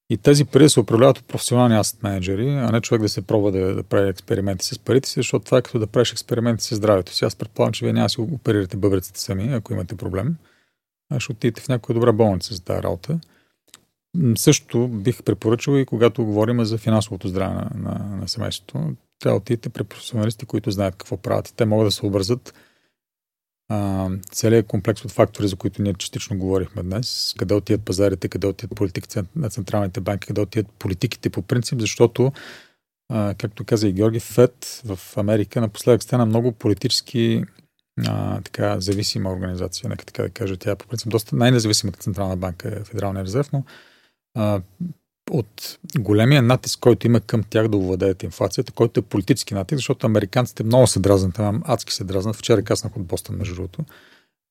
И 0.10 0.18
тези 0.18 0.46
пари 0.46 0.70
се 0.70 0.80
управляват 0.80 1.18
от 1.18 1.28
професионални 1.28 1.76
асет 1.76 2.04
менеджери, 2.04 2.50
а 2.50 2.72
не 2.72 2.82
човек 2.82 3.02
да 3.02 3.10
се 3.10 3.22
пробва 3.22 3.52
да, 3.52 3.76
да 3.76 3.84
прави 3.84 4.10
експерименти 4.10 4.66
с 4.66 4.80
парите 4.80 5.10
си, 5.10 5.20
защото 5.20 5.46
това 5.46 5.58
е 5.58 5.62
като 5.62 5.80
да 5.80 5.88
правиш 5.88 6.12
експерименти 6.12 6.64
с 6.64 6.76
здравето 6.76 7.14
си. 7.14 7.26
Аз 7.26 7.36
предполагам, 7.36 7.74
че 7.74 7.86
вие 7.86 7.94
няма 7.94 8.10
си 8.10 8.22
оперирате 8.22 8.78
бъбреците 8.78 9.20
сами, 9.20 9.54
ако 9.54 9.74
имате 9.74 9.96
проблем. 9.96 10.36
А 11.12 11.20
ще 11.20 11.32
отидете 11.32 11.62
в 11.62 11.68
някоя 11.68 11.94
добра 11.94 12.12
болница 12.12 12.54
за 12.54 12.64
тази 12.64 12.84
работа. 12.84 13.20
Също 14.36 14.88
бих 14.88 15.24
препоръчал 15.24 15.78
и 15.78 15.86
когато 15.86 16.26
говорим 16.26 16.66
за 16.66 16.78
финансовото 16.78 17.28
здраве 17.28 17.54
на, 17.54 17.72
на, 17.76 18.18
на 18.22 18.28
семейството, 18.28 18.74
трябва 19.20 19.40
да 19.40 19.42
отидете 19.42 19.70
при 19.70 19.84
професионалисти, 19.84 20.46
които 20.46 20.72
знаят 20.72 20.96
какво 20.96 21.18
правят. 21.18 21.54
Те 21.56 21.66
могат 21.66 21.88
да 21.88 21.92
се 21.92 22.06
образят 22.06 22.54
целият 24.32 24.68
комплекс 24.68 25.06
от 25.06 25.12
фактори, 25.12 25.48
за 25.48 25.56
които 25.56 25.82
ние 25.82 25.94
частично 25.94 26.38
говорихме 26.38 26.84
днес, 26.84 27.36
къде 27.38 27.54
отият 27.54 27.86
пазарите, 27.86 28.28
къде 28.28 28.48
отият 28.48 28.76
политиките 28.76 29.24
на 29.36 29.50
централните 29.50 30.02
банки, 30.02 30.28
къде 30.28 30.42
отият 30.42 30.68
политиките 30.80 31.30
по 31.30 31.42
принцип, 31.42 31.80
защото, 31.80 32.32
а, 33.10 33.36
както 33.38 33.66
каза 33.66 33.88
и 33.88 33.94
Георги, 33.94 34.20
ФЕД 34.20 34.82
в 34.86 35.18
Америка 35.18 35.62
напоследък 35.62 36.04
стана 36.04 36.26
много 36.26 36.52
политически 36.52 37.44
а, 38.08 38.42
така, 38.42 38.80
зависима 38.80 39.32
организация, 39.32 39.90
нека 39.90 40.06
така 40.06 40.24
да 40.24 40.30
кажа. 40.30 40.58
Тя 40.58 40.76
по 40.76 40.88
принцип 40.88 41.10
доста 41.10 41.36
най-независимата 41.36 42.00
централна 42.00 42.38
банка 42.38 42.68
е 42.70 42.84
Федералния 42.84 43.24
резерв, 43.24 43.50
но 43.54 43.64
а, 44.36 44.62
от 45.30 45.80
големия 46.00 46.42
натиск, 46.42 46.80
който 46.80 47.08
има 47.08 47.22
към 47.22 47.44
тях 47.44 47.68
да 47.68 47.78
овладеят 47.78 48.24
инфлацията, 48.24 48.72
който 48.72 49.00
е 49.00 49.04
политически 49.04 49.54
натиск, 49.54 49.78
защото 49.78 50.08
американците 50.08 50.64
много 50.64 50.88
се 50.88 51.00
дразнат, 51.00 51.40
адски 51.64 51.94
се 51.94 52.04
дразнат. 52.04 52.36
Вчера 52.36 52.64
каснах 52.64 52.98
от 52.98 53.04
Бостон, 53.04 53.36
между 53.36 53.56
другото, 53.56 53.86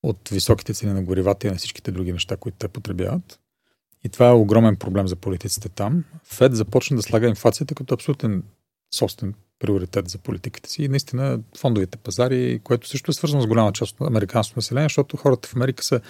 от 0.03 0.29
високите 0.29 0.75
цени 0.75 0.93
на 0.93 1.03
горивата 1.03 1.47
и 1.47 1.51
на 1.51 1.57
всичките 1.57 1.93
други 1.93 2.13
неща, 2.13 2.37
които 2.37 2.59
те 2.59 2.69
потребяват. 2.69 3.41
И 4.05 4.09
това 4.09 4.29
е 4.29 4.33
огромен 4.33 4.77
проблем 4.77 5.09
за 5.09 5.17
политиците 5.17 5.69
там. 5.69 6.05
Фед 6.25 6.57
започна 6.57 6.97
да 6.97 7.03
слага 7.03 7.29
инфлацията 7.29 7.75
като 7.75 7.95
абсолютен 7.95 8.43
собствен 8.95 9.35
приоритет 9.59 10.09
за 10.09 10.19
политиката 10.19 10.71
си. 10.71 10.83
И 10.83 10.89
наистина 10.89 11.41
фондовите 11.59 11.99
пазари, 11.99 12.61
което 12.65 12.89
също 12.89 13.11
е 13.11 13.15
свързано 13.15 13.43
с 13.43 13.47
голяма 13.47 13.73
част 13.73 14.01
от 14.01 14.07
американското 14.07 14.59
население, 14.59 14.89
защото 14.89 15.17
хората 15.17 15.49
в 15.49 15.57
Америка 15.57 15.85
са 15.85 16.01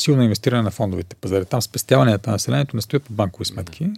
силно 0.00 0.22
инвестирани 0.22 0.62
на 0.62 0.70
фондовите 0.70 1.16
пазари. 1.16 1.44
Там 1.44 1.62
спестяванията 1.62 2.30
на 2.30 2.34
населението 2.34 2.76
не 2.76 2.82
стоят 2.82 3.02
по 3.02 3.12
банкови 3.12 3.44
сметки, 3.44 3.90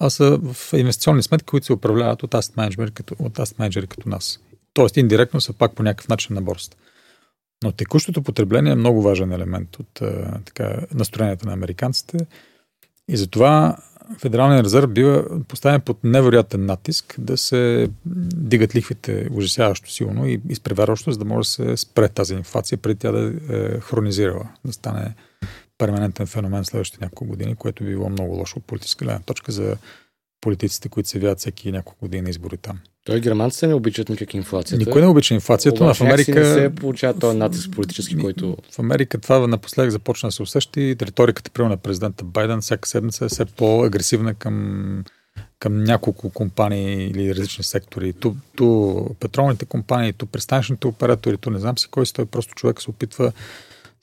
а 0.00 0.10
са 0.10 0.38
в 0.42 0.72
инвестиционни 0.72 1.22
сметки, 1.22 1.46
които 1.46 1.66
се 1.66 1.72
управляват 1.72 2.22
от 2.22 2.30
asset 2.30 2.56
менеджери 2.56 2.90
като, 2.90 3.16
от 3.18 3.32
asset 3.32 3.58
менеджери 3.58 3.86
като 3.86 4.08
нас. 4.08 4.40
Тоест, 4.74 4.96
индиректно 4.96 5.40
са 5.40 5.52
пак 5.52 5.74
по 5.74 5.82
някакъв 5.82 6.08
начин 6.08 6.34
на 6.34 6.42
борста. 6.42 6.76
Но 7.64 7.72
текущото 7.72 8.22
потребление 8.22 8.72
е 8.72 8.76
много 8.76 9.02
важен 9.02 9.32
елемент 9.32 9.76
от 9.76 10.02
а, 10.02 10.40
така, 10.44 10.76
настроенията 10.94 11.46
на 11.46 11.52
американците. 11.52 12.26
И 13.08 13.16
затова 13.16 13.76
Федералния 14.18 14.64
резерв 14.64 14.92
бива 14.92 15.24
поставен 15.48 15.80
под 15.80 16.04
невероятен 16.04 16.66
натиск 16.66 17.14
да 17.18 17.36
се 17.36 17.88
дигат 18.36 18.74
лихвите 18.74 19.28
ужасяващо 19.32 19.90
силно 19.90 20.26
и 20.26 20.40
изпреварващо, 20.48 21.12
за 21.12 21.18
да 21.18 21.24
може 21.24 21.46
да 21.46 21.50
се 21.50 21.76
спре 21.76 22.08
тази 22.08 22.34
инфлация, 22.34 22.78
преди 22.78 22.98
тя 22.98 23.12
да 23.12 23.32
е 23.50 23.80
хронизирала, 23.80 24.48
да 24.64 24.72
стане 24.72 25.14
перманентен 25.82 26.26
феномен 26.26 26.64
следващите 26.64 27.04
няколко 27.04 27.24
години, 27.24 27.54
което 27.54 27.84
би 27.84 27.90
било 27.90 28.08
много 28.08 28.34
лошо 28.34 28.58
от 28.58 28.64
политическа 28.64 29.04
гледна 29.04 29.20
точка 29.20 29.52
за 29.52 29.76
политиците, 30.40 30.88
които 30.88 31.08
се 31.08 31.18
явяват 31.18 31.38
всеки 31.38 31.72
няколко 31.72 32.00
години 32.00 32.22
на 32.22 32.30
избори 32.30 32.56
там. 32.56 32.78
Той 33.04 33.20
германците 33.20 33.66
не 33.66 33.74
обичат 33.74 34.08
никак 34.08 34.34
инфлацията. 34.34 34.84
Никой 34.84 35.00
не 35.00 35.06
обича 35.06 35.34
инфлацията, 35.34 35.84
но 35.84 35.94
в 35.94 36.00
Америка... 36.00 36.40
не 36.40 36.44
се 36.44 36.74
получава 36.74 37.18
този 37.18 37.38
натиск 37.38 37.70
политически, 37.70 38.16
който... 38.16 38.56
В 38.70 38.78
Америка 38.78 39.18
това 39.18 39.46
напоследък 39.46 39.90
започна 39.90 40.26
да 40.26 40.32
се 40.32 40.42
усеща 40.42 40.80
и 40.80 40.96
риториката, 41.02 41.50
приема 41.50 41.70
на 41.70 41.76
президента 41.76 42.24
Байден, 42.24 42.60
всяка 42.60 42.88
седмица 42.88 43.24
е 43.24 43.28
все 43.28 43.44
по-агресивна 43.44 44.34
към, 44.34 45.04
към 45.58 45.84
няколко 45.84 46.30
компании 46.30 47.06
или 47.06 47.34
различни 47.34 47.64
сектори. 47.64 48.12
Ту, 48.12 48.34
ту 48.56 49.04
петролните 49.14 49.64
компании, 49.64 50.12
ту 50.12 50.26
пристанищните 50.26 50.86
оператори, 50.86 51.38
ту 51.38 51.50
не 51.50 51.58
знам 51.58 51.78
си 51.78 51.88
кой 51.90 52.06
си, 52.06 52.14
той 52.14 52.26
просто 52.26 52.54
човек 52.54 52.82
се 52.82 52.90
опитва 52.90 53.32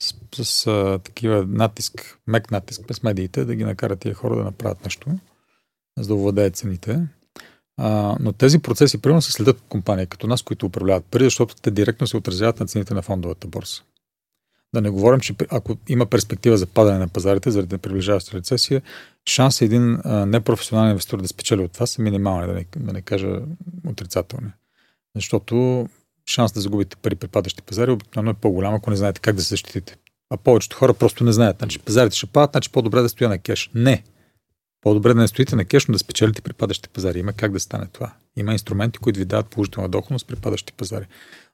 с, 0.02 0.14
с 0.44 0.66
а, 0.66 0.98
такива 0.98 1.46
натиск, 1.48 2.18
мек 2.26 2.50
натиск 2.50 2.82
през 2.88 3.02
медиите, 3.02 3.44
да 3.44 3.54
ги 3.54 3.64
накарат 3.64 4.00
тия 4.00 4.14
хора 4.14 4.36
да 4.36 4.44
направят 4.44 4.84
нещо, 4.84 5.06
за 5.98 6.08
да 6.08 6.14
овладеят 6.14 6.56
цените. 6.56 7.06
А, 7.76 8.16
но 8.20 8.32
тези 8.32 8.58
процеси, 8.58 9.02
примерно, 9.02 9.22
се 9.22 9.32
следят 9.32 9.58
от 9.58 9.68
компании 9.68 10.06
като 10.06 10.26
нас, 10.26 10.42
които 10.42 10.66
управляват 10.66 11.04
пари, 11.04 11.24
защото 11.24 11.54
те 11.62 11.70
директно 11.70 12.06
се 12.06 12.16
отразяват 12.16 12.60
на 12.60 12.66
цените 12.66 12.94
на 12.94 13.02
фондовата 13.02 13.46
борса. 13.46 13.82
Да 14.74 14.80
не 14.80 14.90
говорим, 14.90 15.20
че 15.20 15.34
ако 15.50 15.76
има 15.88 16.06
перспектива 16.06 16.56
за 16.56 16.66
падане 16.66 16.98
на 16.98 17.08
пазарите 17.08 17.50
заради 17.50 17.78
приближаваща 17.78 18.36
рецесия, 18.36 18.82
шанс 19.28 19.62
един 19.62 19.98
а, 20.04 20.26
непрофесионален 20.26 20.90
инвестор 20.90 21.22
да 21.22 21.28
спечели 21.28 21.60
от 21.60 21.72
това 21.72 21.86
са 21.86 22.02
минимални, 22.02 22.46
да 22.46 22.52
не, 22.52 22.66
да 22.76 22.92
не 22.92 23.02
кажа 23.02 23.40
отрицателни. 23.86 24.50
Защото 25.14 25.86
шанс 26.30 26.52
да 26.52 26.60
загубите 26.60 26.96
пари 26.96 27.14
при 27.14 27.28
падащи 27.28 27.62
пазари 27.62 27.90
обикновено 27.90 28.30
е 28.30 28.34
по-голям, 28.34 28.74
ако 28.74 28.90
не 28.90 28.96
знаете 28.96 29.20
как 29.20 29.36
да 29.36 29.42
се 29.42 29.48
защитите. 29.48 29.96
А 30.30 30.36
повечето 30.36 30.76
хора 30.76 30.94
просто 30.94 31.24
не 31.24 31.32
знаят. 31.32 31.56
Значи 31.58 31.78
пазарите 31.78 32.16
ще 32.16 32.26
падат, 32.26 32.50
значи 32.52 32.70
по-добре 32.72 33.00
да 33.00 33.08
стоя 33.08 33.28
на 33.28 33.38
кеш. 33.38 33.70
Не. 33.74 34.02
По-добре 34.80 35.14
да 35.14 35.20
не 35.20 35.28
стоите 35.28 35.56
на 35.56 35.64
кеш, 35.64 35.86
но 35.86 35.92
да 35.92 35.98
спечелите 35.98 36.42
при 36.42 36.52
падащи 36.52 36.88
пазари. 36.88 37.18
Има 37.18 37.32
как 37.32 37.52
да 37.52 37.60
стане 37.60 37.86
това. 37.92 38.12
Има 38.36 38.52
инструменти, 38.52 38.98
които 38.98 39.18
ви 39.18 39.24
дават 39.24 39.46
положителна 39.46 39.88
доходност 39.88 40.26
при 40.26 40.36
падащи 40.36 40.72
пазари. 40.72 41.06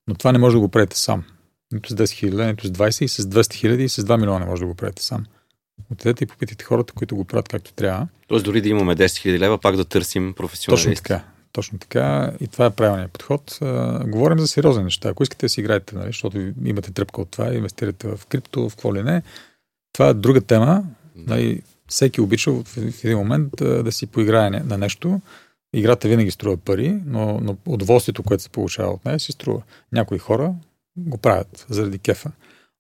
Но 0.09 0.15
това 0.15 0.33
не 0.33 0.39
може 0.39 0.55
да 0.57 0.61
го 0.61 0.69
правите 0.69 0.99
сам. 0.99 1.25
Нито 1.73 1.93
с 1.93 1.95
10 1.95 2.11
хиляди, 2.11 2.47
нито 2.47 2.67
с 2.67 2.71
20 2.71 3.05
и 3.05 3.09
с 3.09 3.23
200 3.23 3.55
хиляди 3.55 3.85
и 3.85 3.89
с 3.89 4.03
2 4.03 4.21
милиона 4.21 4.39
не 4.39 4.47
може 4.47 4.61
да 4.61 4.67
го 4.67 4.75
правите 4.75 5.03
сам. 5.03 5.27
Отидете 5.93 6.25
и 6.25 6.27
попитайте 6.27 6.65
хората, 6.65 6.93
които 6.93 7.17
го 7.17 7.25
правят 7.25 7.49
както 7.49 7.73
трябва. 7.73 8.09
Тоест 8.29 8.45
дори 8.45 8.61
да 8.61 8.69
имаме 8.69 8.97
10 8.97 9.17
хиляди 9.17 9.39
лева, 9.39 9.59
пак 9.59 9.77
да 9.77 9.85
търсим 9.85 10.35
професионалисти. 10.37 10.89
Точно 10.89 11.03
така. 11.03 11.36
Точно 11.57 11.79
така. 11.79 12.33
И 12.41 12.49
това 12.49 12.67
е 12.67 12.71
правилният 12.71 13.13
подход. 13.13 13.59
А, 13.63 14.05
говорим 14.07 14.39
за 14.39 14.49
сериозни 14.49 14.85
неща. 14.85 15.09
Ако 15.09 15.23
искате 15.23 15.47
да 15.47 15.51
си 15.51 15.61
играете, 15.61 15.97
нали, 15.97 16.07
защото 16.07 16.53
имате 16.65 16.93
тръпка 16.93 17.21
от 17.21 17.31
това, 17.31 17.55
инвестирате 17.55 18.09
в 18.09 18.27
крипто, 18.27 18.69
в 18.69 18.77
какво 18.77 18.95
ли 18.95 19.03
не, 19.03 19.23
това 19.93 20.09
е 20.09 20.15
друга 20.15 20.41
тема. 20.41 20.85
Нали, 21.15 21.63
всеки 21.89 22.21
обича 22.21 22.53
в, 22.53 22.77
един 23.05 23.19
момент 23.19 23.49
да, 23.57 23.83
да 23.83 23.93
си 23.93 24.07
поиграе 24.07 24.51
на 24.51 24.79
нещо. 24.79 25.21
Играта 25.75 26.09
винаги 26.09 26.31
струва 26.31 26.57
пари, 26.57 27.01
но, 27.07 27.41
но 27.43 27.57
удоволствието, 27.67 28.23
което 28.23 28.43
се 28.43 28.51
получава 28.51 28.93
от 28.93 29.05
нея, 29.05 29.21
си 29.21 29.33
струва. 29.33 29.63
Някои 29.93 30.19
хора 30.19 30.55
го 30.97 31.19
правят 31.19 31.67
заради 31.69 31.99
кефа. 31.99 32.33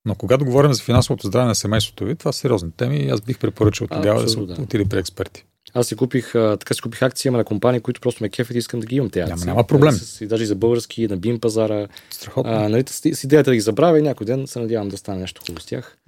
Но 0.04 0.14
когато 0.14 0.44
говорим 0.44 0.72
за 0.72 0.82
финансовото 0.82 1.26
здраве 1.26 1.46
на 1.46 1.54
семейството 1.54 2.04
ви, 2.04 2.16
това 2.16 2.32
са 2.32 2.38
сериозни 2.38 2.72
теми 2.72 2.96
и 2.96 3.08
аз 3.08 3.20
бих 3.20 3.38
препоръчал 3.38 3.86
тогава 3.86 4.22
да 4.22 4.28
се 4.28 4.38
отиде 4.38 4.84
при 4.84 4.98
експерти. 4.98 5.44
Аз 5.74 5.86
си 5.86 5.96
купих, 5.96 6.32
така 6.32 6.74
си 6.74 6.80
купих 6.80 7.02
акции 7.02 7.30
на 7.30 7.44
компании, 7.44 7.80
които 7.80 8.00
просто 8.00 8.22
ме 8.22 8.28
кефят 8.28 8.54
и 8.54 8.58
искам 8.58 8.80
да 8.80 8.86
ги 8.86 8.96
имам 8.96 9.10
тези 9.10 9.22
акции. 9.22 9.46
Няма, 9.46 9.46
няма 9.46 9.66
проблем. 9.66 9.94
И 10.20 10.26
даже 10.26 10.42
и 10.42 10.46
за 10.46 10.54
български, 10.54 11.08
на 11.08 11.16
бим 11.16 11.40
пазара. 11.40 11.88
Страхотно. 12.10 12.52
А, 12.52 12.68
нали, 12.68 12.84
с 12.88 13.24
идеята 13.24 13.50
да 13.50 13.54
ги 13.54 13.60
забравя 13.60 13.98
и 13.98 14.02
някой 14.02 14.26
ден 14.26 14.46
се 14.46 14.58
надявам 14.58 14.88
да 14.88 14.96
стане 14.96 15.20
нещо 15.20 15.42
хубаво 15.46 15.60
с 15.60 15.66
тях. 15.66 15.98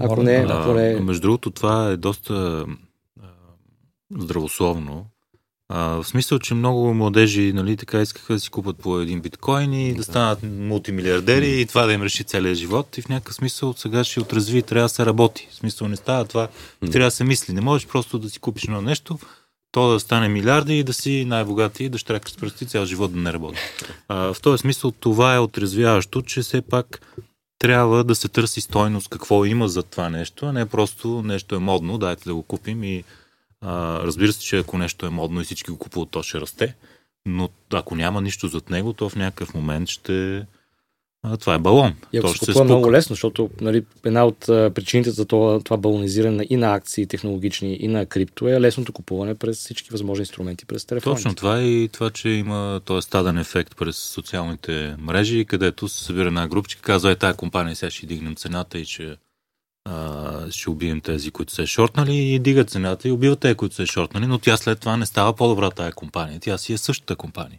Ако 0.00 0.22
не, 0.22 0.46
ако 0.48 0.74
не... 0.74 1.00
Между 1.00 1.22
другото, 1.22 1.50
това 1.50 1.88
е 1.88 1.96
доста 1.96 2.66
здравословно, 4.18 5.06
а, 5.74 6.02
в 6.02 6.04
смисъл, 6.04 6.38
че 6.38 6.54
много 6.54 6.94
младежи 6.94 7.52
нали, 7.52 7.76
така 7.76 8.00
искаха 8.00 8.32
да 8.32 8.40
си 8.40 8.50
купат 8.50 8.76
по 8.76 9.00
един 9.00 9.20
биткоин 9.20 9.72
и 9.72 9.94
да 9.94 10.02
станат 10.02 10.38
мултимилиардери 10.42 11.60
и 11.60 11.66
това 11.66 11.86
да 11.86 11.92
им 11.92 12.02
реши 12.02 12.24
целият 12.24 12.58
живот. 12.58 12.98
И 12.98 13.02
в 13.02 13.08
някакъв 13.08 13.34
смисъл 13.34 13.74
сега 13.76 14.04
ще 14.04 14.20
отразви, 14.20 14.62
трябва 14.62 14.84
да 14.84 14.88
се 14.88 15.06
работи. 15.06 15.48
В 15.50 15.54
смисъл 15.54 15.88
не 15.88 15.96
става 15.96 16.24
това, 16.24 16.48
трябва 16.80 17.06
да 17.06 17.10
се 17.10 17.24
мисли. 17.24 17.52
Не 17.52 17.60
можеш 17.60 17.88
просто 17.88 18.18
да 18.18 18.30
си 18.30 18.38
купиш 18.38 18.64
едно 18.64 18.80
нещо, 18.82 19.18
то 19.72 19.92
да 19.92 20.00
стане 20.00 20.28
милиарди 20.28 20.78
и 20.78 20.84
да 20.84 20.92
си 20.92 21.24
най-богати 21.24 21.84
и 21.84 21.88
да 21.88 21.98
штракаш 21.98 22.32
с 22.32 22.36
пръсти 22.36 22.66
цял 22.66 22.84
живот 22.84 23.12
да 23.12 23.20
не 23.20 23.32
работи. 23.32 23.58
А, 24.08 24.34
в 24.34 24.40
този 24.42 24.60
смисъл 24.60 24.90
това 24.90 25.34
е 25.34 25.38
отрезвяващо, 25.38 26.22
че 26.22 26.42
все 26.42 26.62
пак 26.62 27.00
трябва 27.58 28.04
да 28.04 28.14
се 28.14 28.28
търси 28.28 28.60
стойност 28.60 29.08
какво 29.08 29.44
има 29.44 29.68
за 29.68 29.82
това 29.82 30.08
нещо, 30.08 30.46
а 30.46 30.52
не 30.52 30.66
просто 30.66 31.22
нещо 31.22 31.54
е 31.54 31.58
модно, 31.58 31.98
дайте 31.98 32.24
да 32.24 32.34
го 32.34 32.42
купим 32.42 32.84
и 32.84 33.04
а, 33.62 34.00
разбира 34.02 34.32
се, 34.32 34.40
че 34.40 34.58
ако 34.58 34.78
нещо 34.78 35.06
е 35.06 35.10
модно 35.10 35.40
и 35.40 35.44
всички 35.44 35.70
го 35.70 35.78
купуват, 35.78 36.10
то 36.10 36.22
ще 36.22 36.40
расте. 36.40 36.74
Но 37.26 37.48
ако 37.72 37.96
няма 37.96 38.20
нищо 38.20 38.48
зад 38.48 38.70
него, 38.70 38.92
то 38.92 39.08
в 39.08 39.16
някакъв 39.16 39.54
момент 39.54 39.88
ще... 39.88 40.46
А, 41.24 41.36
това 41.36 41.54
е 41.54 41.58
балон. 41.58 41.94
И 42.12 42.18
ако 42.18 42.26
то 42.26 42.32
се 42.32 42.38
купува 42.38 42.64
много 42.64 42.92
лесно, 42.92 43.14
защото 43.14 43.50
нали, 43.60 43.84
една 44.04 44.24
от 44.24 44.48
а, 44.48 44.70
причините 44.74 45.10
за 45.10 45.24
това, 45.24 45.60
това 45.60 45.76
балонизиране 45.76 46.46
и 46.50 46.56
на 46.56 46.74
акции 46.74 47.06
технологични, 47.06 47.76
и 47.80 47.88
на 47.88 48.06
крипто 48.06 48.48
е 48.48 48.60
лесното 48.60 48.92
купуване 48.92 49.34
през 49.34 49.58
всички 49.58 49.90
възможни 49.90 50.22
инструменти, 50.22 50.66
през 50.66 50.84
телефона. 50.84 51.16
Точно 51.16 51.34
това 51.34 51.58
е 51.58 51.64
и 51.64 51.88
това, 51.88 52.10
че 52.10 52.28
има 52.28 52.80
този 52.84 53.04
стаден 53.04 53.38
ефект 53.38 53.76
през 53.76 53.96
социалните 53.96 54.96
мрежи, 54.98 55.44
където 55.44 55.88
се 55.88 56.04
събира 56.04 56.26
една 56.26 56.48
групчика, 56.48 56.82
казва, 56.82 57.10
е, 57.10 57.16
тая 57.16 57.34
компания 57.34 57.76
сега 57.76 57.90
ще 57.90 58.06
дигнем 58.06 58.34
цената 58.34 58.78
и 58.78 58.86
че 58.86 59.16
а, 59.84 60.50
ще 60.50 60.70
убием 60.70 61.00
тези, 61.00 61.30
които 61.30 61.52
са 61.52 61.66
шортнали 61.66 62.16
и 62.16 62.38
дигат 62.38 62.70
цената 62.70 63.08
и 63.08 63.12
убиват 63.12 63.40
тези, 63.40 63.54
които 63.54 63.74
са 63.74 63.86
шортнали, 63.86 64.26
но 64.26 64.38
тя 64.38 64.56
след 64.56 64.80
това 64.80 64.96
не 64.96 65.06
става 65.06 65.32
по-добра 65.36 65.70
тая 65.70 65.92
компания. 65.92 66.40
Тя 66.40 66.58
си 66.58 66.72
е 66.72 66.78
същата 66.78 67.16
компания. 67.16 67.58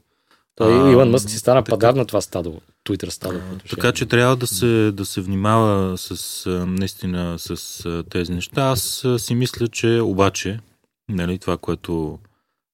Той 0.56 0.90
а, 0.90 0.92
Иван 0.92 1.10
Мъск 1.10 1.30
си 1.30 1.38
стана 1.38 1.64
така, 1.64 1.74
падар 1.74 1.94
на 1.94 2.06
това 2.06 2.22
стадо, 2.22 2.62
Twitter 2.86 3.10
стадо. 3.10 3.38
А, 3.38 3.70
така 3.70 3.92
че 3.92 4.06
трябва 4.06 4.36
да 4.36 4.48
се, 4.48 4.92
да 4.92 5.06
се 5.06 5.22
внимава 5.22 5.98
с, 5.98 6.46
наистина 6.68 7.40
с 7.40 8.04
тези 8.10 8.32
неща. 8.32 8.62
Аз 8.62 9.06
си 9.18 9.36
мисля, 9.36 9.68
че 9.68 10.00
обаче, 10.00 10.60
нали, 11.10 11.40
това, 11.40 11.58
което 11.58 12.20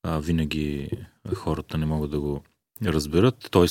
а, 0.03 0.19
винаги 0.19 0.89
хората 1.35 1.77
не 1.77 1.85
могат 1.85 2.11
да 2.11 2.19
го 2.19 2.43
разберат, 2.85 3.47
т.е. 3.51 3.65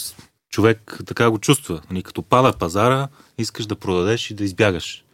човек 0.50 0.98
така 1.06 1.30
го 1.30 1.38
чувства. 1.38 1.80
Нали, 1.90 2.02
като 2.02 2.22
пада 2.22 2.52
пазара, 2.58 3.08
искаш 3.38 3.66
да 3.66 3.76
продадеш 3.76 4.30
и 4.30 4.34
да 4.34 4.44
избягаш. 4.44 5.04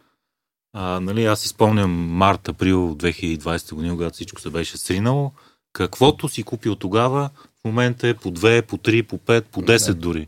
А, 0.77 0.99
нали, 0.99 1.25
аз 1.25 1.45
изпомням 1.45 1.91
март, 1.91 2.49
април 2.49 2.95
2020 2.95 3.73
година, 3.73 3.93
когато 3.93 4.13
всичко 4.13 4.41
се 4.41 4.49
беше 4.49 4.77
сринало. 4.77 5.31
Каквото 5.73 6.29
си 6.29 6.43
купил 6.43 6.75
тогава, 6.75 7.29
в 7.61 7.65
момента 7.65 8.07
е 8.07 8.13
по 8.13 8.31
2, 8.31 8.61
по 8.61 8.77
3, 8.77 9.03
по 9.03 9.17
5, 9.17 9.41
по 9.41 9.61
10 9.61 9.87
да. 9.87 9.93
дори. 9.93 10.27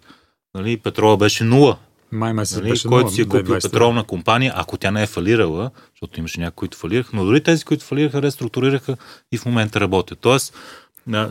Нали, 0.55 0.77
петрола 0.77 1.17
беше 1.17 1.43
0. 1.43 1.77
Май 2.11 2.33
месец 2.33 2.57
нали, 2.57 2.69
беше 2.69 2.87
който 2.87 3.11
си 3.11 3.21
е 3.21 3.25
купил 3.25 3.55
2020. 3.55 3.61
петролна 3.61 4.03
компания, 4.03 4.53
ако 4.55 4.77
тя 4.77 4.91
не 4.91 5.03
е 5.03 5.07
фалирала, 5.07 5.71
защото 5.91 6.19
имаше 6.19 6.39
някои, 6.39 6.55
които 6.55 6.77
фалираха, 6.77 7.09
но 7.13 7.25
дори 7.25 7.43
тези, 7.43 7.65
които 7.65 7.85
фалираха, 7.85 8.21
реструктурираха 8.21 8.97
и 9.31 9.37
в 9.37 9.45
момента 9.45 9.79
работят. 9.79 10.19
Тоест, 10.19 10.57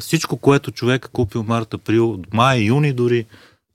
всичко, 0.00 0.36
което 0.36 0.70
човек 0.70 1.04
е 1.04 1.12
купил 1.12 1.42
март, 1.42 1.74
април, 1.74 2.20
май, 2.32 2.58
юни 2.58 2.92
дори 2.92 3.26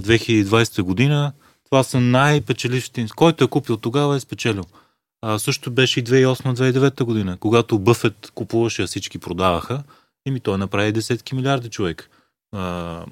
2020 0.03 0.81
година, 0.81 1.31
това 1.65 1.83
са 1.83 1.99
най-печелившите. 1.99 3.07
Който 3.15 3.43
е 3.43 3.47
купил 3.47 3.77
тогава 3.77 4.15
е 4.15 4.19
спечелил. 4.19 4.63
А, 5.21 5.39
също 5.39 5.71
беше 5.71 5.99
и 5.99 6.03
2008-2009 6.03 7.03
година, 7.03 7.37
когато 7.39 7.79
Бъфет 7.79 8.31
купуваше, 8.35 8.83
а 8.83 8.87
всички 8.87 9.17
продаваха, 9.17 9.83
и 10.25 10.31
ми 10.31 10.39
той 10.39 10.57
направи 10.57 10.91
десетки 10.91 11.35
милиарди 11.35 11.69
човек. 11.69 12.09
А, 12.55 13.05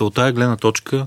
от 0.00 0.14
тази 0.14 0.32
гледна 0.32 0.56
точка, 0.56 1.06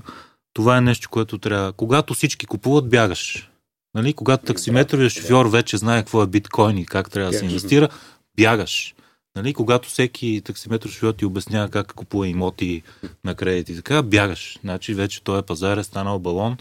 това 0.52 0.76
е 0.76 0.80
нещо, 0.80 1.08
което 1.10 1.38
трябва. 1.38 1.72
Когато 1.72 2.14
всички 2.14 2.46
купуват, 2.46 2.88
бягаш. 2.88 3.50
Нали? 3.94 4.12
Когато 4.12 4.44
таксиметровия 4.44 5.10
шофьор 5.10 5.46
вече 5.46 5.76
знае 5.76 6.00
какво 6.00 6.22
е 6.22 6.26
биткоин 6.26 6.78
и 6.78 6.86
как 6.86 7.10
трябва 7.10 7.32
да 7.32 7.38
се 7.38 7.44
инвестира, 7.44 7.88
бягаш. 8.36 8.94
Нали? 9.36 9.54
Когато 9.54 9.88
всеки 9.88 10.42
таксиметров 10.44 10.92
шофьор 10.92 11.12
ти 11.12 11.24
обяснява 11.24 11.68
как 11.68 11.92
купува 11.92 12.28
имоти 12.28 12.82
на 13.24 13.34
кредит 13.34 13.68
и 13.68 13.76
така, 13.76 14.02
бягаш. 14.02 14.58
Значи 14.60 14.94
вече 14.94 15.22
този 15.22 15.42
пазар 15.42 15.76
е 15.76 15.84
станал 15.84 16.18
балон. 16.18 16.56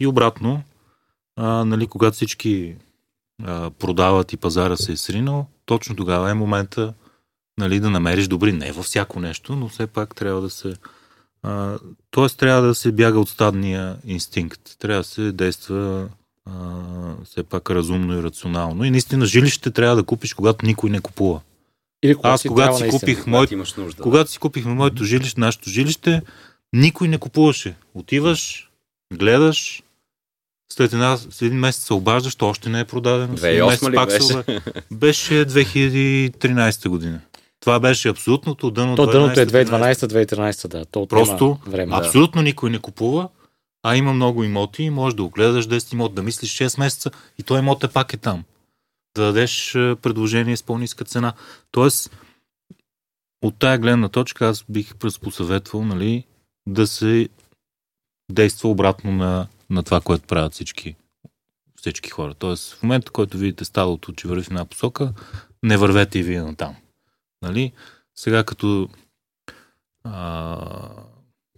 И 0.00 0.06
обратно, 0.06 0.62
а, 1.36 1.64
нали, 1.64 1.86
когато 1.86 2.14
всички 2.14 2.74
а, 3.44 3.70
продават 3.70 4.32
и 4.32 4.36
пазара 4.36 4.76
се 4.76 4.92
е 4.92 4.96
сринал, 4.96 5.46
точно 5.64 5.96
тогава 5.96 6.30
е 6.30 6.34
момента 6.34 6.94
нали, 7.58 7.80
да 7.80 7.90
намериш 7.90 8.28
добри. 8.28 8.52
Не 8.52 8.72
във 8.72 8.84
всяко 8.84 9.20
нещо, 9.20 9.56
но 9.56 9.68
все 9.68 9.86
пак 9.86 10.14
трябва 10.14 10.40
да 10.40 10.50
се. 10.50 10.74
А, 11.42 11.78
тоест 12.10 12.38
трябва 12.38 12.62
да 12.62 12.74
се 12.74 12.92
бяга 12.92 13.20
от 13.20 13.28
стадния 13.28 13.96
инстинкт. 14.04 14.78
Трябва 14.78 15.00
да 15.00 15.08
се 15.08 15.32
действа 15.32 16.08
а, 16.46 16.54
все 17.24 17.42
пак 17.42 17.70
разумно 17.70 18.18
и 18.18 18.22
рационално. 18.22 18.84
И 18.84 18.90
наистина 18.90 19.26
жилище 19.26 19.70
трябва 19.70 19.96
да 19.96 20.04
купиш, 20.04 20.34
когато 20.34 20.66
никой 20.66 20.90
не 20.90 21.00
купува. 21.00 21.40
Или 22.02 22.14
когато 22.14 22.34
Аз 22.34 22.42
когато 22.42 22.76
си 22.78 22.88
купих 22.88 23.26
мой... 23.26 23.46
нужда, 23.76 24.02
когато 24.02 24.30
си 24.30 24.38
купихме 24.38 24.74
моето 24.74 25.04
жилище, 25.04 25.40
нашето 25.40 25.70
жилище, 25.70 26.22
никой 26.72 27.08
не 27.08 27.18
купуваше. 27.18 27.74
Отиваш, 27.94 28.70
гледаш, 29.14 29.82
след, 30.72 30.92
една, 30.92 31.16
след 31.16 31.42
един 31.42 31.58
месец 31.58 31.84
се 31.84 31.94
обаждаш, 31.94 32.36
още 32.40 32.68
не 32.68 32.80
е 32.80 32.84
продадено. 32.84 33.36
2008 33.36 33.90
ли 33.90 33.94
пак 33.94 34.08
беше? 34.08 34.60
беше 34.90 35.34
2013 35.34 36.88
година. 36.88 37.20
Това 37.60 37.80
беше 37.80 38.08
абсолютното 38.08 38.70
дъно. 38.70 38.96
То 38.96 39.06
дъното 39.06 39.40
е 39.40 39.46
2012-2013, 39.46 40.68
да. 40.68 40.84
То 40.84 41.06
Просто 41.06 41.58
време, 41.66 41.96
абсолютно 41.96 42.40
да. 42.40 42.44
никой 42.44 42.70
не 42.70 42.78
купува, 42.78 43.28
а 43.82 43.96
има 43.96 44.12
много 44.12 44.44
имоти 44.44 44.82
и 44.82 44.90
можеш 44.90 45.16
да 45.16 45.22
огледаш 45.22 45.68
10 45.68 45.92
имот, 45.92 46.14
да 46.14 46.22
мислиш 46.22 46.58
6 46.58 46.78
месеца 46.78 47.10
и 47.38 47.42
той 47.42 47.58
имот 47.58 47.84
е 47.84 47.88
пак 47.88 48.12
е 48.12 48.16
там. 48.16 48.44
Да 49.16 49.22
дадеш 49.22 49.72
предложение 49.74 50.56
с 50.56 50.62
по-ниска 50.62 51.04
цена. 51.04 51.32
Тоест, 51.70 52.10
от 53.42 53.58
тая 53.58 53.78
гледна 53.78 54.08
точка 54.08 54.48
аз 54.48 54.64
бих 54.68 54.94
посъветвал 54.96 55.84
нали, 55.84 56.24
да 56.68 56.86
се 56.86 57.28
действа 58.32 58.68
обратно 58.68 59.12
на 59.12 59.46
на 59.70 59.82
това, 59.82 60.00
което 60.00 60.26
правят 60.26 60.52
всички, 60.52 60.96
всички 61.76 62.10
хора. 62.10 62.34
Тоест, 62.34 62.74
в 62.74 62.82
момента, 62.82 63.12
който 63.12 63.38
видите 63.38 63.64
стадото, 63.64 64.12
че 64.12 64.28
върви 64.28 64.42
в 64.42 64.50
една 64.50 64.64
посока, 64.64 65.12
не 65.62 65.76
вървете 65.76 66.18
и 66.18 66.22
вие 66.22 66.42
на 66.42 66.56
там. 66.56 66.76
Нали? 67.42 67.72
Сега 68.14 68.44
като 68.44 68.88
а, 70.04 70.58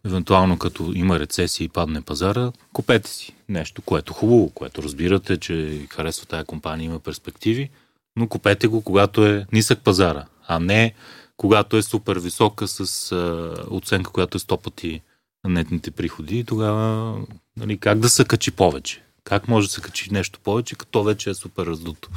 евентуално 0.07 0.59
като 0.59 0.93
има 0.95 1.21
рецесия 1.21 1.65
и 1.65 1.69
падне 1.69 2.03
пазара, 2.03 2.53
купете 2.73 3.11
си 3.11 3.35
нещо, 3.49 3.83
което 3.83 4.13
е 4.13 4.19
хубаво, 4.19 4.51
което 4.51 4.83
разбирате, 4.83 5.39
че 5.39 5.87
харесва 5.91 6.27
тая 6.27 6.45
компания, 6.45 6.87
има 6.87 7.01
перспективи, 7.01 7.71
но 8.17 8.29
купете 8.29 8.67
го, 8.67 8.83
когато 8.83 9.27
е 9.27 9.47
нисък 9.53 9.81
пазара, 9.85 10.27
а 10.47 10.61
не 10.61 10.95
когато 11.37 11.77
е 11.77 11.83
супер 11.83 12.19
висока 12.19 12.69
с 12.69 13.13
а, 13.13 13.55
оценка, 13.71 14.11
която 14.11 14.37
е 14.37 14.41
100 14.41 14.63
пъти 14.63 15.03
нетните 15.45 15.91
приходи 15.91 16.39
и 16.39 16.45
тогава 16.45 17.17
нали, 17.57 17.79
как 17.79 17.99
да 17.99 18.09
се 18.09 18.25
качи 18.25 18.51
повече? 18.51 19.03
Как 19.25 19.49
може 19.49 19.67
да 19.67 19.73
се 19.73 19.81
качи 19.81 20.13
нещо 20.13 20.41
повече, 20.41 20.77
като 20.77 21.03
вече 21.03 21.31
е 21.31 21.35
супер 21.35 21.67
раздуто? 21.67 22.11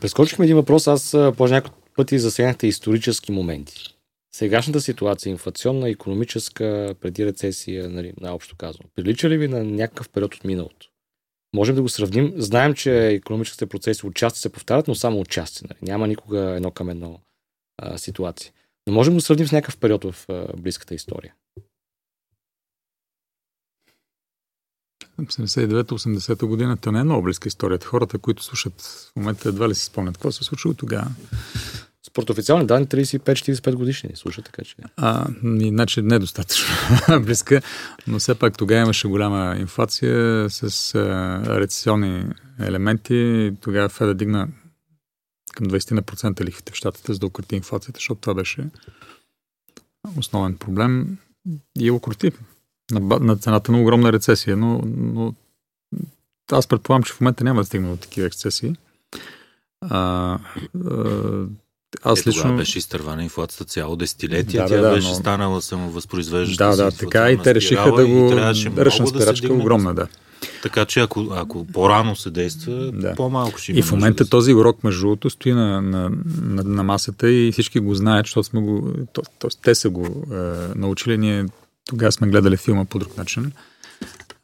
Прескочихме 0.00 0.44
един 0.44 0.56
въпрос, 0.56 0.86
аз 0.86 1.16
по 1.36 1.48
няколко 1.48 1.78
пъти 1.96 2.18
засегнахте 2.18 2.66
исторически 2.66 3.32
моменти. 3.32 3.94
Сегашната 4.34 4.80
ситуация, 4.80 5.30
инфлационна, 5.30 5.90
економическа, 5.90 6.94
преди 7.00 7.26
рецесия, 7.26 7.90
нали, 7.90 8.12
най-общо 8.20 8.56
казвам, 8.56 8.88
прилича 8.94 9.30
ли 9.30 9.38
ви 9.38 9.48
на 9.48 9.64
някакъв 9.64 10.08
период 10.08 10.34
от 10.34 10.44
миналото? 10.44 10.86
Можем 11.54 11.74
да 11.74 11.82
го 11.82 11.88
сравним. 11.88 12.32
Знаем, 12.36 12.74
че 12.74 13.06
економическите 13.06 13.66
процеси 13.66 14.06
отчасти 14.06 14.40
се 14.40 14.52
повтарят, 14.52 14.88
но 14.88 14.94
само 14.94 15.20
отчасти. 15.20 15.64
Нали. 15.64 15.78
Няма 15.82 16.08
никога 16.08 16.40
едно 16.40 16.70
към 16.70 16.90
едно 16.90 17.20
а, 17.78 17.98
ситуация. 17.98 18.52
Но 18.86 18.92
можем 18.92 19.12
да 19.12 19.16
го 19.16 19.20
сравним 19.20 19.46
с 19.46 19.52
някакъв 19.52 19.76
период 19.76 20.04
в 20.04 20.26
а, 20.28 20.46
близката 20.56 20.94
история. 20.94 21.34
79-80 25.20 26.46
година, 26.46 26.76
то 26.76 26.92
не 26.92 27.00
е 27.00 27.04
много 27.04 27.22
близка 27.22 27.48
историята. 27.48 27.86
Хората, 27.86 28.18
които 28.18 28.44
слушат 28.44 28.80
в 28.80 29.16
момента, 29.16 29.48
едва 29.48 29.68
ли 29.68 29.74
си 29.74 29.84
спомнят 29.84 30.16
какво 30.16 30.32
се 30.32 30.44
случило 30.44 30.74
тогава. 30.74 31.10
Според 32.06 32.30
официални 32.30 32.66
данни 32.66 32.86
35-45 32.86 33.74
годишни 33.74 34.08
ни 34.10 34.16
слуша, 34.16 34.42
така 34.42 34.64
че. 34.64 34.76
А, 34.96 35.26
значи 35.44 36.02
недостатъчно 36.02 36.68
близка, 37.20 37.60
но 38.06 38.18
все 38.18 38.34
пак 38.34 38.58
тогава 38.58 38.82
имаше 38.82 39.08
голяма 39.08 39.56
инфлация 39.58 40.50
с 40.50 40.94
а, 40.94 41.60
рецесионни 41.60 42.24
елементи. 42.60 43.52
Тогава 43.60 43.88
Феда 43.88 44.14
дигна 44.14 44.48
към 45.54 45.66
20% 45.66 46.44
лихвите 46.44 46.72
в 46.72 46.74
щатите, 46.74 47.12
за 47.12 47.18
да 47.18 47.26
укрути 47.26 47.56
инфлацията, 47.56 47.96
защото 47.96 48.20
това 48.20 48.34
беше 48.34 48.64
основен 50.16 50.56
проблем 50.56 51.18
и 51.78 51.90
укрути 51.90 52.32
на, 52.90 53.18
на 53.18 53.36
цената 53.36 53.72
на 53.72 53.80
огромна 53.80 54.12
рецесия, 54.12 54.56
но, 54.56 54.80
но 54.96 55.34
аз 56.52 56.66
предполагам, 56.66 57.02
че 57.02 57.12
в 57.12 57.20
момента 57.20 57.44
няма 57.44 57.60
да 57.60 57.66
стигна 57.66 57.90
до 57.90 57.96
такива 57.96 58.26
ексцесии. 58.26 58.74
А, 59.80 59.98
а, 59.98 60.38
аз 62.02 62.26
е, 62.26 62.28
лично... 62.28 62.56
беше 62.56 62.78
изтървана 62.78 63.22
инфлацията 63.22 63.64
цяло 63.64 63.96
десетилетие. 63.96 64.60
Да, 64.60 64.66
Тя 64.66 64.80
да, 64.80 64.90
беше 64.94 65.08
но... 65.08 65.14
станала 65.14 65.62
самовъзпроизвеждаща. 65.62 66.76
Да, 66.76 66.76
да, 66.76 66.96
така 66.96 67.30
и 67.30 67.38
те 67.38 67.54
решиха 67.54 67.92
да 67.92 68.06
го 68.06 68.32
ръчна 68.76 69.06
спирачка 69.06 69.48
да 69.48 69.54
огромна, 69.54 69.94
да. 69.94 70.06
Така 70.62 70.84
че 70.84 71.00
ако, 71.00 71.26
ако 71.32 71.66
по-рано 71.66 72.16
се 72.16 72.30
действа, 72.30 72.92
да. 72.92 73.14
по-малко 73.14 73.58
ще 73.58 73.72
има. 73.72 73.78
И 73.78 73.82
в 73.82 73.92
момента 73.92 74.24
да 74.24 74.30
този 74.30 74.54
урок, 74.54 74.84
между 74.84 75.00
другото, 75.00 75.30
стои 75.30 75.52
на, 75.52 75.82
на, 75.82 76.10
на, 76.42 76.62
на 76.64 76.82
масата 76.82 77.30
и 77.30 77.52
всички 77.52 77.80
го 77.80 77.94
знаят, 77.94 78.26
защото 78.26 78.48
сме 78.48 78.60
го, 78.60 78.92
то, 79.12 79.22
то, 79.38 79.48
те 79.62 79.74
са 79.74 79.90
го 79.90 80.06
е, 80.32 80.36
научили. 80.74 81.18
Ние 81.18 81.46
тогава 81.84 82.12
сме 82.12 82.28
гледали 82.28 82.56
филма 82.56 82.84
по 82.84 82.98
друг 82.98 83.16
начин. 83.16 83.52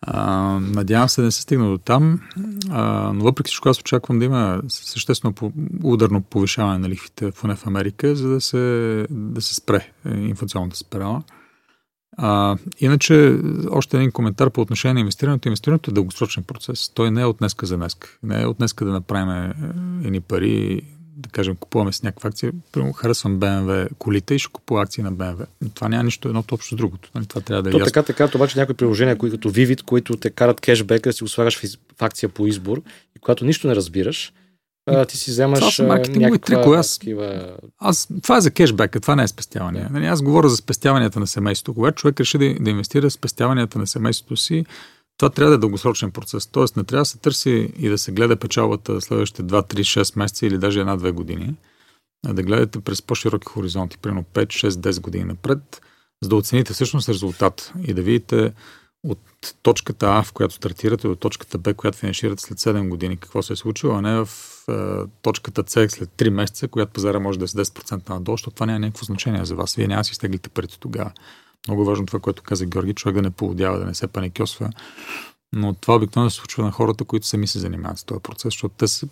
А, 0.02 0.24
надявам 0.60 1.08
се 1.08 1.20
да 1.20 1.24
не 1.24 1.30
се 1.30 1.42
стигна 1.42 1.70
до 1.70 1.78
там, 1.78 2.20
а, 2.70 3.12
но 3.14 3.24
въпреки 3.24 3.48
всичко 3.48 3.68
аз 3.68 3.80
очаквам 3.80 4.18
да 4.18 4.24
има 4.24 4.62
съществено 4.68 5.34
по, 5.34 5.52
ударно 5.84 6.22
повишаване 6.22 6.78
на 6.78 6.88
лихвите 6.88 7.30
в 7.30 7.56
в 7.56 7.66
Америка, 7.66 8.16
за 8.16 8.28
да 8.28 8.40
се, 8.40 9.06
да 9.10 9.40
се 9.42 9.54
спре 9.54 9.92
инфлационната 10.06 10.76
спирала. 10.76 11.22
А, 12.16 12.56
иначе, 12.80 13.38
още 13.70 13.96
един 13.96 14.12
коментар 14.12 14.50
по 14.50 14.60
отношение 14.60 14.94
на 14.94 15.00
инвестирането. 15.00 15.48
Инвестирането 15.48 15.90
е 15.90 15.94
дългосрочен 15.94 16.42
процес. 16.42 16.88
Той 16.88 17.10
не 17.10 17.20
е 17.20 17.24
от 17.24 17.36
днеска 17.38 17.66
за 17.66 17.76
днеска. 17.76 18.18
Не 18.22 18.42
е 18.42 18.46
от 18.46 18.56
днеска 18.56 18.84
да 18.84 18.90
направим 18.90 19.30
е, 19.30 19.54
едни 20.06 20.20
пари 20.20 20.82
да 21.20 21.28
кажем, 21.30 21.56
купуваме 21.56 21.92
с 21.92 22.02
някаква 22.02 22.28
акция, 22.28 22.52
примерно 22.72 22.92
харесвам 22.92 23.40
BMW 23.40 23.88
колите 23.98 24.34
и 24.34 24.38
ще 24.38 24.52
купувам 24.52 24.82
акции 24.82 25.02
на 25.02 25.12
BMW. 25.12 25.46
Това 25.74 25.88
няма 25.88 26.04
нищо 26.04 26.28
едното 26.28 26.54
общо 26.54 26.74
с 26.74 26.76
другото. 26.76 27.10
Нали? 27.14 27.26
Това 27.26 27.40
трябва 27.40 27.62
да 27.62 27.68
е 27.68 27.72
То, 27.72 27.78
ясно. 27.78 27.92
така, 27.92 28.02
така, 28.02 28.30
обаче 28.34 28.58
някои 28.58 28.74
приложения, 28.74 29.18
които 29.18 29.36
като 29.36 29.50
Vivid, 29.50 29.82
които 29.82 30.16
те 30.16 30.30
карат 30.30 30.60
кешбек, 30.60 31.02
да 31.02 31.12
си 31.12 31.24
го 31.24 31.28
слагаш 31.28 31.58
в, 31.58 31.78
в 31.98 32.02
акция 32.02 32.28
по 32.28 32.46
избор 32.46 32.82
и 33.16 33.18
когато 33.20 33.44
нищо 33.44 33.68
не 33.68 33.76
разбираш, 33.76 34.32
а, 34.86 35.04
ти 35.04 35.16
си 35.16 35.30
вземаш 35.30 35.58
това 35.58 35.70
са 35.70 35.82
маркетингови 35.82 36.38
трикове. 36.38 36.76
Аз, 36.76 36.98
такива... 36.98 37.56
аз, 37.78 38.08
това 38.22 38.36
е 38.36 38.40
за 38.40 38.50
кешбека, 38.50 39.00
това 39.00 39.16
не 39.16 39.22
е 39.22 39.28
спестяване. 39.28 39.88
Нали, 39.90 40.06
аз 40.06 40.22
говоря 40.22 40.48
за 40.48 40.56
спестяванията 40.56 41.20
на 41.20 41.26
семейството. 41.26 41.74
Когато 41.74 41.94
човек 41.94 42.20
реши 42.20 42.38
да, 42.38 42.54
да 42.60 42.70
инвестира 42.70 43.10
спестяванията 43.10 43.78
на 43.78 43.86
семейството 43.86 44.36
си, 44.36 44.64
това 45.20 45.30
трябва 45.30 45.50
да 45.50 45.54
е 45.54 45.58
дългосрочен 45.58 46.10
процес. 46.10 46.46
Тоест 46.46 46.76
не 46.76 46.84
трябва 46.84 47.02
да 47.02 47.06
се 47.06 47.18
търси 47.18 47.72
и 47.78 47.88
да 47.88 47.98
се 47.98 48.12
гледа 48.12 48.36
печалбата 48.36 49.00
следващите 49.00 49.42
2, 49.42 49.74
3, 49.74 50.00
6 50.02 50.18
месеца 50.18 50.46
или 50.46 50.58
даже 50.58 50.80
една-две 50.80 51.10
години, 51.10 51.54
а 52.26 52.32
да 52.32 52.42
гледате 52.42 52.80
през 52.80 53.02
по-широки 53.02 53.46
хоризонти, 53.46 53.98
примерно 53.98 54.24
5, 54.34 54.46
6, 54.46 54.68
10 54.68 55.00
години 55.00 55.24
напред, 55.24 55.80
за 56.22 56.28
да 56.28 56.36
оцените 56.36 56.72
всъщност 56.72 57.08
резултат 57.08 57.72
и 57.86 57.94
да 57.94 58.02
видите 58.02 58.52
от 59.04 59.18
точката 59.62 60.06
А, 60.06 60.22
в 60.22 60.32
която 60.32 60.54
стартирате, 60.54 61.08
до 61.08 61.16
точката 61.16 61.58
Б, 61.58 61.74
която 61.74 61.98
финиширате 61.98 62.42
след 62.42 62.58
7 62.58 62.88
години, 62.88 63.16
какво 63.16 63.42
се 63.42 63.52
е 63.52 63.56
случило, 63.56 63.94
а 63.94 64.02
не 64.02 64.24
в 64.24 64.28
е, 64.68 64.72
точката 65.22 65.64
С 65.66 65.88
след 65.88 66.10
3 66.10 66.30
месеца, 66.30 66.68
която 66.68 66.92
пазара 66.92 67.18
може 67.18 67.38
да 67.38 67.44
е 67.44 67.48
с 67.48 67.52
10% 67.52 68.10
надолу, 68.10 68.36
защото 68.36 68.54
това 68.54 68.66
няма 68.66 68.78
някакво 68.78 69.04
значение 69.04 69.44
за 69.44 69.54
вас. 69.54 69.74
Вие 69.74 69.86
няма 69.86 70.04
си 70.04 70.12
изтеглите 70.12 70.48
парите 70.48 70.78
тогава. 70.78 71.12
Много 71.68 71.84
важно 71.84 72.06
това, 72.06 72.20
което 72.20 72.42
каза 72.42 72.66
Георги, 72.66 72.94
човек 72.94 73.14
да 73.14 73.22
не 73.22 73.30
поводява, 73.30 73.78
да 73.78 73.84
не 73.84 73.94
се 73.94 74.06
паникьосва. 74.06 74.70
Но 75.52 75.74
това 75.74 75.96
обикновено 75.96 76.30
се 76.30 76.36
случва 76.36 76.64
на 76.64 76.70
хората, 76.70 77.04
които 77.04 77.26
сами 77.26 77.46
се 77.46 77.58
занимават 77.58 77.98
с 77.98 78.04
този 78.04 78.20
процес, 78.20 78.44
защото 78.44 78.74
те 78.78 78.88
са 78.88 79.08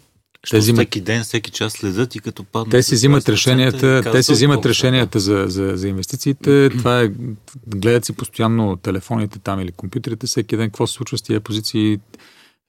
те 0.50 0.58
взимат... 0.58 0.78
всеки 0.78 1.00
ден, 1.00 1.22
всеки 1.22 1.50
час 1.50 1.72
следят 1.72 2.14
и 2.14 2.20
като 2.20 2.44
паднат. 2.44 2.70
Те 2.70 2.82
си 2.82 2.94
взимат 2.94 3.28
решенията, 3.28 4.02
те 4.12 4.22
си 4.22 4.32
взимат 4.32 4.66
решенията 4.66 5.20
за, 5.20 5.44
за, 5.48 5.72
за 5.74 5.88
инвестициите. 5.88 6.70
Това 6.78 7.02
е, 7.02 7.10
гледат 7.66 8.04
си 8.04 8.12
постоянно 8.12 8.76
телефоните 8.76 9.38
там 9.38 9.60
или 9.60 9.72
компютрите, 9.72 10.26
всеки 10.26 10.56
ден 10.56 10.66
какво 10.66 10.86
се 10.86 10.92
случва 10.92 11.18
с 11.18 11.22
тия 11.22 11.40
позиции, 11.40 12.00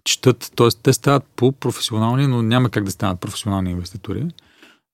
четат. 0.03 0.51
Т.е. 0.56 0.68
те 0.84 0.93
стават 0.93 1.23
по-професионални, 1.35 2.27
но 2.27 2.41
няма 2.41 2.69
как 2.69 2.84
да 2.84 2.91
станат 2.91 3.19
професионални 3.19 3.72
инвеститори 3.72 4.26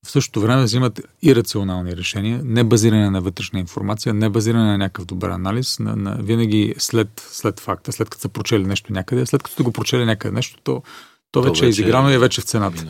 в 0.06 0.12
същото 0.12 0.42
време 0.42 0.64
взимат 0.64 1.02
и 1.22 1.36
рационални 1.36 1.98
решения, 1.98 2.42
не 2.44 2.64
базиране 2.64 3.10
на 3.10 3.22
вътрешна 3.22 3.60
информация, 3.60 4.14
не 4.14 4.30
базиране 4.30 4.64
на 4.64 4.78
някакъв 4.78 5.06
добър 5.06 5.30
анализ, 5.30 5.80
на, 5.80 5.96
на, 5.96 6.18
винаги 6.22 6.76
след, 6.78 7.28
след 7.32 7.60
факта, 7.60 7.92
след 7.92 8.10
като 8.10 8.22
са 8.22 8.30
прочели 8.30 8.66
нещо 8.66 8.94
някъде, 8.94 9.26
след 9.26 9.44
като 9.44 9.64
го 9.64 9.72
прочели 9.72 10.06
някъде 10.06 10.36
нещо, 10.36 10.60
то, 10.64 10.84
то, 11.32 11.42
вече, 11.42 11.52
вече 11.52 11.66
е 11.66 11.70
изиграно 11.70 12.10
и 12.10 12.14
е 12.14 12.20
вече 12.20 12.42
в 12.42 12.44
цената. 12.44 12.86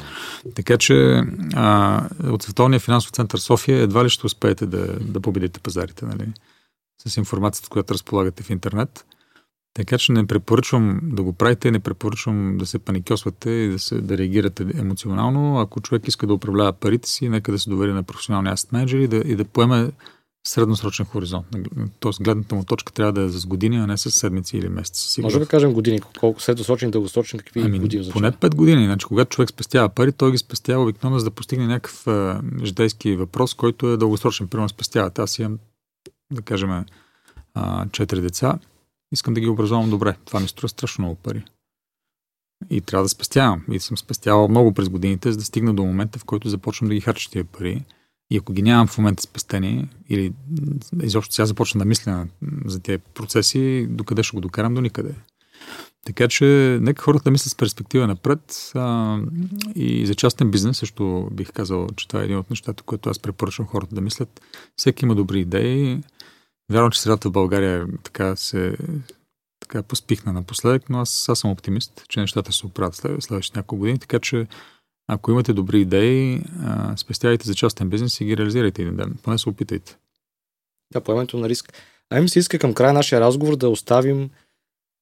Така 0.56 0.78
че 0.78 1.24
а, 1.54 2.02
от 2.24 2.44
Световния 2.44 2.80
финансов 2.80 3.12
център 3.12 3.40
София 3.40 3.80
едва 3.80 4.06
ли 4.06 4.10
ще 4.10 4.26
успеете 4.26 4.66
да, 4.66 5.00
да 5.00 5.20
победите 5.22 5.60
пазарите, 5.60 6.06
нали? 6.06 6.28
С 7.08 7.18
информацията, 7.18 7.70
която 7.70 7.94
разполагате 7.94 8.44
в 8.44 8.50
интернет. 8.50 9.06
Така 9.76 9.98
че 9.98 10.12
не 10.12 10.28
препоръчвам 10.28 11.00
да 11.04 11.24
го 11.24 11.34
правите, 11.34 11.72
не 11.72 11.80
препоръчвам 11.80 12.58
да 12.58 12.66
се 12.66 12.80
паникосвате 12.80 13.50
и 13.50 13.70
да, 13.70 13.80
се, 13.80 14.02
да 14.02 14.18
реагирате 14.18 14.66
емоционално. 14.76 15.60
Ако 15.60 15.82
човек 15.82 16.08
иска 16.08 16.28
да 16.28 16.34
управлява 16.34 16.74
парите 16.74 17.10
си, 17.10 17.30
нека 17.30 17.52
да 17.52 17.60
се 17.60 17.70
довери 17.70 17.94
на 17.94 18.04
професионални 18.04 18.50
аст 18.50 18.72
менеджери 18.72 19.04
и 19.04 19.08
да, 19.08 19.18
и 19.18 19.36
да 19.36 19.46
поеме 19.46 19.92
средносрочен 20.48 21.06
хоризонт. 21.06 21.46
Тоест, 22.00 22.24
гледната 22.24 22.56
му 22.56 22.64
точка 22.64 22.94
трябва 22.94 23.14
да 23.14 23.22
е 23.22 23.30
за 23.30 23.48
години, 23.48 23.78
а 23.78 23.88
не 23.88 23.98
с 23.98 24.12
седмици 24.12 24.58
или 24.58 24.70
месеци. 24.70 25.12
Сигурно. 25.12 25.26
Може 25.28 25.40
да 25.40 25.46
кажем 25.46 25.74
години. 25.74 26.02
Колко 26.20 26.42
средносрочен, 26.42 26.92
дългосрочен, 26.92 27.40
какви 27.40 27.62
ами, 27.62 27.80
години? 27.80 28.04
Значи? 28.04 28.14
Поне 28.14 28.32
5 28.32 28.56
години. 28.56 28.86
Значи, 28.86 29.06
когато 29.06 29.36
човек 29.36 29.50
спестява 29.50 29.90
пари, 29.90 30.12
той 30.12 30.32
ги 30.32 30.38
спестява 30.38 30.84
обикновено 30.84 31.20
за 31.20 31.26
да 31.26 31.32
постигне 31.32 31.68
някакъв 31.68 32.08
а, 32.08 32.42
житейски 32.64 33.16
въпрос, 33.16 33.54
който 33.54 33.88
е 33.88 33.98
дългосрочен. 33.98 34.48
Примерно 34.48 34.70
спестявате. 34.70 35.22
Аз 35.22 35.40
имам, 35.40 35.60
да 36.32 36.42
кажем, 36.42 36.86
а, 37.54 37.86
4 37.86 38.22
деца 38.22 38.60
искам 39.16 39.34
да 39.34 39.40
ги 39.40 39.48
образувам 39.48 39.90
добре. 39.90 40.16
Това 40.26 40.40
ми 40.40 40.48
струва 40.48 40.70
страшно 40.70 41.02
много 41.02 41.16
пари. 41.16 41.44
И 42.70 42.82
трябва 42.82 43.04
да 43.04 43.10
спестявам. 43.10 43.64
И 43.72 43.80
съм 43.80 43.98
спестявал 43.98 44.48
много 44.48 44.74
през 44.74 44.90
годините, 44.90 45.32
за 45.32 45.38
да 45.38 45.44
стигна 45.44 45.74
до 45.74 45.84
момента, 45.84 46.20
в 46.20 46.26
който 46.26 46.50
започвам 46.50 46.90
да 46.90 46.96
ги 46.96 47.02
харча 47.02 47.32
тия 47.32 47.44
пари. 47.44 47.86
И 48.32 48.38
ако 48.38 48.54
ги 48.54 48.62
нямам 48.62 48.88
в 48.88 48.98
момента 48.98 49.24
спестени, 49.24 49.90
или 50.10 50.34
изобщо 51.04 51.34
сега 51.36 51.46
започна 51.46 51.80
да 51.80 51.86
мисля 51.86 52.28
за 52.66 52.80
тези 52.80 52.98
процеси, 53.14 53.88
докъде 53.90 54.24
ще 54.24 54.38
го 54.38 54.42
докарам 54.42 54.74
до 54.74 54.82
никъде. 54.82 55.16
Така 56.06 56.28
че 56.28 56.46
нека 56.82 57.04
хората 57.04 57.32
мислят 57.32 57.52
с 57.52 57.56
перспектива 57.56 58.08
напред. 58.08 58.72
А, 58.76 59.18
и 59.76 60.06
за 60.06 60.16
частен 60.16 60.52
бизнес 60.52 60.78
също 60.78 61.30
бих 61.32 61.52
казал, 61.52 61.88
че 61.96 62.08
това 62.08 62.22
е 62.22 62.26
един 62.26 62.38
от 62.38 62.50
нещата, 62.50 62.84
които 62.84 63.10
аз 63.10 63.20
препоръчвам 63.20 63.68
хората 63.68 63.96
да 63.96 64.02
мислят. 64.02 64.42
Всеки 64.76 65.06
има 65.06 65.16
добри 65.16 65.40
идеи. 65.40 66.02
Вярвам, 66.72 66.92
че 66.92 67.02
средата 67.02 67.30
в 67.30 67.32
България 67.32 67.86
така 68.04 68.36
се 68.36 68.78
така 69.60 69.84
поспихна 69.84 70.34
напоследък, 70.34 70.90
но 70.90 71.00
аз, 71.00 71.30
аз 71.30 71.40
съм 71.40 71.52
оптимист, 71.52 72.06
че 72.10 72.20
нещата 72.20 72.52
се 72.52 72.66
оправят 72.66 72.96
след, 72.96 73.24
следващите 73.24 73.60
няколко 73.60 73.80
години, 73.80 74.00
така 74.00 74.20
че 74.20 74.48
ако 75.08 75.32
имате 75.32 75.54
добри 75.54 75.82
идеи, 75.82 76.42
спестявайте 76.98 77.48
за 77.48 77.56
частен 77.56 77.90
бизнес 77.90 78.22
и 78.22 78.26
ги 78.26 78.38
реализирайте 78.38 78.82
един 78.82 78.96
ден. 78.96 79.18
Поне 79.24 79.38
се 79.38 79.50
опитайте. 79.50 79.98
Да, 80.94 81.02
поемането 81.02 81.38
на 81.38 81.50
риск. 81.50 81.74
А 82.10 82.22
ми 82.22 82.30
се 82.30 82.40
иска 82.40 82.60
към 82.60 82.74
края 82.74 82.94
нашия 82.94 83.22
разговор 83.22 83.56
да 83.56 83.70
оставим 83.70 84.30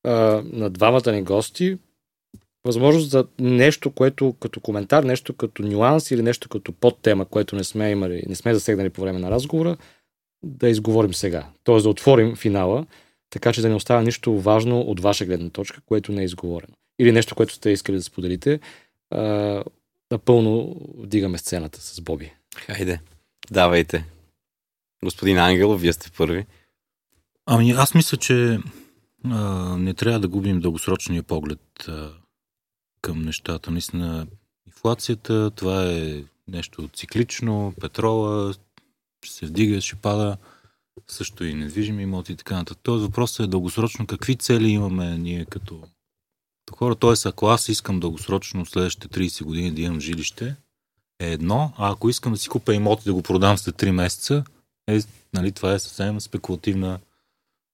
а, 0.03 0.11
на 0.45 0.69
двамата 0.69 1.11
ни 1.11 1.23
гости 1.23 1.77
възможност 2.65 3.10
за 3.10 3.27
нещо, 3.40 3.91
което 3.91 4.35
като 4.40 4.60
коментар, 4.60 5.03
нещо 5.03 5.34
като 5.34 5.64
нюанс 5.64 6.11
или 6.11 6.22
нещо 6.22 6.49
като 6.49 6.72
подтема, 6.72 7.26
което 7.26 7.56
не 7.56 7.64
сме 7.64 7.91
имали, 7.91 8.23
не 8.27 8.35
сме 8.35 8.53
засегнали 8.53 8.90
по 8.90 9.02
време 9.02 9.19
на 9.19 9.31
разговора, 9.31 9.77
да 10.43 10.69
изговорим 10.69 11.13
сега. 11.13 11.47
Тоест 11.63 11.83
да 11.83 11.89
отворим 11.89 12.35
финала, 12.35 12.85
така 13.29 13.53
че 13.53 13.61
да 13.61 13.69
не 13.69 13.75
остава 13.75 14.01
нищо 14.01 14.39
важно 14.39 14.79
от 14.81 14.99
ваша 14.99 15.25
гледна 15.25 15.49
точка, 15.49 15.81
което 15.85 16.11
не 16.11 16.21
е 16.21 16.25
изговорено. 16.25 16.73
Или 16.99 17.11
нещо, 17.11 17.35
което 17.35 17.53
сте 17.53 17.69
искали 17.69 17.97
да 17.97 18.03
споделите. 18.03 18.59
А, 19.11 19.63
напълно 20.11 20.75
вдигаме 20.97 21.37
сцената 21.37 21.81
с 21.81 22.01
Боби. 22.01 22.33
Хайде, 22.57 22.99
давайте. 23.51 24.05
Господин 25.03 25.37
Ангел, 25.37 25.75
вие 25.75 25.93
сте 25.93 26.11
първи. 26.17 26.45
Ами 27.45 27.71
аз 27.71 27.95
мисля, 27.95 28.17
че 28.17 28.59
а, 29.25 29.39
не 29.77 29.93
трябва 29.93 30.19
да 30.19 30.27
губим 30.27 30.59
дългосрочния 30.59 31.23
поглед 31.23 31.85
а, 31.87 32.09
към 33.01 33.21
нещата. 33.21 33.71
Наистина, 33.71 34.27
инфлацията, 34.67 35.51
това 35.51 35.91
е 35.91 36.23
нещо 36.47 36.89
циклично, 36.93 37.73
петрола 37.81 38.53
ще 39.25 39.35
се 39.35 39.45
вдига, 39.45 39.81
ще 39.81 39.95
пада, 39.95 40.37
също 41.07 41.45
и 41.45 41.53
недвижими 41.53 42.03
имоти 42.03 42.31
и 42.31 42.35
така 42.35 42.55
нататък. 42.55 42.79
Тоест 42.83 43.05
въпросът 43.05 43.39
е 43.39 43.49
дългосрочно 43.49 44.07
какви 44.07 44.35
цели 44.35 44.69
имаме 44.69 45.17
ние 45.17 45.45
като, 45.45 45.83
хора. 46.75 46.95
Тоест, 46.95 47.25
ако 47.25 47.47
аз 47.47 47.69
искам 47.69 47.99
дългосрочно 47.99 48.65
следващите 48.65 49.19
30 49.19 49.43
години 49.43 49.71
да 49.71 49.81
имам 49.81 49.99
жилище, 49.99 50.55
е 51.19 51.31
едно, 51.31 51.73
а 51.77 51.91
ако 51.91 52.09
искам 52.09 52.33
да 52.33 52.37
си 52.37 52.49
купя 52.49 52.73
имот 52.73 53.01
и 53.01 53.05
да 53.05 53.13
го 53.13 53.23
продам 53.23 53.57
след 53.57 53.75
3 53.75 53.91
месеца, 53.91 54.43
е, 54.87 54.99
нали, 55.33 55.51
това 55.51 55.73
е 55.73 55.79
съвсем 55.79 56.21
спекулативна 56.21 56.99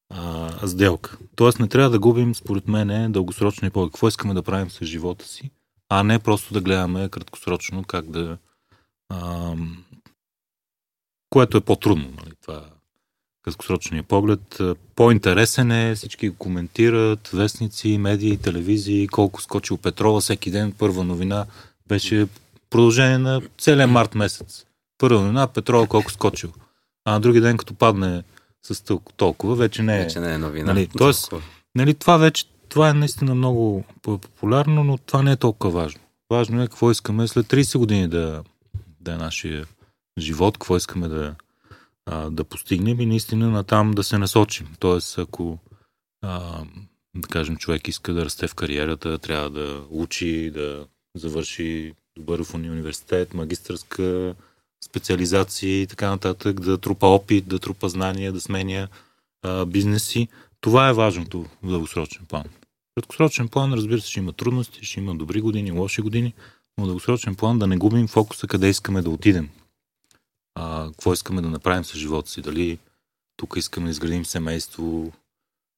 а, 0.09 0.67
сделка. 0.67 1.17
Тоест 1.35 1.59
не 1.59 1.67
трябва 1.67 1.89
да 1.89 1.99
губим, 1.99 2.35
според 2.35 2.67
мен, 2.67 3.11
дългосрочно 3.11 3.67
и 3.67 3.71
по 3.71 3.85
какво 3.85 4.07
искаме 4.07 4.34
да 4.34 4.43
правим 4.43 4.69
с 4.69 4.85
живота 4.85 5.26
си, 5.26 5.51
а 5.89 6.03
не 6.03 6.19
просто 6.19 6.53
да 6.53 6.61
гледаме 6.61 7.09
краткосрочно 7.09 7.84
как 7.84 8.09
да... 8.09 8.38
А, 9.09 9.53
което 11.30 11.57
е 11.57 11.61
по-трудно. 11.61 12.03
Нали? 12.03 12.31
Това 12.41 12.65
краткосрочния 13.43 14.03
поглед. 14.03 14.61
По-интересен 14.95 15.72
е, 15.72 15.95
всички 15.95 16.35
коментират, 16.35 17.27
вестници, 17.27 17.97
медии, 17.97 18.38
телевизии, 18.38 19.07
колко 19.07 19.41
скочил 19.41 19.77
петрола 19.77 20.22
всеки 20.22 20.51
ден. 20.51 20.72
Първа 20.77 21.03
новина 21.03 21.45
беше 21.88 22.27
продължение 22.69 23.18
на 23.18 23.41
целия 23.57 23.88
март 23.88 24.15
месец. 24.15 24.65
Първа 24.97 25.22
новина, 25.22 25.47
петрола 25.47 25.88
колко 25.88 26.11
скочил. 26.11 26.53
А 27.06 27.11
на 27.11 27.19
други 27.19 27.41
ден, 27.41 27.57
като 27.57 27.73
падне 27.73 28.23
с 28.64 28.99
толкова, 29.18 29.56
вече 29.56 29.84
не 29.84 29.99
е. 29.99 30.03
Вече 30.03 30.19
не 30.19 30.34
е 30.34 30.38
новина. 30.38 30.73
Нали, 30.73 30.88
тоест, 30.97 31.34
нали, 31.76 31.93
това 31.93 32.18
вече 32.18 32.45
това 32.69 32.89
е 32.89 32.93
наистина 32.93 33.35
много 33.35 33.84
популярно, 34.01 34.84
но 34.84 34.97
това 34.97 35.22
не 35.22 35.31
е 35.31 35.35
толкова 35.35 35.81
важно. 35.81 36.01
Важно 36.31 36.61
е 36.64 36.68
какво 36.68 36.91
искаме 36.91 37.27
след 37.27 37.45
30 37.45 37.77
години 37.77 38.07
да, 38.07 38.43
да 38.99 39.14
е 39.14 39.18
нашия 39.18 39.65
живот, 40.19 40.57
какво 40.57 40.77
искаме 40.77 41.07
да, 41.07 41.35
а, 42.05 42.29
да 42.29 42.43
постигнем 42.43 42.99
и 42.99 43.05
наистина 43.05 43.49
на 43.49 43.63
там 43.63 43.91
да 43.91 44.03
се 44.03 44.17
насочим. 44.17 44.67
Тоест, 44.79 45.17
ако 45.17 45.57
а, 46.21 46.63
да 47.15 47.27
кажем, 47.27 47.57
човек 47.57 47.87
иска 47.87 48.13
да 48.13 48.25
расте 48.25 48.47
в 48.47 48.55
кариерата, 48.55 49.17
трябва 49.17 49.49
да 49.49 49.83
учи, 49.89 50.51
да 50.51 50.87
завърши 51.15 51.93
добър 52.17 52.43
в 52.43 52.53
университет, 52.53 53.33
магистърска 53.33 54.35
специализации 54.85 55.81
и 55.81 55.87
така 55.87 56.09
нататък, 56.09 56.59
да 56.59 56.77
трупа 56.77 57.07
опит, 57.07 57.47
да 57.47 57.59
трупа 57.59 57.89
знания, 57.89 58.33
да 58.33 58.41
сменя 58.41 58.87
а, 59.41 59.65
бизнеси. 59.65 60.27
Това 60.61 60.89
е 60.89 60.93
важното 60.93 61.45
в 61.63 61.69
дългосрочен 61.69 62.25
план. 62.25 62.43
В 62.43 62.95
краткосрочен 62.95 63.47
план, 63.47 63.73
разбира 63.73 64.01
се, 64.01 64.09
ще 64.09 64.19
има 64.19 64.33
трудности, 64.33 64.85
ще 64.85 64.99
има 64.99 65.15
добри 65.15 65.41
години, 65.41 65.71
лоши 65.71 66.01
години, 66.01 66.33
но 66.77 66.83
в 66.83 66.87
дългосрочен 66.87 67.35
план 67.35 67.59
да 67.59 67.67
не 67.67 67.77
губим 67.77 68.07
фокуса 68.07 68.47
къде 68.47 68.69
искаме 68.69 69.01
да 69.01 69.09
отидем. 69.09 69.49
А, 70.61 70.86
какво 70.86 71.14
искаме 71.14 71.41
да 71.41 71.49
направим 71.49 71.86
с 71.86 71.98
живота 71.98 72.30
си. 72.30 72.41
Дали 72.41 72.80
тук 73.38 73.53
искаме 73.57 73.86
да 73.86 73.91
изградим 73.91 74.26
семейство, 74.26 75.11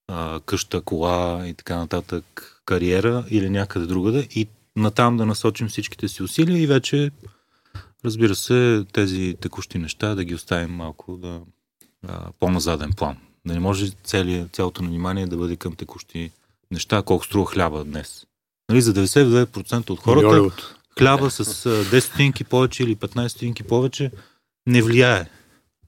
а, 0.07 0.39
къща, 0.45 0.81
кола 0.81 1.47
и 1.47 1.53
така 1.53 1.77
нататък, 1.77 2.61
кариера 2.65 3.25
или 3.29 3.49
някъде 3.49 3.85
другаде 3.85 4.27
и 4.31 4.47
натам 4.75 5.17
да 5.17 5.25
насочим 5.25 5.67
всичките 5.67 6.07
си 6.07 6.23
усилия 6.23 6.61
и 6.61 6.67
вече 6.67 7.11
Разбира 8.05 8.35
се, 8.35 8.85
тези 8.93 9.35
текущи 9.41 9.77
неща 9.77 10.15
да 10.15 10.23
ги 10.23 10.35
оставим 10.35 10.71
малко 10.71 11.17
да, 11.17 11.41
а, 12.07 12.31
по-назаден 12.39 12.91
план. 12.93 13.17
Да 13.45 13.53
не 13.53 13.59
може 13.59 13.91
цели, 14.03 14.45
цялото 14.51 14.83
внимание 14.83 15.27
да 15.27 15.37
бъде 15.37 15.55
към 15.55 15.75
текущи 15.75 16.31
неща, 16.71 17.01
колко 17.01 17.25
струва 17.25 17.45
хляба 17.45 17.83
днес. 17.83 18.25
Нали, 18.69 18.81
за 18.81 18.93
99% 18.93 19.89
от 19.89 19.99
хората 19.99 20.55
хляба 20.99 21.29
с 21.29 21.43
10 21.63 21.99
стотинки 21.99 22.43
повече 22.43 22.83
или 22.83 22.95
15 22.95 23.27
стотинки 23.27 23.63
повече 23.63 24.11
не 24.67 24.81
влияе. 24.81 25.29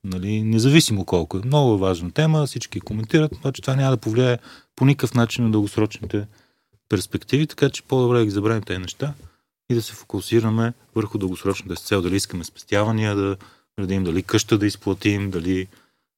Нали, 0.04 0.44
независимо 0.44 1.06
колко 1.06 1.38
е. 1.38 1.41
Много 1.45 1.78
важна 1.78 2.12
тема, 2.12 2.45
всички 2.45 2.80
коментират, 2.80 3.36
обаче 3.36 3.62
това 3.62 3.76
няма 3.76 3.91
да 3.91 3.98
повлияе 3.98 4.38
по 4.76 4.86
никакъв 4.86 5.14
начин 5.14 5.44
на 5.44 5.52
дългосрочните 5.52 6.28
перспективи, 6.90 7.48
така 7.48 7.70
че 7.70 7.84
по-добре 7.84 8.18
да 8.18 8.26
ги 8.26 8.32
забравим 8.32 8.64
тези 8.64 8.80
неща 8.80 9.14
и 9.72 9.76
да 9.76 9.82
се 9.82 9.94
фокусираме 9.94 10.74
върху 10.95 11.18
дългосрочната 11.18 11.76
цел. 11.76 12.02
Дали 12.02 12.16
искаме 12.16 12.44
спестявания 12.44 13.16
да 13.16 13.38
градим, 13.80 14.04
дали 14.04 14.24
къща 14.24 14.58
да 14.58 14.66
изплатим, 14.66 15.32
дали 15.32 15.68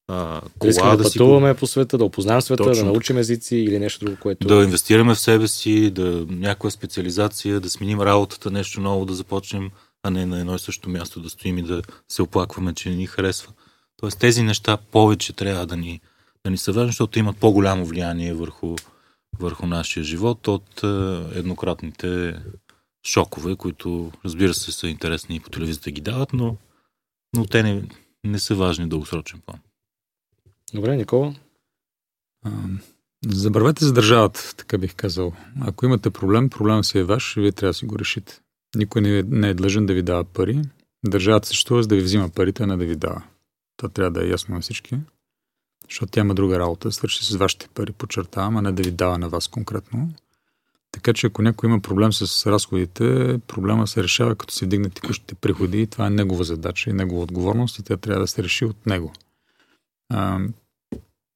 а, 0.08 0.42
кола 0.60 0.70
искаме 0.70 0.92
да, 0.92 0.98
да 0.98 1.04
пътуваме 1.04 1.54
си... 1.54 1.60
по 1.60 1.68
света, 1.68 1.98
да 1.98 2.06
опознаем 2.06 2.42
света, 2.42 2.64
Точно. 2.64 2.86
да 2.86 2.92
научим 2.92 3.18
езици 3.18 3.56
или 3.56 3.80
нещо 3.80 4.06
друго, 4.06 4.18
което... 4.22 4.48
Да 4.48 4.64
инвестираме 4.64 5.16
в 5.16 5.20
себе 5.20 5.48
си, 5.48 5.92
да 5.92 6.26
някаква 6.30 6.70
специализация, 6.70 7.60
да 7.60 7.70
сменим 7.70 8.02
работата, 8.02 8.52
нещо 8.52 8.82
ново 8.82 9.06
да 9.06 9.14
започнем, 9.14 9.72
а 10.06 10.10
не 10.10 10.26
на 10.26 10.40
едно 10.40 10.56
и 10.56 10.60
също 10.60 10.90
място 10.90 11.22
да 11.22 11.30
стоим 11.30 11.58
и 11.58 11.64
да 11.64 11.82
се 12.08 12.22
оплакваме, 12.22 12.74
че 12.74 12.90
не 12.90 12.96
ни 12.96 13.08
харесва. 13.08 13.54
Тоест 13.98 14.20
тези 14.20 14.44
неща 14.44 14.78
повече 14.78 15.34
трябва 15.34 15.66
да 15.66 15.78
ни, 15.78 16.02
да 16.44 16.52
ни 16.52 16.58
са 16.58 16.72
важни, 16.72 16.88
защото 16.88 17.20
имат 17.20 17.38
по-голямо 17.38 17.86
влияние 17.86 18.34
върху, 18.34 18.76
върху 19.40 19.68
нашия 19.68 20.04
живот 20.04 20.48
от 20.48 20.84
е, 20.84 20.88
еднократните 21.40 22.40
шокове, 23.08 23.56
които 23.56 24.12
разбира 24.26 24.54
се 24.54 24.72
са 24.72 24.88
интересни 24.88 25.36
и 25.36 25.40
по 25.40 25.50
телевизията 25.50 25.92
ги 25.92 26.02
дават, 26.02 26.34
но, 26.34 26.58
но 27.36 27.46
те 27.46 27.64
не, 27.64 27.84
не 28.24 28.40
са 28.40 28.56
важни 28.56 28.90
дългосрочен 28.90 29.42
план. 29.46 29.60
Добре, 30.74 30.96
Никола? 30.96 31.36
забравете 33.28 33.86
за 33.86 33.94
държавата, 33.94 34.56
така 34.58 34.78
бих 34.78 34.96
казал. 34.96 35.34
Ако 35.62 35.86
имате 35.86 36.10
проблем, 36.10 36.50
проблема 36.50 36.84
си 36.84 36.98
е 36.98 37.04
ваш 37.04 37.38
и 37.38 37.40
вие 37.40 37.52
трябва 37.52 37.70
да 37.70 37.74
си 37.74 37.86
го 37.86 38.00
решите. 38.00 38.42
Никой 38.76 39.02
не 39.02 39.20
е, 39.20 39.24
не 39.24 39.50
е 39.50 39.54
длъжен 39.54 39.86
да 39.86 39.94
ви 39.94 40.02
дава 40.02 40.24
пари. 40.24 40.62
Държавата 41.06 41.48
съществува 41.48 41.84
за 41.84 41.88
да 41.88 41.96
ви 41.96 42.02
взима 42.02 42.30
парите, 42.30 42.64
а 42.64 42.68
не 42.68 42.78
да 42.78 42.86
ви 42.86 42.96
дава. 42.96 43.24
Това 43.78 43.90
трябва 43.90 44.12
да 44.12 44.26
е 44.26 44.30
ясно 44.30 44.56
на 44.56 44.62
всички. 44.62 44.98
Защото 45.90 46.12
тя 46.12 46.22
има 46.22 46.36
друга 46.36 46.60
работа, 46.60 46.92
свърши 46.92 47.26
с 47.26 47.36
вашите 47.36 47.68
пари, 47.68 47.92
подчертавам, 47.92 48.58
а 48.58 48.62
не 48.62 48.72
да 48.72 48.84
ви 48.84 48.92
дава 48.92 49.18
на 49.18 49.30
вас 49.30 49.48
конкретно. 49.48 50.14
Така 50.92 51.14
че 51.14 51.28
ако 51.28 51.42
някой 51.42 51.70
има 51.70 51.80
проблем 51.80 52.14
с 52.14 52.52
разходите, 52.52 53.40
проблема 53.48 53.88
се 53.88 54.04
решава 54.04 54.36
като 54.36 54.54
се 54.54 54.66
вдигнат 54.66 54.94
текущите 54.94 55.36
приходи 55.36 55.82
и 55.82 55.88
това 55.88 56.08
е 56.08 56.10
негова 56.10 56.44
задача 56.44 56.90
и 56.90 56.94
негова 56.94 57.24
отговорност 57.24 57.80
и 57.80 57.84
тя 57.84 57.98
трябва 57.98 58.22
да 58.22 58.28
се 58.28 58.44
реши 58.44 58.66
от 58.66 58.86
него. 58.86 59.14
А, 60.10 60.40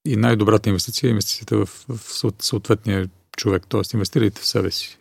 и 0.06 0.16
най-добрата 0.16 0.70
инвестиция 0.70 1.08
е 1.08 1.12
инвестицията 1.12 1.58
в, 1.58 1.86
в 1.90 2.00
съответния 2.40 3.10
човек, 3.38 3.68
т.е. 3.70 3.82
инвестирайте 3.94 4.42
в 4.42 4.46
себе 4.46 4.72
си. 4.72 5.00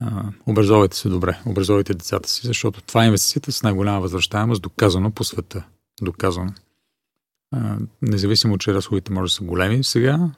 А, 0.00 0.32
образовайте 0.46 0.96
се 0.96 1.08
добре, 1.08 1.40
образовайте 1.46 1.94
децата 1.94 2.28
си, 2.28 2.46
защото 2.46 2.82
това 2.82 3.02
е 3.02 3.06
инвестицията 3.06 3.52
с 3.52 3.62
най-голяма 3.62 4.00
възвръщаемост, 4.00 4.62
доказано 4.62 5.10
по 5.10 5.24
света. 5.24 5.66
Доказано. 6.02 6.52
А, 7.52 7.78
независимо, 8.02 8.58
че 8.58 8.74
разходите 8.74 9.12
може 9.12 9.30
да 9.30 9.34
са 9.34 9.44
големи 9.44 9.84
сега, 9.84 10.30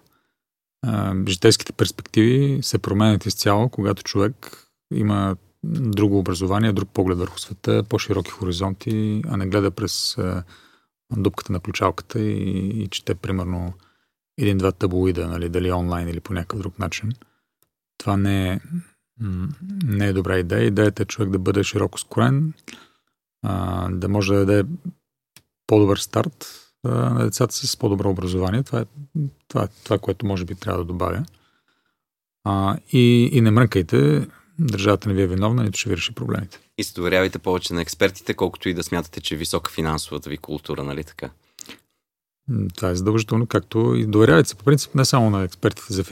житейските 1.28 1.72
перспективи 1.72 2.58
се 2.62 2.78
променят 2.78 3.26
изцяло, 3.26 3.68
когато 3.68 4.02
човек 4.02 4.66
има 4.94 5.36
друго 5.64 6.18
образование, 6.18 6.72
друг 6.72 6.88
поглед 6.88 7.18
върху 7.18 7.38
света, 7.38 7.82
по-широки 7.88 8.30
хоризонти, 8.30 9.22
а 9.28 9.36
не 9.36 9.46
гледа 9.46 9.70
през 9.70 10.16
дупката 11.16 11.52
на 11.52 11.60
ключалката 11.60 12.20
и, 12.20 12.68
и 12.82 12.88
чете 12.88 13.14
примерно 13.14 13.72
един-два 14.38 14.72
таблоида, 14.72 15.28
нали, 15.28 15.48
дали 15.48 15.72
онлайн 15.72 16.08
или 16.08 16.20
по 16.20 16.32
някакъв 16.32 16.58
друг 16.58 16.78
начин. 16.78 17.12
Това 17.98 18.16
не 18.16 18.52
е, 18.52 18.60
не 19.84 20.06
е 20.06 20.12
добра 20.12 20.38
идея. 20.38 20.64
Идеята 20.64 21.02
е 21.02 21.06
човек 21.06 21.30
да 21.30 21.38
бъде 21.38 21.64
широко 21.64 21.98
скорен, 21.98 22.52
да 23.90 24.08
може 24.08 24.32
да 24.32 24.46
даде 24.46 24.68
по-добър 25.66 25.96
старт 25.96 26.46
на 26.84 27.24
децата 27.24 27.54
с 27.54 27.76
по-добро 27.76 28.10
образование. 28.10 28.62
Това 28.62 28.80
е 28.80 28.84
това, 29.48 29.64
е, 29.64 29.68
това 29.84 29.98
което 29.98 30.26
може 30.26 30.44
би 30.44 30.54
трябва 30.54 30.78
да 30.78 30.84
добавя. 30.84 31.24
А, 32.44 32.78
и, 32.92 33.30
и 33.32 33.40
не 33.40 33.50
мръкайте, 33.50 34.28
държавата 34.58 35.08
не 35.08 35.14
ви 35.14 35.22
е 35.22 35.26
виновна, 35.26 35.62
нито 35.62 35.78
ще 35.78 35.88
ви 35.88 35.96
реши 35.96 36.14
проблемите. 36.14 36.60
И 36.78 36.84
се 36.84 36.94
доверявайте 36.94 37.38
повече 37.38 37.74
на 37.74 37.82
експертите, 37.82 38.34
колкото 38.34 38.68
и 38.68 38.74
да 38.74 38.82
смятате, 38.82 39.20
че 39.20 39.34
е 39.34 39.38
висока 39.38 39.70
финансовата 39.70 40.30
ви 40.30 40.36
култура, 40.36 40.84
нали 40.84 41.04
така? 41.04 41.30
Това 42.76 42.90
е 42.90 42.94
задължително, 42.94 43.46
както 43.46 43.94
и 43.96 44.06
доверявайте 44.06 44.48
се 44.48 44.54
по 44.54 44.64
принцип 44.64 44.94
не 44.94 45.04
само 45.04 45.30
на 45.30 45.42
експертите 45.42 45.92
за, 45.92 46.04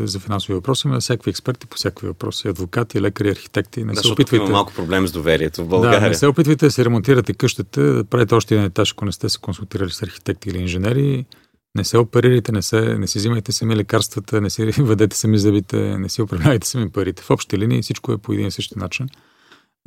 за 0.00 0.20
финансови 0.20 0.54
въпроси, 0.54 0.88
но 0.88 0.94
на 0.94 1.00
всякакви 1.00 1.30
експерти 1.30 1.66
по 1.66 1.76
всякакви 1.76 2.06
въпроси. 2.06 2.48
Адвокати, 2.48 3.00
лекари, 3.00 3.30
архитекти. 3.30 3.84
Не 3.84 3.92
да, 3.92 4.00
се 4.00 4.12
опитвайте. 4.12 4.44
Има 4.44 4.52
малко 4.52 4.72
проблем 4.72 5.06
с 5.08 5.12
доверието 5.12 5.64
в 5.64 5.68
България. 5.68 6.00
Да, 6.00 6.08
не 6.08 6.14
се 6.14 6.26
опитвайте 6.26 6.66
да 6.66 6.70
се 6.70 6.84
ремонтирате 6.84 7.34
къщата, 7.34 7.82
да 7.82 8.04
правите 8.04 8.34
още 8.34 8.54
един 8.54 8.66
етаж, 8.66 8.92
ако 8.92 9.04
не 9.04 9.12
сте 9.12 9.28
се 9.28 9.38
консултирали 9.38 9.90
с 9.90 10.02
архитекти 10.02 10.48
или 10.48 10.58
инженери. 10.58 11.26
Не 11.74 11.84
се 11.84 11.98
оперирайте, 11.98 12.52
не, 12.52 12.62
се, 12.62 12.80
не 12.80 13.06
си 13.06 13.18
взимайте 13.18 13.52
сами 13.52 13.76
лекарствата, 13.76 14.40
не 14.40 14.50
си 14.50 14.64
въдете 14.78 15.16
сами 15.16 15.38
зъбите, 15.38 15.98
не 15.98 16.08
си 16.08 16.22
управлявайте 16.22 16.66
сами 16.66 16.90
парите. 16.90 17.22
В 17.22 17.30
общи 17.30 17.58
линии 17.58 17.82
всичко 17.82 18.12
е 18.12 18.18
по 18.18 18.32
един 18.32 18.46
и 18.46 18.50
същи 18.50 18.78
начин. 18.78 19.08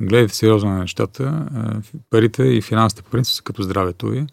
Гледайте 0.02 0.34
сериозно 0.34 0.70
на 0.70 0.78
нещата. 0.78 1.46
Парите 2.10 2.42
и 2.42 2.62
финансите 2.62 3.02
по 3.02 3.10
принцип 3.10 3.34
са 3.34 3.42
като 3.42 3.62
здравето 3.62 4.06
ви. 4.06 4.26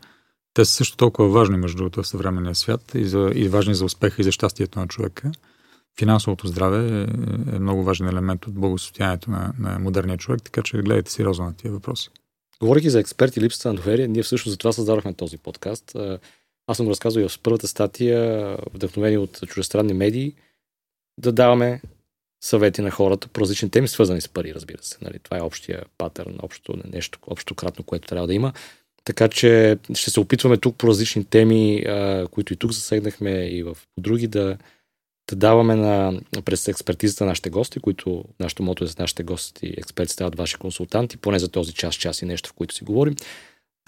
Те 0.53 0.65
са 0.65 0.71
също 0.71 0.97
толкова 0.97 1.29
важни, 1.29 1.57
между 1.57 1.77
другото, 1.77 2.03
в 2.03 2.07
съвременния 2.07 2.55
свят 2.55 2.91
и, 2.95 3.05
за, 3.05 3.31
и 3.35 3.47
важни 3.47 3.75
за 3.75 3.85
успеха 3.85 4.21
и 4.21 4.23
за 4.23 4.31
щастието 4.31 4.79
на 4.79 4.87
човека. 4.87 5.31
Финансовото 5.99 6.47
здраве 6.47 6.99
е, 6.99 7.01
е 7.55 7.59
много 7.59 7.83
важен 7.83 8.07
елемент 8.07 8.47
от 8.47 8.53
благосостоянието 8.53 9.31
на, 9.31 9.53
на 9.59 9.79
модерния 9.79 10.17
човек, 10.17 10.41
така 10.43 10.61
че 10.63 10.77
гледайте 10.77 11.11
сериозно 11.11 11.45
на 11.45 11.55
тия 11.55 11.71
въпроси. 11.71 12.09
Говорейки 12.59 12.89
за 12.89 12.99
експерти 12.99 13.39
и 13.39 13.43
липсата 13.43 13.69
на 13.69 13.75
доверие, 13.75 14.07
ние 14.07 14.23
всъщност 14.23 14.51
за 14.51 14.57
това 14.57 14.71
създадохме 14.71 15.13
този 15.13 15.37
подкаст. 15.37 15.95
Аз 16.67 16.77
съм 16.77 16.87
разказвал 16.87 17.23
и 17.23 17.27
в 17.27 17.39
първата 17.43 17.67
статия, 17.67 18.57
вдъхновени 18.73 19.17
от 19.17 19.39
чужестранни 19.47 19.93
медии, 19.93 20.35
да 21.17 21.31
даваме 21.31 21.81
съвети 22.43 22.81
на 22.81 22.91
хората 22.91 23.27
по 23.27 23.41
различни 23.41 23.69
теми, 23.69 23.87
свързани 23.87 24.21
с 24.21 24.29
пари, 24.29 24.53
разбира 24.53 24.83
се. 24.83 24.97
Нали? 25.01 25.19
Това 25.19 25.37
е 25.37 25.41
общия 25.41 25.83
патърн, 25.97 26.35
общо, 26.39 26.73
нещо, 26.93 27.19
общо 27.27 27.55
кратно, 27.55 27.83
което 27.83 28.07
трябва 28.07 28.27
да 28.27 28.33
има. 28.33 28.53
Така 29.05 29.27
че 29.27 29.77
ще 29.93 30.11
се 30.11 30.19
опитваме 30.19 30.57
тук 30.57 30.77
по 30.77 30.87
различни 30.87 31.25
теми, 31.25 31.79
а, 31.79 32.27
които 32.31 32.53
и 32.53 32.55
тук 32.55 32.71
засегнахме 32.71 33.31
и 33.31 33.63
в 33.63 33.77
други, 33.99 34.27
да, 34.27 34.57
да 35.29 35.35
даваме 35.35 35.75
на, 35.75 36.21
през 36.45 36.67
експертизата 36.67 37.23
на 37.23 37.29
нашите 37.29 37.49
гости, 37.49 37.79
които 37.79 38.23
нашето 38.39 38.63
мото 38.63 38.83
е 38.83 38.87
за 38.87 38.95
нашите 38.99 39.23
гости, 39.23 39.73
експерти 39.77 40.13
стават 40.13 40.35
ваши 40.35 40.57
консултанти, 40.57 41.17
поне 41.17 41.39
за 41.39 41.49
този 41.49 41.73
час, 41.73 41.95
час 41.95 42.21
и 42.21 42.25
нещо, 42.25 42.49
в 42.49 42.53
които 42.53 42.75
си 42.75 42.83
говорим, 42.83 43.15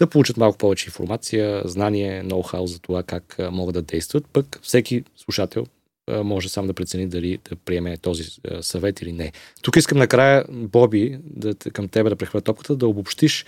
да 0.00 0.06
получат 0.06 0.36
малко 0.36 0.58
повече 0.58 0.86
информация, 0.86 1.62
знание, 1.64 2.22
ноу-хау 2.24 2.64
за 2.64 2.78
това 2.78 3.02
как 3.02 3.36
могат 3.50 3.74
да 3.74 3.82
действат. 3.82 4.26
Пък 4.32 4.58
всеки 4.62 5.04
слушател 5.16 5.66
може 6.10 6.48
сам 6.48 6.66
да 6.66 6.74
прецени 6.74 7.06
дали 7.06 7.38
да 7.50 7.56
приеме 7.56 7.96
този 7.96 8.24
съвет 8.60 9.02
или 9.02 9.12
не. 9.12 9.32
Тук 9.62 9.76
искам 9.76 9.98
накрая, 9.98 10.44
Боби, 10.48 11.18
да, 11.22 11.54
към 11.54 11.88
тебе 11.88 12.10
да 12.10 12.16
прехвърля 12.16 12.42
топката, 12.42 12.76
да 12.76 12.88
обобщиш 12.88 13.44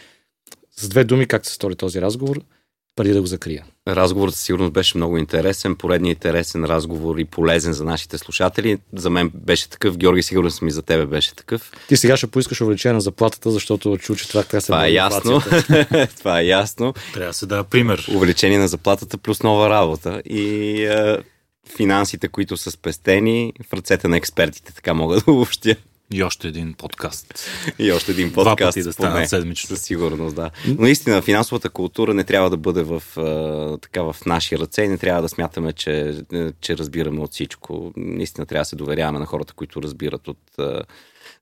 с 0.80 0.88
две 0.88 1.04
думи 1.04 1.26
как 1.26 1.46
се 1.46 1.52
стори 1.52 1.76
този 1.76 2.00
разговор, 2.00 2.40
преди 2.96 3.12
да 3.12 3.20
го 3.20 3.26
закрия. 3.26 3.64
Разговорът 3.88 4.34
със 4.34 4.44
сигурност 4.44 4.72
беше 4.72 4.96
много 4.96 5.18
интересен, 5.18 5.76
поредният 5.76 6.16
интересен 6.16 6.64
разговор 6.64 7.18
и 7.18 7.24
полезен 7.24 7.72
за 7.72 7.84
нашите 7.84 8.18
слушатели. 8.18 8.78
За 8.92 9.10
мен 9.10 9.30
беше 9.34 9.68
такъв, 9.68 9.96
Георги, 9.96 10.22
сигурно 10.22 10.50
съм 10.50 10.68
и 10.68 10.70
за 10.70 10.82
тебе 10.82 11.06
беше 11.06 11.34
такъв. 11.34 11.72
Ти 11.88 11.96
сега 11.96 12.16
ще 12.16 12.26
поискаш 12.26 12.60
увеличение 12.60 12.94
на 12.94 13.00
заплатата, 13.00 13.50
защото 13.50 13.98
чу, 13.98 14.16
че 14.16 14.28
това 14.28 14.42
така 14.42 14.60
се 14.60 14.66
Това 14.66 14.86
е 14.86 14.92
ясно. 14.92 15.40
това 16.18 16.40
е 16.40 16.46
ясно. 16.46 16.94
Трябва 17.14 17.30
да 17.30 17.34
се 17.34 17.46
дава 17.46 17.64
пример. 17.64 18.06
Увеличение 18.14 18.58
на 18.58 18.68
заплатата 18.68 19.18
плюс 19.18 19.42
нова 19.42 19.70
работа. 19.70 20.22
И 20.24 20.82
е, 20.84 21.18
финансите, 21.76 22.28
които 22.28 22.56
са 22.56 22.70
спестени 22.70 23.52
в 23.70 23.72
ръцете 23.72 24.08
на 24.08 24.16
експертите, 24.16 24.74
така 24.74 24.94
мога 24.94 25.16
да 25.16 25.30
обобщя. 25.32 25.76
И 26.12 26.22
още 26.22 26.48
един 26.48 26.74
подкаст. 26.74 27.48
И 27.78 27.92
още 27.92 28.12
един 28.12 28.32
подкаст. 28.32 28.56
Два 28.56 28.66
пъти 28.66 28.82
да 28.82 28.92
станат 28.92 29.28
седмично. 29.28 29.68
Със 29.68 29.82
сигурност, 29.82 30.36
да. 30.36 30.50
Но 30.66 30.82
наистина, 30.82 31.22
финансовата 31.22 31.70
култура 31.70 32.14
не 32.14 32.24
трябва 32.24 32.50
да 32.50 32.56
бъде 32.56 32.82
в, 32.82 33.02
така, 33.82 34.02
в 34.02 34.16
наши 34.26 34.58
ръце 34.58 34.82
и 34.82 34.88
не 34.88 34.98
трябва 34.98 35.22
да 35.22 35.28
смятаме, 35.28 35.72
че, 35.72 36.14
че 36.60 36.78
разбираме 36.78 37.20
от 37.20 37.32
всичко. 37.32 37.92
Наистина 37.96 38.46
трябва 38.46 38.60
да 38.60 38.66
се 38.68 38.76
доверяваме 38.76 39.18
на 39.18 39.26
хората, 39.26 39.54
които 39.54 39.82
разбират 39.82 40.28
от 40.28 40.38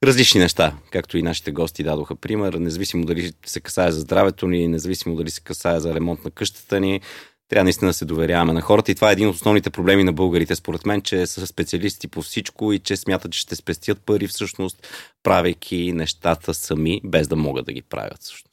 различни 0.05 0.41
неща, 0.41 0.75
както 0.91 1.19
и 1.19 1.23
нашите 1.23 1.51
гости 1.51 1.83
дадоха 1.83 2.17
пример, 2.17 2.53
независимо 2.53 3.05
дали 3.05 3.33
се 3.47 3.61
касае 3.61 3.93
за 3.93 4.01
здравето 4.01 4.47
ни, 4.47 4.69
независимо 4.69 5.17
дали 5.17 5.31
се 5.31 5.41
касае 5.41 5.81
за 5.81 5.95
ремонт 5.95 6.25
на 6.25 6.31
къщата 6.31 6.81
ни, 6.81 7.01
трябва 7.49 7.65
наистина 7.65 7.89
да 7.89 7.95
се 7.95 8.05
доверяваме 8.05 8.53
на 8.53 8.61
хората. 8.61 8.93
И 8.93 8.95
това 8.95 9.11
е 9.11 9.13
един 9.13 9.29
от 9.29 9.35
основните 9.35 9.71
проблеми 9.71 10.05
на 10.05 10.13
българите, 10.13 10.57
според 10.57 10.87
мен, 10.87 11.03
че 11.03 11.27
са 11.27 11.47
специалисти 11.47 12.09
по 12.09 12.23
всичко 12.23 12.73
и 12.73 12.79
че 12.79 12.97
смятат, 12.97 13.33
че 13.33 13.41
ще 13.41 13.57
спестят 13.57 13.99
пари 14.07 14.27
всъщност, 14.27 14.89
правейки 15.23 15.93
нещата 15.93 16.55
сами, 16.55 17.01
без 17.05 17.29
да 17.29 17.37
могат 17.37 17.67
да 17.67 17.73
ги 17.73 17.83
правят 17.83 18.19
всъщност. 18.21 18.51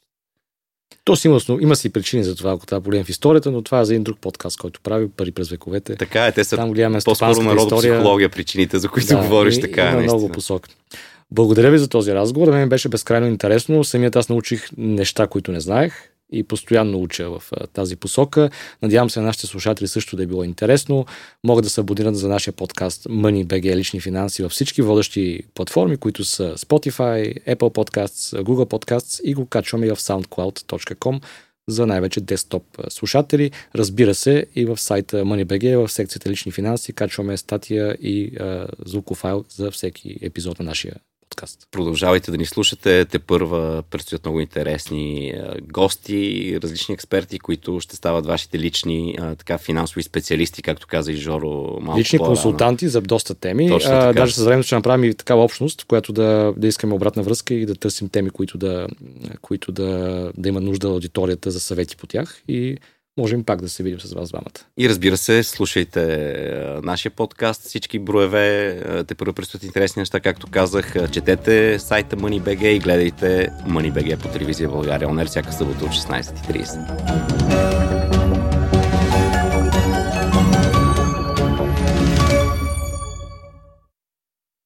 То 1.04 1.16
си 1.16 1.28
има, 1.28 1.40
има 1.60 1.76
си 1.76 1.90
причини 1.90 2.24
за 2.24 2.36
това, 2.36 2.52
ако 2.52 2.66
това 2.66 2.80
полем 2.80 3.04
в 3.04 3.08
историята, 3.08 3.50
но 3.50 3.62
това 3.62 3.80
е 3.80 3.84
за 3.84 3.94
един 3.94 4.04
друг 4.04 4.18
подкаст, 4.18 4.58
който 4.58 4.80
прави 4.80 5.08
пари 5.08 5.32
през 5.32 5.48
вековете. 5.48 5.96
Така 5.96 6.26
е, 6.26 6.32
те 6.32 6.44
са 6.44 6.56
Там 6.56 6.72
гледаме 6.72 6.98
по-скоро 7.04 7.42
народопсихология 7.42 8.28
причините, 8.28 8.78
за 8.78 8.88
които 8.88 9.06
да, 9.06 9.16
говориш. 9.16 9.56
И, 9.56 9.60
така 9.60 9.82
е, 9.82 9.96
много 9.96 10.28
посок. 10.28 10.68
Благодаря 11.30 11.70
ви 11.70 11.78
за 11.78 11.88
този 11.88 12.14
разговор. 12.14 12.48
На 12.48 12.56
мен 12.56 12.68
беше 12.68 12.88
безкрайно 12.88 13.26
интересно. 13.26 13.84
Самият 13.84 14.16
аз 14.16 14.28
научих 14.28 14.68
неща, 14.76 15.26
които 15.26 15.52
не 15.52 15.60
знаех 15.60 16.11
и 16.32 16.42
постоянно 16.42 17.02
уча 17.02 17.30
в 17.30 17.42
тази 17.72 17.96
посока. 17.96 18.50
Надявам 18.82 19.10
се 19.10 19.20
на 19.20 19.26
нашите 19.26 19.46
слушатели 19.46 19.88
също 19.88 20.16
да 20.16 20.22
е 20.22 20.26
било 20.26 20.44
интересно. 20.44 21.06
Могат 21.44 21.64
да 21.64 21.70
се 21.70 21.80
абонират 21.80 22.16
за 22.16 22.28
нашия 22.28 22.54
подкаст 22.54 23.04
Money 23.04 23.46
BG 23.46 23.76
лични 23.76 24.00
финанси 24.00 24.42
във 24.42 24.52
всички 24.52 24.82
водещи 24.82 25.42
платформи, 25.54 25.96
които 25.96 26.24
са 26.24 26.54
Spotify, 26.56 27.44
Apple 27.44 27.56
Podcasts, 27.56 28.42
Google 28.42 28.70
Podcasts 28.70 29.22
и 29.22 29.34
го 29.34 29.46
качваме 29.46 29.86
и 29.86 29.90
в 29.90 29.96
soundcloud.com 29.96 31.20
за 31.68 31.86
най-вече 31.86 32.20
десктоп 32.20 32.64
слушатели. 32.88 33.50
Разбира 33.74 34.14
се, 34.14 34.46
и 34.54 34.64
в 34.64 34.78
сайта 34.78 35.24
MoneyBG, 35.24 35.86
в 35.86 35.92
секцията 35.92 36.30
лични 36.30 36.52
финанси, 36.52 36.92
качваме 36.92 37.36
статия 37.36 37.96
и 38.00 38.36
а, 38.36 38.66
звуков 38.86 39.18
файл 39.18 39.44
за 39.48 39.70
всеки 39.70 40.18
епизод 40.22 40.58
на 40.58 40.64
нашия 40.64 40.94
подкаст. 41.32 41.68
Продължавайте 41.70 42.30
да 42.30 42.36
ни 42.36 42.46
слушате. 42.46 43.04
Те 43.04 43.18
първа 43.18 43.82
предстоят 43.90 44.24
много 44.24 44.40
интересни 44.40 45.34
гости, 45.62 46.58
различни 46.62 46.92
експерти, 46.92 47.38
които 47.38 47.80
ще 47.80 47.96
стават 47.96 48.26
вашите 48.26 48.58
лични 48.58 49.18
така, 49.38 49.58
финансови 49.58 50.02
специалисти, 50.02 50.62
както 50.62 50.86
каза 50.86 51.12
и 51.12 51.16
Жоро 51.16 51.78
малко 51.80 52.00
Лични 52.00 52.18
по-рано. 52.18 52.34
консултанти 52.34 52.88
за 52.88 53.00
доста 53.00 53.34
теми. 53.34 53.78
А, 53.84 54.12
даже 54.12 54.34
с 54.34 54.44
времето 54.44 54.66
ще 54.66 54.74
направим 54.74 55.10
и 55.10 55.14
такава 55.14 55.44
общност, 55.44 55.82
в 55.82 55.86
която 55.86 56.12
да, 56.12 56.54
да 56.56 56.66
искаме 56.66 56.94
обратна 56.94 57.22
връзка 57.22 57.54
и 57.54 57.66
да 57.66 57.74
търсим 57.74 58.08
теми, 58.08 58.30
които 58.30 58.58
да, 58.58 58.86
които 59.40 59.72
да, 59.72 60.30
да 60.36 60.48
има 60.48 60.60
нужда 60.60 60.88
аудиторията 60.88 61.50
за 61.50 61.60
съвети 61.60 61.96
по 61.96 62.06
тях. 62.06 62.42
И 62.48 62.76
можем 63.18 63.44
пак 63.44 63.60
да 63.60 63.68
се 63.68 63.82
видим 63.82 64.00
с 64.00 64.12
вас 64.12 64.28
двамата. 64.28 64.66
И 64.78 64.88
разбира 64.88 65.16
се, 65.16 65.42
слушайте 65.42 66.00
нашия 66.82 67.12
подкаст, 67.12 67.62
всички 67.62 67.98
броеве, 67.98 68.82
те 69.08 69.14
първо 69.14 69.32
предстоят 69.32 69.64
интересни 69.64 70.00
неща, 70.00 70.20
както 70.20 70.46
казах, 70.50 71.10
четете 71.12 71.78
сайта 71.78 72.16
MoneyBG 72.16 72.64
и 72.64 72.78
гледайте 72.78 73.48
MoneyBG 73.68 74.22
по 74.22 74.28
телевизия 74.28 74.68
България. 74.68 75.08
Онер 75.08 75.26
всяка 75.26 75.52
събота 75.52 75.84
от 75.84 75.92
16.30. 75.92 77.71